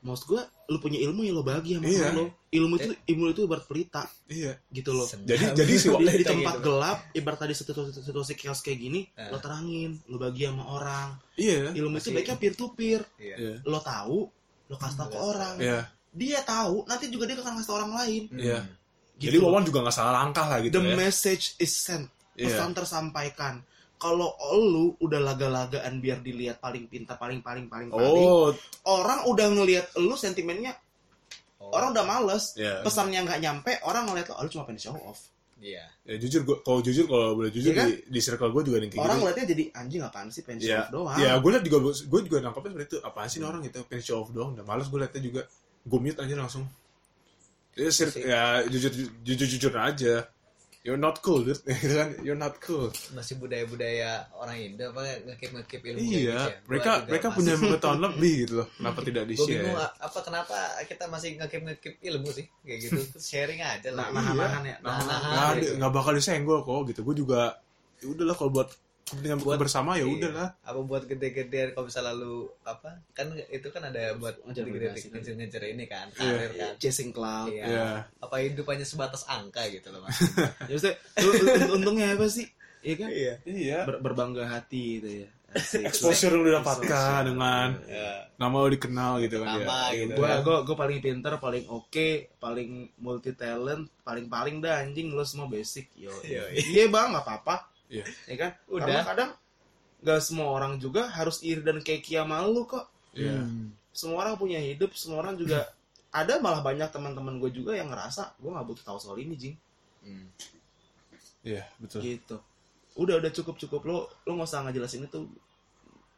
Maksud 0.00 0.32
gue 0.32 0.40
lo 0.72 0.80
punya 0.80 0.96
ilmu 0.96 1.20
ya 1.20 1.32
lo 1.34 1.44
bagi 1.44 1.76
sama 1.76 1.84
Iya. 1.84 2.16
lo. 2.16 2.32
Ilmu 2.48 2.74
itu 2.76 2.90
ilmu 3.06 3.24
itu 3.28 3.40
ibarat 3.44 3.64
pelita. 3.68 4.08
Iya. 4.28 4.56
Gitu 4.72 4.90
loh 4.92 5.04
Senang. 5.04 5.28
Jadi- 5.28 5.52
jadi 5.52 5.72
si- 5.76 5.88
di, 5.90 6.04
di 6.06 6.18
Kita 6.24 6.32
tempat 6.32 6.54
gitu. 6.56 6.64
gelap 6.64 6.98
ibarat 7.12 7.38
tadi 7.38 7.52
situasi, 7.52 7.90
situasi 8.00 8.32
chaos 8.32 8.60
kayak 8.60 8.78
gini 8.78 9.00
Eh. 9.12 9.28
lo 9.28 9.36
terangin 9.36 10.00
lo 10.08 10.16
bagi 10.16 10.48
sama 10.48 10.64
orang. 10.70 11.08
Iya. 11.36 11.76
Ilmu 11.76 11.96
itu 11.96 12.08
Masih- 12.08 12.12
baiknya 12.14 12.36
peer 12.36 12.54
to 12.54 12.66
peer. 12.72 13.02
Iya. 13.20 13.36
iya. 13.36 13.54
Lo 13.60 13.80
tahu 13.80 14.18
lo 14.70 14.76
kasih 14.78 14.96
tahu 14.96 15.08
ke 15.10 15.18
orang. 15.18 15.54
Iya 15.58 15.80
dia 16.10 16.42
tahu 16.42 16.82
nanti 16.84 17.06
juga 17.06 17.24
dia 17.24 17.36
akan 17.36 17.60
tau 17.60 17.76
orang 17.76 17.92
lain 17.96 18.22
Hmm. 18.28 18.38
Iya. 18.38 18.60
Jadi 19.16 19.36
Gitu. 19.36 19.44
Wawan 19.44 19.62
juga 19.62 19.84
nggak 19.84 19.92
salah 19.92 20.14
langkah 20.16 20.48
lah 20.48 20.58
gitu 20.58 20.80
The 20.80 20.86
ya. 20.86 20.96
message 20.96 21.44
is 21.56 21.70
sent. 21.70 22.08
Iya. 22.34 22.50
Pesan 22.50 22.72
tersampaikan. 22.72 23.60
Kalau 23.94 24.32
lu 24.56 24.96
udah 24.96 25.20
laga-lagaan 25.20 26.00
biar 26.00 26.18
dilihat 26.18 26.56
paling 26.56 26.88
pintar, 26.88 27.14
paling 27.14 27.44
paling 27.44 27.68
paling 27.68 27.92
paling, 27.92 28.08
Oh, 28.24 28.48
orang 28.88 29.28
udah 29.28 29.44
ngelihat 29.50 29.92
lu 29.96 30.16
sentimennya, 30.16 30.72
Oh. 31.60 31.68
orang 31.70 31.92
udah 31.92 32.00
males. 32.02 32.56
Iya. 32.56 32.80
Pesannya 32.80 33.20
nggak 33.20 33.40
nyampe, 33.40 33.72
orang 33.84 34.08
ngeliat 34.08 34.24
lo, 34.26 34.34
oh, 34.34 34.42
lu 34.42 34.48
cuma 34.48 34.64
pengen 34.64 34.80
show 34.80 34.96
off. 34.96 35.28
Iya. 35.60 35.84
ya 36.08 36.16
jujur 36.16 36.40
gua 36.40 36.56
kalau 36.64 36.80
jujur 36.80 37.04
kalau 37.04 37.36
boleh 37.36 37.52
jujur 37.52 37.70
Iya 37.70 37.84
kan? 37.84 37.88
di, 37.92 37.94
di 38.08 38.20
circle 38.24 38.48
gue 38.48 38.62
juga 38.64 38.80
kayak 38.80 38.96
orang 38.96 39.12
gitu. 39.12 39.20
ngeliatnya 39.20 39.46
jadi 39.52 39.64
anjing 39.76 40.00
apaan 40.00 40.28
sih 40.32 40.40
pengen 40.40 40.58
show 40.58 40.72
Ya, 40.72 40.80
off 40.80 40.88
doang. 40.88 41.18
ya 41.20 41.30
gue 41.36 41.50
liat 41.52 41.64
juga 41.68 41.78
gue 41.84 42.20
juga 42.24 42.36
nangkapnya 42.40 42.70
seperti 42.72 42.86
itu 42.88 42.98
apaan 43.04 43.28
sih 43.28 43.36
nih 43.36 43.48
orang 43.52 43.60
gitu 43.60 43.78
show 44.00 44.16
off 44.24 44.32
doang 44.32 44.56
udah 44.56 44.64
males 44.64 44.88
gue 44.88 44.96
liatnya 44.96 45.20
juga 45.20 45.42
gue 45.82 45.98
mute 45.98 46.18
aja 46.18 46.34
langsung. 46.34 46.64
Ya, 47.72 47.88
sir, 47.88 48.10
ya 48.12 48.66
jujur 48.66 48.92
jujur 49.22 49.46
jujur 49.48 49.72
aja. 49.74 50.26
You're 50.80 50.96
not 50.96 51.20
cool 51.20 51.44
dude. 51.44 51.60
Gitu 51.60 51.92
kan? 52.00 52.16
You're 52.24 52.36
not 52.36 52.56
cool. 52.58 52.88
Masih 53.12 53.36
budaya-budaya 53.36 54.32
orang 54.32 54.56
Indo 54.58 54.88
apa 54.88 55.04
ngekip 55.28 55.52
ngekip 55.52 55.80
ilmu 55.84 56.00
iya. 56.00 56.48
ya. 56.48 56.56
Mereka 56.64 57.04
mereka 57.04 57.28
masih- 57.28 57.36
punya 57.36 57.54
pengetahuan 57.60 58.00
lebih 58.00 58.32
gitu 58.42 58.54
loh. 58.64 58.68
Kenapa 58.80 58.98
tidak 59.04 59.24
di 59.28 59.34
bingung 59.36 59.48
share 59.60 59.76
a- 59.76 59.94
apa 60.00 60.18
kenapa 60.24 60.56
kita 60.88 61.04
masih 61.06 61.30
ngekip 61.36 61.62
ngekip 61.68 61.94
ilmu 62.00 62.28
sih? 62.32 62.46
Kayak 62.64 62.78
gitu. 62.80 63.00
Terus 63.12 63.26
sharing 63.28 63.60
aja 63.60 63.88
lah. 63.92 64.08
Nah, 64.08 64.24
nahan-nahan 64.24 64.62
ya. 64.64 64.76
Nahan-nahan. 64.80 65.30
nggak 65.30 65.44
ada- 65.44 65.60
gitu. 65.60 65.72
nggak 65.76 65.92
bakal 65.92 66.12
disenggol 66.16 66.58
kok 66.64 66.80
gitu. 66.88 67.00
Gue 67.04 67.16
juga 67.16 67.40
ya 68.00 68.06
udahlah 68.08 68.32
kalau 68.34 68.50
buat 68.50 68.68
kepentingan 69.10 69.38
Buat- 69.40 69.58
bersama 69.58 69.90
ya 69.92 70.02
Iya. 70.02 70.12
udahlah 70.12 70.48
Apa 70.60 70.80
buat 70.80 71.02
gede-gedean 71.04 71.68
kalau 71.70 71.86
misalnya 71.86 72.12
lu 72.12 72.34
apa 72.62 72.90
kan 73.10 73.26
itu 73.46 73.68
kan 73.68 73.82
ada 73.84 74.14
buat 74.14 74.38
Ngejar 74.42 74.64
gede-gede 74.64 74.86
kan. 74.96 75.10
ngejar-ngejar 75.12 75.62
ini 75.66 75.84
kan 75.84 76.06
Iya. 76.12 76.30
karir 76.30 76.52
kan. 76.54 76.72
chasing 76.78 77.10
cloud. 77.10 77.50
Iya. 77.50 77.64
Iya. 77.64 77.88
Apa 78.18 78.34
hidupannya 78.38 78.84
sebatas 78.84 79.26
angka 79.26 79.66
gitu 79.66 79.90
loh 79.90 80.00
mas. 80.00 80.14
Ya 80.70 80.72
maksudnya, 80.72 80.96
untungnya 81.68 82.06
apa 82.12 82.26
sih? 82.26 82.46
Iya 82.80 82.94
kan? 82.96 83.08
Iya. 83.10 83.34
iya 83.44 83.78
Ber- 83.84 84.00
berbangga 84.00 84.46
hati 84.46 84.98
gitu 84.98 85.10
ya. 85.24 85.28
Asik. 85.50 85.82
exposure 85.82 86.30
lu 86.30 86.46
dapatkan 86.46 87.26
dengan 87.26 87.74
Ya. 87.84 88.22
nama 88.36 88.54
lu 88.56 88.70
dikenal 88.70 89.18
gitu 89.18 89.42
kan 89.42 89.58
Nama 89.58 89.90
ya. 89.90 90.06
gitu. 90.06 90.14
Gua 90.14 90.38
gua 90.40 90.56
gua 90.62 90.76
paling 90.78 91.02
pinter, 91.02 91.34
paling 91.36 91.66
oke, 91.66 92.08
paling 92.38 92.70
multi 92.96 93.34
talent, 93.34 93.90
paling 94.00 94.30
paling 94.30 94.62
dah 94.62 94.78
anjing 94.78 95.10
lu 95.10 95.26
semua 95.26 95.50
basic. 95.50 95.90
Yo. 95.92 96.14
Yo. 96.22 96.46
Iya 96.54 96.86
bang, 96.86 97.10
nggak 97.10 97.26
apa-apa. 97.26 97.66
Iya. 97.90 98.04
Ya 98.24 98.36
kan? 98.38 98.50
Udah. 98.66 98.86
Karena 98.86 99.02
kadang 99.04 99.30
nggak 100.00 100.20
semua 100.22 100.48
orang 100.48 100.78
juga 100.78 101.10
harus 101.10 101.42
iri 101.42 101.60
dan 101.60 101.82
kayak 101.82 102.00
Kia 102.00 102.22
malu 102.22 102.64
kok. 102.64 102.86
Iya. 103.12 103.42
Hmm. 103.42 103.74
Semua 103.90 104.22
orang 104.22 104.38
punya 104.38 104.56
hidup, 104.56 104.94
semua 104.94 105.20
orang 105.20 105.34
juga 105.34 105.66
ada 106.10 106.38
malah 106.38 106.58
banyak 106.60 106.88
teman-teman 106.88 107.38
gue 107.38 107.50
juga 107.52 107.74
yang 107.74 107.86
ngerasa 107.86 108.34
gue 108.36 108.48
nggak 108.48 108.66
butuh 108.66 108.84
tahu 108.84 108.98
soal 108.98 109.18
ini 109.18 109.34
jing 109.34 109.56
Hmm. 110.00 110.32
Iya, 111.40 111.68
betul. 111.76 112.00
gitu 112.00 112.36
udah 112.96 113.20
udah 113.20 113.30
cukup 113.30 113.54
cukup 113.56 113.80
lo 113.84 113.98
lo 114.24 114.32
nggak 114.32 114.48
usah 114.48 114.64
ngejelasin 114.64 115.04
itu 115.04 115.28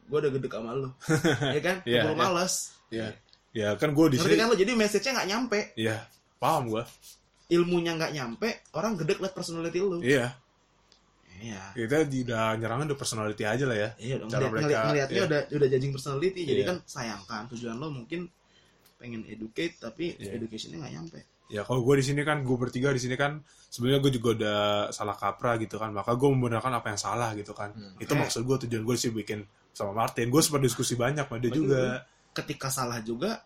gue 0.03 0.17
udah 0.17 0.31
gede 0.31 0.47
sama 0.47 0.71
lo 0.71 0.95
ya 1.55 1.61
kan 1.61 1.77
Iya, 1.83 2.01
Keburu 2.01 2.11
iya. 2.11 2.17
males 2.17 2.53
Iya. 2.87 3.07
Ya 3.51 3.67
kan 3.75 3.91
gue 3.91 4.05
di 4.09 4.17
sini. 4.17 4.33
kan 4.35 4.47
lo 4.47 4.55
jadi 4.55 4.71
message-nya 4.73 5.11
nggak 5.13 5.29
nyampe 5.29 5.59
Iya, 5.75 5.99
paham 6.39 6.71
gue. 6.71 6.83
ilmunya 7.49 7.93
nggak 7.93 8.11
nyampe 8.13 8.47
orang 8.71 8.95
gede 8.97 9.19
liat 9.19 9.33
personality 9.33 9.77
lo 9.77 9.99
Iya. 9.99 10.31
Iya 11.39 11.61
Kita 11.71 11.95
udah 12.03 12.45
nyerangin 12.55 12.85
udah 12.89 12.99
personality 12.99 13.43
aja 13.43 13.63
lah 13.63 13.77
ya. 13.77 13.89
iya 13.97 14.15
dong 14.17 14.27
Cara 14.27 14.45
ngeliat, 14.45 14.51
mereka, 14.51 14.65
ngeliat- 14.67 14.85
ngeliatnya 14.85 15.15
iya. 15.15 15.25
udah 15.25 15.39
udah 15.51 15.67
judging 15.69 15.93
personality 15.93 16.41
jadi 16.43 16.61
Iya. 16.61 16.67
kan 16.67 16.77
sayangkan 16.83 17.41
tujuan 17.49 17.75
lo 17.75 17.87
mungkin 17.89 18.21
pengen 18.95 19.21
educate 19.25 19.75
tapi 19.77 20.15
Iya. 20.15 20.37
educationnya 20.37 20.77
nggak 20.79 20.93
nyampe 20.93 21.19
Ya 21.51 21.61
kalau 21.61 21.83
gue 21.83 21.99
di 21.99 22.05
sini 22.07 22.23
kan 22.23 22.41
gue 22.41 22.55
bertiga 22.55 22.89
di 22.89 22.97
sini 22.97 23.13
kan 23.13 23.37
sebenarnya 23.67 23.99
gue 23.99 24.11
juga 24.11 24.29
udah 24.33 24.59
salah 24.89 25.13
kaprah 25.13 25.59
gitu 25.59 25.77
kan. 25.77 25.91
Maka 25.91 26.15
gue 26.15 26.25
membenarkan 26.25 26.71
apa 26.73 26.89
yang 26.89 26.97
salah 26.97 27.29
gitu 27.35 27.53
kan. 27.53 27.69
Hmm. 27.69 27.93
Itu 27.99 28.15
maksud 28.15 28.41
gue 28.41 28.57
tujuan 28.65 28.81
gue 28.81 28.95
sih 28.95 29.11
bikin 29.11 29.43
sama 29.69 29.93
Martin. 29.93 30.33
Gue 30.33 30.41
sempat 30.41 30.63
diskusi 30.63 30.95
banyak 30.95 31.21
sama 31.21 31.37
dia 31.37 31.51
Betul. 31.51 31.69
juga. 31.69 31.83
ketika 32.33 32.73
salah 32.73 32.97
juga 33.03 33.43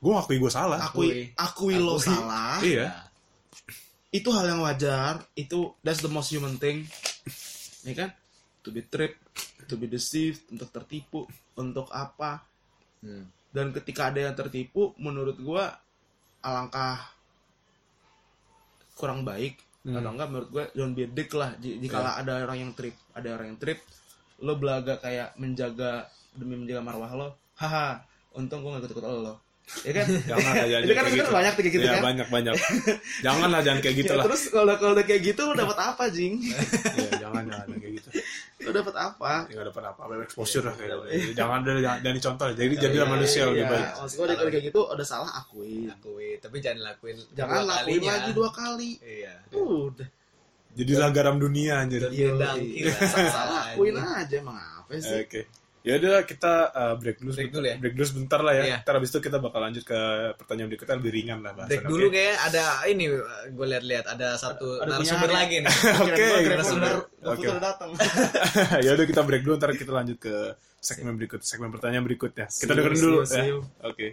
Gue 0.00 0.10
ngakui 0.10 0.36
gue 0.36 0.50
salah. 0.50 0.82
akui 0.82 1.30
akui 1.36 1.76
lo 1.78 1.94
Akui. 1.94 2.08
salah 2.10 2.58
Iya. 2.58 2.88
Itu 4.08 4.28
hal 4.32 4.44
yang 4.48 4.60
wajar. 4.64 5.24
Itu 5.36 5.76
that's 5.84 6.00
the 6.00 6.10
most 6.10 6.32
human 6.32 6.56
thing. 6.56 6.88
Ya 7.84 7.94
kan? 7.94 8.10
To 8.64 8.72
be 8.72 8.84
tripped 8.84 9.20
to 9.68 9.76
be 9.76 9.86
deceived 9.86 10.48
untuk 10.48 10.72
tertipu 10.72 11.28
untuk 11.58 11.88
apa. 11.92 12.44
Hmm. 12.98 13.30
dan 13.54 13.70
ketika 13.70 14.10
ada 14.10 14.26
yang 14.26 14.34
tertipu 14.34 14.90
menurut 14.98 15.38
gua 15.38 15.70
alangkah 16.42 16.98
kurang 18.98 19.22
baik. 19.22 19.54
Hmm. 19.86 19.94
atau 19.94 20.10
enggak 20.10 20.28
menurut 20.34 20.48
gua 20.50 20.64
don't 20.74 20.98
be 20.98 21.06
a 21.06 21.10
dick 21.10 21.30
lah. 21.30 21.54
Jika 21.62 22.18
ada 22.18 22.42
orang 22.42 22.58
yang 22.58 22.72
trip 22.74 22.98
ada 23.14 23.38
orang 23.38 23.54
yang 23.54 23.60
trip 23.62 23.78
lo 24.42 24.58
belaga 24.58 24.98
kayak 24.98 25.38
menjaga 25.38 26.10
demi 26.34 26.58
menjaga 26.58 26.82
marwah 26.82 27.10
lo 27.14 27.28
haha 27.58 28.02
untung 28.38 28.62
gua 28.62 28.78
gak 28.78 28.86
ikut-ikut 28.86 29.06
lo 29.06 29.34
ya 29.78 29.92
kan 29.92 30.06
Jangan 30.08 30.48
lah 30.48 30.66
jangan 30.66 30.80
itu 30.80 30.88
kan 30.88 30.96
kayak 30.98 31.12
bener 31.12 31.18
gitu. 31.20 31.30
banyak 31.30 31.52
tuh 31.52 31.60
kayak 31.60 31.74
gitu 31.74 31.84
Iya, 31.84 31.92
kan 31.92 32.02
banyak 32.02 32.26
banyak. 32.28 32.54
jangan 33.26 33.48
lah 33.48 33.60
jangan 33.60 33.80
kayak 33.80 33.96
gitu 33.96 34.08
Ya, 34.08 34.16
lah. 34.16 34.24
terus 34.24 34.42
kalau 34.48 34.74
kalau 34.74 34.92
udah 34.92 35.04
kayak 35.04 35.22
gitu 35.22 35.40
lo 35.42 35.54
dapat 35.54 35.78
apa 35.78 36.04
jing 36.08 36.34
Iya, 36.96 37.10
jangan 37.18 37.42
jangan 37.44 37.66
kayak 37.74 37.92
gitu. 37.94 38.08
lo 38.58 38.70
dapat 38.74 38.94
apa 38.96 39.30
Ya, 39.44 39.52
nggak 39.54 39.66
dapat 39.68 39.84
apa-apa 39.86 40.12
exposure 40.20 40.64
lah 40.64 40.74
kayak 40.74 40.90
gitu. 40.90 41.32
Jangan 41.38 41.58
dari 41.62 41.80
dari 42.00 42.18
contoh. 42.18 42.46
Jadi 42.50 42.74
jadilah 42.76 43.08
manusia 43.08 43.42
lebih 43.44 43.60
Iya, 43.60 43.70
baik. 43.70 43.86
Maksud 43.94 44.16
gue 44.18 44.26
kalau 44.30 44.50
kayak 44.50 44.64
gitu 44.66 44.80
udah 44.84 45.06
salah 45.06 45.30
akuin. 45.36 45.86
Akui, 45.88 46.28
tapi 46.38 46.56
jangan 46.58 46.80
lakuin 46.84 47.16
Jangan 47.32 47.62
lakuin 47.62 47.78
kalinya. 47.96 48.12
lagi 48.14 48.30
dua 48.32 48.50
kali. 48.50 48.90
Iya. 48.98 49.34
Udah. 49.52 50.08
Jadilah 50.74 51.08
garam 51.10 51.36
dunia 51.36 51.74
anjir. 51.78 52.02
Iya. 52.08 52.34
Salah, 52.98 53.30
salah 53.30 53.58
akuin 53.68 53.94
aja 53.94 54.36
emang 54.36 54.56
apa 54.56 54.90
sih? 54.96 55.16
Oke. 55.18 55.40
Ya 55.88 55.96
udah 55.96 56.20
kita 56.28 56.52
uh, 56.68 56.94
break 57.00 57.16
dulu. 57.24 57.32
Break 57.32 57.48
sebentar. 57.48 57.56
dulu 57.56 57.64
ya? 57.64 57.76
Break 57.80 57.94
dulu 57.96 58.06
sebentar 58.12 58.40
lah 58.44 58.52
ya. 58.52 58.64
Iya. 58.68 58.78
Ntar 58.84 58.94
habis 59.00 59.08
itu 59.08 59.20
kita 59.24 59.40
bakal 59.40 59.60
lanjut 59.64 59.84
ke 59.88 60.00
pertanyaan 60.36 60.68
berikutnya 60.68 60.96
lebih 61.00 61.12
ringan 61.16 61.38
lah 61.40 61.52
bahasan. 61.56 61.70
Break 61.72 61.84
dulu 61.88 62.06
kayak 62.12 62.36
ada 62.44 62.62
ini 62.84 63.04
gue 63.48 63.66
lihat-lihat 63.72 64.04
ada 64.12 64.28
satu 64.36 64.84
Ada 64.84 65.00
narasumber 65.00 65.30
ya? 65.32 65.36
lagi 65.40 65.56
nih. 65.64 65.74
Oke, 66.04 66.24
narasumber. 66.44 66.92
Udah 67.24 67.56
datang. 67.64 67.90
ya 68.84 68.90
udah 68.92 69.06
kita 69.08 69.20
break 69.24 69.42
dulu 69.48 69.54
ntar 69.56 69.72
kita 69.72 69.92
lanjut 69.96 70.18
ke 70.20 70.34
segmen 70.76 71.16
berikut, 71.16 71.40
segmen 71.40 71.72
pertanyaan 71.72 72.04
berikutnya. 72.04 72.52
Kita 72.52 72.52
See 72.52 72.68
you, 72.68 72.76
dengerin 72.76 72.98
see 73.00 73.06
dulu 73.08 73.16
you, 73.16 73.24
see 73.24 73.48
ya. 73.48 73.56
Oke. 73.88 74.08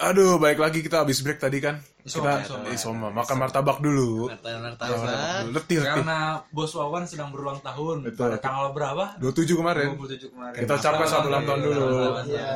Aduh, 0.00 0.40
baik 0.40 0.56
lagi 0.56 0.80
kita 0.80 1.04
habis 1.04 1.20
break 1.20 1.44
tadi 1.44 1.60
kan. 1.60 1.76
Isoma, 2.00 2.40
kita 2.40 2.46
isoma. 2.48 2.64
isoma. 2.72 3.08
makan 3.12 3.36
martabak 3.36 3.78
dulu. 3.78 4.28
Martabak. 4.32 5.52
Letih, 5.52 5.78
letih. 5.78 5.78
Karena 5.84 6.18
Bos 6.48 6.72
Wawan 6.72 7.04
sedang 7.04 7.28
berulang 7.28 7.60
tahun 7.60 8.08
Betul. 8.08 8.32
pada 8.32 8.38
tanggal 8.40 8.66
berapa? 8.72 9.04
27 9.20 9.60
kemarin. 9.60 9.88
27 10.00 10.32
kemarin. 10.32 10.56
Kita 10.56 10.72
ucapkan 10.76 11.06
selamat 11.06 11.26
ulang 11.28 11.44
tahun 11.44 11.60
dulu. 11.60 11.88
Selamat, 11.90 12.24
Iya, 12.30 12.48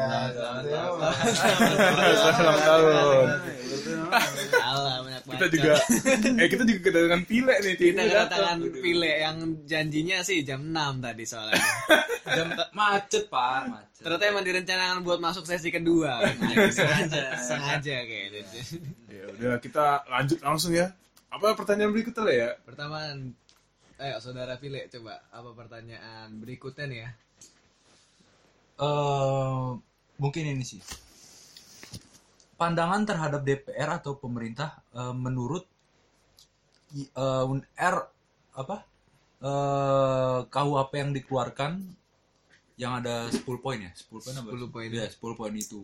selamat, 2.18 2.36
ulang 2.40 2.60
tahun. 2.62 3.26
Kita 5.24 5.46
juga 5.50 5.72
eh 6.44 6.48
kita 6.48 6.62
juga 6.62 6.80
kedatangan 6.84 7.22
pile 7.26 7.54
nih, 7.64 7.74
kita 7.74 8.02
kedatangan 8.06 8.58
datang. 8.60 8.82
pile 8.84 9.12
yang 9.18 9.36
janjinya 9.64 10.18
sih 10.20 10.44
jam 10.44 10.60
6 10.62 11.00
tadi 11.02 11.24
soalnya. 11.26 11.58
Jam 12.24 12.48
macet, 12.72 13.28
Pak, 13.28 13.68
macet. 13.68 14.00
Ternyata 14.00 14.24
emang 14.32 14.44
direncanakan 14.48 15.04
buat 15.04 15.20
masuk 15.20 15.44
sesi 15.44 15.68
kedua. 15.68 16.24
sengaja, 16.72 17.36
sengaja 17.36 17.96
kayaknya. 18.00 18.40
Ya 19.12 19.24
udah 19.34 19.58
kita 19.58 20.06
lanjut 20.06 20.38
langsung 20.40 20.72
ya. 20.74 20.94
Apa 21.30 21.58
pertanyaan 21.58 21.90
berikutnya 21.90 22.22
lah 22.22 22.34
ya? 22.34 22.50
Pertama, 22.62 22.98
ayo 23.98 24.16
saudara 24.22 24.54
Pile 24.58 24.86
coba 24.86 25.18
apa 25.34 25.50
pertanyaan 25.52 26.30
berikutnya 26.38 26.84
nih 26.86 26.98
ya? 27.02 27.10
Eh, 28.78 29.66
mungkin 30.18 30.44
ini 30.46 30.64
sih. 30.66 30.82
Pandangan 32.54 33.02
terhadap 33.02 33.42
DPR 33.42 33.98
atau 33.98 34.14
pemerintah 34.14 34.78
eh, 34.94 35.14
menurut 35.14 35.66
eh, 36.94 37.44
un- 37.50 37.66
R 37.74 37.96
apa? 38.54 38.76
Eh, 39.42 40.38
KUHP 40.48 40.92
yang 40.94 41.10
dikeluarkan 41.10 41.72
yang 42.78 42.98
ada 43.02 43.30
10 43.30 43.58
poin 43.62 43.78
ya? 43.78 43.90
10 43.94 44.22
poin 44.22 44.34
apa? 44.38 44.48
10 44.54 44.70
poin. 44.70 44.88
Iya, 44.90 45.06
10 45.10 45.34
poin 45.38 45.54
itu. 45.54 45.82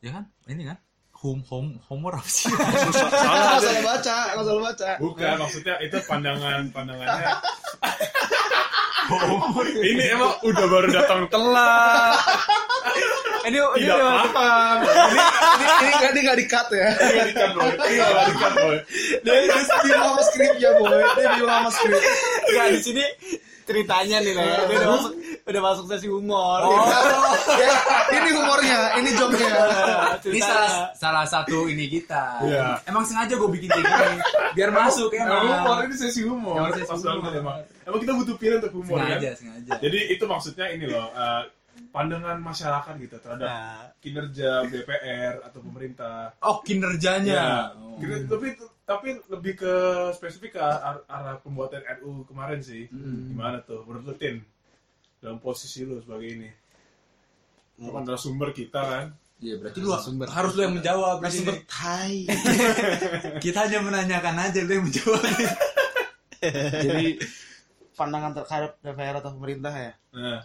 Ya 0.00 0.16
kan? 0.16 0.24
Ini 0.48 0.64
kan? 0.72 0.78
Home 1.20 1.44
home 1.52 1.76
homor 1.84 2.16
apa 2.16 2.24
sih? 2.24 2.48
Salah 2.96 3.12
Nggak 3.12 3.60
salah 3.60 3.82
baca, 3.84 4.16
nggak 4.32 4.44
salah 4.48 4.62
baca. 4.72 4.90
Bukan, 4.96 5.34
maksudnya 5.36 5.74
itu 5.84 5.96
pandangan 6.08 6.60
pandangannya. 6.72 7.28
ini 9.84 10.04
emang 10.08 10.32
udah 10.40 10.64
baru 10.64 10.88
datang 10.88 11.20
telat. 11.28 12.14
Ini 13.40 13.56
ini 13.56 13.88
Tidak 13.88 14.32
paham. 14.32 14.76
ini 14.84 15.20
ini 15.20 15.64
ini 15.80 15.90
nggak 15.90 16.10
ini 16.12 16.20
nggak 16.24 16.38
di 16.38 16.46
cut 16.46 16.68
ya 16.70 16.88
Nggak 16.92 17.26
di-cut, 17.32 17.50
boy. 17.52 17.70
Ini 17.72 17.96
nggak 17.96 18.26
di-cut, 18.30 18.52
boy. 18.54 18.76
dia 19.24 19.32
dia 19.40 19.76
bingung 19.80 20.04
sama 20.04 20.22
skripnya 20.24 20.70
boy 20.76 20.98
dia 21.16 21.26
bingung 21.34 21.48
sama 21.50 21.70
skrip 21.72 22.00
Enggak 22.46 22.66
di 22.70 22.80
sini 22.80 23.04
ceritanya 23.70 24.16
nih 24.18 24.34
lah. 24.34 24.44
ya. 24.44 24.58
Dia 24.60 24.76
udah 24.76 24.90
masuk 24.90 25.12
udah 25.40 25.62
masuk 25.62 25.84
sesi 25.86 26.06
humor. 26.06 26.60
ya, 27.56 27.70
ini 28.12 28.30
humornya 28.32 28.78
ini 28.96 29.10
joknya 29.12 29.50
Ini 30.20 30.40
salah, 30.40 30.72
salah 30.92 31.24
satu 31.24 31.66
ini 31.66 31.86
kita. 31.86 32.42
Iya. 32.42 32.82
Emang 32.84 33.02
sengaja 33.02 33.34
gue 33.34 33.50
bikin 33.50 33.68
kayak 33.68 33.86
gini 33.86 34.18
biar 34.52 34.70
masuk 34.70 35.10
Emang 35.12 35.26
emang. 35.40 35.42
humor 35.56 35.76
ini 35.84 35.94
sesi 35.96 36.20
humor. 36.22 36.54
Emang 36.58 36.72
sesi 36.74 36.90
humor. 36.90 37.32
emang. 37.32 37.58
Emang 37.82 37.98
kita 37.98 38.12
butuh 38.12 38.34
pilihan 38.36 38.58
untuk 38.60 38.74
humor 38.76 38.98
Sengaja, 38.98 39.18
kan. 39.24 39.34
sengaja. 39.36 39.72
Jadi 39.78 39.98
itu 40.10 40.24
maksudnya 40.24 40.66
ini 40.68 40.84
loh. 40.86 41.08
eh, 41.10 41.42
pandangan 41.90 42.38
masyarakat 42.38 42.92
gitu 43.00 43.16
terhadap 43.18 43.48
Nah, 43.48 43.82
kinerja 43.98 44.62
DPR 44.64 45.42
atau 45.42 45.58
pemerintah. 45.60 46.30
Oh 46.40 46.60
kinerjanya. 46.60 47.34
Ya. 47.34 47.54
Oh. 47.74 47.96
Kita- 47.98 48.28
tapi 48.28 48.46
tapi 48.90 49.22
lebih 49.30 49.54
ke 49.54 49.74
spesifik 50.10 50.58
ke 50.58 50.60
ar- 50.60 51.06
arah 51.06 51.38
pembuatan 51.38 51.78
RU 52.02 52.26
kemarin 52.26 52.58
sih. 52.58 52.90
Gimana 52.90 53.62
tuh 53.62 53.86
menurut 53.86 54.10
lu 54.10 54.14
Tin? 54.18 54.42
Dalam 55.22 55.38
posisi 55.38 55.86
lu 55.86 56.02
sebagai 56.02 56.26
ini. 56.26 56.50
Lu 57.78 57.94
kan 57.94 58.02
sumber 58.18 58.50
kita 58.50 58.82
kan. 58.82 59.06
Iya 59.38 59.56
berarti 59.56 59.78
lu 59.78 59.94
harus 60.26 60.52
lu 60.52 60.60
yang 60.60 60.74
menjawab. 60.74 61.22
sumber 61.30 61.62
tai 61.64 62.26
Kita 63.46 63.70
hanya 63.70 63.78
menanyakan 63.80 64.36
aja 64.42 64.58
lu 64.66 64.72
yang 64.74 64.84
menjawab. 64.90 65.22
jadi 66.82 67.20
pandangan 67.94 68.32
terhadap 68.32 68.80
DPR 68.80 69.20
atau 69.20 69.36
pemerintah 69.36 69.72
ya 69.72 69.92
Nah, 70.10 70.40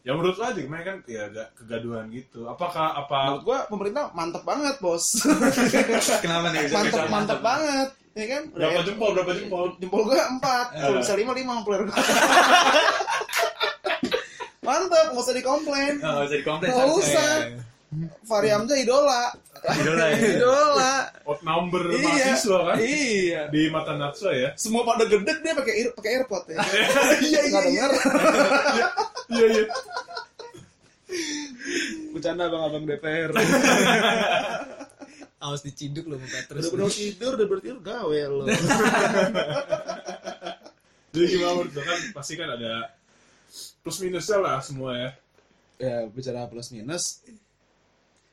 ya 0.00 0.12
menurut 0.12 0.34
lu 0.34 0.44
aja 0.44 0.56
gimana 0.56 0.82
kan 0.82 0.96
ya 1.04 1.26
agak 1.26 1.52
kegaduhan 1.54 2.06
gitu. 2.08 2.46
Apakah 2.46 2.96
apa 2.96 3.18
menurut 3.28 3.44
gua 3.44 3.58
pemerintah 3.66 4.04
mantep 4.12 4.42
banget 4.42 4.74
bos 4.78 5.20
Kenapa 6.24 6.48
nih? 6.50 6.68
mantep 6.68 7.04
mantep 7.08 7.40
banget 7.40 7.88
ya 8.12 8.26
kan 8.26 8.42
berapa 8.50 8.82
jempol 8.82 9.10
berapa 9.12 9.30
jempol? 9.32 9.66
jempol 9.76 10.02
gua 10.04 10.22
empat 10.28 10.66
kalau 10.72 10.98
bisa 10.98 11.14
lima 11.14 11.32
lima 11.32 11.52
ampuler 11.56 11.86
gua 11.86 11.94
mantep 14.60 15.06
nggak 15.08 15.22
usah 15.22 15.34
dikomplain 15.34 15.94
Oh, 15.98 16.24
jadi 16.24 16.42
komplain. 16.42 16.70
Nggak 16.72 16.88
usah. 16.94 17.30
Fahri 18.20 18.48
Hamzah 18.48 18.76
idola 18.76 19.32
Idola 19.64 20.04
ya. 20.12 20.16
idola 20.36 20.92
Out 21.24 21.40
number 21.40 21.80
iya 21.88 21.98
mahasiswa 22.04 22.58
kan 22.62 22.74
iya 22.78 23.40
di 23.48 23.66
mata 23.68 23.90
Natsua 23.94 24.30
ya. 24.30 24.48
semua 24.54 24.84
pada 24.84 25.02
gedek 25.02 25.40
dia 25.40 25.52
pakai 25.52 25.72
ear- 25.78 25.92
pakai 25.92 26.10
airpod 26.14 26.42
ya 26.46 26.56
iya 27.24 27.38
iya 27.42 27.58
dengar 27.64 27.90
Iya 29.28 29.46
iya. 29.50 29.64
bercanda 32.10 32.46
bang 32.46 32.62
abang 32.62 32.84
DPR 32.84 33.30
awas 35.40 35.60
diciduk 35.62 36.04
lu 36.04 36.16
muka 36.16 36.38
terus. 36.44 36.66
udah 36.66 36.70
bener 36.82 36.90
tidur 36.90 37.30
udah 37.34 37.46
bertidur 37.46 37.78
gawe 37.78 38.18
lo 38.28 38.42
Jadi 41.08 41.24
gimana 41.26 41.50
menurut 41.54 41.72
lu 41.72 41.82
kan 41.82 41.98
pasti 42.12 42.32
kan 42.34 42.48
ada 42.50 42.92
plus 43.80 43.96
minusnya 43.98 44.36
lah 44.38 44.56
semua 44.60 44.90
ya. 44.92 45.10
ya 45.78 45.94
bicara 46.06 46.44
plus 46.44 46.68
minus 46.68 47.24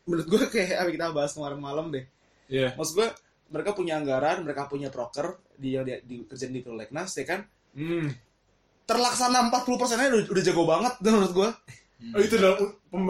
menurut 0.05 0.25
gue 0.25 0.39
kayak 0.47 0.77
apa 0.77 0.89
kita 0.89 1.05
bahas 1.11 1.31
kemarin 1.31 1.57
malam 1.57 1.89
deh 1.89 2.05
Iya. 2.45 2.77
maksud 2.77 2.93
gue 2.95 3.07
mereka 3.47 3.73
punya 3.73 3.97
anggaran 3.97 4.41
mereka 4.41 4.65
punya 4.65 4.89
proker 4.89 5.37
di 5.53 5.73
yang 5.73 5.81
di, 5.81 5.97
di 6.01 6.15
kerjaan 6.23 6.51
di 6.51 6.61
prolegnas 6.61 7.11
ya 7.13 7.25
kan 7.25 7.41
Hmm. 7.75 8.07
terlaksana 8.85 9.49
40 9.49 9.75
persennya 9.75 10.07
udah, 10.09 10.29
udah 10.29 10.43
jago 10.43 10.63
banget 10.63 10.93
menurut 11.03 11.33
gue 11.33 11.49
Oh 12.11 12.19
itu 12.19 12.35
dalam 12.35 12.59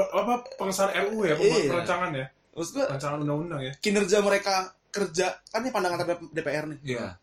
apa 0.08 0.34
pengesahan 0.56 0.94
RU 1.06 1.26
ya, 1.26 1.36
pembuat 1.36 1.58
Iya. 1.60 1.72
perancangan 1.74 2.10
ya, 2.14 2.26
maksud 2.54 2.72
gue 2.74 2.86
rancangan 2.86 3.18
undang-undang 3.20 3.62
ya. 3.62 3.74
kinerja 3.78 4.18
mereka 4.22 4.54
kerja 4.88 5.36
kan 5.44 5.60
ini 5.60 5.70
pandangan 5.70 5.98
terhadap 6.00 6.20
DPR 6.32 6.66
nih 6.66 6.80
Iya. 6.86 7.18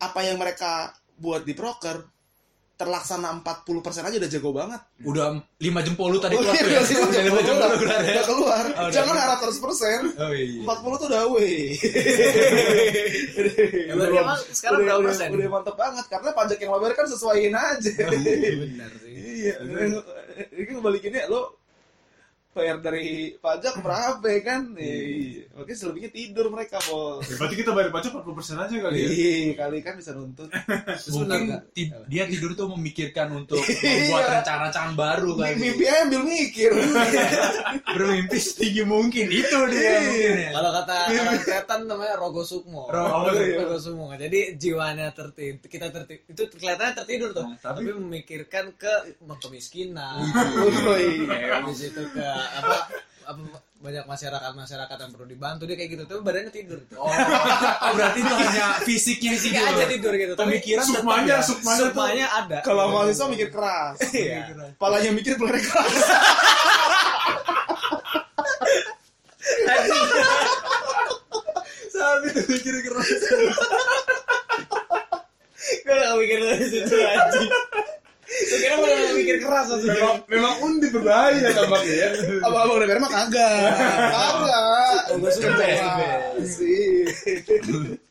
apa 0.00 0.20
yang 0.24 0.40
mereka 0.40 0.94
buat 1.14 1.44
di 1.44 1.52
proker 1.52 2.00
terlaksana 2.80 3.28
40 3.44 3.84
persen 3.84 4.00
aja 4.08 4.16
udah 4.16 4.30
jago 4.32 4.50
banget 4.56 4.80
Udah 5.04 5.36
lima 5.60 5.80
jempol 5.84 6.16
lu 6.16 6.18
tadi 6.18 6.32
Oh, 6.32 6.40
keluar 6.40 6.56
iya, 6.56 6.64
ya? 6.64 6.80
udah, 6.80 7.04
Udah 7.04 7.20
lima 7.20 7.36
udah, 7.36 7.44
jempol 7.44 7.60
udah, 7.60 7.68
lu 7.68 7.76
keluar 7.76 8.00
ya? 8.00 8.12
udah 8.16 8.24
keluar. 8.24 8.64
Oh, 8.64 8.80
udah 8.80 8.94
Jangan 8.96 9.14
harap 9.20 9.38
100 9.44 9.60
persen. 9.60 10.00
Oh 10.16 10.32
iya. 10.32 10.64
40 10.64 11.00
tuh 11.00 11.08
udah 11.12 11.22
weh. 11.36 11.60
Ya, 13.84 13.92
emang 13.92 14.40
sekarang 14.48 14.80
udah, 14.80 14.96
udah, 14.96 15.06
persen? 15.12 15.28
Udah 15.36 15.48
mantep 15.52 15.76
banget 15.76 16.04
karena 16.08 16.30
pajak 16.32 16.58
yang 16.64 16.70
bayar 16.72 16.92
kan 16.96 17.06
sesuaiin 17.12 17.52
aja. 17.52 17.92
Benar 18.08 18.92
sih. 19.04 19.12
iya. 19.44 19.54
Ini 20.56 20.62
kan 20.64 20.76
balikinnya 20.80 21.28
lo 21.28 21.59
bayar 22.50 22.76
dari 22.78 23.06
pajak 23.36 23.78
berapa 23.78 24.26
ya 24.26 24.40
kan? 24.42 24.74
Iya. 24.74 25.46
Oke 25.54 25.70
selebihnya 25.70 26.10
tidur 26.10 26.50
mereka 26.50 26.82
bos. 26.82 27.22
Ya, 27.22 27.38
berarti 27.38 27.56
kita 27.56 27.70
bayar 27.70 27.88
pajak 27.88 28.10
40% 28.10 28.26
aja 28.58 28.74
kali 28.74 28.96
ya. 28.96 29.08
Iya 29.08 29.52
kali 29.56 29.78
kan 29.80 29.94
bisa 29.94 30.10
nuntut. 30.12 30.50
Mungkin 31.14 31.62
ti- 31.70 31.94
dia 32.06 32.26
tidur 32.26 32.52
tuh 32.52 32.66
memikirkan 32.70 33.30
untuk 33.32 33.62
Iya. 33.62 34.10
membuat 34.10 34.24
rencana-rencana 34.36 34.92
baru 34.92 35.30
kan. 35.36 35.54
Mimpi 35.54 35.84
aja 35.84 36.02
ambil 36.04 36.22
mikir. 36.24 36.70
Bermimpi 37.94 38.36
setinggi 38.36 38.82
mungkin 38.82 39.26
itu 39.28 39.58
dia 39.70 39.78
Iya. 39.80 39.98
mungkin 40.02 40.34
ya. 40.36 40.50
Kalau 40.52 40.70
kata 40.74 40.94
orang 41.08 41.40
setan 41.40 41.80
namanya 41.86 42.14
Rogo 42.16 42.42
Sukmo. 42.42 42.90
Rogo, 42.90 43.30
iya. 43.32 43.62
Rogo 43.62 43.78
Sukmo. 43.78 44.04
Jadi 44.12 44.56
jiwanya 44.56 45.10
tertidur, 45.10 45.62
kita 45.64 45.86
tertidur, 45.88 46.26
itu 46.26 46.42
kelihatannya 46.50 46.94
tertidur 46.96 47.30
tuh. 47.30 47.44
Nah, 47.46 47.56
tapi, 47.56 47.86
tapi- 47.86 47.94
memikirkan 47.94 48.74
ke 48.74 48.94
kemiskinan. 49.40 50.18
Oh, 50.84 50.96
iya. 50.96 51.62
Habis 51.62 51.86
itu 51.86 52.02
ke 52.10 52.26
apa 52.40 52.76
apa 53.30 53.42
banyak 53.80 54.04
masyarakat 54.04 54.52
masyarakat 54.52 54.96
yang 55.00 55.10
perlu 55.16 55.24
dibantu 55.24 55.62
dia 55.64 55.76
kayak 55.80 55.90
gitu 55.96 56.02
tapi 56.04 56.20
badannya 56.20 56.52
tidur 56.52 56.78
Oh, 57.00 57.08
oh, 57.08 57.92
berarti 57.96 58.18
itu 58.20 58.34
hanya 58.36 58.66
fisiknya 58.84 59.32
sih 59.40 59.48
Fisiknya 59.48 59.62
aja 59.72 59.84
tidur 59.88 60.12
gitu 60.20 60.32
tapi 60.36 60.60
Pemikiran 60.60 60.84
Sukmanya, 60.84 61.36
ya. 61.40 61.40
sukmanya 61.40 61.80
tuh. 61.80 61.86
sukmanya 61.88 62.26
ada 62.28 62.58
Kalau 62.60 62.84
mahasiswa 62.92 63.26
mikir 63.32 63.48
keras. 63.48 63.96
Iya. 64.20 64.40
Palanya 64.76 65.10
mikir 65.16 65.40
pelare 65.40 65.60
keras. 65.64 65.96
sampai 71.90 72.30
itu 72.32 72.42
mikir 72.48 72.74
keras 72.86 73.20
gue 75.84 75.94
gak 75.94 76.14
mikir 76.16 76.38
dari 76.40 76.66
situ 76.66 76.96
aja 76.96 77.40
kira 78.30 78.74
gue 78.78 78.88
gak 78.88 79.14
mikir 79.18 79.36
keras 79.42 79.66
maksudnya 79.74 79.94
Memang, 79.98 80.18
memang 80.30 80.54
undi 80.62 80.86
berbahaya 80.94 81.50
tampaknya 81.50 81.94
ya. 81.94 82.08
Abang-abang 82.46 82.78
DPR 82.86 83.00
mah 83.02 83.10
kagak. 83.10 83.52
Kagak. 84.14 85.02
Oh, 85.10 85.16
gua 85.18 85.30
suka 85.34 85.50
sih. 86.46 87.04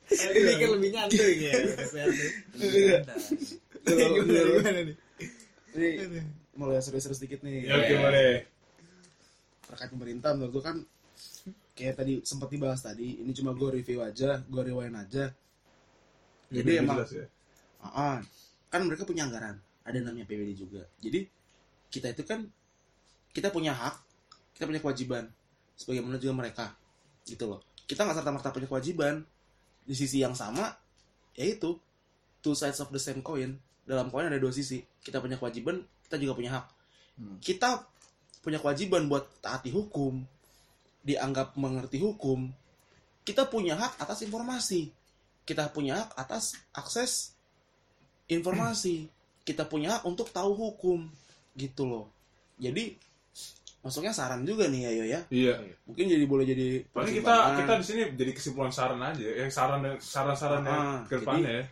dia 0.09 0.41
mikir 0.43 0.69
lebih 0.75 0.89
nyantuy 0.91 1.33
ya. 1.47 1.53
Gimana, 3.87 4.79
nih 4.83 4.95
Jadi 5.71 5.87
mulai 6.59 6.83
serius-serius 6.83 7.23
dikit 7.23 7.39
nih. 7.45 7.71
Ya 7.71 7.79
oke 7.79 7.93
boleh. 7.95 8.33
Terkait 9.71 9.89
pemerintah 9.93 10.35
menurut 10.35 10.51
gua 10.59 10.63
kan 10.73 10.77
kayak 11.79 11.95
tadi 11.95 12.13
sempat 12.27 12.51
dibahas 12.51 12.83
tadi, 12.83 13.23
ini 13.23 13.31
cuma 13.31 13.55
gue 13.55 13.79
review 13.79 14.03
aja, 14.03 14.43
gue 14.43 14.61
rewind 14.67 14.99
aja. 14.99 15.31
Jadi 16.51 16.71
emang 16.75 16.99
jelas 16.99 17.13
ya. 17.15 17.25
Ah. 17.79 18.19
kan 18.69 18.85
mereka 18.85 19.07
punya 19.07 19.25
anggaran, 19.25 19.55
ada 19.89 19.99
namanya 20.05 20.29
PWD 20.29 20.53
juga. 20.53 20.85
Jadi 21.01 21.25
kita 21.89 22.13
itu 22.13 22.21
kan 22.21 22.45
kita 23.33 23.49
punya 23.49 23.73
hak, 23.73 23.97
kita 24.53 24.69
punya 24.69 24.77
kewajiban 24.77 25.25
sebagaimana 25.73 26.21
juga 26.21 26.33
mereka, 26.37 26.65
gitu 27.25 27.49
loh. 27.49 27.65
Kita 27.89 28.05
nggak 28.05 28.21
serta 28.21 28.29
merta 28.29 28.53
punya 28.53 28.69
kewajiban 28.69 29.25
di 29.81 29.97
sisi 29.97 30.21
yang 30.21 30.37
sama, 30.37 30.69
yaitu 31.33 31.81
two 32.45 32.53
sides 32.53 32.77
of 32.77 32.93
the 32.93 33.01
same 33.01 33.25
coin. 33.25 33.57
Dalam 33.89 34.13
koin 34.13 34.29
ada 34.29 34.37
dua 34.37 34.53
sisi. 34.53 34.85
Kita 35.01 35.17
punya 35.17 35.41
kewajiban, 35.41 35.81
kita 36.05 36.21
juga 36.21 36.37
punya 36.37 36.51
hak. 36.53 36.65
Kita 37.41 37.89
punya 38.45 38.61
kewajiban 38.61 39.09
buat 39.09 39.25
taati 39.41 39.73
hukum, 39.73 40.21
dianggap 41.01 41.57
mengerti 41.57 41.97
hukum. 41.97 42.53
Kita 43.25 43.49
punya 43.49 43.73
hak 43.73 43.97
atas 43.97 44.21
informasi. 44.21 44.93
Kita 45.41 45.65
punya 45.73 46.05
hak 46.05 46.09
atas 46.13 46.53
akses 46.77 47.33
informasi 48.29 49.09
kita 49.49 49.65
punya 49.65 49.97
hak 49.97 50.03
untuk 50.03 50.29
tahu 50.29 50.53
hukum 50.53 51.09
gitu 51.55 51.83
loh 51.83 52.05
jadi 52.55 52.93
masuknya 53.79 54.11
saran 54.11 54.43
juga 54.43 54.67
nih 54.67 54.81
ya 54.85 54.91
Yo 54.91 55.05
ya 55.07 55.21
Iya. 55.29 55.55
mungkin 55.83 56.05
jadi 56.05 56.25
boleh 56.25 56.45
jadi 56.45 56.67
Paling 56.85 57.15
kita 57.15 57.33
kita 57.57 57.73
di 57.75 57.85
sini 57.85 58.01
jadi 58.13 58.31
kesimpulan 58.31 58.69
saran 58.69 58.99
aja, 58.99 59.23
yang 59.25 59.47
saran 59.49 59.81
saran-saran 59.97 60.61
Ah, 60.63 60.99
ke 61.03 61.17
depannya 61.17 61.63
ya. 61.63 61.65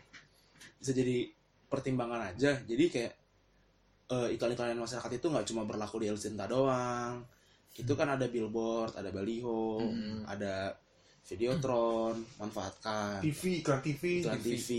bisa 0.77 0.91
jadi 0.91 1.27
pertimbangan 1.67 2.31
aja 2.31 2.55
jadi 2.63 2.83
kayak 2.87 3.13
eh, 4.07 4.27
iklan-iklan 4.33 4.73
masyarakat 4.73 5.11
itu 5.13 5.27
nggak 5.27 5.45
cuma 5.45 5.67
berlaku 5.67 5.99
di 5.99 6.07
El 6.07 6.15
Sinta 6.15 6.47
doang 6.47 7.27
itu 7.75 7.91
kan 7.93 8.07
ada 8.09 8.25
billboard 8.25 8.95
ada 8.95 9.11
baliho 9.11 9.83
Hmm. 9.83 10.23
ada 10.25 10.73
Videotron 11.27 12.15
manfaatkan 12.39 13.19
TV 13.19 13.59
iklan 13.59 13.83
TV 13.83 14.23
iklan 14.23 14.39
TV, 14.39 14.69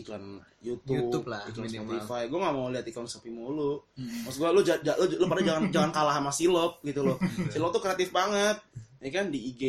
iklan 0.00 0.24
YouTube, 0.64 0.96
YouTube 0.96 1.26
lah, 1.28 1.44
iklan 1.44 1.68
minimal. 1.68 2.00
Spotify. 2.00 2.22
Gue 2.32 2.38
gak 2.40 2.54
mau 2.56 2.66
lihat 2.72 2.86
iklan 2.88 3.04
Shopee 3.04 3.28
mulu. 3.28 3.84
Maksud 4.24 4.40
gue 4.40 4.50
lu, 4.56 4.60
ja- 4.64 4.80
lu, 4.80 5.04
lu 5.20 5.26
pada 5.28 5.42
jangan 5.44 5.62
jangan 5.74 5.90
kalah 5.92 6.14
sama 6.16 6.32
Silop 6.32 6.80
gitu 6.80 7.04
loh. 7.04 7.20
Silop 7.52 7.70
tuh 7.76 7.82
kreatif 7.84 8.08
banget. 8.08 8.56
Ya 9.04 9.10
kan 9.12 9.28
di 9.28 9.52
IG 9.52 9.62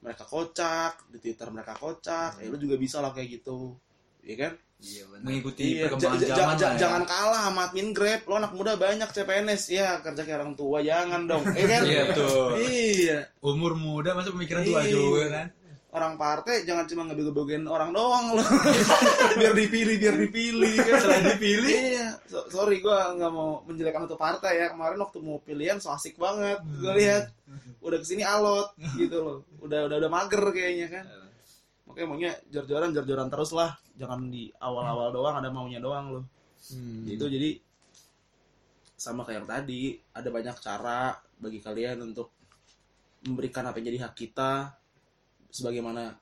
mereka 0.00 0.24
kocak, 0.24 1.04
di 1.12 1.20
Twitter 1.20 1.52
mereka 1.52 1.76
kocak. 1.76 2.40
Ya 2.40 2.48
lu 2.48 2.56
juga 2.56 2.80
bisa 2.80 3.04
lah 3.04 3.12
kayak 3.12 3.38
gitu. 3.38 3.76
Ya 4.24 4.34
kan? 4.40 4.52
Iya 4.78 5.02
mengikuti 5.18 5.74
Iya, 5.74 5.90
perkembangan 5.90 6.18
zaman 6.22 6.30
ja- 6.30 6.38
lah 6.38 6.54
ya. 6.70 6.78
jangan 6.78 7.02
kalah 7.04 7.40
sama 7.44 7.62
admin 7.66 7.90
Grab. 7.90 8.20
Lo 8.24 8.34
anak 8.36 8.52
muda 8.52 8.72
banyak 8.74 9.08
CPNS. 9.08 9.62
Ya, 9.68 9.98
kerja 9.98 10.22
kayak 10.22 10.38
orang 10.38 10.54
tua 10.54 10.78
jangan 10.80 11.26
dong. 11.26 11.42
Ya 11.50 11.66
kan? 11.68 11.82
Iya, 11.82 12.02
betul. 12.06 12.48
Iya. 12.62 13.18
umur 13.40 13.74
muda 13.74 14.14
masa 14.14 14.30
pemikiran 14.30 14.62
tua 14.62 14.80
Iya. 14.80 14.92
juga 14.92 15.24
kan 15.28 15.48
Orang 15.88 16.14
partai 16.14 16.62
jangan 16.62 16.84
cuma 16.84 17.02
ngebego-begoin 17.02 17.64
orang 17.64 17.90
doang 17.90 18.36
loh. 18.36 18.44
biar 19.40 19.50
dipilih, 19.52 19.96
biar 19.96 20.14
dipilih 20.16 20.76
kan. 20.78 20.94
setelah 20.96 21.22
dipilih 21.26 21.74
Iya, 21.96 22.06
so- 22.24 22.46
sorry 22.46 22.78
gue 22.78 22.92
nggak 22.92 23.32
mau 23.32 23.64
menjelekkan 23.64 24.04
satu 24.04 24.14
partai 24.14 24.52
ya. 24.58 24.66
Kemarin 24.68 25.00
waktu 25.00 25.18
mau 25.18 25.40
pilihan 25.40 25.76
so 25.76 25.88
asik 25.88 26.14
banget. 26.14 26.60
Hmm. 26.60 26.78
Gue 26.78 26.92
lihat 26.94 27.32
udah 27.80 27.98
ke 27.98 28.06
sini 28.06 28.20
alot 28.20 28.68
gitu 28.94 29.16
loh. 29.18 29.38
Udah 29.58 29.88
udah 29.88 29.96
udah 29.98 30.10
mager 30.12 30.42
kayaknya 30.48 30.86
kan. 30.92 31.04
Makanya 31.88 32.06
maunya 32.06 32.32
jor-joran 32.52 32.92
jor-joran 32.92 33.28
terus 33.32 33.50
lah. 33.56 33.72
Jangan 33.96 34.28
di 34.28 34.52
awal-awal 34.60 35.08
doang 35.10 35.40
ada 35.40 35.48
maunya 35.48 35.80
doang 35.80 36.20
loh. 36.20 36.24
Hmm. 36.70 37.08
Itu 37.08 37.26
jadi 37.26 37.56
sama 38.98 39.22
kayak 39.22 39.46
yang 39.46 39.48
tadi 39.48 39.82
ada 40.12 40.28
banyak 40.28 40.56
cara 40.58 41.14
bagi 41.38 41.62
kalian 41.62 42.02
untuk 42.02 42.34
memberikan 43.24 43.66
apa 43.66 43.78
yang 43.78 43.94
jadi 43.94 43.98
hak 44.10 44.14
kita 44.18 44.74
sebagaimana 45.54 46.18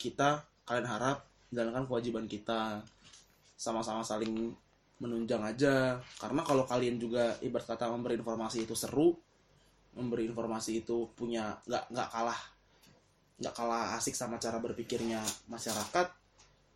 kita 0.00 0.44
kalian 0.64 0.88
harap 0.88 1.28
menjalankan 1.52 1.84
kewajiban 1.84 2.24
kita 2.24 2.80
sama-sama 3.56 4.00
saling 4.00 4.52
menunjang 4.96 5.44
aja 5.44 6.00
karena 6.16 6.40
kalau 6.40 6.64
kalian 6.64 6.96
juga 6.96 7.36
ibarat 7.44 7.68
kata 7.68 7.92
memberi 7.92 8.16
informasi 8.16 8.64
itu 8.64 8.72
seru 8.72 9.12
memberi 9.96 10.24
informasi 10.28 10.84
itu 10.84 11.08
punya 11.12 11.56
nggak 11.68 11.92
nggak 11.92 12.08
kalah 12.08 12.40
nggak 13.36 13.52
kalah 13.52 14.00
asik 14.00 14.16
sama 14.16 14.40
cara 14.40 14.56
berpikirnya 14.56 15.20
masyarakat 15.52 16.06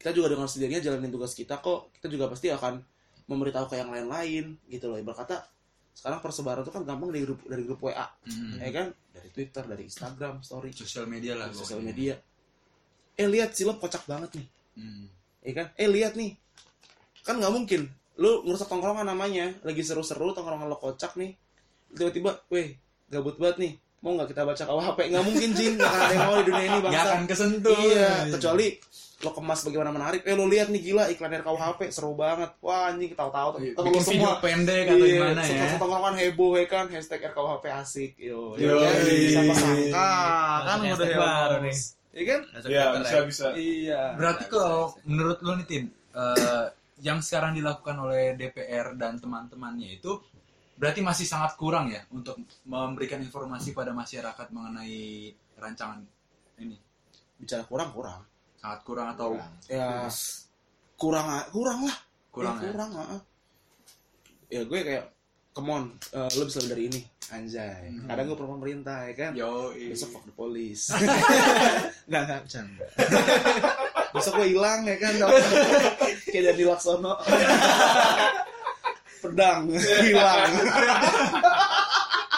kita 0.01 0.11
juga 0.17 0.33
dengan 0.33 0.49
sendirinya 0.49 0.81
jalanin 0.81 1.13
tugas 1.13 1.33
kita 1.33 1.61
kok 1.61 1.93
kita 1.97 2.09
juga 2.09 2.29
pasti 2.29 2.49
akan 2.53 2.81
memberitahu 3.29 3.69
ke 3.71 3.79
yang 3.79 3.93
lain-lain 3.93 4.59
gitu 4.67 4.91
loh. 4.91 4.99
Ibarat 4.99 5.23
kata 5.23 5.37
sekarang 5.95 6.19
persebaran 6.25 6.65
itu 6.65 6.73
kan 6.73 6.83
gampang 6.89 7.13
dari 7.13 7.23
grup 7.29 7.41
dari 7.45 7.63
grup 7.69 7.81
WA 7.85 8.09
Hmm. 8.27 8.59
ya 8.59 8.73
kan? 8.73 8.87
Dari 9.13 9.29
Twitter 9.31 9.63
dari 9.69 9.83
Instagram 9.87 10.41
story. 10.41 10.73
Sosial 10.73 11.05
media 11.07 11.37
lah 11.37 11.53
sosial 11.53 11.85
media. 11.85 12.17
Eh 13.15 13.29
lihat 13.29 13.53
silop 13.53 13.79
kocak 13.79 14.09
banget 14.09 14.41
nih. 14.41 14.47
Hmm. 14.81 15.05
ya 15.45 15.53
kan? 15.53 15.67
Eh 15.77 15.89
lihat 15.89 16.17
nih. 16.17 16.35
Kan 17.23 17.37
nggak 17.39 17.53
mungkin. 17.53 17.87
Lu 18.17 18.43
ngerusak 18.49 18.73
tongkrongan 18.73 19.05
namanya. 19.05 19.53
Lagi 19.63 19.85
seru-seru 19.85 20.33
tongkrongan 20.33 20.67
lo 20.67 20.81
kocak 20.81 21.15
nih. 21.21 21.37
Tiba-tiba 21.93 22.41
weh 22.49 22.75
gabut 23.13 23.37
banget 23.37 23.57
nih 23.61 23.73
mau 24.01 24.11
nggak 24.15 24.29
kita 24.29 24.43
baca 24.43 24.63
KUHP 24.63 24.99
nggak 25.07 25.25
mungkin 25.25 25.49
Jin. 25.53 25.73
Nggak 25.77 25.93
ada 25.93 26.09
yang 26.11 26.25
mau 26.25 26.35
di 26.35 26.45
dunia 26.47 26.63
ini 26.63 26.71
Nggak 26.73 26.85
bangsa. 26.87 27.05
akan 27.07 27.23
kesentuh. 27.27 27.77
Iya 27.79 28.11
kecuali 28.31 28.67
lo 29.21 29.31
kemas 29.31 29.61
bagaimana 29.63 29.91
menarik. 29.91 30.21
Eh 30.23 30.33
lo 30.33 30.45
lihat 30.45 30.69
nih 30.69 30.81
gila 30.83 31.05
iklan 31.07 31.29
dari 31.29 31.43
KUHP 31.43 31.81
seru 31.89 32.13
banget. 32.15 32.51
Wah 32.59 32.89
anjing 32.89 33.13
tahu-tahu 33.13 33.49
Iya, 33.59 33.73
temen 33.75 33.85
bikin 33.87 33.93
lo 33.95 34.01
video 34.01 34.03
semua. 34.25 34.33
pendek 34.41 34.85
atau 34.87 34.97
Iya, 34.99 35.13
gimana 35.15 35.43
ya? 35.43 35.61
satu 35.63 35.77
tongkrongan 35.79 36.15
heboh 36.17 36.51
ya 36.55 36.67
kan? 36.67 36.85
Hashtag 36.89 37.21
RKUHP 37.27 37.65
asik. 37.71 38.13
Yo 38.17 38.41
Yo, 38.57 38.75
ya, 38.79 38.91
iya. 39.03 39.29
siapa 39.31 39.53
sangka 39.55 40.09
kan 40.63 40.77
Masuk 40.79 40.97
udah 40.97 41.09
baru 41.15 41.57
nih. 41.61 41.77
iya 42.11 42.25
kan? 42.27 42.41
Ya 42.43 42.59
Twitter 42.59 42.89
bisa 42.99 43.19
bisa. 43.23 43.47
Iya. 43.53 44.03
Berarti 44.17 44.45
kalau 44.47 44.97
menurut 45.05 45.39
lo 45.41 45.53
nih 45.55 45.67
Tin, 45.67 45.85
eh, 46.11 46.67
yang 46.99 47.21
sekarang 47.21 47.53
dilakukan 47.55 47.97
oleh 47.99 48.33
DPR 48.35 48.93
dan 48.95 49.17
teman-temannya 49.17 49.89
itu 49.95 50.17
berarti 50.81 51.05
masih 51.05 51.29
sangat 51.29 51.61
kurang 51.61 51.93
ya 51.93 52.01
untuk 52.09 52.41
memberikan 52.65 53.21
informasi 53.21 53.77
pada 53.77 53.93
masyarakat 53.93 54.49
mengenai 54.49 55.29
rancangan 55.61 56.01
ini. 56.57 56.81
bicara 57.37 57.69
kurang 57.69 57.93
kurang. 57.93 58.25
Sangat 58.57 58.81
kurang 58.85 59.07
atau 59.13 59.37
ya 59.69 60.09
kurang? 60.97 61.29
kurang 61.53 61.79
lah. 61.85 61.97
Kurang 62.33 62.57
ya, 62.57 62.65
ya? 62.65 62.71
kurang 62.73 62.91
ah. 62.97 63.21
ya 64.49 64.61
gue 64.65 64.81
kayak 64.81 65.05
come 65.53 65.69
on 65.69 65.85
eh, 66.17 66.31
lo 66.41 66.43
bisa 66.49 66.65
lebih 66.65 66.73
dari 66.73 66.83
ini. 66.89 67.01
Anjay. 67.31 67.87
Hmm. 67.87 68.09
kadang 68.09 68.25
gue 68.33 68.37
pro 68.41 68.49
pemerintah 68.49 68.99
ya 69.07 69.15
kan? 69.15 69.33
Yo, 69.37 69.71
besok 69.77 70.17
fuck 70.17 70.25
the 70.27 70.35
police. 70.35 70.91
Nggak 72.09 72.23
nggak 72.25 72.41
bercanda. 72.49 72.87
Besok 74.17 74.33
gue 74.41 74.49
hilang 74.57 74.81
ya 74.89 74.97
kan? 74.97 75.13
Kayak 76.33 76.45
dari 76.57 76.65
Laksono 76.65 77.15
pedang. 79.21 79.69
Hilang. 79.77 80.51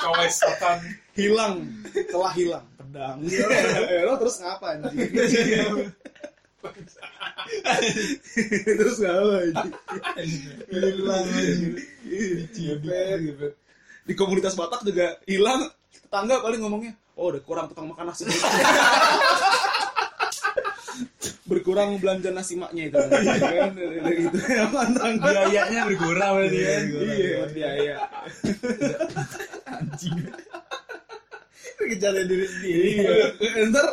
Kawai 0.02 0.28
setan. 0.28 0.78
Hilang. 1.14 1.62
Telah 2.10 2.32
hilang. 2.34 2.66
Pedang. 2.76 3.16
Eh, 3.24 4.02
lo 4.02 4.18
terus 4.18 4.36
ngapa 4.42 4.66
anjing? 4.76 4.98
Terus 8.66 8.96
ngapa 8.98 9.34
anjing? 9.46 9.72
Hilang 10.68 11.26
di 14.02 14.12
komunitas 14.18 14.58
Batak 14.58 14.82
juga 14.82 15.16
hilang. 15.30 15.70
Tetangga 16.02 16.42
paling 16.42 16.60
ngomongnya 16.60 16.92
oh 17.16 17.28
udah 17.28 17.42
kurang 17.44 17.66
tukang 17.68 17.92
makan 17.92 18.08
nasi 18.08 18.24
berkurang 21.52 22.00
belanja 22.00 22.32
nasi 22.32 22.56
maknya 22.56 22.88
itu 22.88 22.96
kan 23.12 23.70
gitu 24.08 24.36
emang 24.56 24.88
tetangga 24.96 25.28
biayanya 25.28 25.80
berkurang 25.84 26.32
berarti 26.40 26.58
ya. 26.58 26.74
iya 27.12 27.44
biaya 27.52 27.96
Kejalan 31.82 32.24
diri 32.30 32.46
sendiri. 32.46 32.88
iya 33.42 33.62
ntar 33.68 33.86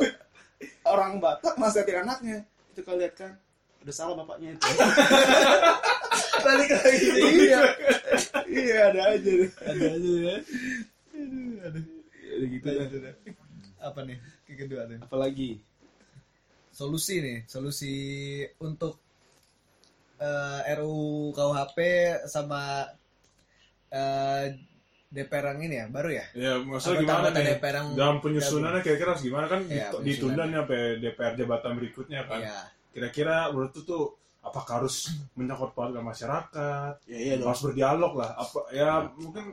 orang 0.87 1.17
Batak 1.19 1.57
nasihatin 1.57 2.05
anaknya 2.05 2.37
itu 2.71 2.79
kau 2.85 2.95
lihat 2.95 3.13
kan 3.17 3.31
udah 3.83 3.95
salah 3.95 4.15
bapaknya 4.15 4.55
itu 4.55 4.63
Balik 6.39 6.71
lagi. 6.71 7.07
iya 7.43 7.61
iya 8.47 8.77
ada 8.87 9.01
aja 9.11 9.27
deh. 9.43 9.51
Ada 9.59 9.85
aja 9.91 10.09
ya. 10.15 10.35
Aduh, 11.19 11.65
aduh. 11.67 11.83
ada 12.31 12.45
gitu 12.47 12.67
dah. 13.03 13.15
Apa 13.83 13.99
nih? 14.07 14.17
Yang 14.47 14.57
kedua 14.63 14.81
nih. 14.87 14.97
apalagi 15.03 15.49
Solusi 16.79 17.19
nih, 17.19 17.37
solusi 17.43 17.93
untuk 18.63 19.03
eh, 20.15 20.75
RUU 20.79 21.35
KUHP 21.35 21.77
sama 22.23 22.87
eh, 23.91 24.55
DPR 25.11 25.51
yang 25.51 25.59
ini 25.67 25.75
ya, 25.75 25.85
baru 25.91 26.09
ya? 26.15 26.25
ya 26.37 26.53
maksudnya 26.63 27.03
gimana 27.03 27.27
nih? 27.35 27.45
DPR 27.59 27.75
yang 27.83 27.87
dalam 27.99 28.17
penyusunannya 28.23 28.79
kira-kira 28.79 29.09
harus 29.11 29.23
gimana? 29.27 29.45
Kan 29.51 29.67
dit- 29.67 29.91
ditunda 30.07 30.47
nih 30.47 30.57
sampai 30.63 30.81
DPR 31.03 31.33
jabatan 31.35 31.71
berikutnya 31.75 32.21
kan. 32.23 32.39
Iya. 32.47 32.59
kira-kira 32.89 33.35
menurut 33.51 33.71
tuh 33.75 33.83
tuh 33.83 34.03
apakah 34.39 34.79
harus 34.79 35.11
menyangkut 35.37 35.75
pautkan 35.75 36.05
masyarakat? 36.07 36.93
Ya 37.11 37.19
iya 37.19 37.33
dong. 37.35 37.51
Harus 37.51 37.59
berdialog 37.67 38.13
lah. 38.15 38.39
Apa 38.39 38.71
ya 38.71 39.03
mungkin 39.19 39.51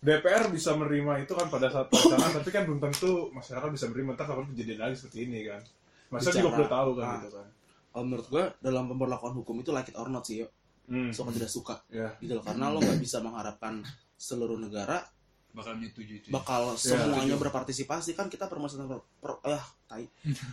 DPR 0.00 0.48
bisa 0.48 0.72
menerima 0.72 1.20
itu 1.20 1.36
kan 1.36 1.52
pada 1.52 1.68
saat 1.68 1.92
perencanaan 1.92 2.32
tapi 2.40 2.48
kan 2.48 2.64
belum 2.64 2.80
tentu 2.80 3.28
masyarakat 3.36 3.68
bisa 3.68 3.84
menerima 3.92 4.10
entah 4.16 4.24
kapan 4.24 4.46
kejadian 4.56 4.80
lagi 4.88 4.94
seperti 5.04 5.18
ini 5.28 5.40
kan 5.44 5.60
masyarakat 6.08 6.36
juga 6.36 6.50
perlu 6.52 6.68
tahu 6.68 6.90
kan 6.94 7.04
Ah. 7.04 7.16
gitu 7.20 7.30
kan. 7.34 7.48
Kalau 7.88 8.04
menurut 8.04 8.26
gua 8.28 8.44
dalam 8.58 8.84
pemberlakuan 8.86 9.34
hukum 9.34 9.56
itu 9.58 9.70
like 9.70 9.88
it 9.88 9.96
or 9.96 10.06
not 10.06 10.22
sih 10.22 10.42
yo. 10.42 10.48
Hmm. 10.86 11.10
suka 11.10 11.30
tidak 11.32 11.48
suka. 11.48 11.74
Ya. 11.88 12.14
Gitu 12.16 12.30
loh 12.30 12.40
karena 12.40 12.68
lo 12.68 12.78
nggak 12.78 12.96
bisa 12.96 13.18
mengharapkan 13.18 13.82
seluruh 14.14 14.54
negara 14.56 15.02
Bakal 15.50 15.74
menyetujui 15.74 16.20
itu. 16.20 16.28
bakal 16.28 16.76
semuanya 16.76 17.34
berpartisipasi. 17.34 18.12
Kan 18.12 18.28
kita 18.28 18.46
permasalahan 18.46 18.86
per, 18.88 19.00
per- 19.18 19.42
eh 19.48 19.64
tai. 19.84 20.06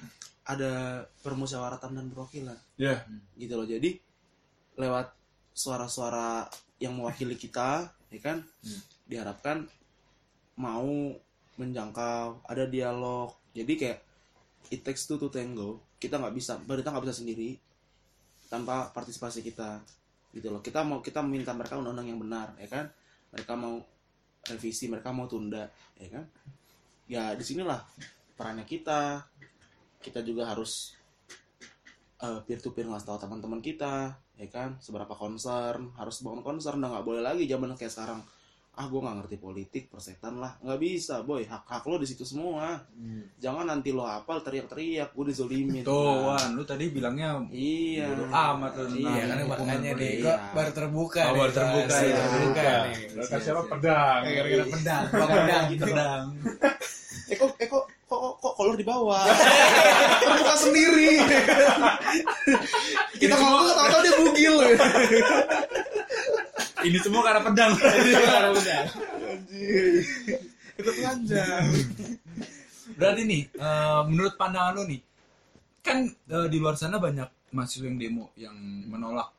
Ada 0.43 0.71
permusyawaratan 1.19 1.91
dan 1.93 2.05
perwakilan. 2.07 2.57
Ya. 2.75 3.05
Gitu 3.33 3.53
loh 3.53 3.63
jadi 3.63 3.95
lewat 4.73 5.13
suara-suara 5.53 6.49
yang 6.77 6.93
mewakili 6.93 7.35
kita 7.35 7.93
ya 8.09 8.19
kan 8.19 8.41
Hmm. 8.59 8.81
diharapkan 9.05 9.57
mau 10.55 11.13
menjangkau 11.55 12.41
ada 12.43 12.65
dialog. 12.65 13.29
Jadi 13.51 13.73
kayak 13.75 13.99
it 14.71 14.85
takes 14.85 15.03
two 15.09 15.19
to 15.19 15.27
tango 15.27 15.83
kita 15.99 16.19
nggak 16.19 16.35
bisa 16.35 16.59
pemerintah 16.59 16.91
nggak 16.93 17.05
bisa 17.09 17.17
sendiri 17.19 17.57
tanpa 18.51 18.93
partisipasi 18.93 19.41
kita 19.41 19.81
gitu 20.33 20.49
loh. 20.49 20.61
Kita 20.61 20.85
mau 20.85 21.01
kita 21.01 21.21
meminta 21.25 21.53
mereka 21.57 21.77
undang-undang 21.77 22.09
yang 22.09 22.19
benar 22.21 22.47
ya 22.57 22.67
kan? 22.69 22.85
Mereka 23.33 23.53
mau 23.57 23.81
revisi 24.45 24.85
mereka 24.91 25.09
mau 25.09 25.25
tunda 25.25 25.69
ya 25.97 26.09
kan? 26.09 26.25
Ya 27.09 27.33
di 27.33 27.41
sinilah 27.45 27.81
perannya 28.37 28.65
kita. 28.65 29.25
Kita 30.03 30.19
juga 30.19 30.51
harus 30.51 30.93
peer 32.43 32.59
to 32.59 32.75
peer 32.75 32.85
ngasih 32.85 33.07
tahu 33.07 33.17
teman-teman 33.23 33.63
kita 33.63 34.19
ya 34.37 34.47
kan? 34.51 34.77
Seberapa 34.81 35.15
concern 35.15 35.93
harus 35.95 36.21
bangun 36.21 36.43
concern. 36.45 36.77
Udah 36.81 36.99
nggak 36.99 37.05
boleh 37.07 37.23
lagi 37.23 37.47
zaman 37.47 37.73
kayak 37.73 37.93
sekarang 37.93 38.19
ah 38.73 38.85
gue 38.85 38.97
nggak 38.97 39.15
ngerti 39.19 39.37
politik 39.37 39.83
persetan 39.87 40.37
lah 40.37 40.57
nggak 40.57 40.79
bisa 40.79 41.21
boy 41.21 41.41
hak 41.41 41.61
hak 41.63 41.85
lo 41.85 41.95
di 41.95 42.05
situ 42.05 42.23
semua 42.23 42.81
Hmm. 42.89 43.21
jangan 43.37 43.65
nanti 43.67 43.89
lo 43.89 44.01
hafal 44.01 44.41
teriak-teriak 44.41 45.11
gue 45.11 45.25
dizolimin 45.27 45.83
Tuh, 45.83 45.93
Nah, 45.93 46.33
Wan, 46.33 46.49
lu 46.51 46.63
tadi 46.63 46.89
bilangnya 46.89 47.37
iya 47.47 48.09
amat 48.25 48.73
lu 48.75 48.97
Iya, 48.97 49.09
Iya 49.11 49.23
kan 49.23 49.37
makanya 49.45 49.91
politik. 49.93 50.13
gua 50.19 50.33
Iya. 50.33 50.37
baru 50.51 50.71
terbuka 50.71 51.21
Oh, 51.23 51.35
baru 51.35 51.51
terbuka, 51.51 51.95
ya. 51.95 52.15
terbuka. 52.17 52.71
Lo 53.13 53.23
kasih 53.27 53.49
apa 53.51 53.63
pedang? 53.69 54.21
Gara-gara 54.25 54.65
pedang, 54.67 55.03
bang 55.07 55.29
pedang 55.29 55.63
gitu. 55.69 55.83
Pedang. 55.85 56.23
eh 57.31 57.35
kok 57.35 57.49
eh 57.55 57.67
kok 57.67 57.83
kok 58.03 58.19
kok, 58.19 58.33
kok 58.35 58.53
kolor 58.53 58.75
di 58.75 58.83
bawah 58.83 59.23
terbuka 60.21 60.53
sendiri 60.59 61.23
kita 63.15 63.33
ngomong 63.33 63.63
tahu-tahu 63.69 64.01
dia 64.01 64.13
bugil 64.17 64.55
Ini 66.83 66.97
semua 66.99 67.21
karena 67.23 67.41
pedang. 67.41 67.71
Gara-gara 67.79 68.49
pedang. 68.51 68.85
ikut 70.73 70.95
panjang 71.05 71.65
Berarti 72.97 73.21
nih, 73.23 73.41
eh, 73.55 74.01
menurut 74.09 74.33
pandangan 74.35 74.73
lu 74.75 74.83
nih, 74.89 75.01
kan 75.85 76.09
eh, 76.09 76.47
di 76.49 76.57
luar 76.59 76.75
sana 76.75 76.97
banyak 76.97 77.53
mahasiswa 77.53 77.85
yang 77.87 77.97
demo 78.01 78.25
yang 78.35 78.55
menolak. 78.89 79.29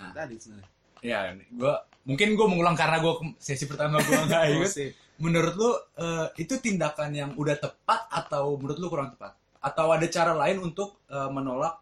Nah. 0.00 0.10
tadi 0.10 0.34
sebenarnya 0.34 0.70
Ya, 1.00 1.32
gua 1.54 1.80
mungkin 2.04 2.34
gue 2.34 2.46
mengulang 2.48 2.76
karena 2.76 3.00
gue 3.00 3.36
sesi 3.40 3.64
pertama 3.64 4.02
gue 4.04 4.12
nggak 4.28 4.44
ikut. 4.56 4.72
Menurut 5.20 5.54
lu 5.56 5.70
eh, 6.00 6.26
itu 6.40 6.56
tindakan 6.60 7.10
yang 7.12 7.30
udah 7.36 7.56
tepat 7.60 8.08
atau 8.08 8.56
menurut 8.56 8.78
lu 8.80 8.88
kurang 8.88 9.12
tepat? 9.16 9.36
Atau 9.60 9.92
ada 9.92 10.06
cara 10.08 10.32
lain 10.32 10.60
untuk 10.64 11.04
eh, 11.12 11.30
menolak 11.30 11.80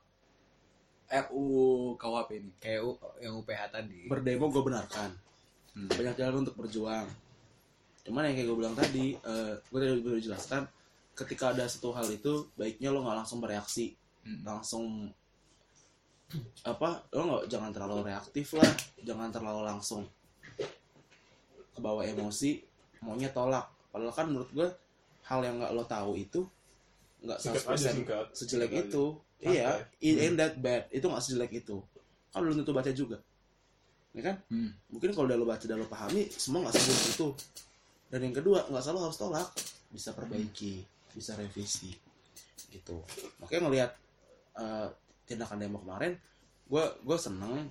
RUU 1.08 1.64
KUHP 1.94 2.30
ini? 2.36 2.50
Kayak 2.58 2.80
U- 2.84 3.00
yang 3.18 3.34
UPH 3.34 3.62
tadi. 3.70 4.00
berdemo 4.06 4.46
gue 4.46 4.62
benarkan 4.62 5.10
Hmm. 5.70 5.88
banyak 5.88 6.14
jalan 6.14 6.42
untuk 6.42 6.54
berjuang 6.54 7.06
cuman 8.02 8.24
yang 8.24 8.34
kayak 8.34 8.46
gue 8.46 8.56
bilang 8.56 8.74
tadi 8.74 9.06
gue 9.62 9.78
tadi 9.78 9.92
udah 10.00 10.18
jelaskan 10.18 10.62
ketika 11.14 11.50
ada 11.50 11.64
satu 11.64 11.92
hal 11.92 12.08
itu 12.08 12.48
baiknya 12.54 12.88
lo 12.88 13.00
nggak 13.00 13.14
langsung 13.16 13.38
bereaksi 13.38 13.94
Hmm. 14.20 14.42
langsung 14.42 14.84
apa 16.62 17.00
lo 17.10 17.22
nggak 17.22 17.44
jangan 17.46 17.70
terlalu 17.70 18.04
reaktif 18.04 18.52
lah 18.52 18.68
jangan 18.98 19.30
terlalu 19.30 19.62
langsung 19.62 20.02
kebawa 21.72 22.04
emosi 22.04 22.58
maunya 23.00 23.30
tolak 23.30 23.64
padahal 23.88 24.10
kan 24.10 24.26
menurut 24.26 24.50
gue 24.50 24.68
hal 25.22 25.40
yang 25.40 25.56
nggak 25.56 25.72
lo 25.72 25.84
tahu 25.84 26.16
itu 26.16 26.42
nggak 27.20 27.38
Singkat 27.38 27.62
aja, 27.64 27.90
100% 27.90 27.94
singkat. 27.94 28.26
sejelek 28.32 28.68
Singkat 28.68 28.86
itu. 28.88 29.04
Iya 29.42 29.82
it 30.02 30.16
ain't 30.18 30.38
that 30.38 30.58
bad. 30.58 30.86
Itu 30.90 31.10
nggak 31.10 31.22
sejelek 31.22 31.52
itu. 31.64 31.78
Kan 32.34 32.44
belum 32.44 32.62
tentu 32.62 32.72
baca 32.74 32.90
juga. 32.90 33.18
Ya 34.16 34.22
kan? 34.24 34.36
Hmm. 34.50 34.72
mungkin 34.90 35.14
kalau 35.14 35.30
udah 35.30 35.36
lo 35.38 35.46
baca 35.46 35.62
dan 35.62 35.78
lo 35.78 35.86
pahami 35.86 36.26
semua 36.32 36.66
nggak 36.66 36.74
seburuk 36.74 37.06
itu. 37.12 37.28
Dan 38.08 38.20
yang 38.24 38.34
kedua 38.34 38.66
nggak 38.66 38.82
selalu 38.82 39.00
harus 39.06 39.18
tolak. 39.18 39.48
Bisa 39.88 40.12
perbaiki 40.12 40.82
bisa 41.12 41.34
revisi 41.38 41.94
gitu. 42.68 43.00
Makanya 43.40 43.60
ngelihat 43.68 43.90
eh, 44.58 44.88
tindakan 45.28 45.60
demo 45.60 45.78
kemarin 45.80 46.16
gue 46.68 46.84
gue 47.04 47.18
seneng 47.18 47.64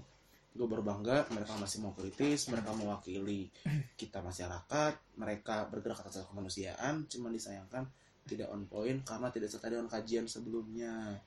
gue 0.57 0.65
berbangga 0.65 1.29
mereka 1.29 1.53
masih 1.61 1.85
mau 1.85 1.93
kritis 1.93 2.49
mereka 2.49 2.73
mewakili 2.73 3.53
kita 3.93 4.25
masyarakat 4.25 4.93
mereka 5.21 5.69
bergerak 5.69 6.01
atas 6.01 6.25
kemanusiaan 6.25 7.05
cuman 7.05 7.29
disayangkan 7.29 7.85
tidak 8.25 8.49
on 8.49 8.65
point 8.65 9.05
karena 9.05 9.29
tidak 9.29 9.53
disertai 9.53 9.77
dengan 9.77 9.89
kajian 9.89 10.25
sebelumnya 10.25 11.21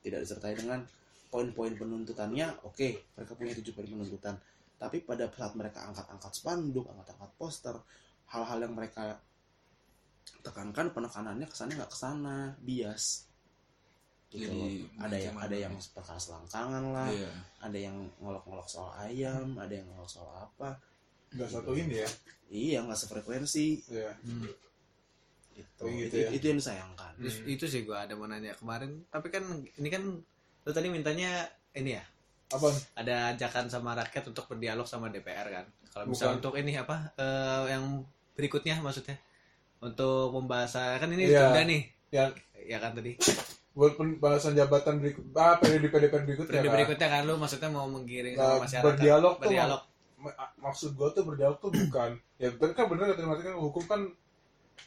tidak 0.00 0.24
disertai 0.24 0.56
dengan 0.56 0.80
poin-poin 1.30 1.72
penuntutannya 1.78 2.66
oke 2.66 2.88
mereka 3.14 3.32
punya 3.38 3.52
tujuh 3.60 3.72
poin 3.72 3.86
penuntutan. 3.86 4.34
Tapi 4.80 5.04
pada 5.04 5.28
saat 5.28 5.52
mereka 5.54 5.84
angkat-angkat 5.92 6.32
spanduk 6.32 6.88
angkat-angkat 6.88 7.30
poster 7.36 7.76
hal-hal 8.32 8.58
yang 8.64 8.74
mereka 8.74 9.20
tekankan 10.40 10.88
penekanannya 10.94 11.46
kesannya 11.48 11.74
nggak 11.76 11.92
ke 11.92 11.98
sana 11.98 12.56
bias. 12.64 13.28
Gitu 14.30 14.46
Jadi, 14.46 14.86
ada 15.02 15.16
yang 15.18 15.36
ada 15.42 15.56
yang 15.58 15.74
perkara 15.90 16.14
selangkangan 16.14 16.84
lah 16.94 17.10
Iya. 17.10 17.32
ada 17.66 17.78
yang 17.78 17.96
ngolok-ngolok 18.22 18.68
soal 18.70 18.94
ayam 19.02 19.58
ada 19.58 19.74
yang 19.74 19.86
ngolok 19.90 20.06
soal 20.06 20.30
apa. 20.38 20.78
Nggak 21.34 21.50
satu 21.50 21.74
ini 21.74 22.02
ya. 22.02 22.10
iya 22.50 22.78
nggak 22.86 22.98
sefrekuensi. 22.98 23.68
Iya. 23.90 24.10
Gitu, 25.52 25.82
Kayak 25.82 25.96
gitu 25.96 26.06
itu, 26.06 26.16
ya. 26.16 26.28
itu 26.30 26.44
yang 26.46 26.58
disayangkan 26.58 27.12
Terus 27.16 27.36
itu 27.44 27.64
sih 27.66 27.80
gua 27.82 28.02
ada 28.02 28.14
mau 28.14 28.24
nanya 28.24 28.54
kemarin, 28.54 29.04
tapi 29.06 29.28
kan 29.28 29.42
ini 29.72 29.88
kan 29.88 30.02
lu 30.60 30.70
tadi 30.70 30.88
mintanya 30.88 31.44
ini 31.72 31.92
ya, 31.92 32.04
Apa? 32.48 32.68
ada 32.94 33.30
ajakan 33.30 33.66
sama 33.66 33.92
rakyat 33.94 34.24
untuk 34.26 34.44
berdialog 34.46 34.84
sama 34.84 35.08
DPR 35.08 35.48
kan. 35.48 35.66
Kalau 35.86 36.06
bisa 36.06 36.30
untuk 36.30 36.54
ini 36.54 36.74
apa 36.74 37.12
eh, 37.14 37.64
yang 37.68 38.02
berikutnya 38.32 38.78
maksudnya 38.78 39.18
untuk 39.78 40.30
membahas 40.30 40.70
kan 40.96 41.08
ini 41.08 41.26
Iya. 41.26 41.50
udah 41.50 41.64
nih, 41.64 41.82
Yang 42.10 42.30
ya 42.62 42.78
kan 42.78 42.92
tadi. 42.92 43.12
buat 43.70 43.94
pembahasan 43.94 44.52
jabatan 44.52 44.98
berikut 44.98 45.24
ah 45.32 45.54
periode 45.56 45.88
periode 45.88 46.26
berikutnya 46.26 46.50
Periode 46.50 46.66
kan? 46.66 46.74
berikutnya 46.74 47.08
kan 47.08 47.22
lu 47.22 47.34
maksudnya 47.36 47.70
mau 47.70 47.86
menggiring 47.86 48.34
Nah, 48.34 48.44
sama 48.50 48.58
masyarakat. 48.60 48.84
berdialog 48.84 49.32
tuh 49.32 49.42
berdialog. 49.42 49.82
Ma- 50.16 50.36
maksud 50.60 50.90
gue 50.92 51.08
tuh 51.10 51.22
berdialog 51.22 51.56
tuh 51.56 51.70
bukan 51.70 52.10
ya 52.36 52.48
bener 52.50 52.74
kan 52.74 52.86
bener 52.86 53.04
kata 53.08 53.22
kan 53.40 53.54
hukum 53.56 53.84
kan 53.86 54.00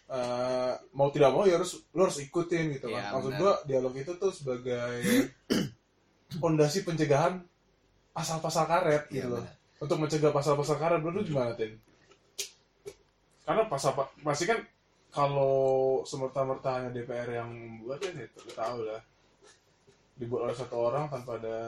eh, 0.07 0.73
mau 0.91 1.09
tidak 1.09 1.31
mau 1.31 1.43
ya 1.43 1.57
harus 1.57 1.81
lo 1.91 2.05
harus 2.05 2.19
ikutin 2.19 2.75
gitu 2.75 2.87
Iya, 2.87 3.09
kan 3.09 3.11
maksud 3.17 3.31
benar. 3.31 3.39
gue 3.41 3.53
dialog 3.67 3.93
itu 3.95 4.11
tuh 4.15 4.31
sebagai 4.31 5.01
fondasi 6.35 6.81
pencegahan 6.81 7.41
pasal-pasal 8.11 8.65
karet 8.65 9.03
Iya, 9.09 9.15
gitu 9.15 9.27
loh. 9.31 9.41
benar. 9.41 9.55
untuk 9.79 9.97
mencegah 9.99 10.31
pasal-pasal 10.31 10.75
karet 10.77 11.01
lu 11.01 11.21
gimana 11.21 11.51
tin? 11.53 11.75
Karena 13.43 13.67
pasal 13.67 13.91
pasti 14.23 14.45
kan 14.45 14.63
kalau 15.11 16.01
semerta-merta 16.03 16.79
hanya 16.79 16.89
DPR 16.89 17.29
yang 17.35 17.51
buat 17.83 17.99
kan 17.99 18.15
itu 18.15 18.37
udah 18.39 18.55
tahu 18.55 18.79
lah. 18.87 19.01
Dibuat 20.15 20.41
oleh 20.47 20.55
satu 20.55 20.75
orang 20.79 21.11
tanpa 21.11 21.35
ada 21.35 21.59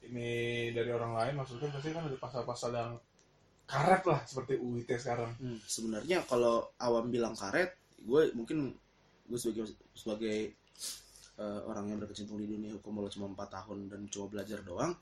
ini 0.00 0.30
dari 0.70 0.88
orang 0.88 1.12
lain 1.12 1.34
maksudnya 1.36 1.68
pasti 1.68 1.90
kan 1.90 2.06
ada 2.06 2.16
pasal-pasal 2.16 2.70
yang 2.70 2.92
karet 3.70 4.02
lah 4.02 4.20
seperti 4.26 4.58
UIT 4.58 4.90
sekarang 4.98 5.30
Hmm, 5.38 5.58
sebenarnya 5.62 6.26
kalau 6.26 6.74
awam 6.82 7.06
bilang 7.06 7.38
karet, 7.38 7.70
gue 8.02 8.34
mungkin 8.34 8.74
gue 9.30 9.38
sebagai 9.38 9.70
sebagai 9.94 10.38
eh, 11.38 11.60
orang 11.64 11.88
yang 11.88 11.98
berkecimpung 12.02 12.36
di 12.36 12.50
dunia 12.50 12.74
hukum 12.76 12.98
walau 12.98 13.08
cuma 13.08 13.30
4 13.30 13.38
tahun 13.48 13.78
dan 13.88 14.00
cuma 14.10 14.26
belajar 14.28 14.60
doang, 14.60 14.92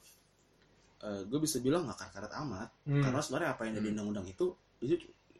eh, 1.03 1.23
gue 1.27 1.39
bisa 1.41 1.59
bilang 1.59 1.89
nggak 1.89 1.99
karet-karet 1.99 2.33
amat. 2.45 2.69
Hmm. 2.87 3.03
Karena 3.03 3.19
sebenarnya 3.19 3.51
apa 3.57 3.63
yang 3.67 3.73
ada 3.75 3.83
di 3.83 3.91
undang-undang 3.91 4.27
itu, 4.29 4.47
itu 4.79 4.95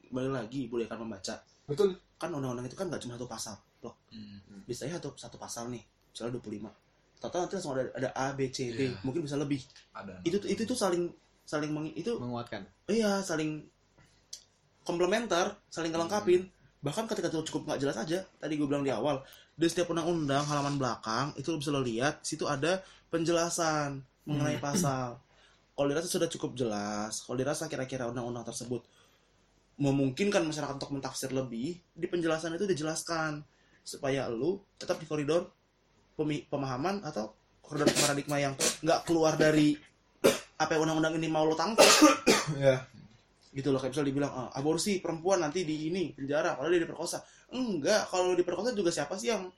balik 0.09 0.33
lagi 0.33 0.67
boleh 0.67 0.89
kan 0.89 0.99
membaca. 0.99 1.37
betul 1.69 1.95
Kan 2.19 2.33
undang-undang 2.35 2.67
itu 2.67 2.75
kan 2.75 2.89
nggak 2.91 2.99
cuma 3.05 3.15
satu 3.15 3.29
pasal, 3.31 3.55
loh. 3.85 3.95
Hmm. 4.11 4.65
Bisa 4.67 4.89
satu 4.91 5.15
satu 5.15 5.37
pasal 5.39 5.71
nih, 5.71 5.85
misalnya 6.11 6.41
25. 6.41 6.67
Total 7.19 7.39
nanti 7.47 7.55
langsung 7.59 7.75
ada, 7.75 7.83
ada 7.99 8.11
A, 8.15 8.27
B, 8.35 8.47
C, 8.51 8.71
D, 8.75 8.79
Iya. 8.91 8.99
mungkin 9.03 9.23
bisa 9.27 9.35
lebih. 9.39 9.63
Ada. 9.91 10.23
Itu 10.23 10.39
itu 10.47 10.63
tuh 10.67 10.75
saling 10.75 11.11
saling 11.49 11.73
meng, 11.73 11.89
itu 11.97 12.13
menguatkan. 12.21 12.69
iya 12.93 13.25
saling 13.25 13.65
komplementer 14.85 15.57
saling 15.73 15.89
ngelengkapin. 15.89 16.45
Bahkan 16.85 17.09
ketika 17.09 17.33
itu 17.33 17.41
cukup 17.49 17.73
nggak 17.73 17.81
jelas 17.81 17.97
aja 17.97 18.21
tadi 18.37 18.61
gue 18.61 18.69
bilang 18.69 18.85
di 18.85 18.93
awal 18.93 19.25
di 19.57 19.65
setiap 19.67 19.91
undang-undang 19.97 20.45
halaman 20.45 20.77
belakang 20.77 21.33
itu 21.41 21.51
lo 21.51 21.57
bisa 21.59 21.73
lo 21.73 21.81
lihat 21.81 22.21
situ 22.21 22.45
ada 22.45 22.85
penjelasan 23.09 24.05
mengenai 24.29 24.61
pasal. 24.61 25.17
Kalau 25.73 25.89
dirasa 25.89 26.11
sudah 26.11 26.29
cukup 26.29 26.53
jelas 26.53 27.25
kalau 27.25 27.41
dirasa 27.41 27.65
kira-kira 27.65 28.05
undang-undang 28.07 28.45
tersebut 28.45 28.85
memungkinkan 29.81 30.45
masyarakat 30.45 30.75
untuk 30.77 30.93
mentafsir 30.93 31.31
lebih 31.33 31.81
di 31.95 32.07
penjelasan 32.11 32.53
itu 32.59 32.67
dijelaskan 32.69 33.41
supaya 33.87 34.29
lu 34.29 34.61
tetap 34.77 35.01
di 35.01 35.07
koridor 35.09 35.49
pemahaman 36.19 37.01
atau 37.07 37.33
koridor 37.63 37.89
paradigma 37.95 38.37
yang 38.43 38.55
nggak 38.83 39.07
keluar 39.07 39.39
dari 39.39 39.79
apa 40.59 40.71
yang 40.75 40.83
undang-undang 40.85 41.15
ini 41.17 41.29
mau 41.29 41.45
lo 41.45 41.55
tangkap? 41.55 41.87
Ya. 42.59 42.81
Gitu 43.53 43.69
loh 43.69 43.79
kayak 43.79 43.93
misalnya 43.93 44.09
dibilang 44.09 44.33
ah, 44.33 44.49
aborsi 44.53 44.99
perempuan 44.99 45.39
nanti 45.39 45.63
di 45.63 45.89
ini 45.89 46.13
penjara 46.13 46.57
kalau 46.57 46.69
dia 46.69 46.81
diperkosa. 46.81 47.21
Enggak 47.53 48.09
kalau 48.09 48.33
diperkosa 48.33 48.73
juga 48.73 48.89
siapa 48.89 49.15
sih 49.15 49.29
yang 49.31 49.49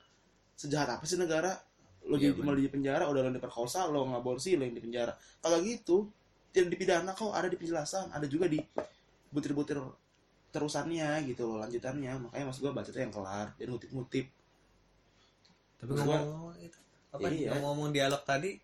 sejahat 0.55 0.99
apa 0.99 1.05
sih 1.07 1.17
negara? 1.17 1.55
Lo 2.07 2.17
Iya, 2.17 2.33
di, 2.33 2.41
mau 2.43 2.53
di 2.53 2.67
penjara 2.67 3.07
udah 3.07 3.21
lo 3.23 3.31
diperkosa 3.31 3.87
lo 3.87 4.09
ngaborsi 4.09 4.57
lo 4.57 4.65
yang 4.65 4.75
di 4.75 4.83
penjara. 4.83 5.13
Kalau 5.39 5.59
gitu. 5.63 6.09
Tidak 6.51 6.67
dipidana 6.67 7.15
kok 7.15 7.31
ada 7.31 7.47
di 7.47 7.55
penjelasan 7.55 8.11
ada 8.11 8.27
juga 8.27 8.51
di 8.51 8.59
butir-butir 9.31 9.79
terusannya 10.51 11.23
gitu 11.31 11.47
loh 11.47 11.63
lanjutannya. 11.63 12.11
Makanya 12.27 12.45
mas 12.51 12.59
gue 12.59 12.71
baca 12.71 12.91
tuh 12.91 12.99
yang 12.99 13.15
kelar 13.15 13.55
dan 13.55 13.67
ngutip-ngutip. 13.71 14.27
Tapi 15.79 15.91
Gua- 15.95 16.27
ngomong 16.27 16.59
itu 16.59 16.79
apa 17.11 17.27
Iya. 17.27 17.51
ngomong 17.59 17.91
dialog 17.91 18.23
tadi 18.23 18.59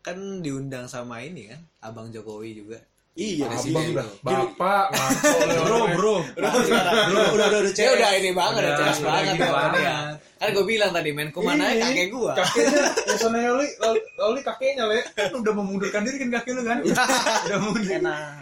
kan 0.00 0.16
diundang 0.38 0.86
sama 0.86 1.20
ini 1.20 1.46
kan 1.46 1.60
Abang 1.82 2.08
Jokowi 2.08 2.56
juga. 2.56 2.78
iya 3.12 3.50
sih 3.58 3.68
abang 3.68 3.90
dah 3.92 4.06
bapak 4.22 4.86
ngaco 4.88 5.36
Bro, 5.60 5.78
bro. 5.92 6.14
udah 6.32 6.50
udah 6.56 6.80
udah 7.28 7.46
udah 7.50 7.72
Ya 7.74 7.90
udah 7.92 8.10
ini 8.14 8.30
banget, 8.30 8.62
udah 8.62 8.72
Udah, 8.72 8.86
udah 8.88 9.02
banget. 9.02 9.24
gini 9.28 9.42
ya. 9.42 9.50
banget. 9.50 10.14
Kan 10.40 10.48
gue 10.50 10.64
bilang 10.64 10.90
tadi 10.90 11.10
Menko 11.10 11.40
mana 11.42 11.68
Ini. 11.68 11.84
kakek 11.84 12.06
gua. 12.08 12.32
kakeknya 12.32 12.80
Pesannya 13.04 13.50
Loli, 13.50 13.68
Loli, 13.76 14.00
Loli 14.16 14.40
kakeknya 14.40 14.84
le. 14.86 15.04
kan 15.10 15.28
udah 15.34 15.52
memundurkan 15.52 16.00
diri 16.00 16.16
kan 16.18 16.30
kaki 16.32 16.50
lu 16.50 16.62
kan 16.62 16.78
udah 16.80 17.58
mundur 17.60 17.92
enak 17.92 18.40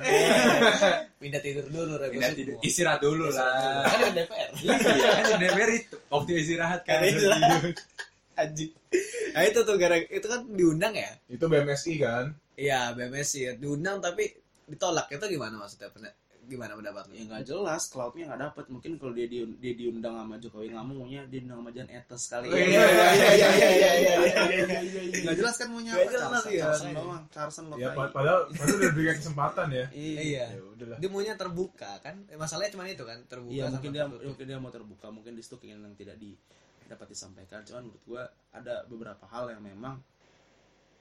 pindah 1.19 1.41
tidur 1.41 1.67
dulu 1.67 1.99
Pindah 1.99 2.31
tidur. 2.31 2.55
istirahat 2.63 3.01
dulu 3.01 3.27
lah 3.29 3.83
kan 3.83 3.99
di 4.05 4.11
DPR 4.15 4.51
iya 4.55 4.75
kan 4.79 5.25
di 5.27 5.43
DPR 5.43 5.71
itu 5.75 5.97
waktu 6.07 6.31
istirahat 6.39 6.81
kan 6.85 7.03
Kan 7.03 7.09
istirahat. 7.09 7.63
Anjing 8.39 8.73
nah 9.29 9.43
itu 9.43 9.59
tuh 9.61 9.75
gara 9.75 9.97
itu 9.99 10.25
kan 10.25 10.41
diundang 10.49 10.95
ya 10.95 11.11
Itu 11.27 11.45
BMSI 11.45 11.95
kan. 11.99 12.25
iya 12.55 12.91
BMSI 12.91 13.41
ya. 13.41 13.53
diundang 13.55 13.99
tapi 13.99 14.31
ditolak 14.65 15.07
itu 15.09 15.25
gimana 15.29 15.59
maksudnya 15.59 15.89
Pernah- 15.89 16.15
gimana 16.45 16.73
pendapat 16.73 17.05
lu 17.07 17.15
ya 17.15 17.25
nggak 17.27 17.45
jelas 17.45 17.83
cloudnya 17.87 18.25
nggak 18.27 18.41
dapet 18.43 18.65
mungkin 18.67 18.97
kalau 18.97 19.13
dia 19.13 19.29
di, 19.29 19.45
dia 19.59 19.73
diundang 19.75 20.17
sama 20.17 20.35
Jokowi 20.35 20.73
nggak 20.73 20.81
maunya 20.83 21.21
dia 21.23 21.39
diundang 21.39 21.61
sama 21.61 21.71
Jan 21.71 21.89
Etes 21.91 22.23
kali 22.25 22.47
Oh, 22.47 22.57
ya 22.57 22.65
iya, 22.65 22.73
iya, 22.73 23.29
iya, 23.29 23.49
iya, 23.53 23.69
iya, 23.69 23.93
iya, 23.93 24.15
iya, 24.25 25.21
nggak 25.21 25.37
jelas 25.37 25.55
kan 25.55 25.69
maunya 25.69 25.93
Nggak 25.93 26.01
apa 26.01 26.09
jelas, 26.11 26.25
Carson, 26.33 26.49
iya. 26.49 26.65
Carson 26.65 26.89
doang 26.97 27.23
Carson 27.29 27.65
Ya 27.69 27.73
Lokai 27.85 27.97
pad- 28.01 28.13
padahal 28.17 28.41
padahal 28.49 28.75
udah 28.75 28.89
diberikan 28.89 29.17
kesempatan 29.19 29.67
ya. 29.71 29.87
iya 29.93 30.45
Ya 30.49 30.63
udahlah. 30.65 30.97
dia 30.97 31.09
maunya 31.11 31.35
terbuka 31.37 31.91
kan 32.01 32.17
Eh, 32.27 32.35
masalahnya 32.35 32.71
cuma 32.73 32.85
itu 32.87 33.05
kan 33.05 33.19
terbuka 33.23 33.53
iya 33.53 33.63
sama 33.63 33.73
mungkin 33.77 33.91
dia 33.93 34.05
mungkin 34.09 34.45
dia 34.47 34.59
mau 34.59 34.73
terbuka 34.73 35.07
mungkin 35.11 35.33
di 35.33 35.43
situ 35.45 35.57
keinginan 35.59 35.85
yang 35.87 35.97
tidak 35.99 36.17
di 36.17 36.33
dapat 36.89 37.13
disampaikan. 37.13 37.61
Cuman 37.63 37.87
menurut 37.87 38.03
gua 38.09 38.25
ada 38.51 38.83
beberapa 38.89 39.29
hal 39.29 39.53
yang 39.53 39.63
memang 39.63 40.01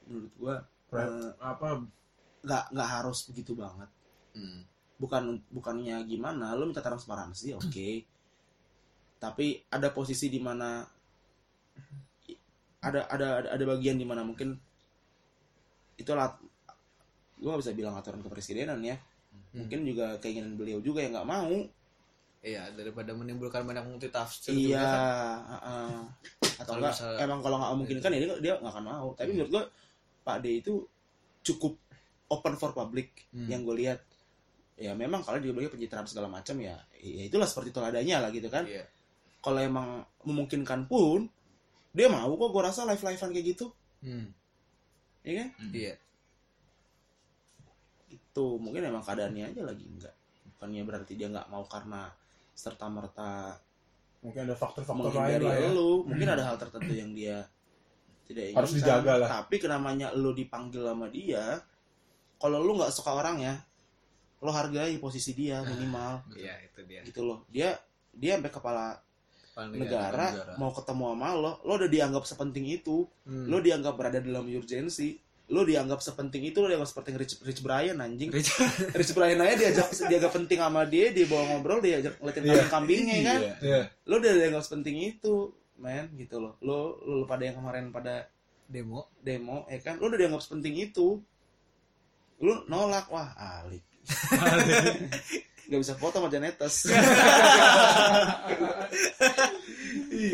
menurut 0.06 0.32
gua 0.36 0.54
Pre- 0.88 1.04
eh, 1.04 1.32
apa? 1.40 1.82
nggak 2.44 2.64
nggak 2.70 2.90
harus 3.00 3.18
begitu 3.32 3.56
banget. 3.56 3.90
Hmm. 4.36 4.62
bukan 4.98 5.38
bukannya 5.54 6.02
gimana 6.10 6.58
lo 6.58 6.66
minta 6.66 6.82
transparansi 6.82 7.54
oke. 7.54 7.88
Tapi 9.18 9.46
ada 9.70 9.88
posisi 9.94 10.26
di 10.26 10.42
mana 10.42 10.82
ada 12.82 13.06
ada 13.10 13.26
ada, 13.42 13.48
ada 13.54 13.64
bagian 13.66 13.98
di 13.98 14.06
mana 14.06 14.22
mungkin 14.26 14.58
itu 15.98 16.10
lat 16.14 16.38
gue 17.38 17.46
gak 17.46 17.62
bisa 17.62 17.74
bilang 17.74 17.94
aturan 17.94 18.22
kepresidenan 18.22 18.82
ya. 18.82 18.98
Mungkin 19.54 19.86
juga 19.86 20.18
keinginan 20.18 20.58
beliau 20.58 20.82
juga 20.82 21.02
yang 21.02 21.14
nggak 21.14 21.30
mau 21.30 21.54
iya 22.38 22.70
daripada 22.70 23.10
menimbulkan 23.12 23.62
banyak 23.62 23.82
multi 23.84 24.08
tafsir 24.08 24.54
iya 24.54 24.78
kan. 24.78 26.06
atau 26.62 26.72
enggak 26.78 26.94
misalnya- 26.94 27.20
emang 27.20 27.40
kalau 27.40 27.56
nggak 27.58 27.72
memungkinkan 27.74 28.10
ya 28.10 28.18
dia 28.20 28.34
dia 28.40 28.52
nggak 28.56 28.72
akan 28.72 28.84
mau. 28.84 29.08
Tapi 29.14 29.30
menurut 29.32 29.50
gue 29.50 29.64
Pak 30.22 30.36
D 30.38 30.46
itu 30.58 30.72
cukup 31.42 31.74
open 32.28 32.54
for 32.54 32.70
public 32.72 33.26
Hmm. 33.30 33.46
yang 33.46 33.62
gue 33.62 33.76
lihat. 33.76 34.00
Ya 34.78 34.94
memang 34.94 35.26
kalau 35.26 35.38
dia 35.38 35.50
bagi 35.50 35.66
pencitraan 35.66 36.06
segala 36.06 36.28
macam 36.28 36.54
ya 36.58 36.78
ya 36.96 37.22
itulah 37.24 37.44
seperti 37.44 37.70
itu 37.70 37.80
adanya 37.80 38.22
lah 38.22 38.30
gitu 38.30 38.46
kan. 38.46 38.62
Iya. 38.62 38.86
Kalau 39.38 39.58
emang 39.58 39.88
memungkinkan 40.22 40.86
pun 40.86 41.26
dia 41.90 42.06
mau 42.06 42.30
kok 42.30 42.50
gue 42.50 42.62
rasa 42.62 42.86
live 42.86 43.02
livean 43.02 43.30
kayak 43.30 43.46
gitu. 43.48 43.66
Hmm. 43.98 44.30
ya 45.20 45.42
kan? 45.42 45.48
Iya. 45.74 45.94
Itu 48.08 48.56
mungkin 48.56 48.86
emang 48.86 49.02
keadaannya 49.02 49.50
aja 49.50 49.62
lagi 49.66 49.84
enggak 49.84 50.14
bukannya 50.54 50.82
berarti 50.82 51.12
dia 51.14 51.28
nggak 51.28 51.48
mau 51.48 51.62
karena 51.66 52.10
serta 52.58 52.90
merta 52.90 53.54
mungkin 54.18 54.50
ada 54.50 54.58
faktor-faktor 54.58 55.14
lain 55.14 55.38
lah 55.38 55.54
ya. 55.54 55.70
lu 55.70 56.02
mungkin 56.02 56.26
ada 56.26 56.42
hal 56.42 56.58
tertentu 56.58 56.90
yang 56.90 57.14
dia 57.14 57.46
tidak 58.26 58.50
inginkan 58.50 58.58
Harus 58.58 58.72
dijaga 58.74 59.12
lah. 59.14 59.28
tapi 59.30 59.56
kenamanya 59.56 60.10
lu 60.10 60.34
dipanggil 60.34 60.82
sama 60.82 61.06
dia 61.06 61.62
kalau 62.36 62.58
lu 62.58 62.74
nggak 62.74 62.90
suka 62.90 63.14
orang 63.14 63.38
ya 63.38 63.54
lo 64.42 64.50
hargai 64.50 64.98
posisi 64.98 65.32
dia 65.32 65.62
minimal 65.70 66.18
iya 66.34 66.58
itu 66.60 66.82
dia 66.82 67.00
gitu 67.06 67.22
loh 67.22 67.46
dia 67.46 67.78
dia 68.10 68.34
sampai 68.34 68.50
kepala 68.50 68.86
Kepala 69.54 69.66
negara, 69.70 70.26
negara. 70.28 70.52
mau 70.54 70.70
ketemu 70.70 71.04
sama 71.08 71.28
lo 71.32 71.52
lo 71.62 71.72
udah 71.74 71.86
dianggap 71.88 72.22
sepenting 72.22 72.66
itu 72.68 73.06
Hmm. 73.22 73.46
lo 73.46 73.58
dianggap 73.58 73.94
berada 73.94 74.18
dalam 74.18 74.46
urgensi 74.48 75.14
lo 75.48 75.64
dianggap 75.64 75.98
sepenting 75.98 76.44
itu 76.44 76.60
lo 76.60 76.68
dianggap 76.68 76.92
seperti 76.92 77.08
Rich, 77.14 77.34
Rich 77.40 77.60
Brian 77.60 77.96
anjing. 77.98 78.28
Rich- 78.28 78.52
Rich 79.00 79.12
Brian 79.12 79.40
aja 79.40 79.56
diajak 79.56 79.88
dianggap 80.04 80.32
penting 80.34 80.60
sama 80.60 80.84
dia 80.84 81.08
dia 81.08 81.24
bawa 81.24 81.44
ngobrol 81.50 81.80
dia 81.80 81.98
ajak 81.98 82.20
ngeliatin 82.20 82.42
Iya. 82.42 82.52
kambing 82.52 82.68
kambingnya 82.68 83.16
kan? 83.24 83.40
Iya. 83.40 83.54
Iya. 83.64 83.82
lo 84.04 84.14
udah 84.16 84.32
dianggap 84.34 84.62
sepenting 84.62 84.96
itu 85.00 85.34
men 85.78 86.06
gitu 86.14 86.36
loh. 86.36 86.60
Lo 86.60 86.78
lo 87.00 87.24
pada 87.24 87.42
yang 87.42 87.56
kemarin 87.56 87.88
pada 87.88 88.28
demo. 88.64 89.08
Demo 89.18 89.64
ya 89.66 89.80
kan? 89.80 89.96
Lo 89.96 90.06
udah 90.06 90.18
dianggap 90.18 90.42
sepenting 90.42 90.76
itu. 90.76 91.16
Lo 92.38 92.62
nolak 92.66 93.08
wah 93.08 93.32
alik. 93.34 93.82
Nggak 95.64 95.80
bisa 95.80 95.94
foto 95.94 96.16
sama 96.16 96.28
Janetes. 96.28 96.74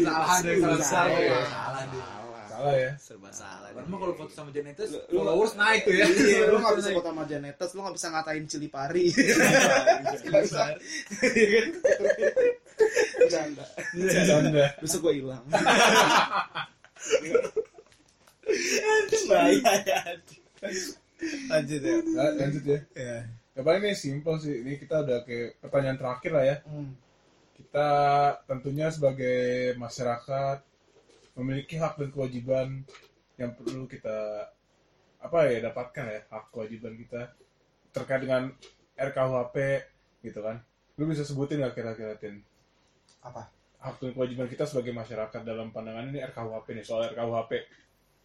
Salah 0.05 0.29
ada 0.33 0.49
yang 0.49 0.61
salah. 0.63 0.79
Besar 0.79 1.07
Salah. 1.11 2.24
Salah 2.55 2.63
Salah 2.63 2.75
ya. 2.79 2.93
serba 2.97 3.31
salah 3.31 3.69
dia. 3.69 3.83
Karena 3.83 3.97
kalau 3.99 4.15
foto 4.15 4.31
sama 4.31 4.51
Janetes, 4.51 4.89
Lu- 4.89 5.03
lu- 5.03 5.19
followers 5.19 5.55
naik 5.55 5.81
tuh 5.83 5.93
ya. 5.93 6.07
Iya, 6.07 6.47
lo 6.47 6.59
nggak 6.59 6.77
bisa 6.79 6.89
foto 6.93 7.09
sama 7.11 7.25
Janetes, 7.27 7.71
lo 7.71 7.81
nggak 7.83 7.97
bisa 7.99 8.09
ngatain 8.09 8.45
Cili 8.47 8.69
Pari. 8.69 9.05
Iya 11.25 11.47
kan? 11.51 11.67
Bercanda. 13.19 13.65
Canda. 14.27 14.67
Besok 14.79 15.01
gue 15.05 15.23
hilang. 15.23 15.45
lanjut 21.49 21.81
ya 21.81 21.95
Nah, 22.13 22.31
lanjut 22.37 22.65
ya. 22.65 22.79
Iya. 22.95 23.19
Ya 23.55 23.61
paling 23.63 23.83
ini 23.83 23.95
simpel 23.95 24.35
sih. 24.37 24.61
Ini 24.61 24.77
kita 24.77 25.07
udah 25.07 25.23
ke 25.23 25.57
pertanyaan 25.63 25.97
terakhir 25.97 26.31
lah 26.35 26.45
ya. 26.45 26.57
Kita 27.55 27.89
tentunya 28.45 28.91
sebagai 28.91 29.39
masyarakat 29.79 30.59
memiliki 31.35 31.79
hak 31.79 31.99
dan 31.99 32.11
kewajiban 32.15 32.87
yang 33.35 33.51
perlu 33.59 33.91
kita 33.91 34.49
apa 35.19 35.39
ya 35.51 35.59
dapatkan 35.67 36.05
ya 36.07 36.21
hak 36.31 36.45
kewajiban 36.55 36.95
kita 36.95 37.33
terkait 37.91 38.23
dengan 38.23 38.53
RKUHP 38.95 39.57
gitu 40.23 40.41
kan. 40.45 40.63
Lu 40.95 41.11
bisa 41.11 41.27
sebutin 41.27 41.59
nggak 41.59 41.75
kira-kira 41.75 42.15
Tin? 42.19 42.39
Apa? 43.25 43.51
Hak 43.83 43.99
dan 43.99 44.15
kewajiban 44.15 44.47
kita 44.47 44.65
sebagai 44.65 44.95
masyarakat 44.95 45.41
dalam 45.43 45.75
pandangan 45.75 46.09
ini 46.13 46.23
RKUHP 46.23 46.67
nih 46.79 46.85
soal 46.87 47.11
RKUHP. 47.11 47.53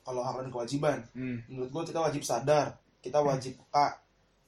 Kalau 0.06 0.22
hak 0.24 0.46
dan 0.46 0.50
kewajiban, 0.50 0.98
Hmm. 1.14 1.44
menurut 1.50 1.70
gue 1.70 1.84
kita 1.94 2.00
wajib 2.02 2.24
sadar, 2.24 2.78
kita 3.04 3.20
wajib 3.20 3.58
peka, 3.58 4.00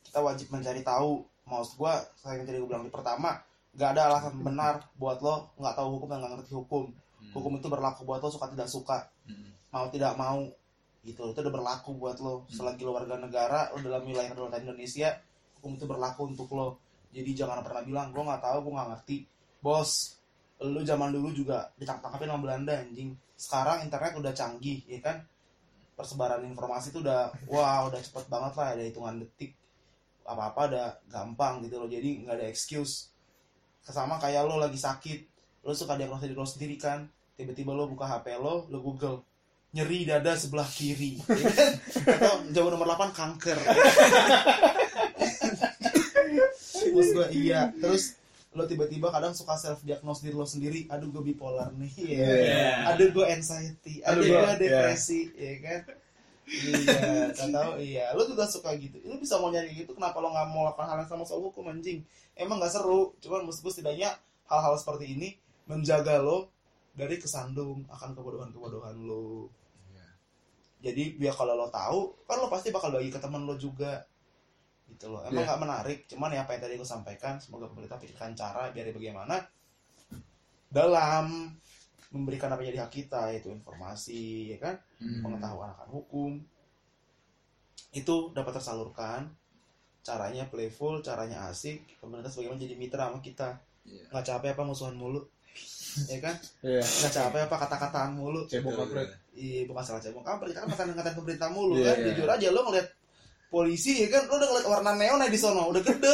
kita 0.06 0.20
wajib 0.22 0.48
mencari 0.50 0.82
tahu. 0.82 1.22
Maksud 1.46 1.76
gue, 1.78 1.94
saya 2.18 2.40
yang 2.40 2.46
tadi 2.48 2.58
gue 2.62 2.70
bilang 2.70 2.86
di 2.88 2.94
pertama, 2.94 3.42
gak 3.76 3.96
ada 3.98 4.12
alasan 4.12 4.40
benar 4.44 4.84
buat 5.00 5.20
lo 5.24 5.52
nggak 5.60 5.76
tahu 5.76 5.88
hukum 5.98 6.08
dan 6.12 6.18
nggak 6.24 6.32
ngerti 6.40 6.54
hukum. 6.56 6.86
Hukum 7.30 7.62
itu 7.62 7.70
berlaku 7.70 8.02
buat 8.04 8.20
lo 8.20 8.34
suka 8.34 8.50
tidak 8.50 8.66
suka, 8.66 9.06
Hmm. 9.30 9.54
mau 9.70 9.86
tidak 9.94 10.18
mau, 10.18 10.42
gitu. 11.06 11.30
Itu 11.30 11.40
udah 11.46 11.54
berlaku 11.54 11.94
buat 11.98 12.18
lo. 12.18 12.50
Selagi 12.50 12.82
lo 12.82 12.98
warga 12.98 13.18
negara, 13.22 13.70
lo 13.74 13.78
dalam 13.80 14.02
wilayah 14.02 14.34
kedaulatan 14.34 14.66
Indonesia, 14.66 15.14
hukum 15.62 15.78
itu 15.78 15.86
berlaku 15.86 16.22
untuk 16.34 16.50
lo. 16.54 16.82
Jadi 17.12 17.32
jangan 17.36 17.62
pernah 17.62 17.84
bilang, 17.84 18.08
gue 18.16 18.24
nggak 18.24 18.42
tahu, 18.42 18.58
gue 18.66 18.74
nggak 18.74 18.90
ngerti. 18.96 19.18
Bos, 19.62 20.18
lu 20.62 20.82
zaman 20.82 21.12
dulu 21.12 21.30
juga 21.34 21.70
ditangkap-tangkapin 21.78 22.30
sama 22.32 22.42
Belanda 22.42 22.74
anjing. 22.80 23.10
Sekarang 23.36 23.78
internet 23.84 24.14
udah 24.18 24.34
canggih, 24.34 24.80
ya 24.88 25.00
kan? 25.02 25.18
Persebaran 25.98 26.42
informasi 26.46 26.94
itu 26.94 27.00
udah, 27.04 27.30
wah 27.52 27.86
udah 27.90 28.00
cepet 28.00 28.26
banget 28.32 28.54
lah, 28.58 28.68
ada 28.74 28.84
hitungan 28.86 29.22
detik. 29.22 29.54
Apa-apa 30.26 30.72
udah 30.72 30.88
gampang 31.10 31.66
gitu 31.66 31.82
loh, 31.82 31.90
jadi 31.90 32.26
nggak 32.26 32.36
ada 32.38 32.48
excuse. 32.48 33.12
Sama 33.82 34.22
kayak 34.22 34.46
lo 34.46 34.62
lagi 34.62 34.78
sakit, 34.78 35.20
lo 35.62 35.72
suka 35.72 35.94
diagnosa 35.94 36.26
diri 36.26 36.34
lo 36.34 36.44
sendiri 36.44 36.76
kan, 36.76 37.06
tiba-tiba 37.34 37.72
lo 37.72 37.86
buka 37.86 38.08
HP 38.08 38.34
lo, 38.36 38.66
lo 38.68 38.78
Google, 38.80 39.22
nyeri 39.72 40.04
dada 40.04 40.34
sebelah 40.34 40.66
kiri, 40.66 41.22
ya 41.22 41.48
kan? 41.48 41.72
Atau 42.12 42.34
jawaban 42.52 42.72
nomor 42.76 42.88
8 42.92 43.14
kanker. 43.14 43.58
Terus 46.82 47.08
gue 47.14 47.28
iya, 47.38 47.72
terus 47.74 48.18
lo 48.52 48.68
tiba-tiba 48.68 49.08
kadang 49.08 49.32
suka 49.32 49.56
self 49.56 49.80
diagnose 49.80 50.20
diri 50.22 50.36
lo 50.36 50.44
sendiri 50.44 50.84
aduh 50.86 51.08
gue 51.08 51.24
bipolar 51.24 51.72
nih 51.72 51.94
ya. 51.96 52.20
Iya. 52.20 52.72
aduh 52.92 53.08
gue 53.10 53.26
anxiety 53.26 54.04
aduh, 54.04 54.20
Aduh, 54.20 54.24
gue 54.28 54.36
gua- 54.36 54.60
depresi 54.60 55.22
ya 55.32 55.54
kan? 55.64 55.80
Iya 56.52 57.32
tahu 57.32 57.72
iya. 57.80 58.06
Lo 58.12 58.28
juga 58.28 58.44
suka 58.44 58.76
gitu. 58.76 59.00
Lo 59.08 59.16
bisa 59.16 59.40
mau 59.40 59.48
nyari 59.48 59.72
gitu 59.72 59.96
kenapa 59.96 60.20
lo 60.20 60.36
nggak 60.36 60.48
mau 60.52 60.68
lakukan 60.68 60.84
hal 60.84 61.00
yang 61.00 61.08
sama 61.08 61.24
soal 61.24 61.40
hukum 61.48 61.72
anjing? 61.72 62.04
Emang 62.36 62.60
nggak 62.60 62.76
seru 62.76 63.16
cuman 63.24 63.48
maksud 63.48 63.64
gue 63.64 63.72
setidaknya 63.72 64.20
hal-hal 64.52 64.76
seperti 64.76 65.16
ini 65.16 65.30
menjaga 65.72 66.20
lo 66.20 66.52
dari 66.92 67.16
kesandung 67.16 67.88
akan 67.88 68.12
kebodohan-kebodohan 68.12 69.00
lo. 69.08 69.48
Jadi 70.82 71.16
biar 71.16 71.32
kalau 71.32 71.54
lo 71.56 71.70
tahu 71.70 72.26
kan 72.26 72.42
lo 72.42 72.50
pasti 72.50 72.74
bakal 72.74 72.92
bagi 72.92 73.14
ke 73.14 73.22
teman 73.22 73.48
lo 73.48 73.56
juga. 73.56 74.02
Gitu 74.90 75.08
loh. 75.08 75.24
Emang 75.24 75.46
Iya. 75.46 75.48
nggak 75.48 75.62
menarik 75.64 76.00
cuman 76.12 76.36
ya 76.36 76.44
apa 76.44 76.52
yang 76.58 76.62
tadi 76.68 76.74
gue 76.76 76.90
sampaikan 76.90 77.40
semoga 77.40 77.72
pemerintah 77.72 77.96
pikirkan 77.96 78.36
cara 78.36 78.74
biar 78.76 78.92
bagaimana 78.92 79.40
dalam 80.68 81.56
memberikan 82.12 82.52
apa 82.52 82.60
yang 82.60 82.76
jadi 82.76 82.82
hak 82.84 82.92
kita 82.92 83.32
yaitu 83.32 83.56
informasi 83.56 84.52
ya 84.52 84.58
kan? 84.60 84.76
Hmm. 85.00 85.24
pengetahuan 85.24 85.72
akan 85.72 85.88
hukum. 85.96 86.32
Itu 87.96 88.36
dapat 88.36 88.60
tersalurkan. 88.60 89.32
Caranya 90.02 90.50
playful 90.50 91.00
caranya 91.06 91.48
asik. 91.48 92.02
Pemerintah 92.02 92.28
sebagaimana 92.28 92.60
jadi 92.60 92.76
mitra 92.76 93.08
sama 93.08 93.22
kita. 93.24 93.62
Iya. 93.82 94.14
nggak 94.14 94.26
capek 94.30 94.50
apa 94.54 94.62
musuhan 94.62 94.94
mulu 94.94 95.26
ya 96.08 96.18
kan? 96.20 96.36
Iya. 96.62 96.82
nggak 96.82 97.12
capek 97.12 97.42
apa 97.44 97.56
kata-kataan 97.60 98.12
mulu? 98.14 98.46
Cebong 98.46 98.76
kampret. 98.76 99.10
iya 99.32 99.64
bukan 99.64 99.82
salah 99.82 100.00
cebong 100.00 100.22
kampret 100.22 100.52
kita 100.52 100.60
kan 100.60 100.70
ngatain-ngatain 100.70 101.16
pemerintah 101.16 101.50
mulu 101.50 101.74
Iya, 101.76 101.86
kan. 101.86 101.96
iya. 101.98 102.06
jujur 102.10 102.30
aja 102.30 102.48
lo 102.50 102.62
ngeliat 102.66 102.88
polisi 103.48 103.92
ya 103.98 104.08
kan? 104.10 104.24
Lo 104.26 104.34
udah 104.34 104.48
ngeliat 104.48 104.68
warna 104.68 104.92
neon 104.94 105.20
aja 105.20 105.28
di 105.28 105.38
sono 105.38 105.64
udah 105.68 105.82
gede. 105.82 106.12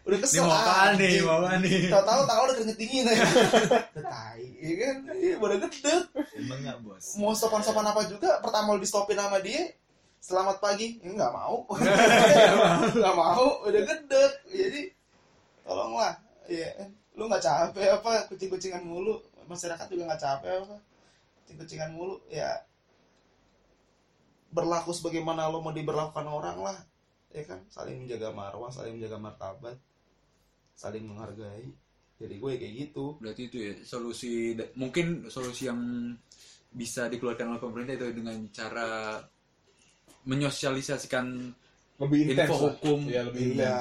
Udah 0.00 0.16
Ini 0.16 0.24
kesel 0.24 0.42
mau 0.42 0.52
apaan 0.54 0.96
nih, 0.96 1.06
anjing. 1.12 1.22
mau 1.22 1.36
apaan 1.38 1.60
nih? 1.60 1.80
tahu-tahu 1.86 2.20
tahu 2.24 2.40
udah 2.42 2.54
keringet 2.56 2.78
dingin 2.78 3.04
ya 3.04 3.14
udah 3.20 4.04
tai 4.06 4.44
ya 4.58 4.74
kan? 4.78 4.96
Iya 5.12 5.34
udah 5.36 5.58
gede. 5.62 5.94
Emang 6.34 6.58
nggak 6.60 6.78
bos? 6.80 7.04
mau 7.16 7.32
sopan-sopan 7.32 7.84
apa 7.84 8.00
juga 8.04 8.40
pertama 8.40 8.72
lo 8.72 8.80
di 8.80 8.88
stopin 8.88 9.14
sama 9.14 9.38
dia 9.38 9.68
selamat 10.18 10.56
pagi. 10.58 11.00
Nggak 11.00 11.30
mau. 11.30 11.64
Nggak 12.96 13.14
mau. 13.14 13.44
Udah 13.62 13.82
gede. 13.82 14.24
Jadi 14.48 14.80
tolonglah. 15.62 16.12
Ya 16.46 16.68
lu 17.20 17.28
nggak 17.28 17.44
capek 17.44 18.00
apa? 18.00 18.24
Kucing-kucingan 18.32 18.80
mulu. 18.80 19.20
Masyarakat 19.44 19.84
juga 19.92 20.08
nggak 20.08 20.22
capek 20.24 20.52
apa? 20.64 20.76
Kucing-kucingan 21.44 21.92
mulu 21.92 22.16
ya. 22.32 22.48
Berlaku 24.50 24.96
sebagaimana 24.96 25.52
lo 25.52 25.60
mau 25.60 25.70
diberlakukan 25.76 26.24
orang 26.24 26.58
lah 26.64 26.78
ya 27.30 27.44
kan? 27.44 27.60
Saling 27.68 28.02
menjaga 28.02 28.32
marwah 28.32 28.72
saling 28.72 28.96
menjaga 28.96 29.20
martabat 29.20 29.76
saling 30.74 31.04
menghargai. 31.04 31.68
Jadi 32.16 32.34
gue 32.40 32.52
kayak 32.56 32.74
gitu. 32.88 33.20
Berarti 33.20 33.42
itu 33.52 33.58
ya 33.60 33.72
solusi 33.84 34.56
mungkin 34.80 35.28
solusi 35.28 35.68
yang 35.68 35.78
bisa 36.72 37.06
dikeluarkan 37.12 37.52
oleh 37.52 37.60
pemerintah 37.60 37.94
itu 38.00 38.06
dengan 38.16 38.38
cara 38.48 39.20
menyosialisasikan 40.24 41.26
Lebih 42.00 42.32
info 42.32 42.56
hukum. 42.72 42.98
Iya, 43.12 43.28
lebih. 43.28 43.44
Ya, 43.60 43.76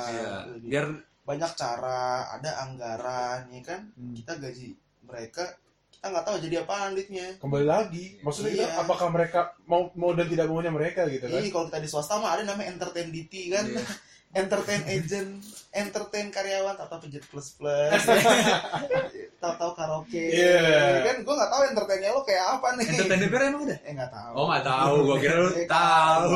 lebih- 0.52 0.70
biar 0.70 0.88
banyak 1.30 1.52
cara 1.54 2.02
ada 2.32 2.52
anggaran 2.60 3.46
ya 3.50 3.62
kan 3.64 3.82
Hmm. 3.94 4.18
kita 4.18 4.34
gaji 4.36 4.74
mereka 5.06 5.46
kita 5.92 6.06
nggak 6.10 6.26
tahu 6.26 6.38
jadi 6.40 6.56
apaan 6.60 6.96
duitnya 6.96 7.28
Kembali 7.38 7.66
lagi. 7.66 8.06
Maksudnya 8.20 8.52
kita, 8.52 8.66
Iya. 8.66 8.82
apakah 8.82 9.08
mereka 9.10 9.40
mau 9.64 9.92
mau 9.94 10.10
dan 10.12 10.26
tidak 10.26 10.48
maunya 10.48 10.72
mereka 10.72 11.04
gitu 11.06 11.28
kan? 11.28 11.38
Ini 11.38 11.50
kalau 11.50 11.68
kita 11.68 11.78
di 11.78 11.88
swasta 11.88 12.16
mah 12.16 12.34
ada 12.34 12.48
namanya 12.48 12.72
entertain 12.72 13.12
DT 13.12 13.34
kan. 13.52 13.66
Iya. 13.68 13.84
entertain 14.32 14.86
agent, 14.86 15.42
entertain 15.72 16.30
karyawan, 16.30 16.78
tahu-tahu 16.78 17.02
pijat 17.04 17.26
plus 17.26 17.50
plus, 17.52 17.90
tahu-tahu 19.42 19.72
karaoke. 19.74 20.22
Iya. 20.30 21.02
Kan 21.04 21.18
gue 21.20 21.34
nggak 21.34 21.52
tahu 21.52 21.62
entertainnya 21.68 22.10
lo 22.12 22.22
kayak 22.22 22.46
apa 22.48 22.68
nih. 22.78 22.86
entertain 22.88 23.20
DPR 23.20 23.44
emang 23.50 23.64
udah. 23.66 23.80
Eh 23.82 23.92
nggak 23.92 24.12
tahu. 24.14 24.34
Oh 24.34 24.46
nggak 24.48 24.64
tahu, 24.64 24.96
gua 25.04 25.18
kira 25.18 25.36
lu 25.36 25.50
Eh, 25.58 25.68
tahu. 25.68 26.30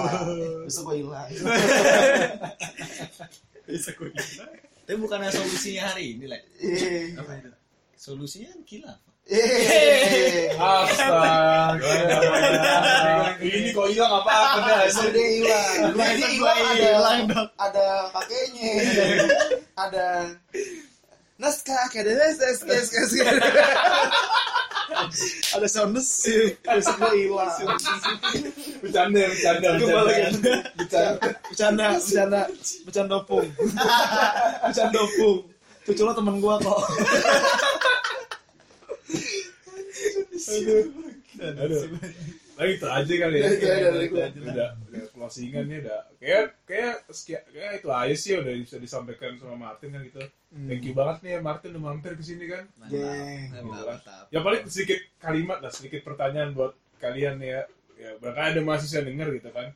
Bisa 0.65 0.79
gue 0.81 0.95
hilang. 0.99 1.29
Tapi 4.83 4.97
bukannya 4.99 5.31
solusinya 5.31 5.83
hari 5.89 6.19
ini, 6.19 6.25
Le. 6.27 6.39
Eh, 6.59 7.15
Apa 7.15 7.31
itu? 7.39 7.49
Solusinya 7.95 8.51
gila. 8.67 8.93
eh, 9.31 10.51
Astaga. 10.59 11.87
Ini 13.39 13.71
kok 13.71 13.87
hilang 13.87 14.11
apa-apa 14.19 14.59
dah. 14.67 14.81
Bisa 14.91 15.07
dia 15.15 15.27
hilang. 15.39 15.95
Dia 15.95 16.27
hilang 16.27 16.59
ada, 17.31 17.47
ada 17.55 17.87
kakeknya, 18.11 18.71
ada 19.79 20.05
naskah, 21.39 21.87
kayak 21.87 22.11
ada 22.11 22.13
nes, 22.19 22.39
ada 25.55 25.67
sound 25.69 25.97
sip, 26.01 26.59
terus 26.63 26.87
gue 26.87 27.11
hilang. 27.15 27.51
Bercanda, 28.83 29.23
bercanda, 29.29 29.69
bercanda. 29.79 30.53
Bercanda, 30.75 31.23
bercanda, 31.49 31.87
bercanda, 31.99 32.41
bercanda 32.85 33.17
pung, 33.23 33.47
bercanda 34.65 35.01
pung. 35.19 35.39
Cucu 35.83 36.07
lo 36.07 36.15
temen 36.15 36.39
gua 36.39 36.55
kok. 36.63 36.79
Aduh. 41.43 41.83
Lagi 42.53 42.71
itu 42.77 42.87
aja 42.87 43.13
kali 43.17 43.35
ya. 43.35 43.47
Itu 43.49 43.65
aja. 43.67 44.37
Udah, 44.37 44.69
udah 44.77 45.03
closingan 45.09 45.63
nih 45.65 45.77
udah. 45.83 45.99
Kayak 46.21 46.45
kayak 46.69 46.95
sekian- 47.09 47.45
kayak 47.49 47.71
itu 47.81 47.89
aja 47.89 48.15
sih 48.15 48.31
udah 48.37 48.53
bisa 48.61 48.77
disampaikan 48.77 49.31
sama 49.41 49.55
Martin 49.57 49.89
kan 49.89 50.01
gitu. 50.05 50.21
Thank 50.53 50.85
you 50.85 50.93
banget 50.93 51.17
nih 51.25 51.31
ya 51.33 51.39
Martin 51.41 51.69
udah 51.73 51.83
mampir 51.83 52.13
ke 52.13 52.23
sini 52.23 52.45
kan. 52.45 52.63
Mantap, 52.77 53.65
mantap. 53.89 54.25
Ya 54.29 54.39
paling 54.39 54.63
sedikit 54.69 54.99
kalimat 55.17 55.57
lah, 55.59 55.71
sedikit 55.73 56.05
pertanyaan 56.05 56.53
buat 56.53 56.77
kalian 57.01 57.41
ya. 57.41 57.65
Ya 57.97 58.09
barangkali 58.21 58.47
ada 58.57 58.61
mahasiswa 58.61 59.01
yang 59.01 59.09
denger 59.17 59.29
gitu 59.41 59.49
kan. 59.49 59.67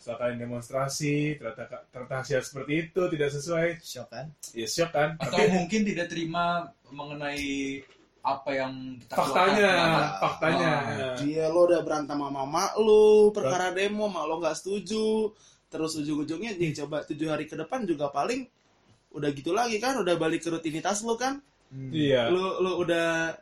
Setelah 0.00 0.18
kalian 0.22 0.38
demonstrasi, 0.40 1.36
ternyata 1.36 1.84
ternyata 1.92 2.14
hasil 2.24 2.40
seperti 2.40 2.72
itu 2.88 3.02
tidak 3.12 3.30
sesuai, 3.36 3.68
Shock 3.84 4.08
kan? 4.08 4.26
ya 4.56 4.64
shock 4.64 4.90
kan. 4.96 5.18
Atau 5.20 5.36
Tapi 5.36 5.52
mungkin 5.52 5.80
tidak 5.84 6.06
terima 6.08 6.72
mengenai 6.88 7.84
apa 8.20 8.50
yang 8.52 9.00
kita 9.00 9.14
faktanya, 9.16 9.72
keluarkan. 9.72 10.20
faktanya. 10.20 10.70
Ah. 10.72 11.14
Dia 11.24 11.44
lo 11.48 11.60
udah 11.64 11.80
berantem 11.80 12.18
sama 12.20 12.44
mak 12.44 12.72
lu 12.76 13.32
perkara 13.32 13.72
demo, 13.72 14.12
mak 14.12 14.24
lo 14.28 14.34
nggak 14.40 14.56
setuju. 14.60 15.32
Terus 15.70 15.92
ujung-ujungnya 16.02 16.58
nih 16.58 16.74
coba 16.84 17.06
tujuh 17.06 17.30
hari 17.30 17.48
ke 17.48 17.56
depan 17.56 17.86
juga 17.88 18.12
paling 18.12 18.44
udah 19.16 19.30
gitu 19.32 19.56
lagi 19.56 19.80
kan, 19.80 19.96
udah 19.98 20.14
balik 20.20 20.44
ke 20.44 20.52
rutinitas 20.52 21.00
lo 21.06 21.16
kan. 21.16 21.40
Iya. 21.72 22.28
Lo 22.28 22.60
lo 22.60 22.76
udah 22.82 23.32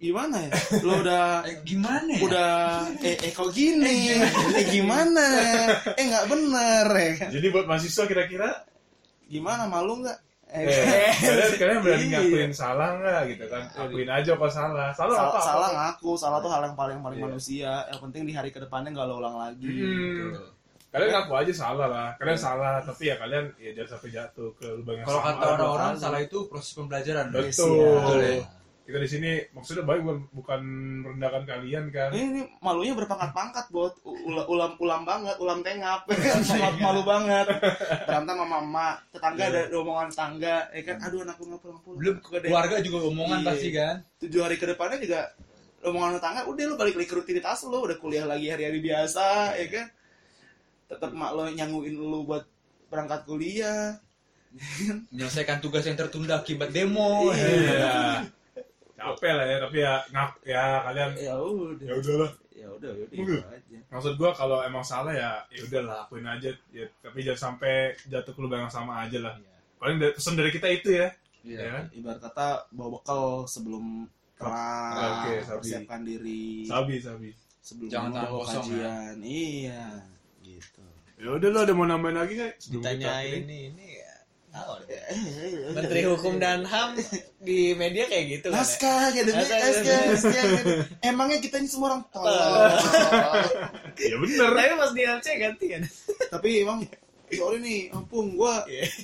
gimana 0.00 0.36
ya? 0.40 0.52
Lo 0.80 0.92
udah 1.04 1.24
Eh, 1.50 1.56
gimana 1.64 2.10
ya? 2.16 2.20
udah 2.24 2.52
eh, 3.04 3.16
eh 3.28 3.32
kok 3.32 3.50
gini? 3.52 4.16
Eh 4.56 4.66
gimana? 4.72 5.24
Eh 6.00 6.04
nggak 6.08 6.26
bener 6.32 6.86
ya 6.88 7.12
kan? 7.20 7.28
Jadi 7.32 7.46
buat 7.52 7.66
mahasiswa 7.68 8.04
kira-kira 8.08 8.50
Gimana 9.26 9.66
malu 9.66 10.06
nggak? 10.06 10.18
Eh, 10.56 10.64
Eh, 10.64 11.12
kalian, 11.20 11.52
kalian 11.60 11.78
berani 11.80 12.00
Iya. 12.02 12.12
ngakuin 12.16 12.50
salah 12.50 12.96
nggak 12.96 13.20
gitu 13.28 13.44
kan? 13.46 13.62
Akuin 13.76 14.08
aja 14.08 14.30
kok 14.32 14.48
salah. 14.50 14.88
Salah 14.90 15.16
apa? 15.28 15.38
salah 15.38 15.68
ngaku, 15.70 16.10
salah 16.16 16.38
tuh 16.40 16.48
hal 16.48 16.62
yang 16.64 16.72
paling 16.74 16.98
paling 16.98 17.18
Iya. 17.18 17.26
manusia. 17.28 17.72
Yang 17.86 18.00
penting 18.02 18.22
di 18.24 18.32
hari 18.32 18.48
ke 18.48 18.58
depannya 18.58 18.88
nggak 18.90 19.04
lo 19.04 19.20
ulang 19.20 19.36
lagi. 19.36 19.68
Hmm. 19.68 20.32
Betul. 20.32 20.48
Kalian 20.86 21.10
ngaku 21.12 21.32
aja 21.36 21.52
salah 21.52 21.86
lah. 21.86 22.08
Kalian 22.16 22.38
salah, 22.38 22.80
tapi 22.80 23.02
ya 23.06 23.16
kalian 23.16 23.52
ya 23.58 23.70
jangan 23.74 23.90
sampai 23.92 24.10
jatuh 24.10 24.48
ke 24.56 24.66
lubang 24.72 24.96
yang 24.96 25.04
Kalau 25.04 25.20
sama. 25.20 25.28
kata 25.30 25.44
orang-orang 25.52 25.92
salah 25.94 26.20
itu 26.20 26.38
proses 26.48 26.72
pembelajaran. 26.72 27.26
Betul. 27.28 27.68
Iya. 27.68 27.92
Betul 27.92 28.18
ya. 28.18 28.34
Kita 28.86 29.02
di 29.02 29.10
sini 29.10 29.30
maksudnya 29.50 29.82
baik 29.82 29.98
bukan, 30.00 30.18
bukan 30.30 30.60
merendahkan 31.02 31.42
kalian 31.42 31.90
kan. 31.90 32.14
Ini, 32.14 32.22
ini 32.24 32.42
malunya 32.62 32.94
berpangkat-pangkat 32.94 33.66
buat 33.68 33.98
ulam 34.06 34.46
ulam 34.46 34.72
ulam 34.78 35.02
banget, 35.02 35.34
ulam 35.36 35.58
tengap, 35.60 36.06
malu, 36.54 36.78
malu 36.78 37.02
banget. 37.02 37.50
Berantem 38.06 38.34
sama 38.38 38.46
mama, 38.46 38.94
tetangga 39.10 39.42
ada 39.44 39.66
ada 39.66 39.76
omongan 39.76 40.06
tetangga, 40.08 40.56
ya 40.70 40.82
kan? 40.86 40.96
Aduh 41.02 41.18
anakku 41.20 41.42
nggak 41.44 41.60
pulang-pulang. 41.60 41.98
Belum 41.98 42.14
Aku 42.22 42.30
ada- 42.32 42.46
keluarga 42.46 42.76
juga 42.78 42.98
omongan 43.04 43.38
Iya. 43.42 43.48
pasti 43.50 43.68
kan. 43.70 43.94
tujuh 44.16 44.40
hari 44.40 44.54
ke 44.54 44.66
depannya 44.70 44.98
juga 45.02 45.20
omongan 45.82 46.12
tetangga, 46.16 46.40
udah 46.46 46.64
lu 46.64 46.74
balik 46.74 46.94
lagi 46.94 47.08
ke 47.10 47.16
rutinitas 47.16 47.58
lu, 47.66 47.78
udah 47.82 47.98
kuliah 47.98 48.22
lagi 48.22 48.46
hari-hari 48.48 48.78
biasa, 48.78 49.26
ya 49.58 49.66
kan? 49.66 49.86
Tetap 50.86 51.10
mak 51.10 51.34
lo 51.34 51.50
nyanguin 51.50 51.90
lu 51.92 52.22
buat 52.22 52.46
berangkat 52.86 53.26
kuliah. 53.26 53.98
Menyelesaikan 55.10 55.58
tugas 55.58 55.82
yang 55.82 55.98
tertunda 55.98 56.38
akibat 56.38 56.70
demo. 56.70 57.34
Iya. 57.34 58.22
Capek 59.06 59.32
lah 59.32 59.46
ya, 59.46 59.56
tapi 59.58 59.76
ya 59.78 59.92
ngak 60.08 60.30
ya 60.42 60.64
kalian 60.82 61.10
Ya 61.16 61.34
udah. 61.36 61.84
ya 61.84 61.94
udahlah. 61.94 62.32
Ya 62.56 62.66
udah, 62.68 62.90
ya 62.90 63.04
udah 63.04 63.18
Udah. 63.20 63.36
gitu 63.36 63.46
aja. 63.46 63.78
Maksud 63.86 64.12
gua 64.16 64.30
kalau 64.32 64.58
emang 64.60 64.80
salah 64.80 65.12
ya 65.12 65.44
ya 65.48 65.60
udahlah 65.62 66.02
akuin 66.02 66.24
aja 66.24 66.50
ya, 66.70 66.84
tapi 66.98 67.20
jangan 67.20 67.40
sampai 67.52 67.74
jatuh 68.06 68.32
ke 68.32 68.40
lubang 68.40 68.60
yang 68.60 68.72
sama 68.72 69.02
aja 69.02 69.18
lah. 69.20 69.34
Paling 69.76 69.96
dari- 69.96 70.12
pesan 70.12 70.34
dari 70.34 70.50
kita 70.50 70.68
itu 70.68 70.88
ya. 70.90 71.08
Iya. 71.40 71.58
Ya 71.58 71.68
kan? 71.70 71.84
Ibarat 71.92 72.20
kata 72.20 72.48
bawa 72.70 72.88
bekal 72.96 73.22
sebelum 73.46 74.08
perang, 74.34 75.22
Oke, 75.22 75.34
sabi. 75.40 75.56
persiapkan 75.62 76.00
diri. 76.02 76.64
Sabi, 76.64 76.94
sabi. 76.98 77.30
sebelum 77.58 77.88
Jangan 77.88 78.10
tangan 78.10 78.26
bawa 78.26 78.40
kosong, 78.42 78.64
kajian. 78.68 79.16
Iya, 79.20 79.84
gitu. 80.40 80.84
Ya 81.16 81.28
udah 81.32 81.48
lo 81.48 81.58
ada 81.60 81.72
mau 81.72 81.84
nambahin 81.84 82.16
lagi 82.16 82.32
nggak? 82.34 82.52
Ditanya 82.68 83.12
ini 83.22 83.58
ini 83.70 83.86
ya. 83.96 84.05
Tahu 84.56 84.72
deh. 84.88 85.00
Menteri 85.76 86.00
Hukum 86.08 86.40
dan 86.40 86.64
HAM 86.64 86.96
di 87.44 87.76
media 87.76 88.08
kayak 88.08 88.24
gitu 88.40 88.46
kan. 88.48 88.56
ya. 88.56 88.60
naskah 88.64 89.04
gitu 89.12 89.30
Naskah, 89.36 89.58
naskah, 89.60 89.84
naskah. 89.84 90.00
naskah, 90.08 90.44
gitu. 90.48 90.72
Emangnya 91.04 91.38
kita 91.44 91.60
ini 91.60 91.68
semua 91.68 91.86
orang 91.92 92.02
tolol. 92.08 92.32
Ya 94.00 94.16
bener. 94.16 94.48
Tapi 94.56 94.74
pas 94.80 94.92
di 94.96 95.02
LC 95.04 95.26
ganti 95.36 95.66
kan. 95.76 95.82
Tapi 96.32 96.48
emang 96.64 96.78
sorry 97.28 97.58
nih, 97.58 97.80
ampun 97.90 98.32
gua 98.32 98.62
Iya. 98.64 98.86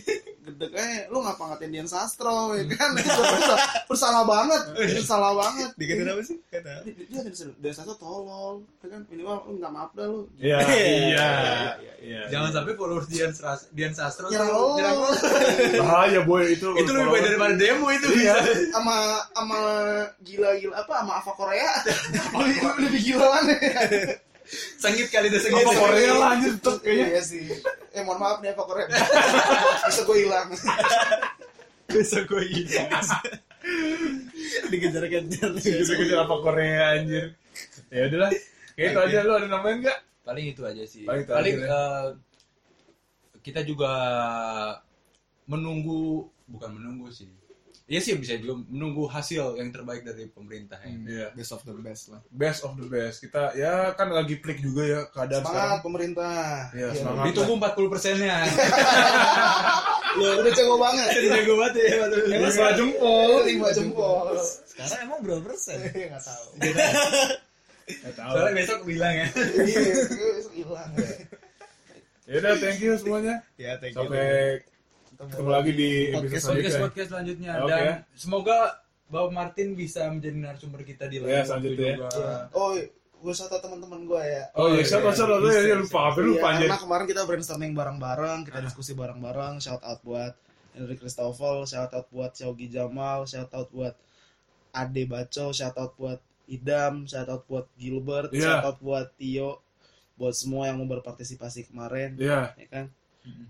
gede 0.42 0.66
kayak 0.68 1.06
lu 1.06 1.22
ngapa 1.22 1.38
ngatain 1.48 1.70
Dian 1.70 1.86
Sastro 1.86 2.50
ya 2.52 2.66
kan 2.68 2.90
itu 2.98 3.06
bersalah, 3.06 3.58
bersalah 3.86 4.22
banget 4.24 4.62
bersalah 4.74 5.32
banget 5.36 5.70
Dikatain 5.76 6.08
apa 6.08 6.18
sih? 6.20 6.36
Kata. 6.44 6.82
dia 6.82 6.98
dia 6.98 7.22
Dian- 7.30 7.70
Sastro 7.72 7.94
tolol 7.94 8.66
ya 8.78 8.90
kan 8.90 9.06
minimal 9.06 9.38
lu 9.40 9.54
minta 9.54 9.70
maaf 9.70 9.90
dah 9.92 10.02
lu 10.04 10.26
Iya, 10.36 10.58
iya. 10.66 11.28
Iya. 11.96 12.20
Jangan 12.28 12.50
sampai 12.52 12.74
followers 12.74 13.06
Dian, 13.06 13.30
Sras- 13.30 13.70
Dian 13.70 13.94
Sastro 13.94 14.26
nyerang 14.26 14.50
lu 14.50 14.74
bahaya 15.80 16.20
boy 16.22 16.42
itu. 16.50 16.74
Itu 16.74 16.90
lebih 16.90 17.08
baik 17.08 17.22
daripada 17.24 17.54
demo 17.54 17.86
itu. 17.88 18.08
Iya. 18.12 18.34
sama 18.74 18.96
sama 19.30 19.58
gila-gila 20.20 20.74
apa 20.76 20.92
sama 20.96 21.12
Ava 21.16 21.32
Korea 21.32 21.70
lebih, 22.34 22.58
lebih 22.82 23.00
gila 23.04 23.26
mana 23.30 23.54
Sengit 24.76 25.08
kali 25.08 25.30
itu 25.30 25.38
sengit. 25.38 25.64
Apa 25.64 25.72
Korea 25.76 26.12
lah 26.18 26.28
anjir 26.36 26.52
tetep 26.58 26.76
kayaknya. 26.82 27.06
iya 27.14 27.22
sih 27.22 27.44
eh 27.92 28.02
mohon 28.02 28.18
maaf 28.18 28.38
nih 28.40 28.52
Ava 28.52 28.64
Korea 28.66 28.86
bisa 29.86 30.02
gue 30.04 30.16
hilang 30.24 30.48
Besok 31.92 32.24
gue 32.24 32.44
ini. 32.48 32.72
Dikejar-kejar. 34.72 35.50
Gitu-gitu 35.60 36.14
apa 36.16 36.34
Korea 36.40 36.82
anjir. 36.96 37.36
Ya 37.92 38.08
udahlah. 38.08 38.30
Kayak 38.72 38.90
itu 38.96 39.00
aja 39.04 39.16
lu 39.28 39.32
ada 39.36 39.46
nambahin 39.52 39.84
enggak? 39.84 39.98
paling 40.22 40.54
itu 40.54 40.62
aja 40.62 40.84
sih 40.86 41.02
Paling 41.02 41.26
paling, 41.26 41.54
itu 41.58 41.66
aja, 41.66 41.74
eh, 41.74 42.06
kita 43.42 43.60
juga 43.66 43.90
menunggu 45.50 46.30
bukan 46.46 46.70
menunggu 46.78 47.10
sih 47.10 47.26
Iya 47.92 48.00
sih 48.00 48.16
bisa 48.16 48.40
juga 48.40 48.56
menunggu 48.72 49.04
hasil 49.04 49.60
yang 49.60 49.68
terbaik 49.68 50.00
dari 50.00 50.24
pemerintah 50.24 50.80
ya. 50.80 50.96
Iya. 51.04 51.26
Best 51.36 51.52
of 51.52 51.60
the 51.60 51.76
best 51.76 52.08
lah. 52.08 52.24
Best 52.32 52.64
of 52.64 52.72
the 52.74 52.88
best. 52.88 53.20
Kita 53.20 53.52
ya 53.52 53.92
kan 53.92 54.08
lagi 54.08 54.40
peak 54.40 54.64
juga 54.64 54.80
ya 54.82 55.00
keadaan 55.12 55.44
Semangat 55.44 55.60
sekarang. 55.60 55.80
pemerintah. 55.84 56.40
Iya, 56.72 56.88
Iya. 56.88 56.96
semangat. 56.96 57.24
Ditunggu 57.28 57.52
40 57.60 57.92
persennya. 57.92 58.36
Lu 60.12 60.24
udah 60.40 60.52
jago 60.52 60.76
banget. 60.76 61.08
Jago 61.20 61.52
banget 61.60 61.74
ya. 61.76 62.04
Lima 62.32 62.48
jempol. 62.72 63.30
Lima 63.44 63.68
jempol. 63.70 64.26
Sekarang 64.64 64.98
emang 65.04 65.20
berapa 65.20 65.42
persen? 65.44 65.76
Enggak 65.92 66.24
tahu. 66.24 66.46
Nggak 66.56 68.14
tahu. 68.16 68.32
Soalnya 68.32 68.52
besok 68.56 68.78
bilang 68.88 69.12
ya. 69.12 69.26
Iya, 69.36 69.80
besok 70.32 70.54
hilang. 70.56 70.90
Ya 72.24 72.34
udah, 72.40 72.52
thank 72.56 72.80
you 72.80 72.96
semuanya. 72.96 73.44
Ya, 73.60 73.76
thank 73.76 73.92
you. 73.92 74.00
Sampai 74.00 74.64
ketemu 75.22 75.50
lagi 75.50 75.72
di 75.72 75.90
episode 76.10 76.24
Podcast 76.24 76.42
selanjutnya. 76.42 76.80
podcast 76.80 77.08
selanjutnya 77.10 77.50
Oke. 77.56 77.70
dan 77.70 77.84
semoga 78.12 78.56
Bapak 79.06 79.30
Martin 79.30 79.68
bisa 79.72 80.08
menjadi 80.08 80.36
narasumber 80.36 80.82
kita 80.82 81.04
di 81.04 81.16
Ya, 81.16 81.22
lain 81.22 81.30
waktu 81.30 81.46
selanjutnya 81.46 81.84
ya. 81.84 81.94
juga. 81.94 82.08
Iya. 82.10 82.36
Oh, 82.52 82.70
gue 83.22 83.34
satu 83.36 83.56
teman-teman 83.60 84.00
gue 84.02 84.22
ya. 84.24 84.44
Oh 84.54 84.66
iya, 84.68 84.82
siapa 84.82 85.12
siapa 85.12 85.36
lu 85.36 85.46
ya 85.46 85.76
lupa, 85.76 86.00
apa 86.08 86.18
lupa 86.18 86.32
Iya, 86.40 86.48
anjir. 86.48 86.66
karena 86.66 86.80
kemarin 86.80 87.06
kita 87.06 87.20
brainstorming 87.22 87.72
bareng-bareng, 87.72 88.38
kita 88.42 88.58
diskusi 88.62 88.92
bareng-bareng. 88.92 89.54
Shout 89.58 89.82
out 89.82 90.00
buat 90.00 90.32
Henry 90.72 90.96
Christoffel, 90.96 91.56
shout 91.64 91.92
out 91.92 92.08
buat 92.08 92.32
Xiaogi 92.32 92.66
Jamal, 92.66 93.28
shout 93.28 93.52
out 93.52 93.68
buat 93.68 93.94
Ade 94.72 95.04
Baco, 95.04 95.52
shout 95.52 95.76
out 95.76 95.92
buat 95.94 96.18
Idam, 96.46 97.04
shout 97.04 97.28
out 97.28 97.44
buat 97.44 97.68
Gilbert, 97.76 98.32
Iya. 98.32 98.42
shout 98.58 98.64
out 98.66 98.78
buat 98.80 99.12
Tio, 99.14 99.60
buat 100.14 100.32
semua 100.32 100.66
yang 100.66 100.80
mau 100.80 100.88
berpartisipasi 100.90 101.68
kemarin, 101.68 102.16
Iya. 102.16 102.56
ya 102.56 102.66
kan? 102.66 102.86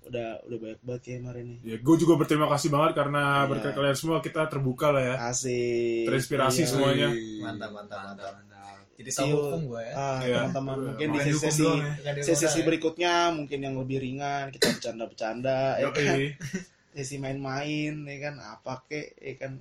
Udah 0.03 0.29
udah 0.43 0.59
banyak 0.59 0.81
banget 0.81 1.01
kayak 1.03 1.19
kemarin 1.19 1.45
nih. 1.47 1.59
Ya, 1.65 1.77
gue 1.79 1.97
juga 1.97 2.15
berterima 2.15 2.45
kasih 2.47 2.69
banget 2.69 2.93
karena 2.95 3.23
Iya. 3.39 3.49
berkat 3.49 3.73
kalian 3.73 3.97
semua 3.97 4.19
kita 4.21 4.43
terbuka 4.47 4.89
lah 4.91 5.03
ya. 5.03 5.17
Asik. 5.27 6.05
Terinspirasi 6.07 6.61
Iya. 6.61 6.69
semuanya. 6.69 7.09
Mantap, 7.41 7.71
mantap, 7.71 8.01
mantap. 8.07 8.33
mantap. 8.37 8.77
Jadi 8.93 9.11
tahu 9.11 9.31
hukum 9.33 9.61
gue 9.69 9.83
ya. 9.83 9.95
Ah, 9.95 10.21
Iya. 10.21 10.37
teman-teman 10.45 10.77
mungkin 10.85 11.09
Bukan 11.09 11.25
dihukum 11.25 11.49
sesi 11.49 11.63
doang 11.63 11.81
ya. 11.81 11.91
Bukan 11.91 12.13
di 12.13 12.21
sesi 12.23 12.45
modal 12.45 12.53
ya. 12.53 12.65
berikutnya 12.65 13.13
mungkin 13.33 13.59
yang 13.59 13.75
lebih 13.75 13.99
ringan 13.99 14.45
kita 14.53 14.67
bercanda-bercanda 14.71 15.59
ya 15.81 15.89
kan 15.89 16.17
sesi 16.95 17.17
main-main 17.17 17.95
ya 18.05 18.19
kan 18.21 18.35
apa 18.39 18.85
kek 18.85 19.17
ya 19.17 19.35
kan 19.41 19.53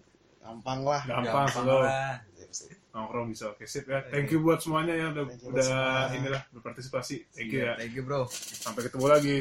gampang 0.42 0.84
lah 0.84 1.02
Gampang 1.06 1.24
Gampang 1.24 1.48
kalau 1.56 1.80
lah. 1.86 2.20
nongkrong 2.92 3.32
bisa. 3.32 3.48
Oke, 3.48 3.64
sip 3.64 3.88
ya. 3.88 4.04
Thank 4.04 4.36
you 4.36 4.44
buat 4.44 4.60
semuanya 4.60 4.92
ya 4.92 5.06
udah, 5.10 5.24
udah 5.48 6.12
inilah 6.12 6.44
berpartisipasi. 6.52 7.32
Thank 7.32 7.56
you 7.56 7.64
ya. 7.64 7.80
Thank 7.80 7.96
you 7.96 8.04
bro. 8.04 8.28
Sampai 8.28 8.84
ketemu 8.84 9.08
lagi. 9.08 9.38